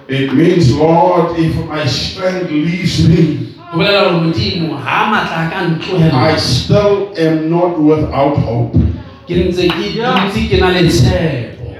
It 0.07 0.33
means, 0.33 0.75
Lord, 0.75 1.39
if 1.39 1.55
my 1.67 1.85
strength 1.85 2.51
leaves 2.51 3.07
me, 3.09 3.55
go 3.71 3.77
bolela 3.77 4.01
gore 4.11 4.21
modimo 4.21 4.77
ga 4.77 4.99
maatla 5.11 5.37
a 5.47 6.09
ka 6.11 6.17
I 6.17 6.35
still 6.37 7.13
am 7.17 7.49
not 7.49 7.79
without 7.79 8.37
hope. 8.37 8.77
ke 9.27 9.47
ntse 9.47 9.63
ke 9.71 9.95
dutse 9.95 10.41
ke 10.51 10.59
na 10.59 10.69
le 10.75 10.81
tshepo 10.91 11.71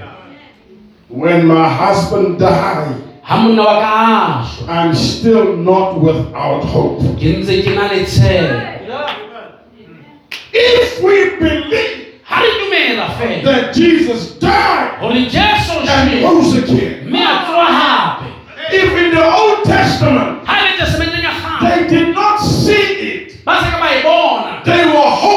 When 1.12 1.46
my 1.46 1.68
husband 1.68 2.38
died, 2.38 2.96
ga 3.20 3.36
monna 3.44 3.62
wa 3.62 3.76
ka 3.84 3.92
a 4.40 4.48
shwa 4.48 4.68
I'm 4.68 4.94
still 4.94 5.56
not 5.60 6.00
without 6.00 6.64
hope. 6.64 7.04
ke 7.20 7.36
ntse 7.36 7.60
ke 7.60 7.76
na 7.76 7.92
If 10.52 11.04
we 11.04 11.36
believe 11.36 12.16
ga 12.24 12.40
re 12.40 12.50
dumela 12.64 13.12
fela 13.20 13.44
that 13.44 13.74
Jesus 13.76 14.40
died 14.40 15.04
gore 15.04 15.28
jesu 15.28 15.76
o 15.76 15.84
and 15.84 16.24
rose 16.24 16.56
again, 16.64 17.04
mme 17.04 17.20
a 17.20 17.36
tsoa 17.44 17.68
gape 17.76 18.32
if 18.72 18.90
in 18.96 19.08
the 19.12 19.20
Old 19.20 19.68
Testament 19.68 20.48
they 21.60 21.86
did 21.92 22.14
not 22.16 22.40
see 22.40 22.72
it, 23.20 23.44
they 24.64 24.80
did 24.80 25.31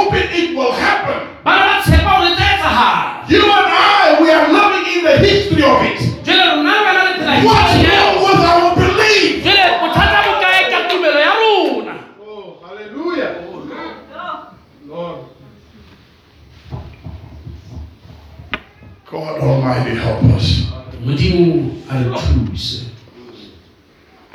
history 5.55 5.63
of 5.63 5.81
it. 5.83 5.99
What 7.45 7.67
more 7.87 8.23
was 8.23 8.39
our 8.39 8.75
belief? 8.75 9.45
Oh, 12.21 12.59
hallelujah. 12.63 13.31
Oh, 13.47 13.57
Lord. 14.85 15.17
Lord. 15.17 15.25
God 19.05 19.39
Almighty 19.41 19.95
help 19.95 20.23
us. 20.35 20.65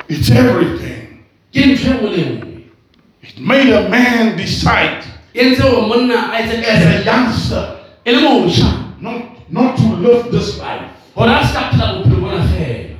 It's 0.09 0.29
everything. 0.31 1.23
It 3.23 3.39
made 3.39 3.69
a 3.73 3.89
man 3.89 4.37
decide 4.37 5.03
as 5.35 5.59
a 5.59 7.03
youngster 7.05 7.77
not, 8.99 9.51
not 9.51 9.77
to 9.77 9.83
live 9.95 10.31
this 10.31 10.57
life 10.59 10.90
gore 11.15 11.29
a 11.29 11.43
phela 11.43 11.93
bophelo 12.03 12.19
bona 12.21 12.43
fela 12.47 12.97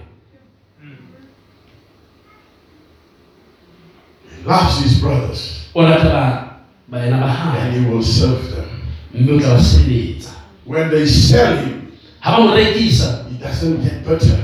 He 4.38 4.44
loves 4.48 4.80
his 4.84 5.00
brothers. 5.00 5.70
O 5.76 5.82
latela 5.82 6.50
baena 6.90 7.20
ba 7.20 7.58
and 7.60 7.74
he 7.76 7.90
will 7.90 8.04
serve 8.04 8.50
them. 8.52 8.68
mme 9.14 9.32
o 9.36 9.40
tla 9.40 9.54
ba 9.56 9.60
sebeletsa 9.62 10.32
When 10.66 10.90
they 10.90 11.06
sell 11.06 11.56
him, 11.58 11.92
ga 12.24 12.38
ba 12.38 12.44
mo 12.44 12.56
rekisa 12.56 13.28
he 13.30 13.38
doesn't 13.38 13.82
get 13.84 14.06
better. 14.06 14.38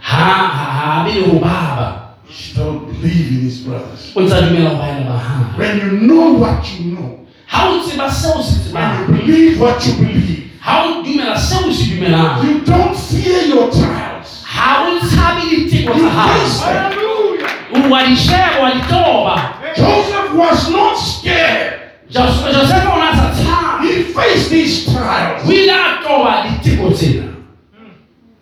ha 0.00 0.50
ha 0.52 0.64
ha 0.78 1.04
be 1.06 1.20
le 1.20 1.26
go 1.32 1.38
baba 1.40 2.14
He 2.24 2.34
still 2.52 2.80
believes 2.80 3.30
in 3.30 3.40
his 3.40 3.58
brothers. 3.66 4.12
o 4.16 4.20
ntse 4.20 4.34
a 4.36 4.40
dumela 4.42 4.70
go 4.70 4.76
baena 4.78 5.04
ba 5.10 5.16
gae 5.18 5.58
When 5.58 5.74
you 5.80 5.90
know 6.06 6.32
what 6.38 6.62
you 6.78 6.92
know, 6.94 7.26
ha 7.46 7.68
o 7.72 7.82
tseba 7.82 8.10
seo 8.10 8.42
se 8.42 8.72
when 8.72 9.00
you 9.00 9.06
believe 9.16 9.60
what 9.60 9.86
you 9.86 9.94
believe, 9.98 10.37
ha 10.68 10.84
o 10.84 11.02
dumela 11.02 11.36
seo 11.38 11.72
se 11.72 11.84
dumelang 11.94 12.44
you 12.44 12.60
don't 12.60 12.92
fear 12.96 13.46
your 13.48 13.70
trials. 13.72 14.44
ha 14.44 14.84
o 14.84 14.98
tshabe 15.00 15.48
diteko 15.48 15.94
You 15.96 16.08
tsa 16.08 16.26
face 16.28 16.60
gago 16.60 16.72
them. 16.72 16.92
Hallelujah. 16.92 17.90
wa 17.90 18.00
di 18.04 18.14
sheba 18.16 18.60
wa 18.60 18.70
di 18.74 18.80
toba 18.88 19.34
Joseph 19.76 20.32
was 20.34 20.70
not 20.70 20.96
scared. 20.98 21.72
Jos- 22.10 22.44
josefa 22.52 22.88
o 22.92 22.96
ne 23.00 23.08
a 23.08 23.16
sa 23.16 23.26
tshabe 23.32 23.86
He 23.88 24.02
faced 24.12 24.50
these 24.50 24.84
trials. 24.92 25.40
o 25.48 25.52
ile 25.52 25.72
a 25.72 26.02
toba 26.04 26.32
diteko 26.48 26.92
tsena 26.92 27.24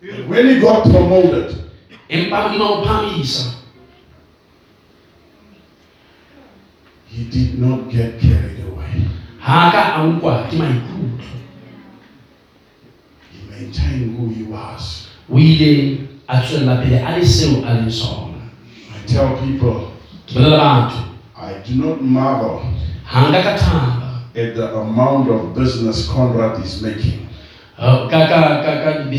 And 0.02 0.28
when 0.30 0.46
he 0.48 0.60
got 0.60 0.82
promoted, 0.82 1.54
empa 2.08 2.42
modimo 2.42 2.64
o 2.64 2.84
phamisa 2.84 3.54
he 7.06 7.24
did 7.24 7.58
not 7.58 7.88
get 7.90 8.18
carried 8.20 8.60
away. 8.66 9.06
ha 9.40 9.70
ka 9.70 9.82
a 10.02 10.06
nkwa 13.62 13.72
ke 13.72 13.96
maikutlo 13.96 13.96
He 13.96 13.96
maintained 13.96 14.16
who 14.18 14.28
he 14.28 14.42
was. 14.42 15.08
o 15.32 15.38
ile 15.38 15.98
a 16.28 16.40
tswella 16.40 16.76
pele 16.76 16.98
a 17.04 17.18
le 17.18 17.24
seo 17.26 17.64
a 17.66 17.74
leng 17.74 17.90
sona 17.90 18.36
I 18.94 19.06
tell 19.06 19.36
people, 19.36 19.90
bolela 20.34 20.58
batho 20.58 21.02
I 21.36 21.52
do 21.68 21.74
not 21.84 22.00
marvel 22.02 22.60
ha 23.04 23.28
nka 23.30 23.42
ka 23.42 23.56
thaba 23.56 24.06
at 24.34 24.54
the 24.54 24.76
amount 24.76 25.30
of 25.30 25.54
business 25.54 26.06
Conrad 26.08 26.62
is 26.64 26.82
making. 26.82 27.26
Uh, 27.78 28.08
ka 28.08 28.26
ka 28.28 28.62
ka 28.62 28.72
ka 28.84 29.08
di 29.10 29.16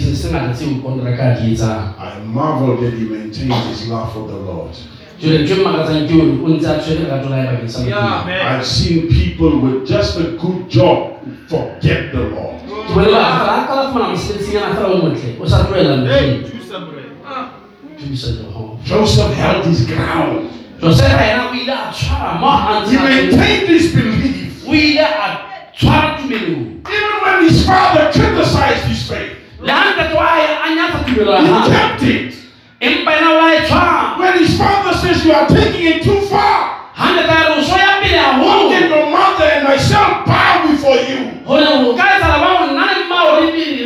etsang 1.54 1.94
I 1.98 2.20
marvel 2.26 2.78
that 2.78 2.94
he 2.94 3.06
maintains 3.06 3.66
his 3.70 3.88
love 3.90 4.14
for 4.14 4.28
the 4.28 4.36
Lord. 4.36 4.76
jole 5.20 5.38
ntho 5.44 5.56
makatsang 5.64 6.08
ke 6.08 6.14
hore 6.14 6.38
o 6.46 6.48
ntse 6.54 6.68
a 6.70 6.78
tshwere 6.80 7.00
lerato 7.10 7.30
la 7.30 7.38
bakeng 7.38 7.70
sa 7.70 7.82
Yeah. 7.82 8.54
I've 8.54 8.66
seen 8.66 9.08
people 9.10 9.58
with 9.62 9.88
just 9.90 10.18
a 10.20 10.38
good 10.38 10.70
job 10.70 11.17
forget 11.50 12.12
the 12.12 12.24
Lord. 12.34 12.60
ke 12.88 12.94
bolela 12.94 13.20
batho 13.20 13.40
fela 13.40 13.56
ha 13.56 13.68
ka 13.68 13.74
la 13.76 13.84
fumana 13.92 14.10
mosebetsing 14.14 14.54
yana 14.54 14.76
fela 14.76 14.88
o 14.88 14.98
motle 14.98 15.30
o 15.42 15.46
sa 15.48 15.64
tlohela 15.68 15.96
Hey, 16.08 16.28
modimo 16.28 16.52
two 16.52 16.62
samurai. 16.64 17.06
Ah. 17.26 17.50
Thusa 17.98 18.28
Jehova. 18.38 18.84
Joseph 18.84 19.34
held 19.34 19.66
his 19.66 19.86
ground. 19.88 20.50
josefa 20.82 21.22
yena 21.26 21.50
o 21.50 21.54
ile 21.56 21.74
a 21.74 21.92
tshwara 21.92 22.86
He 22.90 22.98
maintained 22.98 23.68
his 23.70 23.94
belief. 23.96 24.68
o 24.68 24.74
ile 24.74 25.02
a 25.02 25.28
tshwara 25.76 26.18
tumelong 26.18 26.82
Even 26.88 27.16
when 27.24 27.50
his 27.50 27.66
father 27.66 28.12
criticized 28.12 28.86
his 28.88 29.02
faith, 29.10 29.32
le 29.60 29.72
ha 29.72 29.84
ntate 29.94 30.14
wa 30.16 30.26
hae 30.26 30.48
a 30.64 30.76
nyatsa 30.76 31.00
tumelo 31.06 31.38
he 31.42 31.48
hae 31.48 31.70
kept 31.72 32.04
it. 32.04 32.34
empa 32.82 33.12
yena 33.12 33.30
o 33.32 33.38
la 33.42 33.48
e 33.56 33.60
tshwara 33.66 34.20
When 34.20 34.38
his 34.44 34.58
father 34.58 34.94
says 34.98 35.26
you 35.26 35.34
are 35.34 35.48
taking 35.48 35.86
it 35.88 36.04
too 36.04 36.22
far, 36.30 36.92
ha 36.94 37.06
ntate 37.16 37.34
a 37.34 37.50
re 37.50 37.54
o 37.58 37.62
so 37.64 37.76
ya 37.78 38.00
pele 38.02 38.18
how 38.18 38.32
haholo 38.38 38.70
can 38.70 38.90
your 38.90 39.10
mother 39.10 39.46
and 39.46 39.64
myself 39.68 40.26
bow 40.26 40.68
before 40.72 40.98
you? 41.10 41.34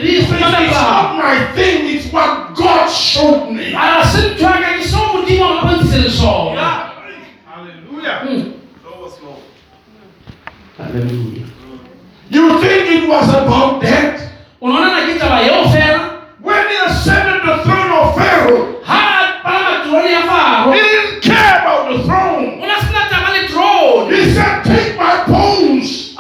It's 0.04 0.28
fumanela 0.28 0.72
not 0.72 1.16
my 1.18 1.52
thing, 1.54 1.96
it's 1.96 2.12
what 2.12 2.56
God 2.56 2.90
showed 2.90 3.52
me. 3.52 3.74
a 3.78 4.04
se 4.06 4.34
ntho 4.34 4.42
ya 4.44 4.58
ka 4.62 4.72
ke 4.78 4.84
seo 4.84 5.06
modimo 5.14 5.46
a 5.46 5.54
mpontseng 5.62 6.10
sona 6.10 6.90
Yeah. 8.02 8.18
Hallelujah. 8.26 8.54
That 8.84 8.98
was 9.00 9.14
Lord. 9.22 9.44
Hallelujah. 10.78 11.46
You 12.30 12.60
think 12.62 12.90
it 12.98 13.10
was 13.10 13.30
about 13.30 13.82
that? 13.82 14.18
unaona 14.62 14.88
na 14.90 15.02
ke 15.06 15.20
taba 15.20 15.42
eo 15.46 15.70
fela 15.70 16.02
When 16.42 16.66
he 16.70 16.78
ascended 16.90 17.46
the 17.46 17.56
throne 17.64 17.92
of 18.02 18.16
Pharaoh, 18.18 18.82
ha 18.82 19.02
a 19.22 19.46
palama 19.46 19.86
trone 19.86 20.10
ya 20.12 20.22
faro 20.26 20.72
he 20.74 20.80
didn't 20.82 21.22
care 21.22 21.62
about 21.62 21.94
the 21.94 21.98
throne. 22.10 22.58
o 22.58 22.66
na 22.66 22.76
sena 22.82 23.02
taba 23.14 23.30
le 23.38 23.42
trone 23.54 24.10
He 24.10 24.34
said, 24.34 24.64
Take 24.66 24.98
my 24.98 25.22
bones, 25.30 26.16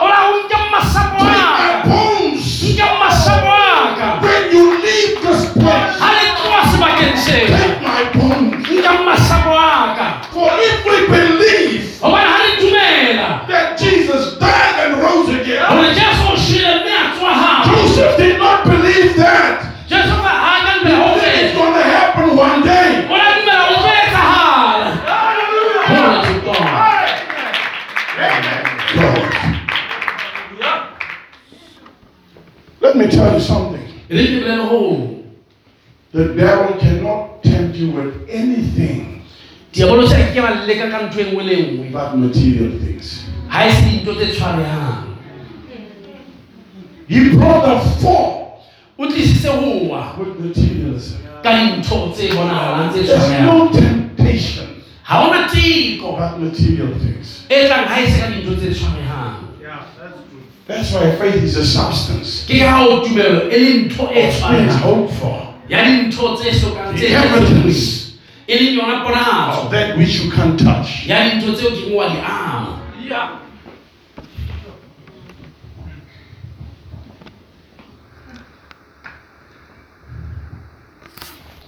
ka 41.02 41.07
ntho 41.07 41.19
e 41.41 41.44
le 41.44 41.56
nngwe 41.61 41.90
but 41.91 42.15
material 42.15 42.72
things. 42.80 43.26
ha 43.48 43.65
e 43.68 43.72
se 43.72 43.82
dintho 43.90 44.14
tse 44.15 44.26
tshwarehang 44.34 45.10
He 47.07 47.30
brought 47.36 47.65
the 47.65 47.99
fall 47.99 48.64
o 48.98 49.06
tlisitse 49.07 49.48
go 49.49 49.88
wa 49.90 50.15
with 50.18 50.40
materialism. 50.40 51.18
ka 51.44 51.49
dintho 51.52 52.11
tse 52.14 52.30
bonagalang 52.34 52.91
tse 52.94 53.02
There's 53.03 53.23
tshwarehang 53.23 53.45
no 53.48 53.69
temptation 53.69 54.68
ga 55.07 55.19
ona 55.28 55.48
teko 55.49 56.18
material 56.40 56.94
things. 57.02 57.44
e 57.49 57.68
tlang 57.68 57.86
ga 57.90 57.95
e 57.99 58.06
se 58.11 58.19
ka 58.22 58.28
dintho 58.30 58.56
tse 58.56 58.69
tshwarehang 58.73 59.38
Yeah, 59.61 59.84
that's 59.99 60.22
true. 60.30 60.44
That's 60.68 60.91
why 60.94 61.11
faith 61.18 61.44
is 61.44 61.57
a 61.57 61.65
substance. 61.65 62.45
ke 62.48 62.60
ka 62.61 62.86
o 62.86 63.02
tumelo 63.03 63.49
e 63.52 63.57
le 63.57 63.72
ntho 63.90 64.06
e 64.14 64.28
Of 64.28 64.34
things 64.34 64.38
tshwarehang 64.38 64.80
hoped 64.86 65.14
for. 65.19 65.38
ya 65.68 65.84
dintho 65.84 66.38
tse 66.38 66.53
sokang 66.53 66.94
The 66.94 66.99
tse 67.02 67.15
evidence 67.18 68.01
e 68.52 68.57
leng 68.60 68.76
yona 68.76 69.64
of 69.64 69.72
that 69.72 69.98
which 69.98 70.19
you 70.19 70.30
can't 70.32 70.60
touch. 70.60 71.07
yani 71.07 71.36
mtoto 71.36 71.72
ke 71.72 71.95
wa 71.95 72.10
di 72.10 72.18
Yeah. 73.10 73.30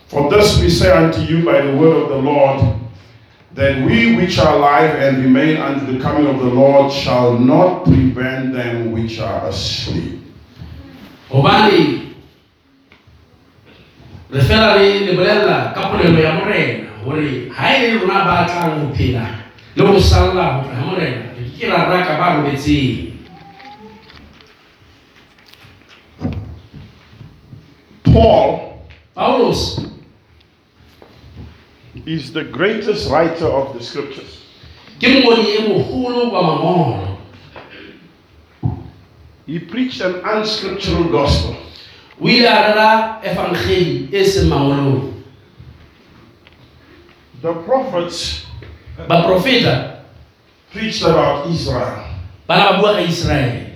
For 0.07 0.29
this 0.29 0.61
we 0.61 0.69
say 0.69 0.91
unto 0.91 1.21
you 1.21 1.43
by 1.43 1.61
the 1.61 1.75
word 1.75 2.03
of 2.03 2.09
the 2.09 2.17
Lord, 2.17 2.61
that 3.55 3.83
we 3.85 4.15
which 4.15 4.37
are 4.37 4.55
alive 4.55 4.95
and 4.95 5.23
remain 5.23 5.57
unto 5.57 5.91
the 5.91 5.99
coming 6.03 6.27
of 6.27 6.39
the 6.39 6.51
Lord 6.53 6.91
shall 6.91 7.37
not 7.39 7.83
prevent 7.85 8.53
them 8.53 8.91
which 8.91 9.19
are 9.19 9.47
asleep. 9.47 10.19
gobane 11.29 12.02
re 14.33 14.41
fela 14.41 14.73
re 14.73 15.05
le 15.05 15.13
bolelela 15.13 15.73
ka 15.75 15.89
polelo 15.89 16.17
ya 16.17 16.33
morena 16.33 16.89
gore 17.05 17.49
ga 17.53 17.69
e 17.77 17.97
rona 17.97 18.25
ba 18.25 18.45
tlang 18.49 18.81
go 18.81 18.95
phela 18.95 19.25
le 19.75 19.83
go 19.85 19.99
salla 19.99 20.45
go 20.57 20.69
tla 20.69 20.81
morena 20.81 21.21
re 21.37 21.45
ke 21.53 21.69
ra 21.69 21.85
raka 21.85 22.17
ba 22.17 22.41
robetseng 22.41 23.13
Paul 28.09 28.81
paulos 29.13 29.85
is 32.05 32.33
the 32.33 32.43
greatest 32.43 33.09
writer 33.09 33.45
of 33.45 33.77
the 33.77 33.83
scriptures. 33.85 34.49
ke 34.97 35.07
mongodi 35.13 35.45
e 35.57 35.59
mogolo 35.69 36.29
kwa 36.33 36.41
mangolo 36.41 37.17
He 39.45 39.59
preached 39.59 39.99
an 39.99 40.23
unscriptural 40.23 41.11
gospel. 41.11 41.62
O 42.23 42.27
ile 42.29 42.47
a 42.49 42.67
rera 42.67 43.19
evangeli 43.23 44.07
e 44.11 44.23
seng 44.25 44.47
mangolong 44.49 45.13
The 47.41 47.53
prophets 47.67 48.45
uh, 48.97 49.05
baprofeta 49.07 49.99
preached 50.71 51.03
about 51.03 51.47
Israel. 51.51 52.07
bana 52.47 52.71
ba 52.71 52.77
bua 52.79 52.93
ka 52.95 53.01
israele 53.03 53.75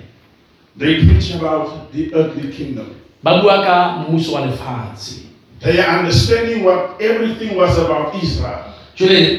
They 0.78 1.04
preached 1.04 1.36
about 1.36 1.92
the 1.92 2.14
earthly 2.16 2.48
kingdom. 2.54 2.96
ba 3.24 3.42
bua 3.44 3.64
ka 3.64 3.78
mmuso 4.08 4.32
wa 4.34 4.46
lefatshe 4.48 5.28
They 5.60 5.80
are 5.82 6.00
understanding 6.00 6.64
what 6.64 7.02
everything 7.02 7.58
was 7.58 7.78
about 7.78 8.16
Israel. 8.24 8.72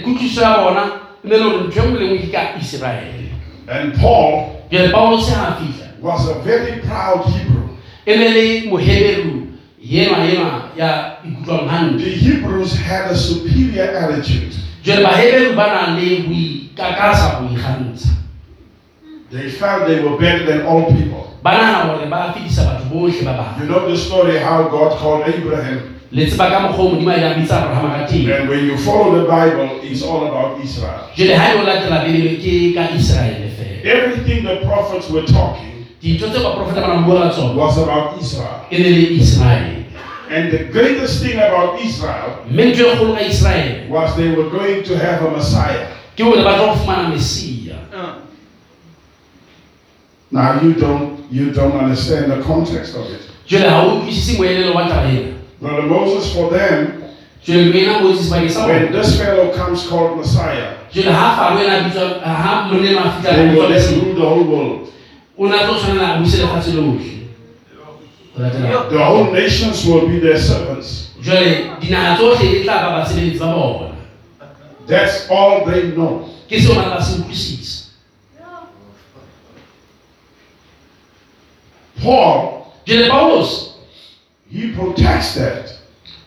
kutlwiso 0.04 0.42
ya 0.42 0.60
bona 0.64 0.84
e 1.24 1.28
ne 1.28 1.36
le 1.36 1.42
gore 1.42 1.58
ntho 1.66 1.80
e 1.80 1.88
nngwe 1.88 2.18
ke 2.18 2.28
ka 2.32 2.42
And 3.68 3.94
Paul 4.00 4.64
jwale 4.70 4.88
paulose 4.92 5.30
ga 5.32 5.48
a 5.48 5.56
fitlha 5.56 5.88
was 6.00 6.28
a 6.28 6.34
very 6.44 6.80
proud 6.82 7.24
Hebrew. 7.26 7.57
E 8.08 8.16
ne 8.16 8.28
le 8.28 8.70
moheberu 8.70 9.46
enwa 9.92 10.18
enwa 10.24 10.62
ya 10.76 11.16
ikutlwang 11.28 11.98
The 11.98 12.10
Hebrews 12.10 12.72
had 12.76 13.10
a 13.10 13.14
superior 13.16 13.84
attitude. 13.96 14.54
jwale 14.84 15.52
ba 15.56 15.66
na 15.66 15.96
le 16.00 16.22
boikakasa 16.28 17.40
go 17.40 17.48
ikgantsha 17.54 18.08
They 19.30 19.50
felt 19.50 19.86
they 19.86 20.00
were 20.00 20.16
better 20.16 20.46
than 20.46 20.66
all 20.66 20.86
people. 20.86 21.36
ba 21.42 21.50
nagana 21.52 21.84
gore 21.94 22.06
ba 22.10 22.32
fetisa 22.34 22.64
batho 22.64 22.84
botlhe 22.90 23.24
ba 23.24 23.32
bangwe 23.36 23.60
You 23.60 23.66
know 23.68 23.88
the 23.90 23.96
story 23.96 24.38
how 24.38 24.68
God 24.68 24.96
called 24.98 25.28
Abraham. 25.28 25.94
le 26.10 26.24
tseba 26.26 26.48
ka 26.50 26.60
mokgwa 26.60 26.84
o 26.84 26.88
modimo 26.88 27.12
a 27.12 27.34
bitsa 27.36 27.56
abrahama 27.62 27.88
ka 28.00 28.06
teng 28.08 28.30
And 28.32 28.48
when 28.48 28.64
you 28.64 28.76
follow 28.78 29.20
the 29.20 29.28
Bible, 29.28 29.80
it's 29.84 30.02
all 30.02 30.26
about 30.32 30.64
Israel. 30.64 31.04
jwale 31.16 31.36
ga 31.36 31.52
e 31.52 31.58
o 31.60 31.62
latela 31.68 31.98
bebele 32.04 32.36
ke 32.40 32.74
ka 32.74 32.88
iseraele 32.96 33.52
fela 33.52 33.84
Everything 33.84 34.44
the 34.44 34.56
prophets 34.66 35.10
were 35.10 35.26
talking 35.26 35.77
dintho 36.02 36.28
tse 36.30 36.38
baprofeta 36.38 36.80
ba 36.80 36.88
na 36.94 37.00
bua 37.02 37.32
was 37.54 37.78
about 37.78 38.20
Israel. 38.20 38.60
e 38.70 38.78
ne 38.78 38.88
le 38.88 39.16
iseraele 39.16 39.84
And 40.30 40.52
the 40.52 40.64
greatest 40.64 41.22
thing 41.22 41.38
about 41.38 41.80
Israel 41.80 42.44
mme 42.50 42.64
ntho 42.72 42.84
kgolo 42.96 43.14
ka 43.14 43.20
iseraele 43.20 43.88
was 43.88 44.16
they 44.16 44.28
were 44.30 44.50
going 44.50 44.82
to 44.82 44.98
have 44.98 45.22
a 45.26 45.30
Messiah. 45.30 45.86
ke 46.16 46.22
gore 46.24 46.42
ba 46.44 46.54
tlo 46.58 46.74
fumana 46.74 47.08
mesia 47.08 47.78
uh. 47.94 48.14
Now 50.30 50.60
you 50.60 50.74
don't 50.74 51.18
you 51.30 51.50
don't 51.50 51.72
understand 51.72 52.30
the 52.32 52.42
context 52.42 52.94
of 52.94 53.06
it. 53.10 53.22
jwale 53.46 53.64
ga 53.64 53.82
o 53.82 53.98
utlwisise 53.98 54.38
moelelo 54.38 54.74
wa 54.74 54.88
taba 54.88 55.08
ena 55.08 55.34
Brother 55.60 55.82
Moses, 55.90 56.32
for 56.34 56.50
them, 56.50 57.02
jwale 57.42 57.72
moena 57.72 58.00
moses 58.00 58.30
bakeng 58.30 58.50
sa 58.50 58.66
when 58.66 58.92
this 58.92 59.18
fellow 59.18 59.50
comes 59.56 59.86
called 59.88 60.18
Messiah, 60.18 60.76
jwale 60.92 61.10
ah, 61.10 61.16
ha 61.16 61.36
faro 61.36 61.60
ena 61.64 61.78
a 61.78 61.82
bitswa 61.88 62.20
ha 62.22 62.68
moneno 62.70 62.98
a 62.98 63.10
fitlha 63.10 63.34
they 63.34 63.54
will 63.54 63.68
then 63.68 64.00
rule 64.04 64.14
the 64.14 64.28
whole 64.28 64.44
world. 64.44 64.87
O 65.38 65.46
na 65.48 65.58
tlo 65.66 65.74
tshwanela 65.78 66.14
a 66.14 66.18
buse 66.18 66.36
lefatshe 66.42 66.72
lotlhe 66.72 67.14
The 68.38 69.04
whole 69.04 69.32
nations 69.32 69.84
will 69.84 70.06
be 70.08 70.18
their 70.20 70.38
servants. 70.38 71.10
jwale 71.22 71.70
dinaga 71.80 72.14
tsotlhe 72.16 72.48
di 72.48 72.62
tla 72.64 72.74
ba 72.82 72.90
basebeletsi 72.98 73.38
ba 73.38 73.46
bona 73.46 73.94
That's 74.86 75.26
all 75.30 75.64
they 75.66 75.90
know. 75.92 76.28
ke 76.48 76.60
seo 76.60 76.74
bana 76.74 76.94
ba 76.96 77.02
Paul, 82.02 82.66
jwale 82.86 83.08
paulos 83.10 83.74
he 84.50 84.72
protects 84.72 85.34
that. 85.34 85.72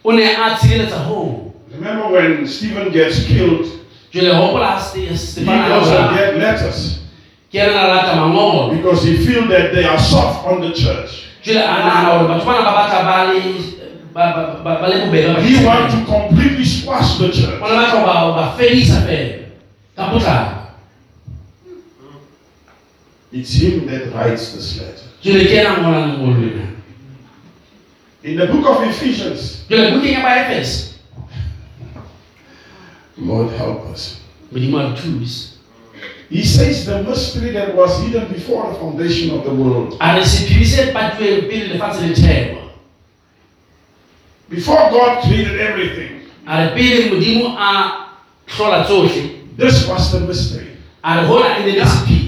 o 0.04 0.12
ne 0.12 0.36
a 0.36 0.56
tshireletsa 0.58 0.98
hoo 1.08 1.48
Remember 1.72 2.10
when 2.12 2.46
Stephen 2.48 2.92
gets 2.92 3.26
killed, 3.26 3.66
jwale 4.12 4.34
hopola 4.36 4.66
ha 4.66 4.80
Ste- 4.80 5.08
he 5.10 5.16
stefana 5.18 5.70
doesn't 5.70 6.16
get 6.16 6.38
letters 6.38 7.00
Because 8.72 9.04
he 9.08 9.18
feels 9.18 9.48
that 9.50 9.74
they 9.74 9.84
are 9.86 10.00
soft 10.00 10.46
on 10.48 10.62
the 10.62 10.72
church. 10.74 11.10
He 15.42 15.66
wants 15.66 15.94
to 15.96 16.06
completely 16.06 16.66
squash 16.66 17.18
the 17.18 17.30
church. 17.30 17.60
It's 23.34 23.54
him 23.54 23.86
that 23.88 24.14
writes 24.14 24.52
this 24.54 24.78
letter. 24.80 25.08
In 28.24 28.38
the 28.38 28.46
book 28.48 28.66
of 28.70 28.84
Ephesians, 28.90 29.64
Lord 33.18 33.52
help 33.58 33.86
us. 33.94 34.18
He 36.32 36.46
says 36.46 36.86
the 36.86 37.04
mystery 37.04 37.52
that 37.52 37.76
was 37.76 37.92
hidden 38.04 38.32
before 38.32 38.72
the 38.72 38.80
foundation 38.80 39.36
of 39.38 39.44
the 39.44 39.52
world. 39.54 39.98
a 40.00 40.16
re 40.16 40.24
sephiri 40.24 40.66
se 40.66 40.92
patuweng 40.96 41.50
pele 41.52 41.68
lefatshe 41.76 42.08
le 42.08 42.16
thewa 42.16 42.62
Before 44.50 44.90
God 44.92 45.24
created 45.24 45.60
everything, 45.60 46.22
a 46.48 46.64
re 46.64 46.70
pele 46.72 47.12
modimo 47.12 47.56
a 47.60 48.08
hlola 48.48 48.86
tsohle 48.88 49.44
this 49.58 49.86
was 49.88 50.12
the 50.12 50.20
mystery. 50.22 50.68
a 51.04 51.20
re 51.22 51.28
hona 51.28 51.58
e 51.60 51.66
ne 51.66 51.80
le 51.80 51.86
sephiri 51.86 52.28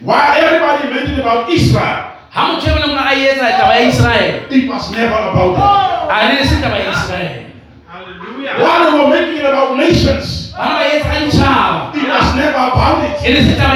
While 0.00 0.36
everybody 0.36 0.88
mentioned 0.92 1.20
about 1.20 1.48
Israel, 1.48 2.18
ha 2.30 2.40
motho 2.50 2.66
e 2.66 2.74
mole 2.74 2.86
mona 2.92 3.06
a 3.08 3.14
etsa 3.14 3.46
taba 3.58 3.74
ya 3.78 3.88
israele 3.88 4.46
it 4.50 4.68
was 4.68 4.90
never 4.90 5.14
about 5.14 5.54
them. 5.54 6.10
a 6.10 6.28
ne 6.28 6.40
le 6.40 6.46
se 6.46 6.56
taba 6.60 6.78
ya 6.82 6.90
israele 6.90 7.46
Hallelujah. 7.86 8.58
While 8.58 8.90
they 8.90 8.98
were 8.98 9.08
making 9.08 9.38
it 9.38 9.44
about 9.46 9.76
nations, 9.78 10.43
bana 10.56 10.72
ba 10.78 10.82
etsa 10.86 11.08
ka 11.10 11.18
ditšhaba 11.20 11.78
it 11.94 12.06
was 12.08 12.28
never 12.38 12.62
about 12.70 12.98
it. 13.04 13.14
le 13.34 13.40
se 13.46 13.54
taba 13.58 13.74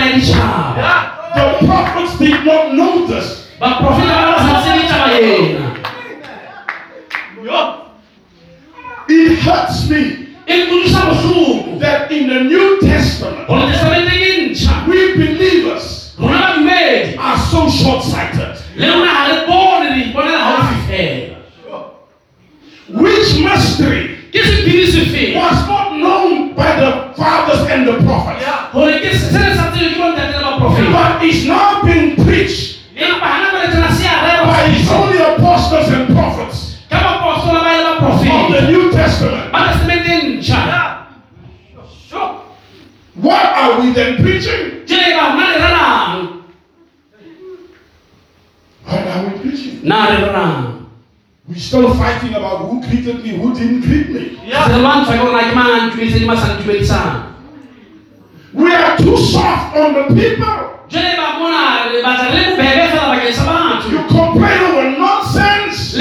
ya 0.79 1.15
The 1.35 1.45
prophets 1.67 2.19
did 2.19 2.41
not 2.47 2.73
know 2.75 3.07
this. 3.07 3.27
baprofeta 3.61 4.15
ba 4.15 4.25
ba 4.33 4.39
sa 4.47 4.55
tsebe 4.63 4.79
It 9.11 9.39
hurts 9.41 9.89
me 9.89 10.01
nkutlwisa 10.47 11.01
bohloko. 11.09 11.79
that 11.81 12.11
in 12.13 12.29
the 12.29 12.41
New 12.45 12.81
Testament, 12.81 13.49
we 13.49 15.15
believers 15.17 16.15
are 17.19 17.39
so 17.51 17.69
short 17.71 18.03
sighted. 18.05 18.53
le 18.77 18.87
rona 18.87 19.13
ga 19.13 19.25
re 19.29 19.37
bone 19.47 19.87
re 19.95 20.01
iponela 20.05 20.41
gaufi 20.45 20.77
fela. 20.89 21.37
Which 23.01 23.31
mystery 23.45 24.05
ke 24.33 24.41
sephiri 24.45 24.87
sefeng 24.93 25.35
was 25.41 25.59
not 25.69 25.78
known 26.09 26.55
by 26.55 26.71
the 26.81 26.91
fathers 27.21 27.63
and 27.69 27.87
the 27.89 27.97
prophets, 28.05 28.45
gore 28.73 28.97
ke 29.05 29.11
se 29.13 29.27
se 29.33 29.39
ne 29.45 29.51
sa 29.57 29.65
tsebe 29.73 29.89
ke 29.95 29.99
bontate 30.01 30.33
le 30.37 30.41
baprofeta 30.47 30.91
but 30.97 31.23
is 31.29 31.45
now 31.47 31.83
being 31.85 32.17
preached 32.25 32.81
empa 32.97 33.29
gana 33.29 33.49
jale 33.55 33.67
tena 33.75 33.91
se 33.99 34.07
a 34.09 34.17
rerwa 34.25 34.57
by 34.57 34.63
his 34.73 34.89
only 34.99 35.21
apostles 35.29 35.89
and 35.99 36.07
prophets 36.15 36.59
ka 36.91 36.99
bapostola 37.05 37.61
ba 37.67 37.73
le 37.85 37.93
of 38.41 38.53
the 38.57 38.63
New 38.73 38.91
Testament. 38.93 39.53
e 39.53 39.77
What 43.19 43.47
are 43.61 43.81
we 43.81 43.93
then 43.93 44.17
preaching? 44.23 44.87
jale 44.87 45.13
ba 45.19 45.25
gona 45.37 45.47
le 45.53 45.57
rerang. 45.65 46.21
What 48.89 49.07
are 49.15 49.23
we 49.27 49.33
preaching? 49.43 50.78
Na 51.49 51.55
re 51.55 51.55
rerang 51.55 51.55
We're 51.55 51.59
still 51.59 51.95
fighting 51.95 52.35
about 52.35 52.59
who 52.69 52.81
greeted 52.81 53.23
me, 53.23 53.31
who 53.31 53.55
didn't 53.55 53.81
greet 53.81 54.11
me. 54.11 54.39
se 54.45 54.73
re 54.73 54.79
lwantshwa 54.79 55.15
ke 55.15 55.19
gorena 55.19 55.51
ke 55.51 55.55
mang 55.55 55.70
a 55.70 55.87
ntumedisang 55.89 56.20
ke 56.20 56.27
mang 56.27 56.37
sa 56.37 56.57
ntumedisang 56.57 57.23
We 58.53 58.75
are 58.75 58.97
too 58.97 59.16
soft 59.16 59.77
on 59.77 59.95
the 59.95 60.05
people. 60.15 60.79
jale 60.89 61.16
ba 61.16 61.39
mona 61.39 61.93
re 61.93 62.03
batla 62.03 62.29
re 62.33 62.41
le 62.41 62.57
bobebe 62.57 62.85
fela 62.89 63.07
bakeng 63.12 63.35
sa 63.35 63.45
batho 63.45 63.91
You 63.91 64.01
complain 64.09 64.61
over 64.61 64.91
nonsense. 64.99 65.97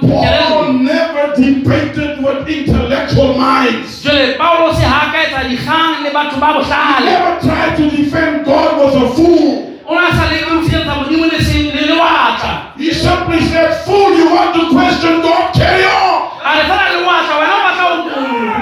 Paul 0.00 0.72
never 0.72 1.34
debated 1.36 2.24
with 2.24 2.48
intellectual 2.48 3.38
minds. 3.38 4.02
jale 4.02 4.36
paulos 4.36 4.80
ha 4.82 5.12
ka 5.12 5.18
etsa 5.24 5.48
dikgang 5.48 6.02
le 6.04 6.10
batho 6.10 6.40
ba 6.40 6.60
He 6.60 7.04
never 7.04 7.40
tried 7.40 7.76
to 7.76 7.90
defend 7.90 8.44
God 8.44 8.76
was 8.78 8.94
a 8.96 9.06
fool. 9.14 9.69
O 9.90 9.94
na 9.98 10.10
sa 10.14 10.24
leke 10.30 10.46
go 10.46 10.60
fietsa 10.62 10.94
modimo 11.02 11.26
le 11.26 11.38
seng 11.42 11.74
le 11.74 11.82
lewatla 11.90 12.52
He 12.78 12.92
simply 12.94 13.40
said, 13.50 13.74
Fool, 13.84 14.14
you 14.16 14.30
want 14.32 14.54
to 14.56 14.70
question 14.70 15.20
God? 15.20 15.52
Carry 15.54 15.84
on. 15.84 16.30
a 16.40 16.50
re 16.56 16.62
fela 16.68 16.86
lewatla 16.94 17.34
wena 17.40 17.54
o 17.58 17.60
batla 17.66 17.84
go 17.90 17.94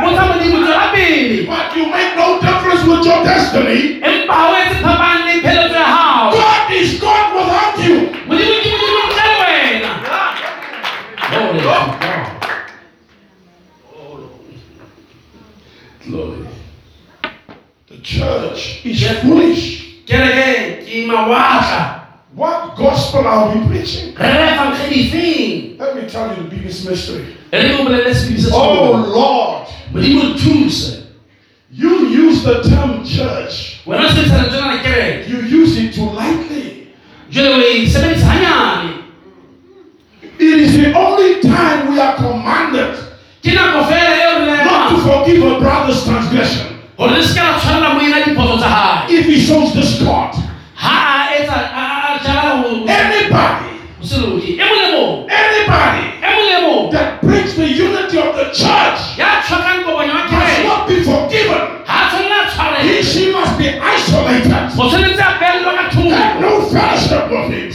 botsa 0.02 0.22
modimo 0.30 0.56
tswela 0.64 0.86
But 1.50 1.76
you 1.76 1.84
make 1.92 2.12
no 2.16 2.40
difference 2.40 2.82
with 2.88 3.04
your 3.06 3.20
destiny. 3.24 4.00
empa 4.02 4.32
ha 4.34 4.44
o 4.48 4.54
etse 4.62 4.76
phapang 4.82 5.20
le 5.28 5.34
pheletso 5.44 5.76
ya 5.76 5.88
hao 5.96 6.30
God 6.32 6.72
is 6.80 6.90
God 7.00 7.26
without 7.36 7.76
you. 7.86 7.96
modimo 8.28 8.56
ke 8.64 8.70
modimo 8.80 9.00
ntle 9.06 9.24
le 9.28 9.36
wena 9.44 9.92
Glory. 11.28 11.60
Glory. 16.06 16.46
The 17.88 17.98
church 18.02 18.80
is 18.86 19.02
foolish. 19.20 19.77
Kereke 20.08 20.84
ke 20.88 21.06
mawatla 21.06 21.98
What 22.34 22.76
gospel 22.76 23.26
are 23.26 23.52
we 23.52 23.66
preaching? 23.68 24.14
re 24.16 24.28
refang 24.32 24.72
ge 24.72 24.88
difeng 24.88 25.78
Let 25.78 25.96
me 25.96 26.08
tell 26.08 26.32
you 26.36 26.42
the 26.44 26.48
biggest 26.48 26.88
mystery. 26.88 27.36
Oh. 28.52 28.96
Lord, 29.12 29.68
modimo 29.92 30.32
re 30.32 30.38
thuse 30.38 31.04
you 31.70 32.08
use 32.08 32.42
the 32.42 32.62
term 32.64 33.04
church. 33.04 33.80
wena 33.86 34.06
o 34.06 34.08
sebedisa 34.08 34.36
lentswe 34.40 34.60
lena 34.60 34.78
kereke 34.82 35.28
You 35.28 35.38
use 35.62 35.76
it 35.76 35.92
too 35.94 36.08
lightly. 36.16 36.88
jale 37.30 37.48
o 37.52 37.60
sebedisa 37.92 38.26
hanyane 38.26 39.04
It 40.38 40.60
is 40.64 40.72
the 40.78 40.94
only 40.94 41.42
time 41.42 41.90
we 41.92 42.00
are 42.00 42.16
commanded 42.16 42.96
ke 43.42 43.52
nako 43.52 43.84
fela 43.90 44.14
eo 44.16 44.32
re 44.46 44.64
not 44.64 44.88
shows 49.40 49.74
this 49.74 49.98
card. 50.02 50.34
Anybody. 52.88 53.68
Anybody 55.30 56.04
that 56.92 57.20
breaks 57.22 57.54
the 57.54 57.66
unity 57.66 58.18
of 58.18 58.34
the 58.36 58.44
church 58.52 59.18
must 60.26 60.62
not 60.64 60.88
be 60.88 61.02
forgiven. 61.04 61.84
He, 62.82 63.02
she 63.02 63.32
must 63.32 63.58
be 63.58 63.68
isolated. 63.78 64.52
Have 66.14 66.40
no 66.40 66.60
fellowship 66.70 67.30
with 67.30 67.50
him. 67.50 67.72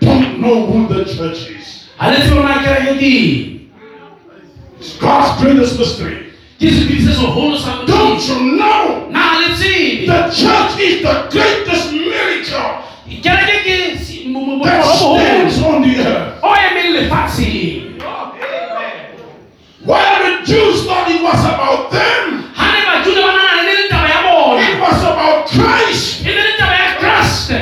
Don't 0.00 0.40
know 0.40 0.66
who 0.66 0.86
the 0.88 1.04
church 1.04 1.50
is. 1.50 1.88
It's 4.78 4.96
God's 4.98 5.42
greatest 5.42 5.78
mystery 5.78 6.25
ke 6.58 6.68
sekiri 6.72 7.00
se 7.04 7.12
segolo 7.12 7.56
sa 7.60 7.84
Don't 7.84 8.16
you 8.28 8.56
know 8.56 9.08
na 9.12 9.36
ga 9.36 9.38
le 9.44 9.48
the 10.08 10.18
church 10.32 10.72
is 10.80 11.02
the 11.04 11.14
greatest 11.30 11.92
miracle 11.92 12.80
kereke 13.22 13.56
ke 13.66 13.76
si- 14.00 14.28
mo- 14.32 14.40
mo- 14.40 14.64
that 14.64 14.80
stands 14.84 15.60
on 15.62 15.82
the 15.84 15.94
earth? 16.00 16.40
o 16.42 16.48
emeng 16.56 16.90
lefatsheng 16.96 17.84
While 19.86 20.18
the 20.18 20.32
Jews 20.42 20.82
thought 20.82 21.06
it 21.06 21.22
was 21.22 21.38
about 21.46 21.92
them, 21.94 22.50
ga 22.58 22.66
ne 22.74 22.80
bajuda 22.90 23.20
ba 23.22 23.30
nagana 23.38 23.60
e 23.60 23.64
ne 23.68 23.72
le 23.78 23.84
taba 23.92 24.08
ya 24.10 24.20
bona 24.26 24.58
it 24.66 24.76
was 24.82 25.00
about 25.06 25.46
Christ. 25.46 26.24
e 26.26 26.30
ne 26.34 26.42
le 26.42 26.52
taba 26.58 26.74
ya 26.74 26.90
kreste 26.98 27.58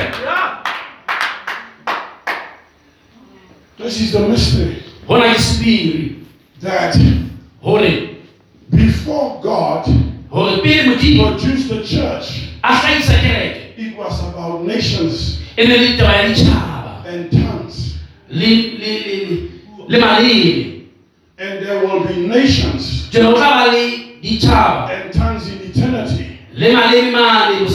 This 3.77 3.99
is 4.01 4.11
the 4.15 4.23
mystery 4.25 4.81
na 5.05 5.35
ke 5.35 5.37
sepiri 5.37 6.25
that 6.63 6.95
gore 7.61 8.14
before 8.75 9.41
God 9.41 9.85
gore 10.29 10.61
pele 10.61 10.83
modimo 10.83 11.37
produced 11.37 11.69
the 11.69 11.83
church, 11.83 12.49
a 12.63 12.73
tlhaisa 12.75 13.19
kereke 13.21 13.77
it 13.77 13.97
was 13.97 14.19
about 14.23 14.65
nations 14.65 15.39
ne 15.57 15.65
le 15.65 15.97
taba 15.97 17.05
and 17.05 17.31
tongues. 17.31 17.97
And 21.37 21.65
there 21.65 21.85
will 21.85 22.05
be 22.07 22.27
nations 22.27 23.09
jone 23.09 23.33
go 23.33 23.35
tla 23.35 23.49
ba 23.49 23.71
le 23.71 24.19
ditšhaba 24.21 24.89
and 24.89 25.13
tongues 25.13 25.47
in 25.47 25.59
eternity. 25.61 26.39
le 26.53 26.73
maleme 26.73 27.11
mane 27.11 27.59
bo 27.59 27.69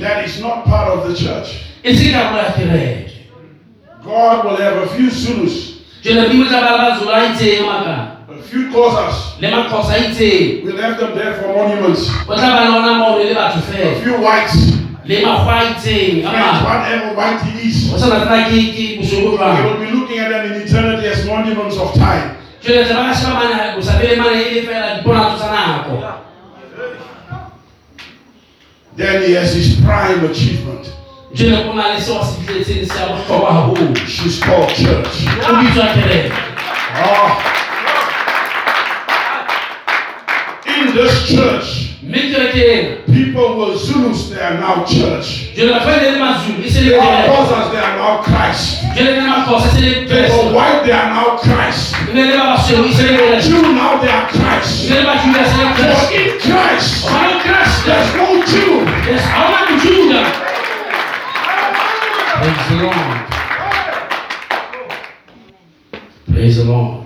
That 0.00 0.24
is 0.24 0.40
not 0.40 0.64
part 0.64 0.88
of 0.98 1.08
the 1.08 1.14
church. 1.16 1.62
se 1.82 2.12
karolo 2.12 2.38
ya 2.38 3.06
God 4.02 4.44
will 4.44 4.56
have 4.56 4.76
a 4.76 4.86
few 4.94 5.10
Zulus, 5.10 5.80
jone 8.42 8.42
modimo 8.42 8.42
tla 8.42 8.42
ba 8.42 8.42
le 8.42 8.42
bazolo 8.42 8.42
a 8.42 8.42
itseng 8.42 8.42
a 8.42 8.42
makana 8.42 8.42
few 8.42 8.62
Xhosas. 8.72 9.40
le 9.40 9.48
maxhosa 9.50 9.92
a 9.94 9.98
We 10.64 10.72
left 10.72 11.00
them 11.00 11.14
there 11.14 11.34
for 11.34 11.48
monuments. 11.54 12.10
o 12.28 12.34
tla 12.34 12.50
ba 12.56 12.60
le 12.64 12.76
ona 12.76 12.92
mono 12.98 13.18
le 13.18 13.34
batho 13.34 13.58
A 13.58 13.62
fela 13.62 13.94
few 14.02 14.16
whites, 14.20 14.56
le 15.04 15.16
makgwa 15.22 15.54
a 15.54 15.64
itseng 15.70 16.24
a 16.24 16.30
French, 16.30 16.60
mane 16.60 16.64
whatever 16.64 17.14
white 17.14 17.40
he 17.46 17.68
is. 17.68 17.92
o 17.94 17.96
sa 17.98 18.06
natana 18.06 18.44
ke 18.48 18.58
ke 18.74 18.84
bosoko 19.00 19.30
We 19.30 19.36
jwang 19.36 19.64
will 19.64 19.80
be 19.80 19.90
looking 19.92 20.18
at 20.18 20.28
them 20.30 20.52
in 20.52 20.62
eternity 20.62 21.06
as 21.06 21.24
monuments 21.26 21.76
of 21.78 21.94
time. 21.94 22.36
tla 22.84 22.94
ba 22.94 23.10
ka 23.10 23.14
sheba 23.14 23.34
mane 23.34 23.74
bo 23.76 23.80
sa 23.80 23.92
fele 23.98 24.16
mane 24.16 24.36
e 24.42 24.50
le 24.54 24.62
fela 24.66 24.96
diponatso 24.98 25.36
tsa 25.38 25.48
nako 25.50 25.94
Then 28.96 29.22
he 29.28 29.32
has 29.34 29.52
his 29.52 29.76
prime 29.84 30.24
achievement. 30.24 30.88
jone 31.34 31.64
go 31.68 31.72
na 31.76 31.92
le 31.94 32.00
seo 32.00 32.22
se 32.24 32.40
fitlhetseng 32.40 32.86
se 32.88 32.96
ya 32.98 33.06
haholo 33.44 33.92
She's 34.08 34.40
called 34.40 34.68
church. 34.72 35.28
o 35.44 35.52
bitswa 35.60 35.86
kereke 35.94 36.32
Ah. 36.96 37.36
This 40.96 41.28
church, 41.28 41.68
mme 42.02 42.20
kereke 42.32 42.62
ena 42.72 42.96
people 43.06 43.48
were 43.58 43.74
Zulus, 43.76 44.30
they 44.30 44.40
are 44.40 44.54
now 44.60 44.84
church. 44.84 45.28
jone 45.56 45.72
batho 45.72 45.86
ba 45.90 45.96
ne 46.00 46.10
le 46.10 46.18
mazulu 46.18 46.62
e 46.64 46.70
se 46.70 46.80
le 46.80 46.90
They 46.90 46.98
are 46.98 47.28
kereke 47.28 47.36
Xhosas, 47.36 47.70
they 47.72 47.80
are 47.86 47.96
now 47.96 48.22
Christ. 48.22 48.82
jone 48.96 49.04
le 49.04 49.20
maxhosa 49.28 49.68
e 49.68 49.70
se 49.74 49.80
le 49.80 49.90
They 50.08 50.28
white, 50.56 50.80
they 50.86 50.92
are 50.92 51.10
now 51.10 51.36
Christ. 51.36 51.94
e 52.08 52.12
ne 52.14 52.22
le 52.30 52.36
ba 52.38 52.44
basweu 52.56 52.84
e 52.84 52.92
se 52.94 53.02
le 53.02 53.16
kreste 53.16 53.48
Jew, 53.48 53.62
now 53.74 53.98
they 54.00 54.10
are 54.10 54.26
e 54.28 54.32
Christ. 54.32 54.90
ne 54.90 54.94
le 54.98 55.04
bajuda 55.08 55.40
e 55.40 55.46
se 55.50 55.56
le 55.56 55.64
For 55.76 56.12
in 56.20 56.30
Christ, 56.40 56.90
ga 57.10 57.20
le 57.28 57.36
kreste 57.44 57.84
there's 57.86 58.10
no 58.14 58.26
Jew. 58.50 58.72
Yes, 59.10 59.22
ga 59.32 59.42
ona 59.46 59.60
praise 62.36 62.64
the 62.68 62.76
lord 62.82 63.18
praise 66.32 66.56
the 66.58 66.64
lord 66.64 67.05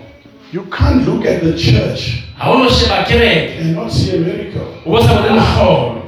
You 0.52 0.64
can't 0.66 1.06
look 1.06 1.24
at 1.26 1.42
the 1.42 1.56
church 1.56 2.24
ga 2.38 2.50
o 2.50 2.58
no 2.58 2.68
and 2.68 3.76
not 3.76 3.92
see 3.92 4.16
a 4.16 4.20
miracle. 4.20 4.66
o 4.84 4.90
bo 4.90 5.00
sa 5.00 5.22
bone 5.22 5.38
mogolo 5.38 6.00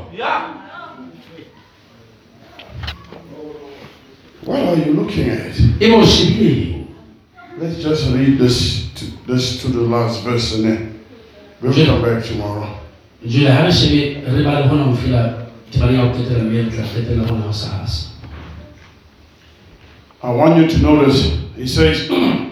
What 4.44 4.59
are 4.59 4.77
you 4.77 4.93
looking 4.94 5.28
at? 5.31 5.55
bo 5.78 6.01
o 6.01 6.02
shebileng 6.02 6.86
Let's 7.59 7.78
just 7.78 8.10
read 8.10 8.39
this 8.39 8.90
to, 8.94 9.05
this 9.27 9.62
to 9.62 9.69
the 9.69 9.82
last 9.82 10.24
verse 10.24 10.55
and 10.56 10.64
then 10.64 11.05
we'll 11.60 11.73
Sure. 11.73 11.86
come 11.86 12.02
back 12.02 12.24
tomorrow. 12.24 12.66
jule 13.24 13.47
ga 13.47 13.62
re 13.62 13.70
shebe 13.70 14.27
re 14.27 14.43
ba 14.43 14.60
le 14.60 14.69
gona 14.69 14.85
go 14.90 14.97
fela 14.97 15.47
tebang 15.70 15.94
ya 15.94 16.06
go 16.10 16.19
qetela 16.19 16.43
mme 16.43 16.64
re 16.66 16.70
tla 16.70 16.82
qetela 16.82 17.24
gona 17.28 17.47
go 17.47 17.52
sasa 17.52 18.10
I 20.24 20.31
want 20.31 20.56
you 20.56 20.69
to 20.69 20.78
notice, 20.78 21.35
he 21.56 21.66
says, 21.66 22.09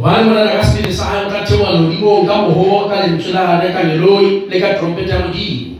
Gobane 0.00 0.24
morena 0.32 0.56
ka 0.56 0.64
sebele 0.64 0.92
sa 0.92 1.04
gae 1.12 1.20
o 1.26 1.30
tla 1.30 1.44
theoa 1.44 1.70
lodimong 1.76 2.24
ka 2.26 2.34
mogo 2.48 2.88
ka 2.88 2.96
lentswe 3.04 3.32
la 3.36 3.42
gane 3.46 3.68
ka 3.74 3.80
leloi 3.84 4.48
le 4.48 4.56
ka 4.60 4.68
trompete 4.80 5.12
ya 5.12 5.18
modimo 5.28 5.76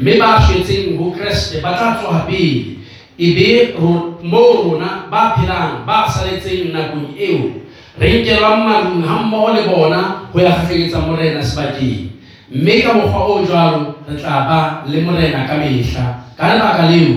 mme 0.00 0.12
ba 0.18 0.42
swetseng 0.42 0.98
go 0.98 1.14
keresete 1.14 1.62
ba 1.62 1.70
tla 1.78 1.94
tsoga 2.02 2.26
pele 2.26 2.82
e 3.18 3.26
be 3.36 3.48
ro- 3.78 4.18
mo 4.22 4.42
rona 4.64 5.06
ba 5.10 5.36
phelang 5.38 5.86
ba 5.86 6.08
saletseng 6.10 6.72
nakong 6.74 7.14
eo 7.14 7.62
re 8.00 8.08
nkelwang 8.18 8.64
marung 8.66 9.02
ga 9.06 9.14
mmogo 9.22 9.48
le 9.54 9.62
bona 9.70 10.00
go 10.32 10.40
ya 10.40 10.50
gafeletsa 10.50 10.98
morena 11.06 11.38
sebakeng 11.42 12.10
mme 12.50 12.74
ka 12.82 12.90
mokgwa 12.98 13.20
o 13.22 13.44
jalo 13.46 13.80
re 14.08 14.14
tla 14.18 14.34
ba 14.48 14.58
le 14.90 14.98
morena 15.06 15.46
ka 15.46 15.54
mehla 15.62 16.04
ka 16.34 16.44
lebaka 16.58 16.90
leo 16.90 17.14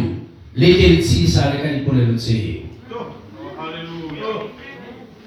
le 0.59 0.67
ke 0.77 0.85
le 0.91 0.97
tshedisa 1.01 1.49
le 1.49 1.57
ka 1.63 1.67
dipolelo 1.73 2.13
tseo 2.13 2.37
Hallelujah. 2.43 2.62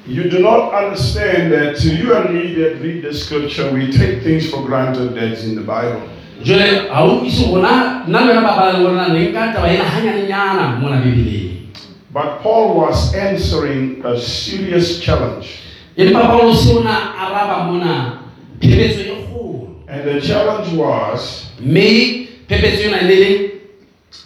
You 0.06 0.30
do 0.30 0.38
not 0.38 0.72
understand 0.72 1.50
that 1.52 1.76
to 1.82 1.88
you 1.88 2.14
and 2.14 2.32
me 2.32 2.54
that 2.54 2.80
read 2.80 3.02
the 3.02 3.12
scripture, 3.12 3.72
we 3.72 3.90
take 3.90 4.22
things 4.22 4.48
for 4.48 4.62
granted 4.64 5.14
that's 5.14 5.42
in 5.44 5.56
the 5.56 5.62
Bible. 5.62 6.02
jole 6.42 6.58
ga 6.86 7.00
o 7.02 7.24
itse 7.24 7.48
gona 7.48 8.04
nna 8.06 8.20
le 8.20 8.28
wena 8.34 8.42
ba 8.44 8.52
bala 8.56 8.72
le 8.78 8.84
gorena 8.84 9.06
re 9.12 9.32
nka 9.32 9.52
taba 9.56 9.68
ena 9.72 9.84
ganyanenyana 9.88 10.78
mona 10.80 11.00
bebeleng 11.02 11.72
But 12.12 12.40
Paul 12.42 12.76
was 12.76 13.14
answering 13.14 14.04
a 14.04 14.14
serious 14.20 15.00
challenge. 15.00 15.48
empa 15.96 16.20
paulose 16.28 16.70
o 16.76 16.82
na 16.84 17.16
araba 17.24 17.64
mona 17.72 18.20
phepetso 18.60 19.02
kgolo 19.26 19.88
And 19.88 20.04
the 20.06 20.20
challenge 20.20 20.70
was 20.76 21.50
mme 21.58 22.28
phepetso 22.48 22.84
ena 22.92 23.00
ne 23.02 23.16
le 23.16 23.50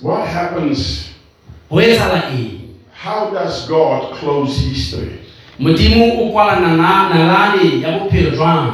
what 0.02 0.27
happens? 0.28 1.15
go 1.70 1.77
etsala 1.78 2.27
eng 2.35 2.74
How 2.93 3.31
does 3.31 3.65
God 3.69 4.12
close 4.19 4.59
history? 4.61 5.20
Modimo 5.61 6.05
o 6.23 6.32
kwala 6.32 6.61
nalane 6.61 7.81
ya 7.81 7.99
bophelo 7.99 8.31
jwang 8.31 8.73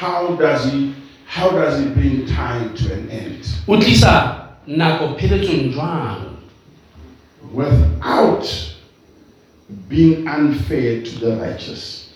How 0.00 0.36
does 0.36 0.64
he 0.72 0.92
how 1.26 1.50
does 1.50 1.78
he 1.80 1.86
bring 1.90 2.24
time 2.26 2.70
to 2.76 2.92
an 2.94 3.08
end? 3.10 3.44
o 3.66 3.76
tlisa 3.76 4.44
nako 4.66 5.08
pheletsong 5.18 5.72
jwang 5.74 6.22
Without 7.54 8.44
being 9.88 10.28
unfair 10.28 11.02
to 11.02 11.10
the 11.20 11.36
righteous. 11.36 12.08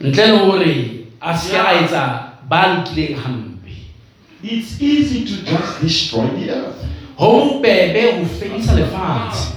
ntle 0.00 0.26
le 0.26 0.38
gore 0.38 1.06
a 1.20 1.36
seke 1.38 1.56
a 1.58 1.72
etsa 1.80 2.32
ba 2.48 2.66
lokileng 2.66 3.16
hampe 3.16 3.72
It's 4.42 4.80
easy 4.82 5.24
to 5.24 5.34
just 5.50 5.80
destroy 5.80 6.26
the 6.26 6.50
earth. 6.50 6.84
go 7.18 7.26
bobebe 7.48 8.02
go 8.18 8.24
fedisa 8.26 8.74
lefatshe 8.74 9.54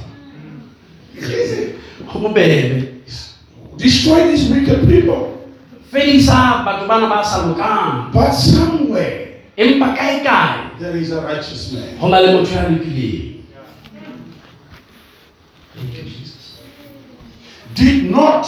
It's 1.18 1.30
easy. 1.30 1.74
Go 2.12 2.34
Destroy 3.78 4.32
these 4.32 4.50
wicked 4.50 4.88
people. 4.88 5.36
fedisa 5.92 6.64
batho 6.66 6.88
bana 6.88 7.08
ba 7.08 7.24
sa 7.24 7.48
lokang. 7.48 8.12
But 8.12 8.32
somewhere 8.32 9.40
empa 9.58 9.96
kae 9.96 10.24
kae? 10.24 10.80
there 10.80 10.98
is 10.98 11.12
a 11.12 11.22
righteous 11.22 11.72
man. 11.72 11.98
go 12.00 12.08
na 12.08 12.20
le 12.20 12.36
motho 12.36 12.52
ya 12.52 12.68
lokileng. 12.68 13.32
Did 17.76 18.10
not 18.12 18.48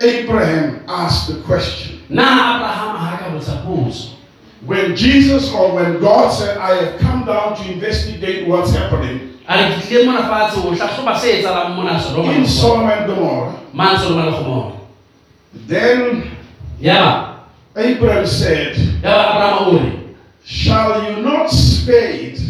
Abraham 0.00 0.84
ask 0.86 1.26
the 1.26 1.42
question? 1.42 2.02
Na 2.08 2.58
abrahama 2.58 2.98
ga 2.98 3.16
ka 3.18 3.26
botsa 3.34 3.56
potso 3.66 4.12
when 4.62 4.94
Jesus 4.94 5.50
or 5.52 5.74
when 5.74 5.98
God 5.98 6.30
said, 6.30 6.56
I 6.56 6.74
have 6.86 7.00
come 7.00 7.26
down 7.26 7.56
to 7.56 7.72
investigate 7.72 8.46
what's 8.46 8.70
happening 8.70 9.31
a 9.48 9.56
re 9.56 9.74
tlile 9.80 10.04
mona 10.06 10.22
fatshe 10.28 10.60
tlhatlhoba 10.60 11.18
se 11.18 11.28
etsalang 11.42 11.74
mona 11.76 11.90
in 11.90 11.98
le 11.98 12.02
Gomora. 12.14 12.46
Sodom 12.46 12.88
and 12.90 13.06
Gomorrah? 13.06 13.52
mane 13.72 13.98
sodoma 13.98 14.24
le 14.26 14.32
gomora 14.32 14.72
Then 15.66 16.30
yaba 16.80 17.28
Abraham 17.76 18.26
said, 18.26 18.76
yaba 19.02 19.24
abrahama 19.32 19.66
o 19.66 19.78
re 19.78 19.98
Shall 20.44 21.10
you 21.10 21.22
not 21.22 21.48
spare 21.50 22.10
it 22.10 22.40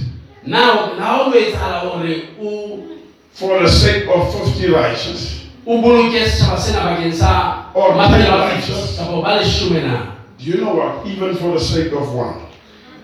na 0.45 0.97
na 0.99 1.23
o 1.23 1.31
lo 1.31 1.37
etsahala 1.37 1.79
hore 1.91 2.29
o 2.41 2.89
for 3.33 3.63
the 3.63 3.69
sake 3.69 4.05
of 4.09 4.35
50 4.35 4.69
righteous? 4.73 5.47
o 5.67 5.81
boloke 5.81 6.19
setjhaba 6.27 6.59
sena 6.59 6.81
bakeng 6.83 7.13
sa 7.15 7.71
Or 7.75 7.95
maphelo 7.95 8.35
a 8.35 8.51
righteous. 8.53 8.99
kapa 8.99 9.23
ba 9.23 9.39
leshome 9.41 9.83
na 9.87 10.13
Do 10.39 10.45
you 10.51 10.59
know 10.65 10.75
what? 10.75 11.07
Even 11.07 11.37
for 11.37 11.53
the 11.55 11.61
sake 11.61 11.93
of 11.93 12.13
one. 12.15 12.43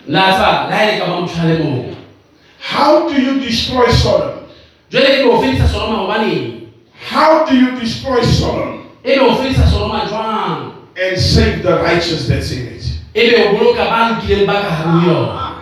na 0.07 0.31
tseba 0.31 0.69
le 0.69 0.75
e 0.75 0.85
le 0.91 0.99
ka 0.99 1.05
ba 1.07 1.21
motho 1.21 1.39
a 1.41 1.45
le 1.47 1.55
mong 1.63 1.95
How 2.59 3.07
do 3.09 3.15
you 3.21 3.39
destroy 3.39 3.87
Sodom? 3.91 4.39
jwale 4.91 5.19
ebe 5.19 5.29
o 5.29 5.41
fedisa 5.41 5.67
soloma 5.67 5.97
hobaneng 6.03 6.67
How 7.09 7.45
do 7.45 7.55
you 7.55 7.79
destroy 7.79 8.21
Sodom? 8.23 8.83
Ebe 9.03 9.19
o 9.21 9.35
fedisa 9.35 9.65
soloma 9.67 10.05
jwang 10.09 10.73
and 10.99 11.17
save 11.17 11.63
the 11.63 11.79
righteous 11.79 12.27
that's 12.27 12.51
in 12.51 12.67
it? 12.67 12.83
ebe 13.15 13.35
o 13.47 13.55
boloka 13.57 13.85
ba 13.85 14.09
lokileng 14.15 14.45
ba 14.45 14.61
ka 14.61 14.69
hare 14.69 14.91
ho 14.91 15.07
yona 15.07 15.55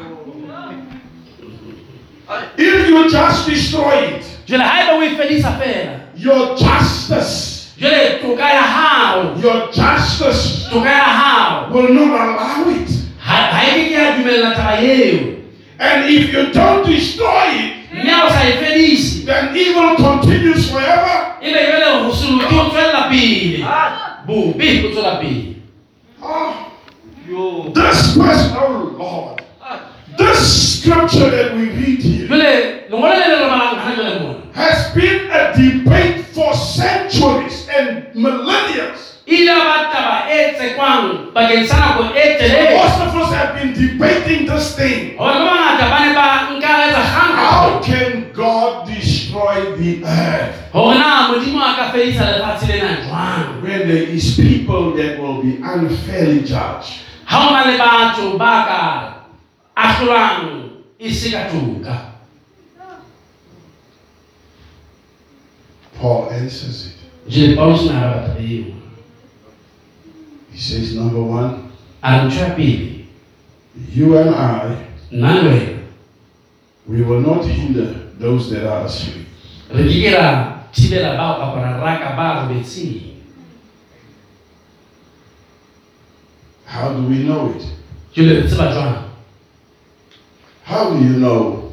If 2.58 2.90
you 2.90 3.10
just 3.10 3.48
destroy 3.48 4.20
it, 4.20 4.24
jwale 4.48 4.64
ha 4.64 4.82
ebe 4.84 4.92
o 4.98 5.02
e 5.04 5.16
fedisa 5.16 5.52
fela. 5.60 6.00
your 6.18 6.58
justice, 6.58 7.74
jwale 7.78 8.20
toka 8.22 8.42
ya 8.50 8.62
hao. 8.64 9.36
your 9.38 9.70
justice 9.72 10.68
toka 10.70 10.90
ya 10.90 11.04
hao. 11.04 11.70
will 11.72 11.94
not 11.94 12.10
allow 12.10 12.70
it. 12.74 12.90
ha 13.20 13.36
ha 13.54 13.62
e 13.64 13.72
ke 13.72 13.90
ke 13.90 13.94
ya 13.94 14.12
dumella 14.18 14.56
taba 14.56 14.82
eo 14.82 15.37
And 15.80 16.10
if 16.10 16.34
you 16.34 16.52
don't 16.54 16.86
destroy 16.86 17.46
it, 17.54 17.74
mme 17.94 18.10
ha 18.10 18.26
o 18.26 18.30
sa 18.30 18.40
fedise. 18.40 19.26
then 19.26 19.56
evil 19.56 19.96
continues 19.96 20.70
forever. 20.72 21.36
ebe 21.42 21.60
jwale 21.66 21.86
ho 22.04 22.12
soloke 22.12 22.56
o 22.56 22.70
tswella 22.70 23.10
pele. 23.10 23.64
Bobe 24.26 24.86
o 24.86 24.90
tswela 24.92 25.16
pele. 25.22 25.56
Ah, 26.24 26.54
Yo. 27.30 27.72
this 27.74 28.14
question, 28.18 28.58
oh 28.58 28.96
Lord, 28.98 29.44
this 30.18 30.80
scripture 30.82 31.30
that 31.30 31.54
we 31.54 31.70
read 31.70 32.00
here 32.00 32.28
jwale 32.28 32.84
lengolo 32.90 33.14
le 33.14 33.28
le 33.28 33.36
re 33.38 33.48
balang 33.50 33.78
hana 33.78 33.96
jwale 33.96 34.20
mona. 34.20 34.40
has 34.54 34.92
been 34.96 35.30
a 35.32 35.54
debate 35.56 36.26
for 36.34 36.54
centuries 36.56 37.68
and 37.70 38.08
millennia. 38.16 38.96
E 39.28 39.36
ile 39.36 39.52
ya 39.52 39.60
ba 39.60 39.92
taba 39.92 40.32
e 40.32 40.38
bakeng 41.34 41.68
sa 41.68 41.78
nako 41.80 42.16
e 42.16 42.38
telele 42.40 42.80
Most 42.80 43.02
of 43.02 43.16
us 43.16 43.32
have 43.36 43.54
been 43.60 43.74
debating 43.76 44.48
this 44.48 44.76
thing. 44.76 45.18
hore 45.20 45.38
ba 45.44 45.76
ba 45.78 46.00
ne 46.02 46.12
ba 46.16 46.28
nka 46.56 46.72
etsa 46.88 47.04
How 47.38 47.80
can 47.84 48.32
God 48.32 48.88
destroy 48.88 49.76
the 49.76 50.02
earth 50.08 50.72
hore 50.72 50.96
modimo 51.28 51.60
a 51.60 51.76
ka 51.76 51.86
fedisa 51.92 52.24
lefatshe 52.40 52.68
lena 52.72 53.04
jwang 53.04 53.62
when 53.62 53.88
there 53.88 54.08
is 54.08 54.40
people 54.40 54.96
that 54.96 55.20
will 55.20 55.44
be 55.44 55.60
unfairly 55.62 56.42
judged? 56.48 57.04
ha 57.28 57.36
o 57.38 57.52
na 57.52 57.62
le 57.68 57.76
batho 57.78 58.38
ba 58.40 58.54
ka 58.64 58.82
ahlolwang 59.76 60.72
e 61.00 61.12
se 61.12 61.36
ka 61.36 61.52
toka 61.52 62.16
Paul 66.00 66.30
answers 66.30 66.94
it. 66.94 67.90
na 67.92 68.24
He 70.58 70.64
says, 70.64 70.96
number 70.96 71.22
one, 71.22 71.70
a 72.02 72.18
re 72.18 72.26
ntho 72.26 72.40
ya 72.42 72.56
pele 72.56 73.06
you 73.94 74.18
and 74.18 74.30
I, 74.34 74.76
nna 75.12 75.44
le 75.44 75.80
we 76.88 77.04
will 77.04 77.22
not 77.22 77.46
hinder 77.46 77.94
those 78.18 78.50
that 78.50 78.66
are 78.66 78.86
asleep. 78.86 79.28
re 79.70 79.84
ke 79.86 80.02
ke 80.02 80.14
ra 80.18 80.66
thibela 80.74 81.14
bao 81.18 81.38
kapa 81.38 81.62
ra 81.62 81.78
raka 81.86 82.16
ba 82.18 82.26
robetseng 82.42 83.14
How 86.66 86.90
do 86.94 87.04
we 87.08 87.22
know 87.24 87.54
it? 87.54 87.62
jele 88.16 88.42
re 88.42 88.48
tseba 88.50 88.74
jwang 88.74 88.98
How 90.64 90.90
do 90.90 91.06
you 91.06 91.20
know 91.20 91.72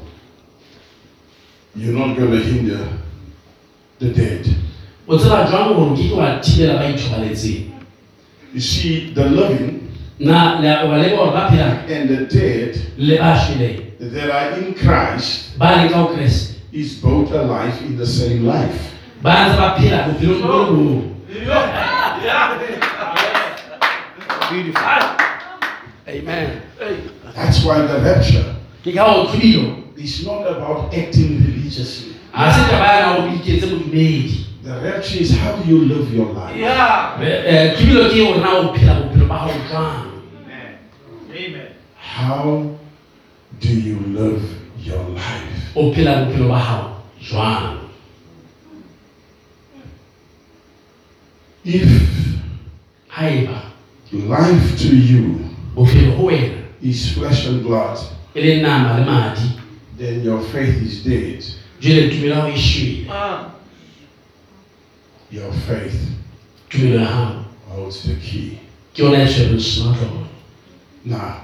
you're 1.74 1.97
not 1.98 2.16
going 2.19 2.31
to 2.32 2.39
hinder 2.44 2.89
the 3.98 4.12
dead? 4.12 4.44
o 5.09 5.16
tseba 5.19 5.48
jwang 5.48 5.73
hore 5.74 5.97
ke 5.97 6.09
ke 6.11 6.15
wa 6.15 6.36
thibela 6.44 6.77
ba 6.78 6.85
ithobaletseng 6.93 7.74
You 8.55 8.61
see, 8.61 9.11
the 9.13 9.25
living 9.27 9.91
na 10.19 10.61
le- 10.61 10.87
wa 10.87 10.95
leba 11.03 11.17
hore 11.19 11.33
ba 11.35 11.49
phelang 11.51 11.91
and 11.91 12.09
the 12.09 12.27
dead 12.31 12.79
le 12.97 13.19
that 13.99 14.31
are 14.31 14.59
in 14.63 14.75
Christ 14.75 15.59
ba 15.59 15.67
leng 15.75 15.91
ka 15.91 16.07
is 16.71 17.03
both 17.03 17.33
alive 17.35 17.75
in 17.83 17.97
the 17.99 18.07
same 18.07 18.47
life. 18.47 18.95
ba 19.23 19.51
ntse 19.51 19.59
ba 19.59 19.75
phela 19.75 20.07
bophelong 20.07 20.39
bo 20.39 20.47
le 20.55 20.65
bong 20.71 21.11
Yeah. 21.35 22.55
Beautiful. 24.51 24.83
amen 26.07 26.63
That's 27.35 27.65
why 27.67 27.83
the 27.83 27.99
rapture 28.07 28.55
ke 28.87 28.95
ka 28.95 29.27
is 29.99 30.23
not 30.23 30.47
about 30.47 30.95
acting 30.95 31.43
religiously. 31.43 32.15
ha 32.31 32.55
se 32.55 32.63
taba 32.71 32.87
yana 33.03 33.27
hore 34.65 34.73
o 34.73 34.73
iketse 34.73 34.73
modumedi 34.73 34.73
The 34.73 34.81
rapture 34.81 35.20
is 35.20 35.36
how 35.36 35.57
do 35.57 35.69
you 35.69 35.78
live 35.85 36.15
your 36.15 36.32
life? 36.32 36.57
Yeah. 36.57 37.20
Eh, 37.23 37.77
tlhodilo 37.77 38.09
ke 38.11 38.24
hore 38.27 38.41
na 38.41 38.59
o 38.59 38.74
phela 38.74 38.95
bophelo 38.95 39.28
ba 39.28 39.35
hao 39.39 39.51
jwang 39.69 40.07
Amen. 40.45 40.78
Amen. 41.31 41.66
How 41.97 42.70
do 43.61 43.69
you 43.69 43.99
live 44.01 44.43
your 44.86 45.05
life? 45.11 45.73
o 45.77 45.93
phela 45.93 46.24
bophelo 46.24 46.49
ba 46.49 46.59
hao 46.59 47.03
jwang 47.20 47.78
If 51.65 51.89
haeba 53.09 53.62
life 54.12 54.78
to 54.78 54.97
you 54.97 55.41
bophelo 55.74 56.16
ho 56.16 56.24
wena 56.24 56.62
is 56.82 57.12
flesh 57.15 57.47
and 57.47 57.62
blood, 57.62 57.99
e 58.35 58.41
leng 58.41 58.62
nama 58.62 58.99
le 58.99 59.05
madi 59.07 59.49
then 59.99 60.23
your 60.23 60.41
faith 60.41 60.82
is 60.82 61.03
dead. 61.05 61.45
jwale 61.81 62.09
tumelo 62.09 62.35
ya 62.35 62.41
hao 62.41 62.49
e 62.49 62.59
shwele 62.59 63.07
Ah. 63.11 63.54
Your 65.35 65.52
faith 65.66 65.98
tumelo 66.70 67.01
ya 67.01 67.06
hao 67.06 67.44
holds 67.69 68.02
the 68.02 68.15
key. 68.15 68.59
ke 68.94 69.02
yona 69.02 69.23
e 69.23 69.27
tshwereng 69.27 69.61
senotlolo 69.61 70.27
Now, 71.05 71.40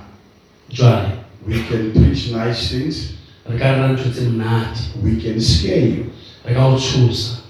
jwale 0.70 1.10
we 1.46 1.54
can 1.68 1.92
preach 1.92 2.30
nice 2.30 2.70
things, 2.70 3.14
re 3.48 3.58
ka 3.58 3.64
rera 3.72 3.88
ntho 3.92 4.10
tse 4.12 4.28
monate 4.28 4.78
we 5.02 5.16
can 5.20 5.40
scare 5.40 5.86
you, 5.86 6.04
re 6.46 6.54
ka 6.54 6.66
o 6.68 6.76
tshosa 6.78 7.40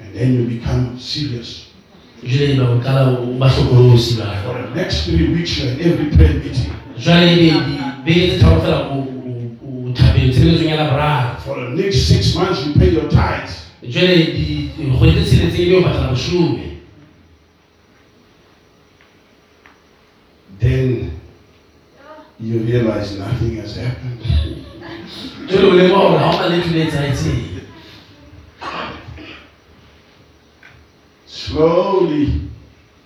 and 0.00 0.14
then 0.14 0.34
you 0.34 0.44
become 0.58 0.98
serious. 0.98 1.66
jwale 2.22 2.52
ebe 2.52 2.60
o 2.62 2.78
qala 2.84 3.18
o 3.18 3.38
ba 3.38 3.48
hlokolosi 3.48 4.14
For 4.44 4.52
ba 4.54 4.62
the 4.68 4.74
next 4.74 5.04
three 5.06 5.28
weeks, 5.32 5.58
you're 5.58 5.72
in 5.72 5.80
every 5.80 6.10
prayer 6.16 6.34
meeting. 6.44 6.72
jwale 6.98 7.32
ebe 7.32 7.48
dibeke 8.04 8.28
tse 8.28 8.38
tharo 8.38 8.60
fela 8.60 8.78
o- 8.92 9.08
o- 9.08 9.88
o 9.88 9.92
thabeng 9.94 10.30
tshebeletsong 10.32 10.68
ya 10.68 10.76
laboraro 10.76 11.40
For 11.40 11.56
the 11.64 11.70
next 11.82 12.06
six 12.08 12.34
months, 12.36 12.66
you 12.66 12.74
pay 12.74 12.90
your 12.92 13.08
tithes. 13.08 13.69
Jwale 13.82 14.16
dikgwedi 14.16 15.24
tse 15.24 15.62
ebe 15.62 15.76
o 15.76 15.80
bosome 15.80 16.66
Then 20.60 21.10
you 22.38 22.58
realize 22.58 23.18
nothing 23.18 23.56
has 23.56 23.76
happened. 23.76 24.20
jwale 25.48 25.66
o 25.66 25.74
lemoha 25.74 26.08
hore 26.08 26.18
ha 26.18 26.30
o 26.30 26.40
na 26.40 26.56
letho 26.56 26.70
le 26.70 26.82
etsahetseng 26.82 27.60
Slowly, 31.26 32.40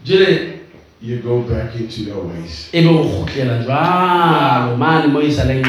jwale 0.04 0.58
you 1.00 1.18
go 1.18 1.40
back 1.40 1.74
into 1.76 2.02
your 2.02 2.26
ways. 2.26 2.68
ebe 2.72 2.88
o 2.88 3.04
kgutlela 3.04 3.62
jwalo 3.62 4.76
mane 4.76 5.06
mo 5.06 5.20
e 5.22 5.30
saleng 5.32 5.66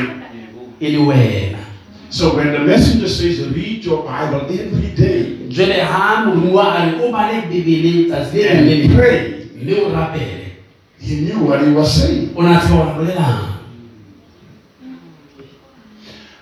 e 0.80 0.90
le 0.90 0.98
wena 0.98 1.55
So 2.10 2.36
when 2.36 2.52
the 2.54 2.60
messenger 2.60 3.10
says, 3.10 3.48
read 3.50 3.84
your 3.84 4.04
Bible 4.04 4.42
every 4.48 4.96
day 4.96 5.36
jwale 5.50 5.82
ha 5.84 6.26
morumuwa 6.26 6.76
a 6.76 6.86
re 6.92 7.08
o 7.08 7.12
bale 7.12 7.42
bebele 7.42 8.06
tsatsi 8.08 8.38
le 8.38 8.54
leng 8.54 8.66
le 8.66 8.84
and 8.84 8.96
pray, 8.96 9.48
mme 9.56 9.74
o 9.74 9.90
rapele 9.90 10.52
he 11.00 11.16
knew 11.22 11.46
what 11.46 11.62
he 11.62 11.72
was 11.72 12.02
saying. 12.02 12.30
o 12.36 12.42
na 12.42 12.60
tseba 12.60 12.76
hore 12.76 12.94
bolelang 12.94 13.52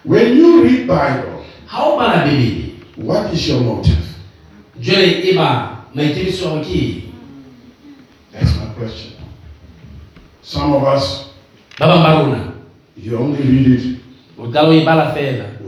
When 0.06 0.36
you 0.36 0.64
read 0.64 0.88
Bible, 0.88 1.46
o 1.68 1.98
bala 1.98 2.26
bebele 2.26 2.74
what 2.98 3.34
is 3.34 3.48
your 3.48 3.62
motive? 3.62 4.06
jwale 4.80 5.34
ba 5.36 5.78
maikemiso 5.94 6.48
a 6.48 6.50
hao 6.50 6.64
ke 6.64 6.74
eng 6.74 7.02
That's 8.32 8.56
my 8.58 8.66
question. 8.74 9.14
Some 10.42 10.74
of 10.74 10.84
us, 10.84 11.30
ba 11.78 11.86
bang 11.88 12.02
ba 12.04 12.12
rona 12.20 12.54
you 12.98 13.18
only 13.18 13.42
read 13.42 13.68
it 13.80 13.94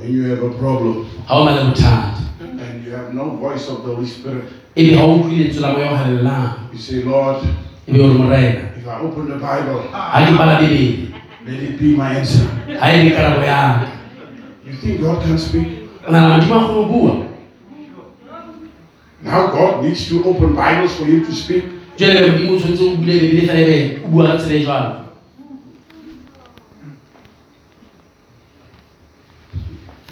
o 0.05 0.13
qala 0.13 0.13
o 0.13 0.13
bala 0.13 0.13
fela 0.13 0.13
when 0.13 0.13
you 0.13 0.23
have 0.29 0.43
a 0.43 0.49
problem 0.59 1.05
ha 1.27 1.35
o 1.39 1.45
na 1.45 1.51
le 1.55 1.63
bothata 1.69 2.21
and 2.41 2.85
you 2.85 2.91
have 2.91 3.13
no 3.13 3.25
voice 3.35 3.67
of 3.69 3.83
the 3.83 3.95
Holy 3.95 4.05
Spirit. 4.07 4.43
ebe 4.75 4.95
ha 4.97 5.03
o 5.05 5.17
lentswe 5.17 5.61
la 5.61 5.71
moya 5.73 5.91
o 5.91 5.95
halellang 5.95 6.49
You 6.73 6.79
say, 6.79 7.03
Lord, 7.03 7.37
ebe 7.87 7.99
o 8.01 8.07
morena 8.13 8.61
if 8.77 8.87
I 8.87 8.99
open 9.01 9.27
the 9.29 9.35
Bible, 9.39 9.81
ha 9.91 10.25
ke 10.25 10.37
bala 10.37 10.59
let 10.61 11.61
it 11.61 11.79
be 11.79 11.95
my 11.95 12.09
answer. 12.19 12.45
ha 12.79 12.89
e 12.93 13.03
le 13.03 13.11
karabo 13.15 13.41
ya 13.45 13.87
You 14.65 14.73
think 14.81 15.01
God 15.01 15.21
can 15.23 15.37
speak? 15.37 15.67
o 16.07 16.11
nahana 16.11 16.37
a 16.37 16.45
kgone 16.45 16.87
bua 16.91 17.21
Now 19.25 19.47
God 19.47 19.83
needs 19.83 20.07
to 20.09 20.23
open 20.23 20.53
Bibles 20.55 20.93
for 20.95 21.05
you 21.05 21.25
to 21.25 21.31
speak. 21.33 21.63
jwale 21.97 22.21
modimo 22.31 22.53
o 22.53 22.59
tshwanetse 22.59 22.83
o 22.83 22.95
bule 22.95 23.13
bebele 23.19 23.47
fela 23.47 23.59
ebe 23.59 23.99
o 24.05 24.07
bua 24.07 24.27
ka 24.27 24.37
tsela 24.37 24.55
e 24.55 24.63
jwalo 24.63 25.04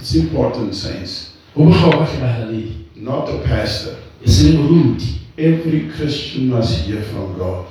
It's 0.04 0.16
important, 0.16 0.76
saints. 0.76 1.30
Not 2.96 3.26
the 3.26 3.38
pastor. 3.48 3.96
Every 5.38 5.90
Christian 5.98 6.50
must 6.50 6.86
hear 6.86 7.02
from 7.04 7.38
God. 7.38 7.66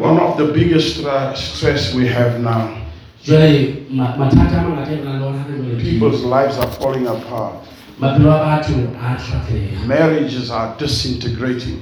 One 0.00 0.18
of 0.18 0.36
the 0.38 0.44
biggest 0.44 1.04
stress 1.34 1.94
we 1.94 2.08
have 2.08 2.38
now. 2.40 2.68
People's 5.82 6.22
lives 6.24 6.58
are 6.58 6.70
falling 6.80 7.06
apart. 7.06 7.54
Marriages 9.86 10.50
are 10.50 10.74
disintegrating. 10.78 11.76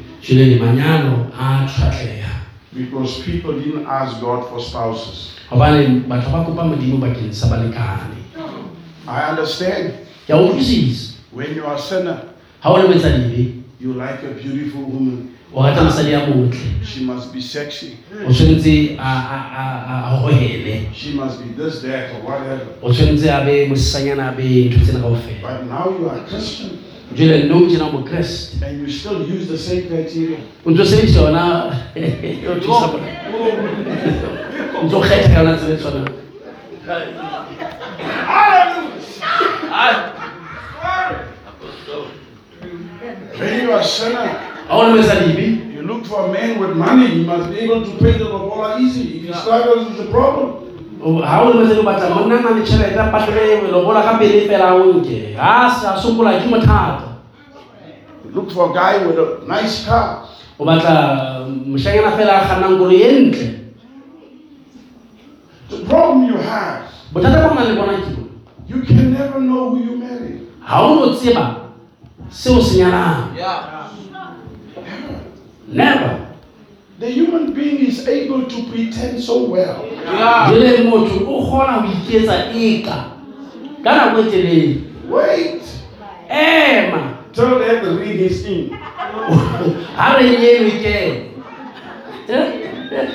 Jwale 2.74 2.90
manyalo 2.90 3.04
a 3.04 3.06
tlhwatleha 3.06 3.12
because 3.12 3.22
people 3.24 3.52
didn't 3.60 3.86
ask 3.86 4.20
God 4.20 4.48
for 4.48 4.60
spouses. 4.60 5.30
hobane 5.50 6.00
batho 6.08 6.30
ba 6.30 6.44
kopa 6.44 6.64
modimo 6.64 6.96
bakeng 6.98 7.32
sa 7.32 7.46
balekane 7.48 8.22
I 9.06 9.30
understand 9.30 9.92
ke 10.26 10.30
a 10.30 10.36
utlwisisa 10.36 11.12
when 11.32 11.54
you 11.56 11.64
are 11.66 11.74
a 11.76 11.78
sinner, 11.78 12.18
ha 12.60 12.70
o 12.70 12.76
le 12.76 12.88
moetsadebe 12.88 13.62
you 13.80 13.94
like 13.94 14.22
a 14.22 14.34
beautiful 14.34 14.82
woman. 14.82 15.28
o 15.54 15.62
rata 15.62 15.82
mosadi 15.84 16.12
ya 16.12 16.26
motle 16.26 16.58
She 16.84 17.04
must 17.04 17.32
be 17.32 17.40
sexy. 17.40 17.96
o 18.28 18.32
tshwanetse 18.32 18.96
a 18.98 19.02
a- 19.02 19.48
a- 19.58 20.04
a 20.06 20.16
hohele 20.16 20.88
She 20.94 21.12
must 21.14 21.42
be 21.42 21.50
this, 21.62 21.82
that, 21.82 22.10
or 22.14 22.30
whatever. 22.30 22.66
o 22.82 22.92
tshwanetse 22.92 23.28
a 23.28 23.44
be 23.44 23.66
mosesanyana 23.68 24.28
a 24.28 24.32
be 24.32 24.68
ntho 24.70 24.80
tsena 24.84 25.00
kaofela 25.00 25.42
But 25.42 25.66
now 25.68 25.90
you 25.98 26.08
are 26.08 26.16
a 26.18 26.24
Christian 26.28 26.70
jwale 27.16 27.44
nou 27.44 27.66
tjena 27.68 27.86
o 27.86 27.92
mokreste 27.92 28.64
and 28.66 28.80
you 28.80 28.88
still 28.88 29.20
use 29.22 29.46
the 29.46 29.58
same 29.58 29.82
criteria. 29.82 30.38
o 30.64 30.70
ntso 30.70 30.84
sebedisa 30.84 31.20
yona 31.20 31.72
eo 31.94 32.54
thusa 32.54 32.86
bona 32.88 33.06
o 34.80 34.86
ntso 34.86 35.00
kgetha 35.00 35.28
ka 35.34 35.40
yona 35.40 35.56
tsela 35.56 35.74
e 35.74 35.76
tshwanang 35.76 36.08
When 43.38 43.60
you 43.60 43.72
are 43.72 43.80
a 43.80 43.84
sinner, 43.84 44.28
ha 44.68 44.78
o 44.78 44.82
le 44.82 44.94
moetsadebe 44.94 45.72
you 45.74 45.82
look 45.82 46.06
for 46.06 46.26
a 46.26 46.32
man 46.32 46.60
with 46.60 46.76
money. 46.76 47.08
He 47.08 47.24
must 47.24 47.50
be 47.50 47.58
able 47.60 47.84
to 47.84 47.90
pay 47.98 48.12
the 48.12 48.24
lobola 48.24 48.80
easy. 48.80 49.18
If 49.18 49.24
he 49.24 49.32
struggles, 49.34 49.90
it's 49.90 50.00
a 50.00 50.10
problem. 50.10 50.61
Ha 51.02 51.42
o 51.42 51.48
le 51.50 51.54
moetsadi 51.54 51.80
o 51.80 51.82
batla 51.82 52.14
monna 52.14 52.38
a 52.38 52.42
nang 52.42 52.58
le 52.58 52.62
tšhelete 52.62 52.98
a 52.98 53.10
patlele 53.10 53.70
lobola 53.70 54.02
ka 54.02 54.18
pele 54.18 54.46
fela 54.46 54.74
o 54.74 54.92
nke. 54.94 55.34
Ga 55.34 55.68
se 55.70 55.86
a 55.86 55.96
sokola 55.96 56.38
ke 56.38 56.46
mothata. 56.46 57.18
You 58.24 58.30
look 58.30 58.50
for 58.50 58.70
a 58.70 58.74
guy 58.74 59.06
with 59.06 59.18
a 59.18 59.44
nice 59.46 59.84
car. 59.84 60.28
o 60.58 60.64
batla 60.64 61.46
mošanyana 61.66 62.16
fela 62.16 62.32
a 62.38 62.44
kgannang 62.46 62.78
koloi 62.78 63.02
e 63.02 63.10
ntle. 63.26 63.48
The 65.70 65.78
problem 65.88 66.28
you 66.28 66.36
have, 66.36 66.86
bothata 67.12 67.42
bo 67.42 67.50
o 67.50 67.54
nang 67.54 67.68
le 67.68 67.74
bona 67.74 67.92
ke 67.98 68.14
bo 68.14 68.22
you 68.68 68.82
can 68.82 69.12
never 69.12 69.40
know 69.40 69.70
who 69.70 69.78
you 69.82 69.96
marry. 69.98 70.46
ga 70.62 70.80
o 70.82 70.94
no 70.94 71.14
tseba 71.14 71.74
seo 72.30 72.60
se 72.62 72.78
nyalang. 72.78 73.34
Never 75.66 76.21
The 77.02 77.10
human 77.10 77.52
being 77.52 77.84
is 77.84 78.06
able 78.06 78.46
to 78.46 78.62
pretend 78.70 79.18
so 79.20 79.42
well. 79.50 79.82
jele 80.54 80.82
motho 80.86 81.26
o 81.26 81.42
kgona 81.42 81.72
ho 81.72 81.88
iketsa 81.92 82.54
eka 82.54 82.96
ka 83.84 83.90
nako 83.96 84.20
e 84.20 84.30
telele 84.30 84.76
Wait 85.10 85.62
ema 86.30 87.18
till 87.32 87.58
that 87.58 87.82
ring 87.82 88.20
is 88.20 88.46
in. 88.46 88.70
ha 89.96 90.14
re 90.16 90.28
eno 90.52 90.68
e 90.68 91.26
eh? 92.28 93.10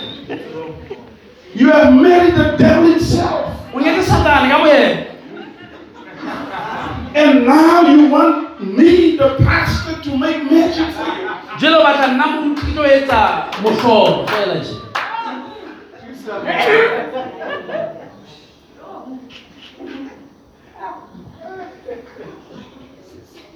You 1.55 1.71
have 1.71 1.93
married 1.95 2.35
the 2.35 2.57
devil 2.57 2.91
himself. 2.91 3.55
o 3.73 3.79
nyetse 3.79 4.03
satane 4.03 4.49
ka 4.51 4.59
boyena 4.59 5.07
And 7.15 7.45
now 7.47 7.87
you 7.87 8.11
want 8.11 8.61
me, 8.61 9.15
the 9.15 9.37
pastor, 9.39 10.01
to 10.03 10.17
make 10.17 10.43
magic 10.51 10.91
for 10.93 11.07
you. 11.07 11.36
Jele 11.59 11.75
o 11.75 11.83
batla 11.83 12.07
nna 12.07 12.27
moruti 12.27 12.61
ke 12.65 12.71
tlo 12.71 12.85
etsa 12.85 13.19
mohlolo 13.61 14.25
fela 14.27 14.55
je 14.55 14.75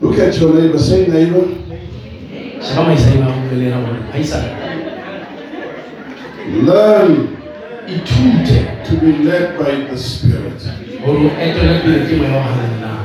Look 0.02 0.18
at 0.18 0.36
your 0.40 0.53
neighbor. 0.53 0.80
Say, 0.80 1.06
neighbor, 1.06 1.45
sheba 2.61 2.84
maisane 2.84 3.22
ba 3.22 3.32
bolela 3.49 3.78
gore 3.86 3.99
aisane 4.14 4.49
learn 6.65 7.38
ithute 7.88 8.86
to 8.86 8.98
be 8.98 9.11
led 9.23 9.57
by 9.57 9.90
the 9.90 9.98
Spirit. 9.98 10.61
gore 11.03 11.26
o 11.26 11.32
etele 11.41 11.80
pele 11.84 11.99
ke 12.07 12.15
moya 12.18 12.38
wa 12.38 13.01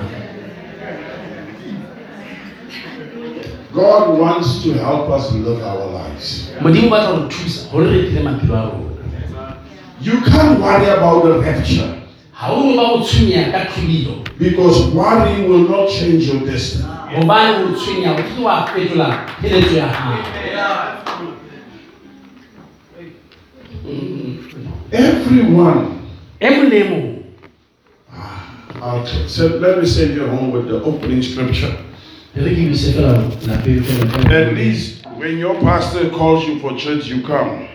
God 3.76 4.18
wants 4.18 4.62
to 4.64 4.72
help 4.72 5.10
us 5.10 5.30
live 5.32 5.60
our 5.62 5.84
lives. 5.92 6.48
modimo 6.60 6.86
o 6.86 6.90
batla 6.90 7.12
go 7.20 7.28
thusa 7.28 7.68
gore 7.72 7.86
re 7.92 8.02
phele 8.08 8.22
maphelo 8.24 8.54
a 8.56 8.62
rona 8.72 9.56
You 10.00 10.20
can't 10.24 10.60
worry 10.60 10.88
about 10.88 11.24
the 11.24 11.32
rapture 11.44 11.92
ga 12.40 12.48
o 12.52 12.56
no 12.64 12.76
ba 12.76 12.84
go 12.96 13.04
tshwenya 13.04 13.52
ka 13.52 13.60
tlholilo 13.68 14.14
because 14.38 14.78
worrying 14.96 15.44
will 15.50 15.68
not 15.68 15.88
change 15.92 16.24
your 16.32 16.40
destiny. 16.48 16.88
gobane 17.12 17.64
o 17.64 17.76
tshwenya 17.76 18.12
o 18.12 18.22
ke 18.24 18.40
wa 18.42 18.56
fetola 18.72 19.08
pheletso 19.40 19.76
ya 19.76 19.88
Everyone. 24.92 26.00
mong 26.40 27.22
ah, 28.12 29.02
Okay. 29.02 29.26
So 29.28 29.46
let 29.58 29.78
me 29.78 29.86
send 29.86 30.14
you 30.14 30.26
home 30.26 30.50
with 30.52 30.68
the 30.68 30.80
opening 30.82 31.22
scripture. 31.22 31.74
E 32.36 32.40
re 32.44 32.50
ke 32.54 32.62
bise 32.68 32.92
fela 32.92 33.12
lapeng 33.46 33.82
fela 33.82 34.30
At 34.40 34.54
least 34.54 35.06
when 35.16 35.38
your 35.38 35.54
pastor 35.60 36.10
calls 36.10 36.46
you 36.46 36.58
for 36.60 36.76
church, 36.76 37.06
you 37.08 37.22
come. 37.22 37.68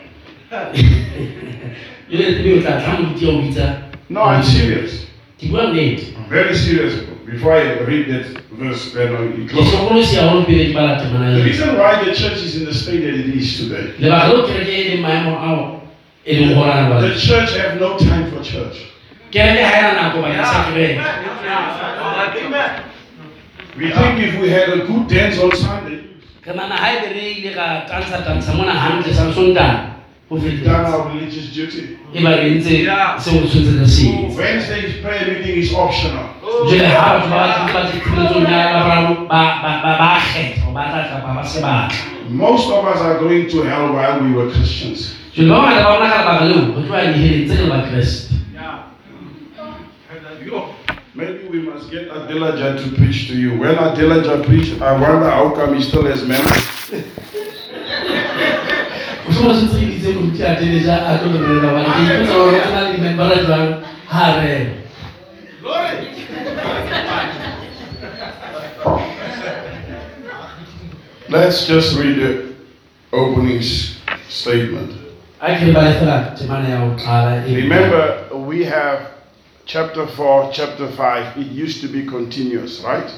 jele 2.10 2.26
ebe 2.40 2.54
o 2.58 2.62
tla 2.62 2.78
tla 2.82 2.94
moruti 3.00 3.26
ya 3.26 3.32
o 3.32 3.42
bitsa 3.42 3.68
No, 4.10 4.22
I'm 4.24 4.44
serious. 4.44 5.08
ke 5.40 5.48
bua 5.50 5.72
nnete 5.72 6.14
I'm 6.18 6.30
very 6.30 6.56
serious. 6.56 6.94
Before 7.26 7.54
I 7.56 7.80
read 7.88 8.10
that 8.12 8.26
verse, 8.52 8.92
then 8.94 9.16
I'll 9.16 9.32
ke 9.32 9.50
close. 9.50 9.72
sokolosi 9.72 10.16
haholo 10.20 10.46
pele 10.46 10.70
ke 10.70 10.74
bala 10.76 11.00
temana 11.02 11.34
The 11.38 11.44
reason 11.44 11.78
why 11.80 12.04
the 12.06 12.12
church 12.14 12.44
is 12.44 12.56
in 12.60 12.66
the 12.66 12.74
state 12.74 13.02
that 13.02 13.16
it 13.16 13.34
is 13.34 13.58
today, 13.58 13.94
lebaka 13.98 14.28
leo 14.30 14.48
kereke 14.48 14.74
e 14.78 14.84
leng 14.92 15.02
maemo 15.02 15.34
ao 15.40 15.82
e 16.26 16.36
leng 16.36 16.54
the 16.54 17.10
ba 17.10 17.16
church 17.18 17.58
have 17.58 17.80
no 17.80 17.98
time 17.98 18.30
for 18.32 18.44
church. 18.44 18.78
kereke 19.32 19.64
ga 19.64 19.74
ena 19.80 19.92
nako 20.02 20.22
bakeng 20.22 20.46
sa 20.46 20.70
kereke 20.70 21.00
We 23.78 23.90
think 23.92 24.20
if 24.20 24.42
we 24.42 24.50
had 24.50 24.70
a 24.70 24.86
good 24.86 25.08
dance 25.08 25.40
on 25.40 25.52
Sunday, 25.56 26.00
re 26.46 26.54
nana 26.56 26.76
ga 26.76 26.88
ebe 26.98 27.08
re 27.16 27.24
ile 27.40 27.54
ga 27.56 27.86
tansa-tansa 27.88 28.54
mona 28.58 28.74
gantle 28.74 29.14
sa 29.14 29.32
sontane 29.32 29.80
go 30.30 30.36
we've 30.36 30.64
done 30.64 30.86
fetsa 30.86 30.94
our 30.98 31.10
religious 31.14 31.48
duty. 31.56 31.98
e 32.14 32.20
ba 32.24 32.30
re 32.36 32.50
ntse 32.56 32.84
seo 33.24 33.40
o 33.40 33.48
tshwanetse 33.48 33.80
re 33.80 33.88
se. 33.88 34.08
Wednesday's 34.38 34.94
prayer 35.04 35.28
meeting 35.32 35.58
is 35.64 35.74
optional. 35.74 36.26
Oh. 36.44 36.68
jele 36.70 36.88
ga 36.90 37.00
batho 37.00 37.30
ba 37.30 37.38
batho 37.48 37.74
ba 37.74 37.82
tshebeletsong 37.88 38.48
ya 38.52 38.60
laboraro 38.76 39.14
ba 39.32 39.42
ba- 39.64 39.80
ba- 39.84 39.98
ba 40.02 40.10
kgetha 40.20 40.66
go 40.66 40.72
ba 40.76 40.84
tla 40.92 41.02
tla 41.08 41.18
ba 41.26 41.32
ba 41.40 41.44
se 41.48 41.62
batla 41.62 42.10
Most 42.32 42.70
of 42.72 42.86
us 42.88 43.00
are 43.02 43.20
going 43.20 43.48
to 43.52 43.64
hell 43.64 43.92
while 43.94 44.20
we 44.24 44.32
were 44.36 44.50
Christians. 44.52 45.16
jele 45.36 45.48
ba 45.50 45.62
bangata 45.64 45.84
ba 45.84 45.92
rona 45.96 46.08
ka 46.12 46.18
lebaka 46.20 46.44
leo 46.50 46.62
go 46.76 46.80
tloa 46.84 47.02
diheleng 47.14 47.46
tse 47.48 47.56
le 47.62 47.68
bakreste 47.72 48.34
Maybe 51.22 51.48
we 51.50 51.60
must 51.62 51.92
get 51.92 52.10
Adilaja 52.10 52.82
to 52.84 52.96
preach 52.98 53.28
to 53.28 53.38
you. 53.38 53.56
When 53.60 53.76
Adilaja 53.76 54.44
preached, 54.44 54.82
I 54.82 54.94
wonder 55.00 55.30
how 55.30 55.54
come 55.54 55.76
he 55.76 55.84
still 55.84 56.04
has 56.06 56.26
memory. 56.26 56.62
motlhomo 59.28 59.54
se 59.60 59.68
tseditse 59.68 60.10
moruti 60.14 60.44
a 60.44 60.56
teleja 60.56 60.96
a 61.08 61.18
tlo 61.20 61.30
lebelela 61.34 61.72
bane 61.76 61.90
ke 61.94 62.02
ipotsa 62.04 62.34
gore 62.34 62.58
o 62.68 62.72
na 62.74 62.82
le 62.82 62.92
dimembara 62.96 63.36
jwang 63.46 63.70
ga 64.12 64.26
relo 64.42 64.82
Let's 71.30 71.66
just 71.68 71.98
read 71.98 72.18
the 72.18 72.32
opening 73.14 73.62
statement. 74.28 74.92
a 75.40 75.56
ke 75.56 75.66
re 75.66 75.72
bale 75.74 75.94
fela 76.00 76.18
temana 76.38 76.70
ya 76.70 76.80
go 76.86 76.96
qala 77.04 77.46
Remember, 77.46 78.04
we 78.50 78.66
have 78.66 79.21
chapter 79.72 80.06
4, 80.06 80.52
chapter 80.52 80.92
5. 80.92 81.38
It 81.38 81.48
used 81.48 81.80
to 81.82 81.88
be 81.88 82.06
continuous, 82.06 82.82
right? 82.82 83.10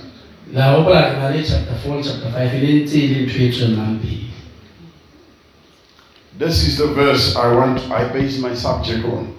la 0.51 0.75
gopola 0.75 1.09
re 1.09 1.17
na 1.17 1.29
le 1.29 1.41
chapter 1.41 1.75
four 1.81 2.03
chapter 2.03 2.29
five 2.29 2.53
e 2.53 2.59
le 2.59 2.83
ntse 2.83 2.97
e 2.97 3.07
le 3.07 3.25
ntho 3.25 3.41
e 3.41 3.49
tswellang 3.49 3.99
pele 3.99 4.21
This 6.37 6.67
is 6.67 6.77
the 6.77 6.87
verse 6.87 7.35
I 7.35 7.47
want, 7.55 7.79
I 7.89 8.11
base 8.11 8.39
my 8.39 8.53
subject 8.53 9.05
on. 9.05 9.33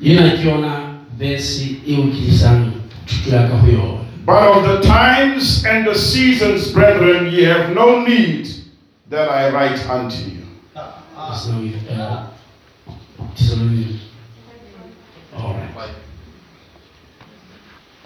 ena 0.00 0.36
ke 0.36 0.44
yona 0.44 0.98
verse 1.16 1.80
eo 1.86 2.10
ke 2.10 2.28
thuto 2.28 3.30
ya 3.30 3.48
ka 3.48 3.56
go 3.62 3.66
yona 3.66 4.04
But 4.26 4.42
of 4.42 4.62
the 4.64 4.80
times 4.86 5.64
and 5.64 5.86
the 5.86 5.94
seasons, 5.94 6.72
brethren, 6.72 7.32
ye 7.32 7.44
have 7.44 7.72
no 7.74 8.04
need 8.04 8.46
that 9.08 9.28
I 9.30 9.50
write 9.50 9.80
unto 9.88 10.22
you. 10.28 10.44
Uh. 10.76 10.92
All 15.34 15.54
right. 15.54 15.90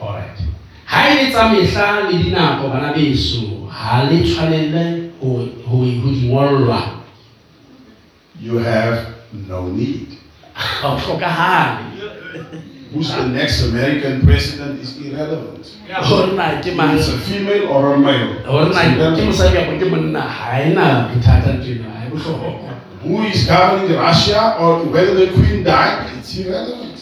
All 0.05 0.13
right. 0.21 0.37
Ha 0.85 1.09
e 1.09 1.15
le 1.25 1.31
tsa 1.33 1.49
mehla 1.49 2.11
le 2.11 2.19
dinako 2.23 2.69
bana 2.69 2.93
beso 2.93 3.65
ha 3.73 4.03
le 4.05 4.21
tshwanele 4.23 5.11
ho 5.21 5.49
ho 5.65 5.77
ho 5.81 5.85
di 6.13 6.29
ngollwa 6.29 6.81
You 8.41 8.59
have 8.59 8.99
no 9.49 9.69
need. 9.73 10.09
ha 10.53 10.89
o 10.93 10.97
hlokahale 10.99 11.95
Who's 12.93 13.11
the 13.11 13.27
next 13.27 13.63
American 13.73 14.21
president 14.23 14.79
is 14.81 14.95
irrelevant. 15.03 15.67
hore 16.05 16.37
na 16.37 16.61
ke 16.61 16.77
mang 16.77 16.95
It's 16.99 17.09
a 17.09 17.19
female 17.19 17.67
or 17.73 17.95
a 17.95 17.99
male. 17.99 18.45
hore 18.47 18.67
It's 18.69 18.77
na 18.77 18.83
ke 18.85 18.93
irrelevant. 18.95 19.27
mosadi 19.33 19.57
kapo 19.57 19.73
ke 19.81 19.87
monna 19.91 20.21
ha 20.21 20.59
na 20.77 21.09
bothata 21.09 21.57
tjena 21.65 21.89
ha 21.91 22.07
bohlokwa 22.13 22.71
Who 23.05 23.21
is 23.25 23.45
governing 23.49 23.97
Russia 23.97 24.57
or 24.61 24.85
whether 24.89 25.15
the 25.15 25.29
queen 25.33 25.65
died, 25.65 26.09
it's 26.17 26.37
irrelevant. 26.37 26.97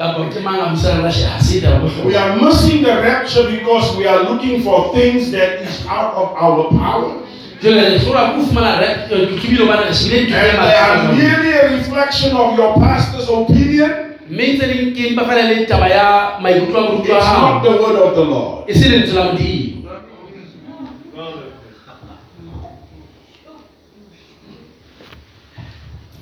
Hore 0.00 0.08
na 0.08 0.14
queen 0.14 0.28
o 0.28 0.30
shwele 0.30 0.30
kapo 0.30 0.30
ke 0.30 0.42
mang 0.42 0.60
a 0.60 0.70
busang 0.70 1.02
rasha 1.02 1.28
ha 1.28 1.38
se 1.40 1.60
taba 1.60 2.04
We 2.04 2.16
are 2.16 2.36
missing 2.36 2.82
the 2.82 3.00
rapture 3.02 3.50
because 3.50 3.96
we 3.96 4.06
are 4.06 4.22
looking 4.22 4.62
for 4.62 4.92
things 4.94 5.30
that 5.32 5.62
is 5.62 5.86
out 5.86 6.14
of 6.14 6.32
our 6.36 6.68
power. 6.70 7.16
jwale 7.62 7.88
re 7.88 7.98
hlola 7.98 8.32
ke 8.32 8.36
ho 8.36 8.42
fumana 8.42 8.80
re- 8.80 9.08
ke 9.08 9.48
bile 9.48 9.64
hobane 9.64 9.84
re 9.88 9.94
shebile 9.94 10.22
ntho 10.26 10.36
And 10.36 10.68
they 10.68 10.76
are 10.76 11.12
merely 11.12 11.52
a 11.52 11.76
reflection 11.76 12.36
of 12.36 12.56
your 12.58 12.74
pastor's 12.80 13.28
opinion. 13.28 13.90
mme 14.30 14.46
tse 14.58 14.66
ding 14.72 14.94
ke 14.94 15.10
mpa 15.12 15.24
fela 15.28 15.42
le 15.50 15.66
taba 15.66 15.88
ya 15.88 16.38
maikutlo 16.40 16.78
a 16.78 16.82
moruti 16.82 17.10
wa 17.12 17.18
It's 17.18 17.32
not 17.36 17.62
the 17.62 17.70
word 17.70 17.96
of 18.08 18.14
the 18.14 18.24
Lord. 18.24 18.70
se 18.74 18.88
lentswe 18.88 19.14
la 19.14 19.24
modimo 19.24 19.80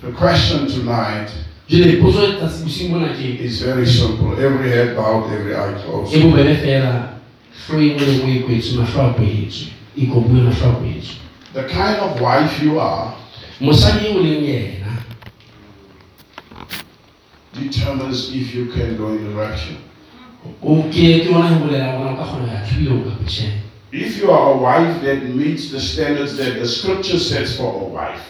The 0.00 0.12
question 0.12 0.66
tonight 0.68 1.30
jwale 1.68 1.92
potso 2.00 2.32
tsa 2.38 2.48
sebosing 2.48 2.90
mona 2.90 3.12
ke 3.12 3.40
is 3.44 3.60
very 3.60 3.86
simple. 3.86 4.32
Every 4.40 4.70
head 4.70 4.96
bowed, 4.96 5.30
every 5.32 5.54
eye 5.54 5.74
closed. 5.84 6.16
bobebe 6.22 6.56
fela 6.56 7.12
hlo 7.66 7.80
nngwe 7.80 8.06
le 8.06 8.12
nngwe 8.16 8.38
kwetswe 8.42 8.78
mahlo 8.78 9.02
a 9.02 9.12
kwetswe 9.14 9.66
kobuwe 10.12 10.42
mahlo 10.42 10.68
a 10.68 10.72
kwetswe 10.72 11.14
The 11.52 11.64
kind 11.64 11.96
of 12.00 12.20
wife 12.20 12.64
you 12.64 12.80
are 12.80 13.12
mosadi 13.60 14.06
eo 14.06 14.22
leng 14.22 14.44
yena 14.44 14.88
determines 17.52 18.34
if 18.34 18.54
you 18.54 18.66
can 18.66 18.96
go 18.96 19.08
in 19.08 19.24
the 19.24 19.34
rapture. 19.36 19.76
o 20.62 20.82
ke 20.88 21.20
ke 21.20 21.32
bona 21.32 21.58
bolela 21.58 21.98
bona 21.98 22.12
o 22.12 22.16
ka 22.16 22.24
kgona 22.24 22.48
ho 22.48 22.54
ya 22.54 22.64
thubilong 22.64 23.52
If 23.92 24.18
you 24.18 24.30
are 24.30 24.52
a 24.52 24.56
wife 24.56 25.02
that 25.02 25.22
meets 25.24 25.70
the 25.70 25.80
standards 25.80 26.36
that 26.36 26.58
the 26.60 26.68
scripture 26.68 27.18
sets 27.18 27.56
for 27.56 27.72
a 27.72 27.84
wife, 27.84 28.20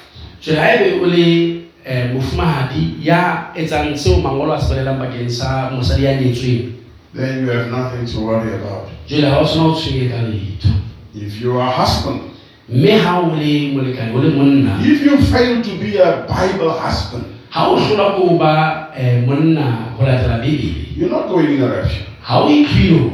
jwale 1.84 1.94
haebe 1.94 2.12
o 2.12 2.12
le 2.12 2.12
um 2.12 2.14
mofumahadi 2.14 2.94
ya 3.02 3.50
etsang 3.54 3.96
seo 3.96 4.20
mangolo 4.20 4.52
a 4.54 4.60
se 4.60 4.68
bolelang 4.68 4.98
bakeng 4.98 5.30
sa 5.30 5.70
mosadi 5.70 6.04
ya 6.04 6.20
nyetsweng 6.20 6.72
then 7.14 7.46
you 7.46 7.52
have 7.52 7.70
nothing 7.70 8.06
to 8.06 8.20
worry 8.20 8.54
about. 8.54 8.88
jwale 9.08 9.30
ha 9.30 9.38
o 9.40 9.46
sona 9.46 9.68
o 9.68 9.74
tshwenye 9.74 10.08
ka 10.08 10.22
letho 10.22 10.68
If 11.14 11.40
you 11.40 11.58
are 11.58 11.68
a 11.68 11.70
husband, 11.70 12.20
mme 12.68 12.98
ha 12.98 13.20
o 13.20 13.34
le 13.34 13.72
molekane 13.72 14.14
o 14.14 14.18
le 14.20 14.30
monna 14.30 14.78
if 14.82 15.02
you 15.02 15.18
fail 15.18 15.62
to 15.62 15.70
be 15.78 15.98
a 15.98 16.26
Bible 16.28 16.70
husband, 16.70 17.24
ha 17.50 17.68
o 17.70 17.76
hlola 17.76 18.16
ko 18.16 18.38
ba 18.38 18.92
um 18.96 19.26
monna 19.26 19.94
ho 19.96 20.04
latela 20.04 20.38
bebele 20.38 20.96
you're 20.96 21.10
not 21.10 21.28
going 21.28 21.46
in 21.54 21.60
the 21.60 21.68
rapture. 21.68 22.04
ha 22.22 22.40
o 22.44 22.48
itlhilo 22.48 23.12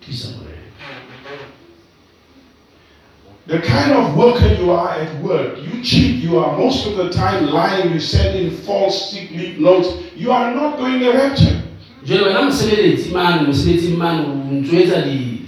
thusa 0.00 0.28
morena 0.28 0.70
The 3.46 3.58
kind 3.60 3.92
of 3.92 4.16
worker 4.16 4.46
you 4.54 4.70
are 4.70 4.88
at 4.90 5.20
work, 5.22 5.58
you 5.58 5.82
cheat, 5.82 6.22
you 6.22 6.38
are 6.38 6.56
most 6.56 6.86
of 6.86 6.96
the 6.96 7.10
time 7.10 7.46
lying, 7.50 7.92
you 7.92 7.98
send 8.00 8.38
in 8.38 8.50
false 8.52 9.10
sick 9.10 9.30
leave 9.32 9.58
notes, 9.58 9.88
you 10.16 10.30
are 10.30 10.54
not 10.54 10.78
going 10.78 11.00
the 11.00 11.12
rapture. 11.12 11.58
mosebeletsi 12.06 13.10
mane 13.12 13.46
mosebetsing 13.46 13.96
mane 13.98 14.20
o 14.26 14.34
ntso 14.54 14.76
etsa 14.76 15.02
di 15.06 15.46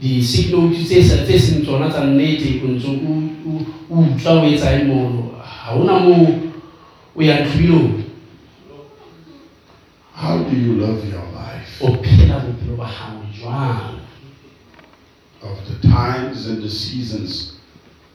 di-sick 0.00 0.50
note 0.52 0.74
tse 0.84 1.02
sa- 1.02 1.22
tse 1.24 1.38
seng 1.38 1.62
tsona 1.62 1.88
tsa 1.88 2.04
nnete 2.04 2.60
o 2.64 2.68
ntso 2.68 2.88
o 2.90 3.12
o- 3.46 3.66
o 3.90 4.00
utlwa 4.02 4.32
o 4.42 4.46
etsa 4.46 4.72
e 4.80 4.84
mono 4.84 5.30
ha 5.42 5.72
hona 5.74 5.98
moo 5.98 6.50
o 7.16 7.22
yang 7.22 7.46
tlhwilong 7.46 8.02
How 10.14 10.38
do 10.42 10.56
you 10.56 10.74
love 10.80 11.06
your 11.08 11.22
life? 11.34 11.70
o 11.80 11.86
phela 12.02 12.38
bophelo 12.42 12.76
ba 12.76 12.86
hao 12.86 13.22
jwang 13.38 14.01
Of 15.42 15.58
the 15.66 15.88
times 15.88 16.46
and 16.46 16.62
the 16.62 16.70
seasons, 16.70 17.58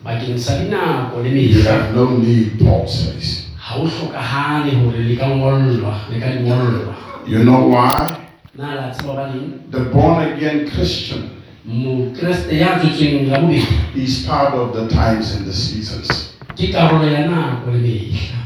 bakeng 0.04 0.40
sa 0.40 0.64
dinako 0.64 1.20
le 1.24 1.30
you 1.30 1.60
mehla 1.60 1.72
have 1.72 1.96
no 1.96 2.16
need, 2.18 2.56
Paul 2.60 2.88
says. 2.88 3.52
ha 3.60 3.76
o 3.76 3.84
hlokahale 3.84 4.72
hore 4.80 5.04
le 5.04 5.16
ka 5.20 5.28
ngollwa 5.28 6.08
le 6.10 6.20
ka 6.20 6.28
dingollwa 6.32 6.96
You 7.28 7.44
know 7.44 7.68
why? 7.68 8.08
na 8.56 8.76
la 8.80 8.86
tseba 8.96 9.14
baneng 9.28 9.60
The 9.72 9.92
born 9.92 10.24
again 10.32 10.70
Christian 10.72 11.30
mokreste 11.68 12.56
ya 12.58 12.80
tswetsweng 12.80 13.28
ya 13.28 13.44
bobedi 13.44 13.68
is 14.00 14.24
part 14.24 14.56
of 14.56 14.72
the 14.72 14.88
times 14.88 15.36
and 15.36 15.44
the 15.46 15.52
seasons. 15.54 16.32
ke 16.56 16.72
karolo 16.72 17.04
ya 17.12 17.28
nako 17.28 17.76
le 17.76 17.80
mehla 17.84 18.40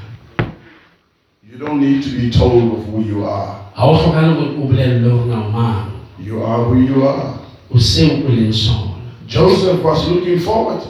You 1.45 1.57
don't 1.61 1.77
need 1.79 2.01
to 2.01 2.09
be 2.17 2.31
told 2.33 2.81
of 2.81 2.89
who 2.89 3.05
you 3.05 3.21
are. 3.29 3.61
ha 3.77 3.85
o 3.85 3.93
hlokahale 3.93 4.33
hore 4.33 4.57
o 4.57 4.65
bolellwe 4.65 5.05
hore 5.13 5.29
na 5.29 5.37
o 5.45 5.49
mang 5.53 5.85
You 6.17 6.41
are 6.41 6.65
who 6.65 6.81
you 6.81 7.05
are. 7.05 7.37
O 7.73 7.77
leng 7.77 8.51
Joseph 9.27 9.81
was 9.83 10.07
looking 10.09 10.39
forward. 10.39 10.81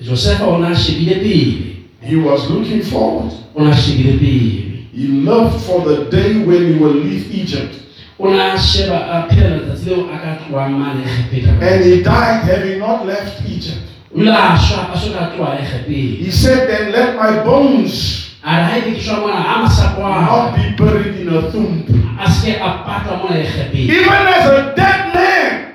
josefa 0.00 0.44
o 0.46 0.58
ne 0.58 0.66
a 0.68 0.74
shebile 0.74 1.14
pele 1.20 1.76
He 2.02 2.16
was 2.16 2.48
looking 2.50 2.82
forward. 2.82 3.32
o 3.54 3.64
ne 3.64 3.70
a 3.70 3.74
shebile 3.74 4.18
pele 4.18 4.76
He 4.92 5.08
loved 5.08 5.64
for 5.64 5.80
the 5.84 6.04
day 6.10 6.44
when 6.44 6.72
he 6.72 6.78
will 6.78 6.94
leave 6.94 7.34
Egypt. 7.34 7.74
o 8.18 8.28
ne 8.28 8.40
a 8.40 8.58
sheba 8.58 8.96
a 8.96 9.34
phela 9.34 9.56
letsatsi 9.60 9.86
leo 9.90 10.08
a 10.12 10.18
ka 10.18 10.36
tloang 10.44 10.78
mane 10.78 11.04
egepeta 11.04 11.60
And 11.62 11.84
he 11.84 12.02
died 12.02 12.44
having 12.44 12.78
not 12.80 13.06
left 13.06 13.42
Egypt. 13.48 13.82
o 14.14 14.20
ile 14.20 14.30
a 14.32 14.56
shwa 14.58 14.92
a 14.92 14.96
soka 14.96 15.32
tloa 15.36 15.56
He 15.88 16.30
said, 16.30 16.68
Then 16.68 16.92
let 16.92 17.16
my 17.16 17.42
bones 17.44 18.36
a 18.44 18.56
re 18.56 18.62
ha 18.62 18.76
ebe 18.76 18.92
ke 18.96 19.00
shwa 19.02 19.20
mona 19.20 19.40
a 19.40 19.64
masapo 19.64 20.00
not 20.00 20.54
be 20.56 20.76
buried 20.76 21.16
in 21.20 21.28
a 21.28 21.50
tomb. 21.50 21.82
a 22.20 22.28
seke 22.30 22.60
a 22.60 22.84
patwa 22.84 23.18
mona 23.24 23.36
egepeng 23.40 23.88
Even 23.88 24.26
as 24.36 24.46
a 24.50 24.74
dead 24.76 25.14
man, 25.14 25.65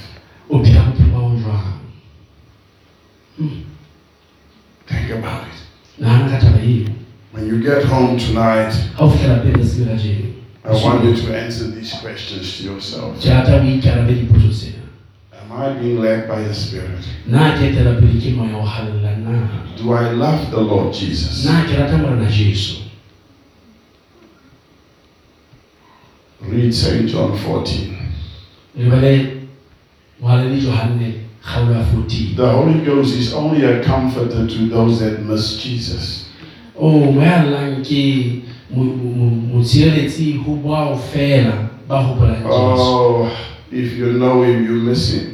o 0.51 0.59
phela 0.63 0.83
bophelo 0.91 1.13
ba 1.13 1.19
ho 1.19 1.37
jwang 1.37 1.73
Hmm. 3.37 3.61
Think 4.87 5.11
about 5.11 5.45
it. 5.49 5.59
nahana 6.01 6.31
ka 6.31 6.39
taba 6.47 6.61
eo 6.63 6.87
When 7.33 7.47
you 7.47 7.61
get 7.61 7.85
home 7.85 8.17
tonight, 8.19 8.73
ha 8.97 9.05
o 9.05 9.11
fihlela 9.11 9.43
pele 9.43 9.65
tsebe 9.65 9.91
la 9.91 9.97
jeno 9.99 10.33
I 10.65 10.73
want 10.83 11.05
you 11.05 11.15
to 11.15 11.37
answer 11.37 11.69
these 11.71 11.93
questions 12.01 12.57
to 12.59 12.63
yourself. 12.65 13.21
ke 13.21 13.29
rata 13.29 13.57
o 13.61 13.65
ikarabe 13.65 14.15
dipotso 14.15 14.49
tsena 14.51 14.83
Am 15.37 15.53
I 15.53 15.79
being 15.79 16.01
led 16.01 16.27
by 16.29 16.43
the 16.43 16.55
Spirit? 16.55 17.05
na 17.27 17.53
ke 17.59 17.71
etela 17.75 18.01
pele 18.01 18.19
ke 18.21 18.33
moya 18.37 18.57
o 18.57 18.65
halella 18.65 19.17
na 19.19 19.49
Do 19.77 19.93
I 19.93 20.11
love 20.13 20.51
the 20.51 20.61
Lord 20.61 20.95
Jesus? 20.95 21.45
na 21.45 21.65
ke 21.67 21.77
rata 21.79 21.99
morena 21.99 22.31
jesu 22.31 22.83
Read 26.51 26.73
St. 26.75 27.07
John 27.11 27.33
14. 27.37 27.93
lebale 28.79 29.27
mohaledi 30.21 30.61
johanne 30.67 31.13
kgaolo 31.43 31.73
ya 31.73 31.85
14 31.85 32.37
The 32.37 32.47
Holy 32.47 32.81
Ghost 32.85 33.17
is 33.19 33.33
only 33.35 33.65
a 33.67 33.81
comforter 33.85 34.47
to 34.47 34.67
those 34.69 35.05
that 35.05 35.23
miss 35.23 35.59
Jesus. 35.65 36.27
o 36.79 36.91
moyallang 37.13 37.83
ke 37.83 38.43
mo- 38.71 38.85
mo- 38.85 39.59
motshireletsi 39.59 40.33
ho 40.45 40.57
bao 40.57 40.97
fela 41.13 41.69
ba 41.89 42.03
hopolang 42.03 42.43
jesu 42.43 42.83
Oh, 42.83 43.29
if 43.73 43.97
you 43.99 44.13
know 44.13 44.43
Him, 44.45 44.65
you 44.67 44.73
miss 44.83 45.15
Him. 45.15 45.27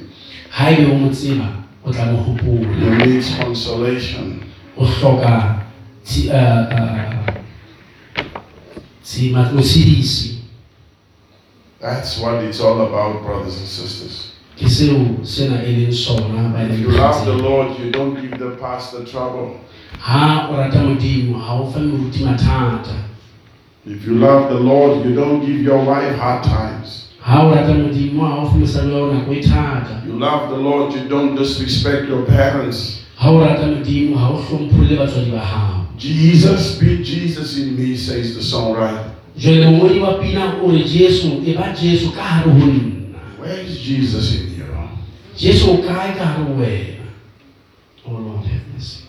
ha 0.50 0.70
ebe 0.70 0.86
o 0.92 0.94
mo 0.98 1.08
tseba 1.10 1.48
o 1.84 1.90
tla 1.92 2.04
mo 2.12 2.18
hopola 2.22 2.78
You 2.78 3.06
need 3.06 3.24
consolation. 3.44 4.40
o 4.76 4.84
hloka 4.84 5.64
tshi- 6.04 6.28
uh, 6.30 6.66
uh, 6.70 7.34
tshima- 9.04 9.52
motshedisi 9.52 10.41
That's 11.82 12.20
what 12.20 12.44
it's 12.44 12.60
all 12.60 12.80
about, 12.86 13.24
brothers 13.26 13.58
and 13.58 13.66
sisters. 13.66 14.28
ke 14.56 14.68
seo 14.70 15.18
sena 15.26 15.56
leng 15.66 15.90
sona 15.92 16.48
ba 16.54 16.62
If 16.70 16.78
you 16.78 16.90
love 16.94 17.26
the 17.26 17.34
Lord, 17.34 17.76
you 17.78 17.90
don't 17.90 18.14
give 18.14 18.38
the 18.38 18.50
pastor 18.60 19.04
trouble. 19.04 19.58
ha 19.98 20.46
o 20.48 20.56
rata 20.56 20.78
modimo 20.78 21.40
ha 21.40 21.58
o 21.58 21.66
fa 21.72 21.80
moruti 21.80 22.22
mathata 22.22 22.94
If 23.84 24.06
you 24.06 24.14
love 24.14 24.50
the 24.50 24.60
Lord, 24.60 25.04
you 25.04 25.14
don't 25.16 25.40
give 25.44 25.60
your 25.60 25.82
wife 25.84 26.14
hard 26.16 26.44
times. 26.44 27.10
ha 27.18 27.42
o 27.42 27.50
rata 27.50 27.74
modimo 27.74 28.28
ha 28.30 28.44
o 28.44 28.50
fe 28.52 28.58
mosadi 28.62 28.92
wa 28.92 29.00
hao 29.00 29.12
nako 29.12 30.06
You 30.06 30.18
love 30.20 30.50
the 30.50 30.62
Lord, 30.68 30.94
you 30.94 31.08
don't 31.08 31.34
disrespect 31.34 32.06
your 32.06 32.22
parents. 32.26 33.02
ha 33.16 33.26
ha 33.26 33.30
o 33.32 33.40
rata 33.40 33.66
modimo 33.66 34.16
ha 34.16 34.30
o 34.30 34.38
hlompholle 34.38 34.96
batswadi 35.02 35.30
ba 35.32 35.40
hao 35.40 35.86
Jesus, 35.98 36.78
be 36.78 37.02
Jesus 37.02 37.58
in 37.58 37.76
me, 37.76 37.96
says 37.96 38.34
the 38.34 38.40
songwriter. 38.40 39.11
Jwale 39.36 39.66
mongodi 39.66 39.98
wa 40.00 40.14
pina 40.14 40.54
o 40.64 40.70
re 40.72 40.84
jesu 40.84 41.42
e 41.46 41.52
ba 41.54 41.72
jesu 41.82 42.10
ka 42.12 42.22
hare 42.22 42.50
ho 42.50 42.58
nna 42.58 43.18
Where 43.40 43.60
is 43.66 43.78
Jesus 43.80 44.34
in 44.34 44.58
you? 44.58 44.66
jesu 45.36 45.70
o 45.70 45.76
kae 45.76 46.12
ka 46.18 46.24
hare 46.24 46.44
ho 46.44 46.52
wena 46.60 47.06
oh 48.06 48.12
lord 48.12 48.44
have 48.46 48.62
mercy 48.74 49.04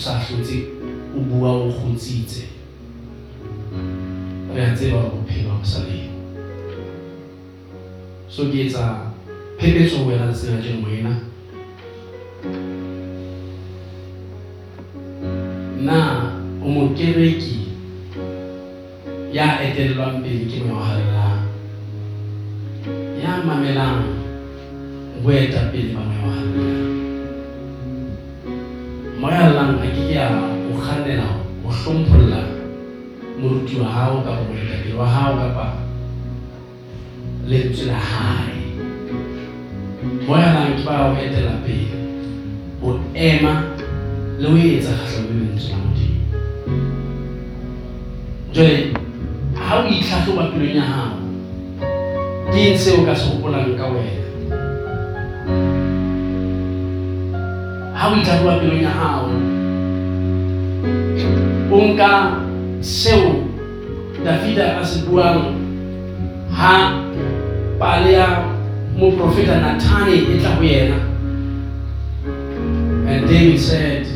sa 0.00 0.16
hlotse 0.16 0.72
o 1.12 1.20
bua 1.20 1.50
o 1.52 1.68
kgotsitse. 1.68 2.48
Re 4.54 4.64
a 4.64 4.72
tseba 4.74 5.12
bophelo 5.12 5.60
bo 5.60 5.64
sa 5.64 5.84
so 8.30 8.48
ke 8.48 8.64
etsa 8.64 9.12
phepetso 9.60 10.00
ho 10.00 10.08
wena 10.08 10.32
tsena 10.32 10.62
jeng 10.64 10.80
wena. 10.80 11.12
Na 15.84 16.32
o 16.64 16.68
mokereki 16.68 17.76
ya 19.32 19.60
etellwang 19.60 20.24
pele 20.24 20.48
ke 20.48 20.64
moyahallang 20.64 21.44
ya 23.20 23.44
mamelang 23.44 24.08
boetapele 25.20 25.92
ba 25.92 26.02
moyahallang 29.20 29.76
lang 29.76 29.84
a 29.84 29.88
ke 29.92 30.16
a 30.16 30.26
o 30.64 30.72
kgannela 30.80 31.28
o 31.60 31.68
hlompholla 31.68 32.40
moruti 33.36 33.76
wa 33.76 33.88
hao 33.92 34.24
kapa 34.24 34.48
moetapele 34.48 34.94
wa 34.96 35.06
hao 35.06 35.36
kapa 35.36 35.66
lentswe 37.44 37.86
la 37.92 38.00
hae. 38.00 38.56
Lang 40.24 40.72
ke 40.76 40.82
ba 40.88 41.12
o 41.12 41.20
etela 41.20 41.60
pele 41.60 41.92
o 42.80 42.96
ema 43.14 43.52
le 44.40 44.46
o 44.48 44.56
etsa 44.56 44.96
kgahlano 44.96 45.28
le 45.28 45.44
lentswe 45.44 45.68
la 45.68 45.78
modimo. 45.84 46.20
Jwale 48.52 48.76
ha 49.52 49.72
o 49.76 49.88
itlhatlhoba 49.88 50.48
pelong 50.48 50.76
ya 50.80 50.82
hao 50.82 51.20
ke 52.48 52.58
eng 52.72 52.78
se 52.78 52.96
o 52.96 53.04
ka 53.04 53.12
se 53.12 53.28
hopolang 53.36 53.76
ka 53.76 53.84
wena 53.84 54.29
ha 58.00 58.08
o 58.08 58.16
itlhatlhoba 58.16 58.56
pelong 58.60 58.82
ya 58.82 58.90
hao. 58.90 59.28
O 61.70 61.78
nka 61.92 62.40
seo 62.80 63.44
davida 64.24 64.80
a 64.80 64.84
se 64.84 65.04
buang 65.04 65.52
ha 66.48 67.04
pale 67.78 68.12
ya 68.12 68.44
moprofeta 68.96 69.60
nathane 69.60 70.16
e 70.16 70.40
tla 70.40 70.56
ho 70.56 70.62
yena 70.64 70.96
and 73.10 73.28
david 73.28 73.60
said 73.60 74.06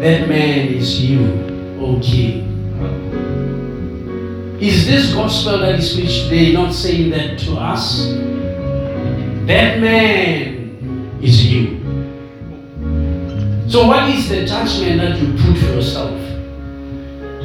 that 0.00 0.28
man 0.28 0.72
is 0.72 1.04
you 1.04 1.20
o 1.76 2.00
king. 2.00 2.48
Is 4.60 4.86
this 4.86 5.12
gospel 5.12 5.58
that 5.58 5.74
is 5.74 5.92
preached 5.92 6.30
today 6.30 6.52
not 6.52 6.72
saying 6.72 7.10
that 7.10 7.38
to 7.40 7.56
us? 7.58 8.14
That 9.46 9.80
man 9.80 11.18
is 11.20 11.52
you 11.52 11.81
so 13.72 13.86
what 13.86 14.08
is 14.10 14.28
the 14.28 14.44
judgment 14.44 15.00
that 15.00 15.18
you 15.18 15.32
put 15.32 15.56
for 15.58 15.72
yourself 15.74 16.20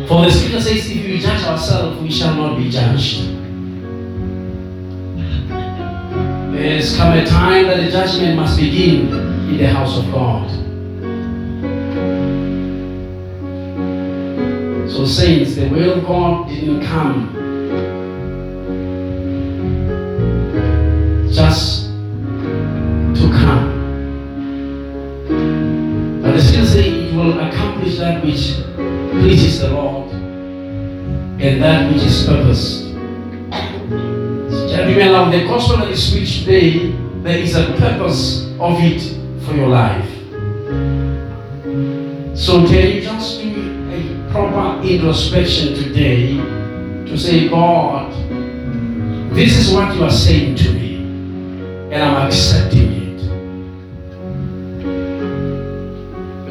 for 0.08 0.26
the 0.26 0.32
scripture 0.32 0.62
says 0.62 0.92
if 0.92 1.06
we 1.06 1.20
judge 1.20 1.44
ourselves 1.44 2.02
we 2.02 2.12
shall 2.12 2.36
not 2.36 2.58
be 2.58 2.70
judged 2.70 3.38
there's 6.58 6.98
come 6.98 7.16
a 7.16 7.26
time 7.26 7.68
that 7.68 7.78
the 7.78 7.90
judgment 7.92 8.36
must 8.36 8.60
begin 8.60 9.08
in 9.48 9.58
the 9.58 9.68
house 9.68 9.98
of 10.00 10.12
God. 10.12 10.50
So, 14.90 15.06
saints, 15.06 15.56
the 15.56 15.70
will 15.70 16.00
of 16.00 16.06
God 16.06 16.50
didn't 16.50 16.84
come 16.84 17.32
just 21.32 21.87
will 27.18 27.40
accomplish 27.40 27.98
that 27.98 28.24
which 28.24 28.62
pleases 29.12 29.60
the 29.62 29.70
Lord 29.70 30.12
and 31.42 31.62
that 31.64 31.92
which 31.92 32.04
is 32.04 32.28
purpose. 32.28 32.84
Gentlemen, 34.70 35.12
now 35.12 35.32
the 35.32 35.46
gospel 35.48 35.78
that 35.78 35.90
is 35.90 36.12
preached 36.12 36.46
today, 36.46 36.92
there 37.24 37.40
is 37.40 37.56
a 37.56 37.74
purpose 37.78 38.46
of 38.60 38.78
it 38.80 39.02
for 39.44 39.56
your 39.56 39.70
life. 39.70 40.08
So 42.38 42.68
can 42.68 42.96
you 42.96 43.02
just 43.02 43.42
do 43.42 43.90
a 43.92 44.32
proper 44.32 44.88
introspection 44.88 45.74
today 45.74 46.36
to 47.08 47.18
say, 47.18 47.50
God, 47.50 48.14
this 49.34 49.58
is 49.58 49.74
what 49.74 49.96
you 49.96 50.04
are 50.04 50.12
saying 50.12 50.56
to 50.58 50.72
me, 50.72 50.98
and 51.92 51.96
I'm 51.96 52.28
accepting 52.28 52.92
it. 52.92 52.97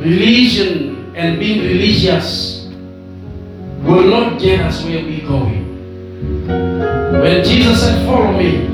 Religion 0.07 1.12
and 1.16 1.37
being 1.41 1.66
religious 1.66 2.66
will 3.83 4.09
not 4.09 4.39
get 4.39 4.61
us 4.61 4.85
where 4.85 5.03
we're 5.03 5.27
going. 5.27 6.47
When 6.47 7.43
Jesus 7.43 7.81
said, 7.81 8.07
Follow 8.07 8.31
me, 8.39 8.69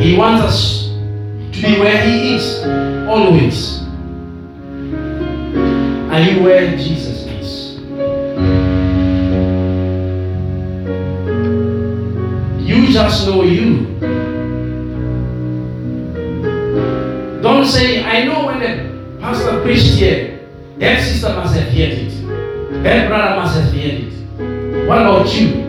He 0.00 0.16
wants 0.16 0.44
us 0.44 0.84
to 1.50 1.66
be 1.66 1.80
where 1.80 2.00
He 2.06 2.36
is 2.36 2.64
always. 3.08 3.80
Are 6.12 6.20
you 6.20 6.40
where 6.44 6.76
Jesus 6.76 7.26
is? 7.26 7.74
You 12.64 12.92
just 12.92 13.26
know 13.26 13.42
you. 13.42 13.98
Don't 17.42 17.64
say, 17.66 18.04
I 18.04 18.22
know 18.22 18.46
when 18.46 18.60
the 18.60 18.93
pastor 19.24 19.62
preached 19.62 19.94
here, 19.94 20.38
that 20.76 21.02
sister 21.02 21.30
must 21.30 21.54
have 21.54 21.68
heard 21.68 21.92
it, 21.96 22.82
that 22.82 23.08
brother 23.08 23.40
must 23.40 23.58
have 23.58 23.72
heard 23.72 24.04
it. 24.04 24.86
What 24.86 24.98
about 25.00 25.34
you? 25.34 25.64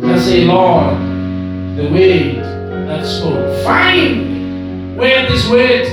Just 0.00 0.26
say, 0.28 0.44
Lord, 0.44 0.96
the 1.76 1.90
word 1.90 2.36
that 2.86 3.04
spoke. 3.04 3.64
Find 3.64 4.96
where 4.96 5.28
this 5.28 5.50
word 5.50 5.86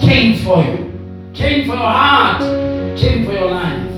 came 0.00 0.44
for 0.44 0.64
you, 0.64 0.92
came 1.34 1.68
for 1.68 1.76
your 1.76 1.86
heart, 1.86 2.40
came 2.98 3.26
for 3.26 3.34
your 3.34 3.52
life. 3.52 3.92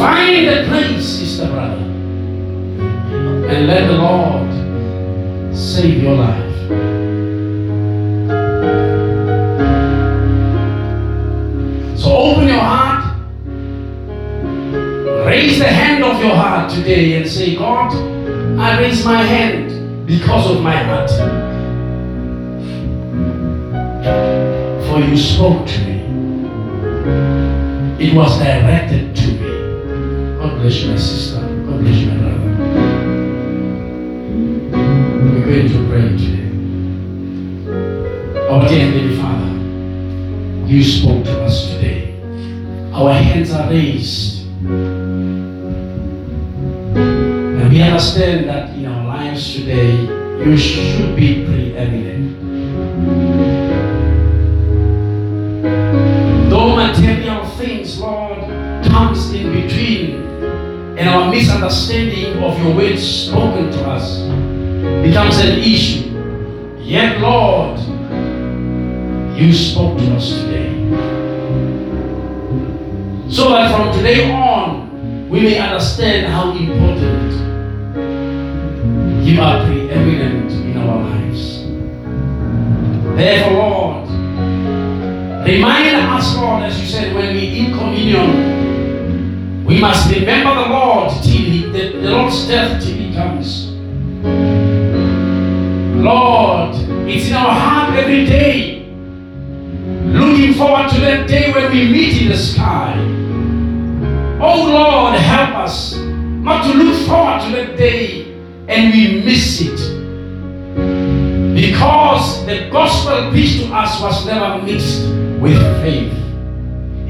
Find 0.00 0.48
the 0.48 0.64
place, 0.66 1.08
sister 1.08 1.46
brother, 1.46 1.76
and 3.46 3.66
let 3.68 3.86
the 3.86 3.98
Lord 3.98 5.56
save 5.56 6.02
your 6.02 6.16
life. 6.16 7.19
So 12.00 12.16
open 12.16 12.48
your 12.48 12.58
heart 12.58 13.10
Raise 15.30 15.58
the 15.58 15.68
hand 15.68 16.02
of 16.02 16.18
your 16.20 16.34
heart 16.34 16.70
today 16.72 17.16
and 17.16 17.28
say, 17.28 17.54
God, 17.54 17.92
I 18.58 18.80
raise 18.80 19.04
my 19.04 19.22
hand 19.22 20.06
because 20.06 20.50
of 20.50 20.60
my 20.60 20.74
heart. 20.74 21.10
For 24.88 24.98
you 24.98 25.16
spoke 25.16 25.66
to 25.68 25.78
me. 25.84 26.00
It 28.04 28.14
was 28.14 28.38
directed 28.38 29.14
to 29.14 29.26
me. 29.28 30.38
God 30.38 30.58
bless 30.58 30.82
you, 30.82 30.90
my 30.90 30.96
sister. 30.96 31.40
God 31.40 31.80
bless 31.80 31.96
you, 31.96 32.10
my 32.10 32.16
brother. 32.16 32.50
We're 35.22 35.44
going 35.44 35.68
to 35.68 35.78
pray 35.88 36.08
today. 36.16 36.48
Our 38.48 38.68
dear 38.68 38.90
you 40.70 40.84
spoke 40.84 41.24
to 41.24 41.42
us 41.42 41.68
today. 41.70 42.14
Our 42.92 43.12
hands 43.12 43.50
are 43.50 43.68
raised. 43.68 44.46
And 46.86 47.72
we 47.72 47.82
understand 47.82 48.48
that 48.48 48.70
in 48.76 48.86
our 48.86 49.04
lives 49.04 49.52
today, 49.56 49.90
you 50.44 50.56
should 50.56 51.16
be 51.16 51.44
preeminent. 51.44 52.38
Though 56.48 56.76
material 56.76 57.46
things, 57.56 57.98
Lord, 57.98 58.38
comes 58.84 59.32
in 59.32 59.52
between 59.52 60.22
and 60.96 61.08
our 61.08 61.28
misunderstanding 61.32 62.44
of 62.44 62.56
your 62.62 62.76
words 62.76 63.02
spoken 63.02 63.72
to 63.72 63.84
us 63.90 64.20
becomes 65.02 65.38
an 65.40 65.58
issue. 65.58 66.10
Yet, 66.78 67.20
Lord, 67.20 67.80
you 69.40 69.54
spoke 69.54 69.96
to 69.96 70.16
us 70.16 70.42
today. 70.42 70.68
So 73.30 73.48
that 73.48 73.74
from 73.74 73.96
today 73.96 74.30
on, 74.30 75.30
we 75.30 75.40
may 75.40 75.58
understand 75.58 76.26
how 76.26 76.50
important 76.52 77.32
you 79.24 79.40
are 79.40 79.64
preeminent 79.64 80.52
in 80.52 80.76
our 80.76 81.00
lives. 81.02 81.64
Therefore, 83.16 83.52
Lord, 83.52 84.08
remind 85.48 85.96
us, 85.96 86.36
Lord, 86.36 86.64
as 86.64 86.78
you 86.78 86.86
said, 86.86 87.14
when 87.14 87.34
we 87.34 87.60
in 87.60 87.72
communion, 87.72 89.64
we 89.64 89.80
must 89.80 90.14
remember 90.14 90.54
the 90.54 90.68
Lord 90.68 91.12
till 91.22 91.32
he, 91.32 91.64
the, 91.64 91.98
the 91.98 92.10
Lord's 92.10 92.46
death 92.46 92.82
till 92.82 92.94
he 92.94 93.14
comes. 93.14 93.70
Lord, 96.04 96.74
it's 97.08 97.28
in 97.28 97.34
our 97.34 97.54
heart 97.54 97.96
every 97.96 98.26
day, 98.26 98.79
looking 100.40 100.56
forward 100.56 100.88
to 100.88 101.00
that 101.00 101.28
day 101.28 101.52
when 101.52 101.70
we 101.70 101.92
meet 101.92 102.22
in 102.22 102.28
the 102.28 102.36
sky. 102.36 102.94
Oh 104.40 104.64
Lord, 104.70 105.14
help 105.20 105.54
us 105.56 105.96
not 105.96 106.64
to 106.64 106.78
look 106.78 107.06
forward 107.06 107.42
to 107.42 107.50
that 107.56 107.76
day 107.76 108.32
and 108.66 108.90
we 108.90 109.20
miss 109.22 109.60
it. 109.60 109.76
Because 111.54 112.46
the 112.46 112.70
gospel 112.70 113.30
preached 113.30 113.66
to 113.66 113.74
us 113.74 114.00
was 114.00 114.24
never 114.24 114.62
mixed 114.62 115.02
with 115.42 115.60
faith. 115.82 116.12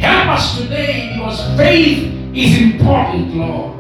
Help 0.01 0.31
us 0.31 0.61
today 0.61 1.13
because 1.15 1.57
faith 1.57 2.13
is 2.35 2.61
important, 2.61 3.33
Lord. 3.37 3.79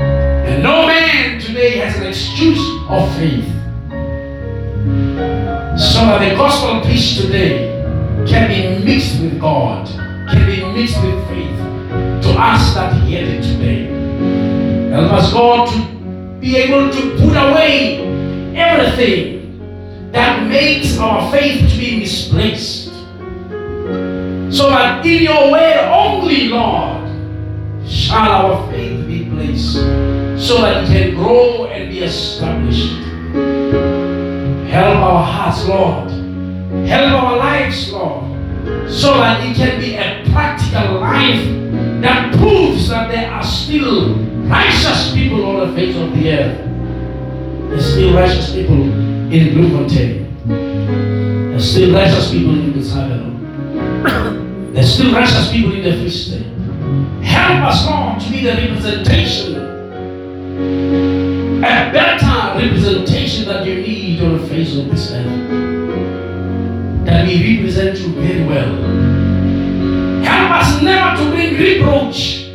And 0.00 0.64
no 0.64 0.88
man 0.88 1.38
today 1.40 1.78
has 1.78 1.96
an 1.96 2.08
excuse 2.08 2.58
of 2.88 3.08
faith. 3.14 3.46
So 5.78 6.06
that 6.06 6.28
the 6.28 6.34
gospel 6.34 6.80
preached 6.80 7.20
today 7.20 7.69
can 8.26 8.48
be 8.48 8.84
mixed 8.84 9.20
with 9.20 9.40
God, 9.40 9.86
can 10.30 10.46
be 10.46 10.64
mixed 10.72 11.02
with 11.02 11.28
faith 11.28 11.56
to 12.22 12.30
us 12.38 12.74
that 12.74 12.92
hear 13.02 13.24
it 13.24 13.42
today. 13.42 13.86
Help 14.90 15.12
us, 15.12 15.32
God, 15.32 15.68
to 15.68 16.40
be 16.40 16.56
able 16.56 16.90
to 16.90 17.00
put 17.16 17.36
away 17.36 18.54
everything 18.56 20.10
that 20.12 20.46
makes 20.48 20.98
our 20.98 21.30
faith 21.30 21.70
to 21.70 21.78
be 21.78 22.00
misplaced. 22.00 22.88
So 24.52 24.68
that 24.68 25.06
in 25.06 25.22
your 25.22 25.52
way 25.52 25.78
only, 25.88 26.48
Lord, 26.48 27.08
shall 27.88 28.30
our 28.30 28.70
faith 28.72 29.06
be 29.06 29.30
placed, 29.30 29.74
so 29.74 30.60
that 30.60 30.84
it 30.84 30.88
can 30.88 31.14
grow 31.14 31.66
and 31.66 31.88
be 31.88 32.00
established. 32.00 32.96
Help 34.70 34.96
our 34.96 35.24
hearts, 35.24 35.66
Lord. 35.66 36.19
Help 36.70 37.22
our 37.22 37.36
lives, 37.36 37.92
Lord, 37.92 38.24
so 38.88 39.14
that 39.14 39.44
it 39.44 39.56
can 39.56 39.80
be 39.80 39.96
a 39.96 40.22
practical 40.30 41.00
life 41.00 41.44
that 42.00 42.32
proves 42.36 42.88
that 42.88 43.10
there 43.10 43.28
are 43.30 43.42
still 43.42 44.14
righteous 44.46 45.12
people 45.12 45.44
on 45.44 45.68
the 45.68 45.74
face 45.74 45.96
of 45.96 46.12
the 46.14 46.32
earth. 46.32 46.58
There's 47.70 47.92
still 47.92 48.14
righteous 48.14 48.52
people 48.52 48.82
in 49.32 49.54
Bloemfontein. 49.54 50.28
There's 51.50 51.70
still 51.70 51.92
righteous 51.92 52.30
people 52.30 52.54
in 52.54 52.72
Gazabelo. 52.72 54.72
There's 54.72 54.94
still 54.94 55.12
righteous 55.12 55.50
people 55.50 55.72
in 55.74 55.82
the 55.82 55.92
Free 55.92 56.10
State. 56.10 56.46
Help 57.24 57.64
us, 57.64 57.86
Lord, 57.86 58.20
to 58.20 58.30
be 58.30 58.44
the 58.44 58.54
representation, 58.54 59.56
a 61.58 61.90
better 61.92 62.58
representation 62.58 63.44
that 63.46 63.66
you 63.66 63.74
need 63.76 64.22
on 64.22 64.40
the 64.40 64.46
face 64.46 64.76
of 64.76 64.88
this 64.88 65.12
earth. 65.12 65.69
That 67.20 67.28
we 67.28 67.54
represent 67.58 67.98
you 67.98 68.14
very 68.14 68.44
well. 68.46 68.76
Help 70.24 70.50
us 70.52 70.80
never 70.80 71.22
to 71.22 71.30
bring 71.30 71.52
reproach 71.54 72.46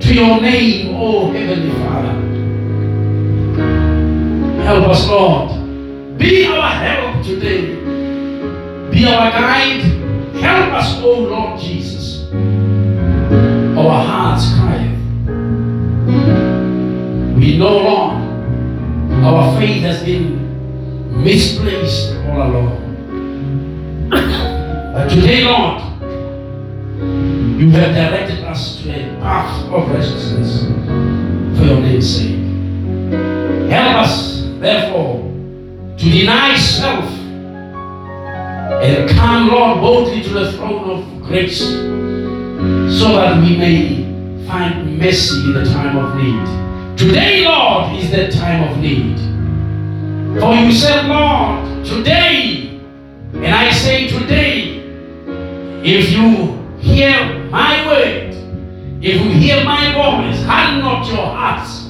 to 0.00 0.14
your 0.14 0.40
name, 0.40 0.96
O 0.96 1.30
Heavenly 1.30 1.72
Father. 1.84 2.14
Help 4.62 4.88
us, 4.88 5.06
Lord. 5.08 6.18
Be 6.18 6.46
our 6.46 6.70
help 6.70 7.22
today. 7.22 7.74
Be 8.90 9.04
our 9.04 9.30
guide. 9.30 9.82
Help 10.40 10.72
us, 10.72 11.02
O 11.02 11.12
Lord 11.12 11.60
Jesus. 11.60 12.32
Our 12.32 14.04
hearts 14.06 14.54
cry. 14.54 14.88
We 17.38 17.58
know, 17.58 17.76
Lord, 17.76 18.16
our 19.22 19.60
faith 19.60 19.82
has 19.82 20.02
been 20.02 21.22
misplaced 21.22 22.14
all 22.24 22.42
along. 22.42 22.77
But 24.98 25.10
today, 25.10 25.44
Lord, 25.44 25.80
you 27.60 27.70
have 27.70 27.94
directed 27.94 28.42
us 28.42 28.82
to 28.82 28.90
a 28.90 29.20
path 29.20 29.64
of 29.66 29.88
righteousness 29.88 30.64
for 31.56 31.66
your 31.66 31.80
name's 31.80 32.16
sake. 32.16 33.70
Help 33.70 33.98
us, 33.98 34.42
therefore, 34.58 35.22
to 35.98 36.10
deny 36.10 36.56
self 36.56 37.04
and 38.82 39.08
come, 39.10 39.46
Lord, 39.46 39.80
boldly 39.80 40.20
to 40.20 40.30
the 40.30 40.52
throne 40.54 40.90
of 40.90 41.22
grace 41.22 41.60
so 41.60 43.12
that 43.12 43.40
we 43.40 43.56
may 43.56 44.02
find 44.48 44.98
mercy 44.98 45.36
in 45.44 45.54
the 45.54 45.64
time 45.64 45.96
of 45.96 46.16
need. 46.16 46.98
Today, 46.98 47.44
Lord, 47.44 47.94
is 47.94 48.10
the 48.10 48.32
time 48.32 48.68
of 48.68 48.76
need. 48.78 49.16
For 50.40 50.56
you 50.56 50.72
said, 50.72 51.06
Lord, 51.06 51.86
today, 51.86 52.80
and 53.34 53.46
I 53.46 53.70
say 53.70 54.08
today, 54.08 54.67
if 55.84 56.10
you 56.10 56.58
hear 56.80 57.44
my 57.50 57.86
word, 57.86 58.34
if 59.00 59.22
you 59.22 59.30
hear 59.30 59.64
my 59.64 59.92
voice, 59.92 60.42
harden 60.44 60.80
not 60.80 61.06
your 61.06 61.26
hearts. 61.26 61.84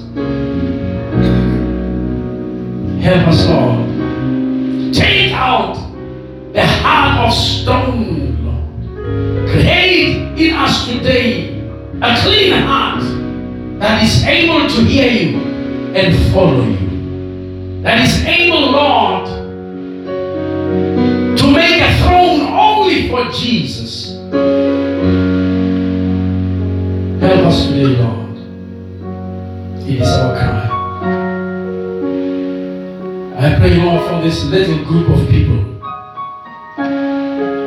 Help 3.02 3.28
us, 3.28 3.48
Lord. 3.48 4.94
Take 4.94 5.32
out 5.32 5.74
the 6.52 6.66
heart 6.66 7.28
of 7.28 7.34
stone, 7.34 8.44
Lord. 8.44 9.50
Create 9.50 10.38
in 10.38 10.54
us 10.54 10.86
today 10.86 11.58
a 12.02 12.20
clean 12.20 12.52
heart 12.62 13.02
that 13.80 14.02
is 14.02 14.24
able 14.24 14.68
to 14.68 14.84
hear 14.84 15.10
you 15.10 15.38
and 15.94 16.32
follow 16.32 16.64
you. 16.64 17.82
That 17.82 18.06
is 18.06 18.24
able, 18.24 18.72
Lord, 18.72 19.26
to 21.38 21.50
make 21.50 21.80
a 21.80 21.96
throne 22.02 22.47
only 22.78 23.08
for 23.08 23.24
Jesus. 23.32 24.12
Help 27.20 27.46
us 27.46 27.66
today, 27.66 27.86
Lord. 27.98 28.36
It 29.82 30.00
is 30.00 30.08
our 30.08 30.36
cry. 30.38 30.68
I 33.36 33.58
pray, 33.58 33.74
Lord, 33.82 34.08
for 34.08 34.20
this 34.22 34.44
little 34.44 34.84
group 34.84 35.08
of 35.08 35.28
people. 35.28 35.64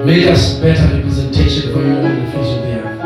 Make 0.05 0.27
us 0.27 0.59
better 0.59 0.95
representation 0.95 1.73
for 1.73 1.81
you 1.81 1.93
on 1.93 2.25
the 2.25 2.31
face 2.31 2.51
of 2.55 2.61
the 2.63 2.71
earth. 2.79 2.99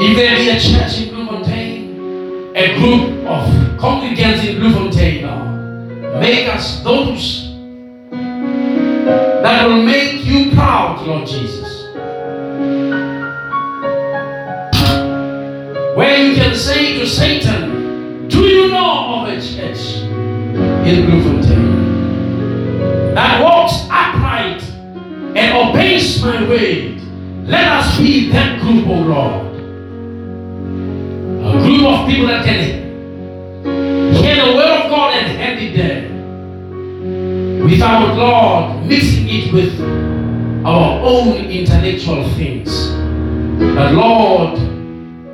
If 0.00 0.16
there 0.16 0.36
be 0.36 0.48
a 0.50 0.58
church 0.60 1.00
in 1.00 1.14
Bloemfontein, 1.14 2.54
a 2.54 2.74
group 2.76 3.26
of 3.26 3.48
congregants 3.80 4.44
in 4.48 4.60
Bloemfontein, 4.60 5.26
Lord, 5.26 6.20
make 6.20 6.48
us 6.48 6.80
those 6.84 7.45
that 9.46 9.68
will 9.68 9.80
make 9.80 10.24
you 10.24 10.50
proud, 10.56 11.06
Lord 11.06 11.24
Jesus. 11.24 11.84
Where 15.96 16.18
you 16.20 16.34
can 16.34 16.56
say 16.56 16.98
to 16.98 17.06
Satan, 17.06 18.26
do 18.26 18.40
you 18.40 18.72
know 18.72 19.22
of 19.22 19.28
a 19.28 19.40
church 19.40 19.98
in 20.88 21.06
Bloemfontein 21.06 21.74
that 23.14 23.40
walks 23.40 23.86
upright 23.88 24.60
and 25.36 25.56
obeys 25.56 26.20
my 26.20 26.42
word? 26.48 27.00
Let 27.46 27.68
us 27.68 27.98
be 27.98 28.28
that 28.32 28.60
group, 28.60 28.88
O 28.88 28.94
Lord. 28.94 29.46
A 31.46 31.52
group 31.62 31.86
of 31.86 32.08
people 32.08 32.26
that 32.26 32.44
can 32.44 34.12
hear 34.12 34.44
the 34.44 34.54
word 34.56 34.86
of 34.86 34.90
God 34.90 35.14
and 35.14 35.38
hand 35.38 35.60
it 35.60 35.76
there 35.76 36.15
without, 37.66 38.16
Lord, 38.16 38.86
mixing 38.86 39.28
it 39.28 39.52
with 39.52 39.80
our 40.64 41.00
own 41.02 41.46
intellectual 41.46 42.28
things. 42.30 42.90
But 43.74 43.92
Lord, 43.92 44.58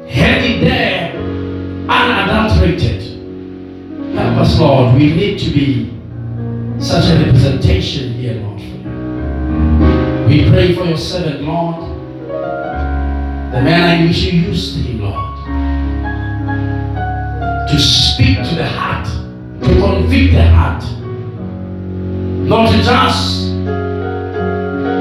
hand 0.09 0.45
it 0.45 0.61
there 0.61 1.15
unadulterated. 1.89 3.03
Help 4.17 4.39
us, 4.39 4.59
Lord. 4.59 4.95
We 4.95 5.15
need 5.15 5.39
to 5.41 5.51
be 5.51 5.93
such 6.81 7.05
a 7.11 7.23
representation 7.23 8.15
here, 8.15 8.35
Lord. 8.41 8.61
We 10.29 10.49
pray 10.49 10.75
for 10.75 10.85
your 10.85 10.97
servant, 10.97 11.43
Lord. 11.43 11.91
The 13.53 13.61
man 13.61 14.01
in 14.01 14.09
which 14.09 14.23
you 14.23 14.41
used 14.41 14.79
him, 14.79 15.01
Lord. 15.03 15.39
To 17.69 17.79
speak 17.79 18.39
to 18.39 18.55
the 18.55 18.67
heart, 18.67 19.07
to 19.07 19.69
convict 19.81 20.33
the 20.33 20.45
heart. 20.49 21.02
Not 22.45 22.71
just 22.73 23.55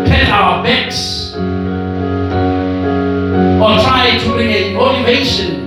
pat 0.05 0.29
our 0.29 0.63
backs 0.63 1.33
or 3.61 3.79
try 3.83 4.17
to 4.19 4.29
bring 4.29 4.49
a 4.51 4.73
motivation 4.73 5.61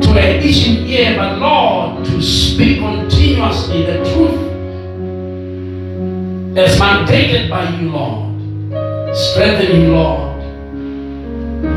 to 0.00 0.10
an 0.10 0.42
itching 0.42 0.86
ear, 0.88 1.16
but 1.16 1.38
Lord, 1.38 2.04
to 2.06 2.20
speak 2.20 2.78
continuously 2.78 3.86
the 3.86 3.98
truth 4.12 4.48
as 6.58 6.78
mandated 6.80 7.48
by 7.48 7.68
you, 7.76 7.90
Lord. 7.92 9.16
Strengthen 9.16 9.66
him, 9.66 9.92
Lord. 9.92 10.42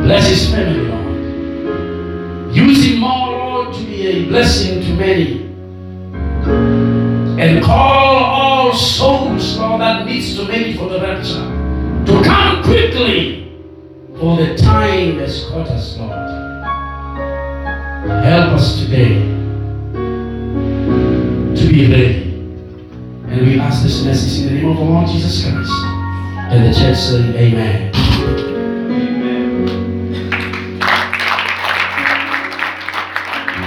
Bless 0.03 0.27
his 0.27 0.49
family, 0.49 0.87
Lord. 0.87 2.55
Use 2.55 2.85
him 2.85 2.99
more, 2.99 3.29
Lord, 3.31 3.73
to 3.75 3.83
be 3.85 4.07
a 4.07 4.25
blessing 4.25 4.81
to 4.81 4.93
many. 4.95 5.50
And 7.41 7.63
call 7.63 8.23
all 8.23 8.71
souls, 8.71 9.57
Lord, 9.57 9.81
that 9.81 10.05
needs 10.05 10.37
to 10.37 10.47
make 10.47 10.77
for 10.77 10.87
the 10.87 11.01
rapture 11.01 11.41
to 12.05 12.21
come 12.23 12.63
quickly, 12.63 13.57
for 14.19 14.37
the 14.37 14.55
time 14.55 15.17
has 15.17 15.45
caught 15.45 15.67
us, 15.69 15.97
Lord. 15.97 16.11
Help 18.23 18.51
us 18.53 18.79
today 18.81 19.21
to 21.55 21.67
be 21.67 21.91
ready. 21.91 22.29
And 23.25 23.41
we 23.41 23.59
ask 23.59 23.81
this 23.81 24.05
message 24.05 24.43
in 24.43 24.53
the 24.53 24.61
name 24.61 24.69
of 24.69 24.77
the 24.77 24.83
Lord 24.83 25.07
Jesus 25.07 25.41
Christ. 25.43 25.71
And 26.51 26.71
the 26.71 26.79
church 26.79 26.97
say, 26.97 27.21
Amen. 27.39 27.91
Amen. 27.95 28.31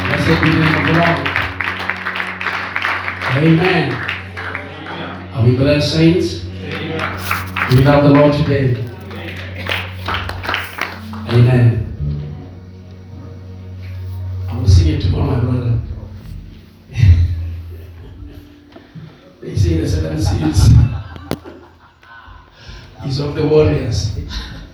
Blessed 0.06 0.42
be 0.44 0.50
the 0.50 0.58
name 0.60 0.74
of 0.76 0.86
the 0.86 0.92
Lord. 0.92 1.33
Amen. 3.36 3.92
Are 5.34 5.44
we 5.44 5.56
blessed, 5.56 5.92
saints? 5.92 6.44
We 6.44 7.82
love 7.82 8.04
the 8.04 8.10
Lord 8.10 8.32
today. 8.32 8.76
Amen. 11.28 11.83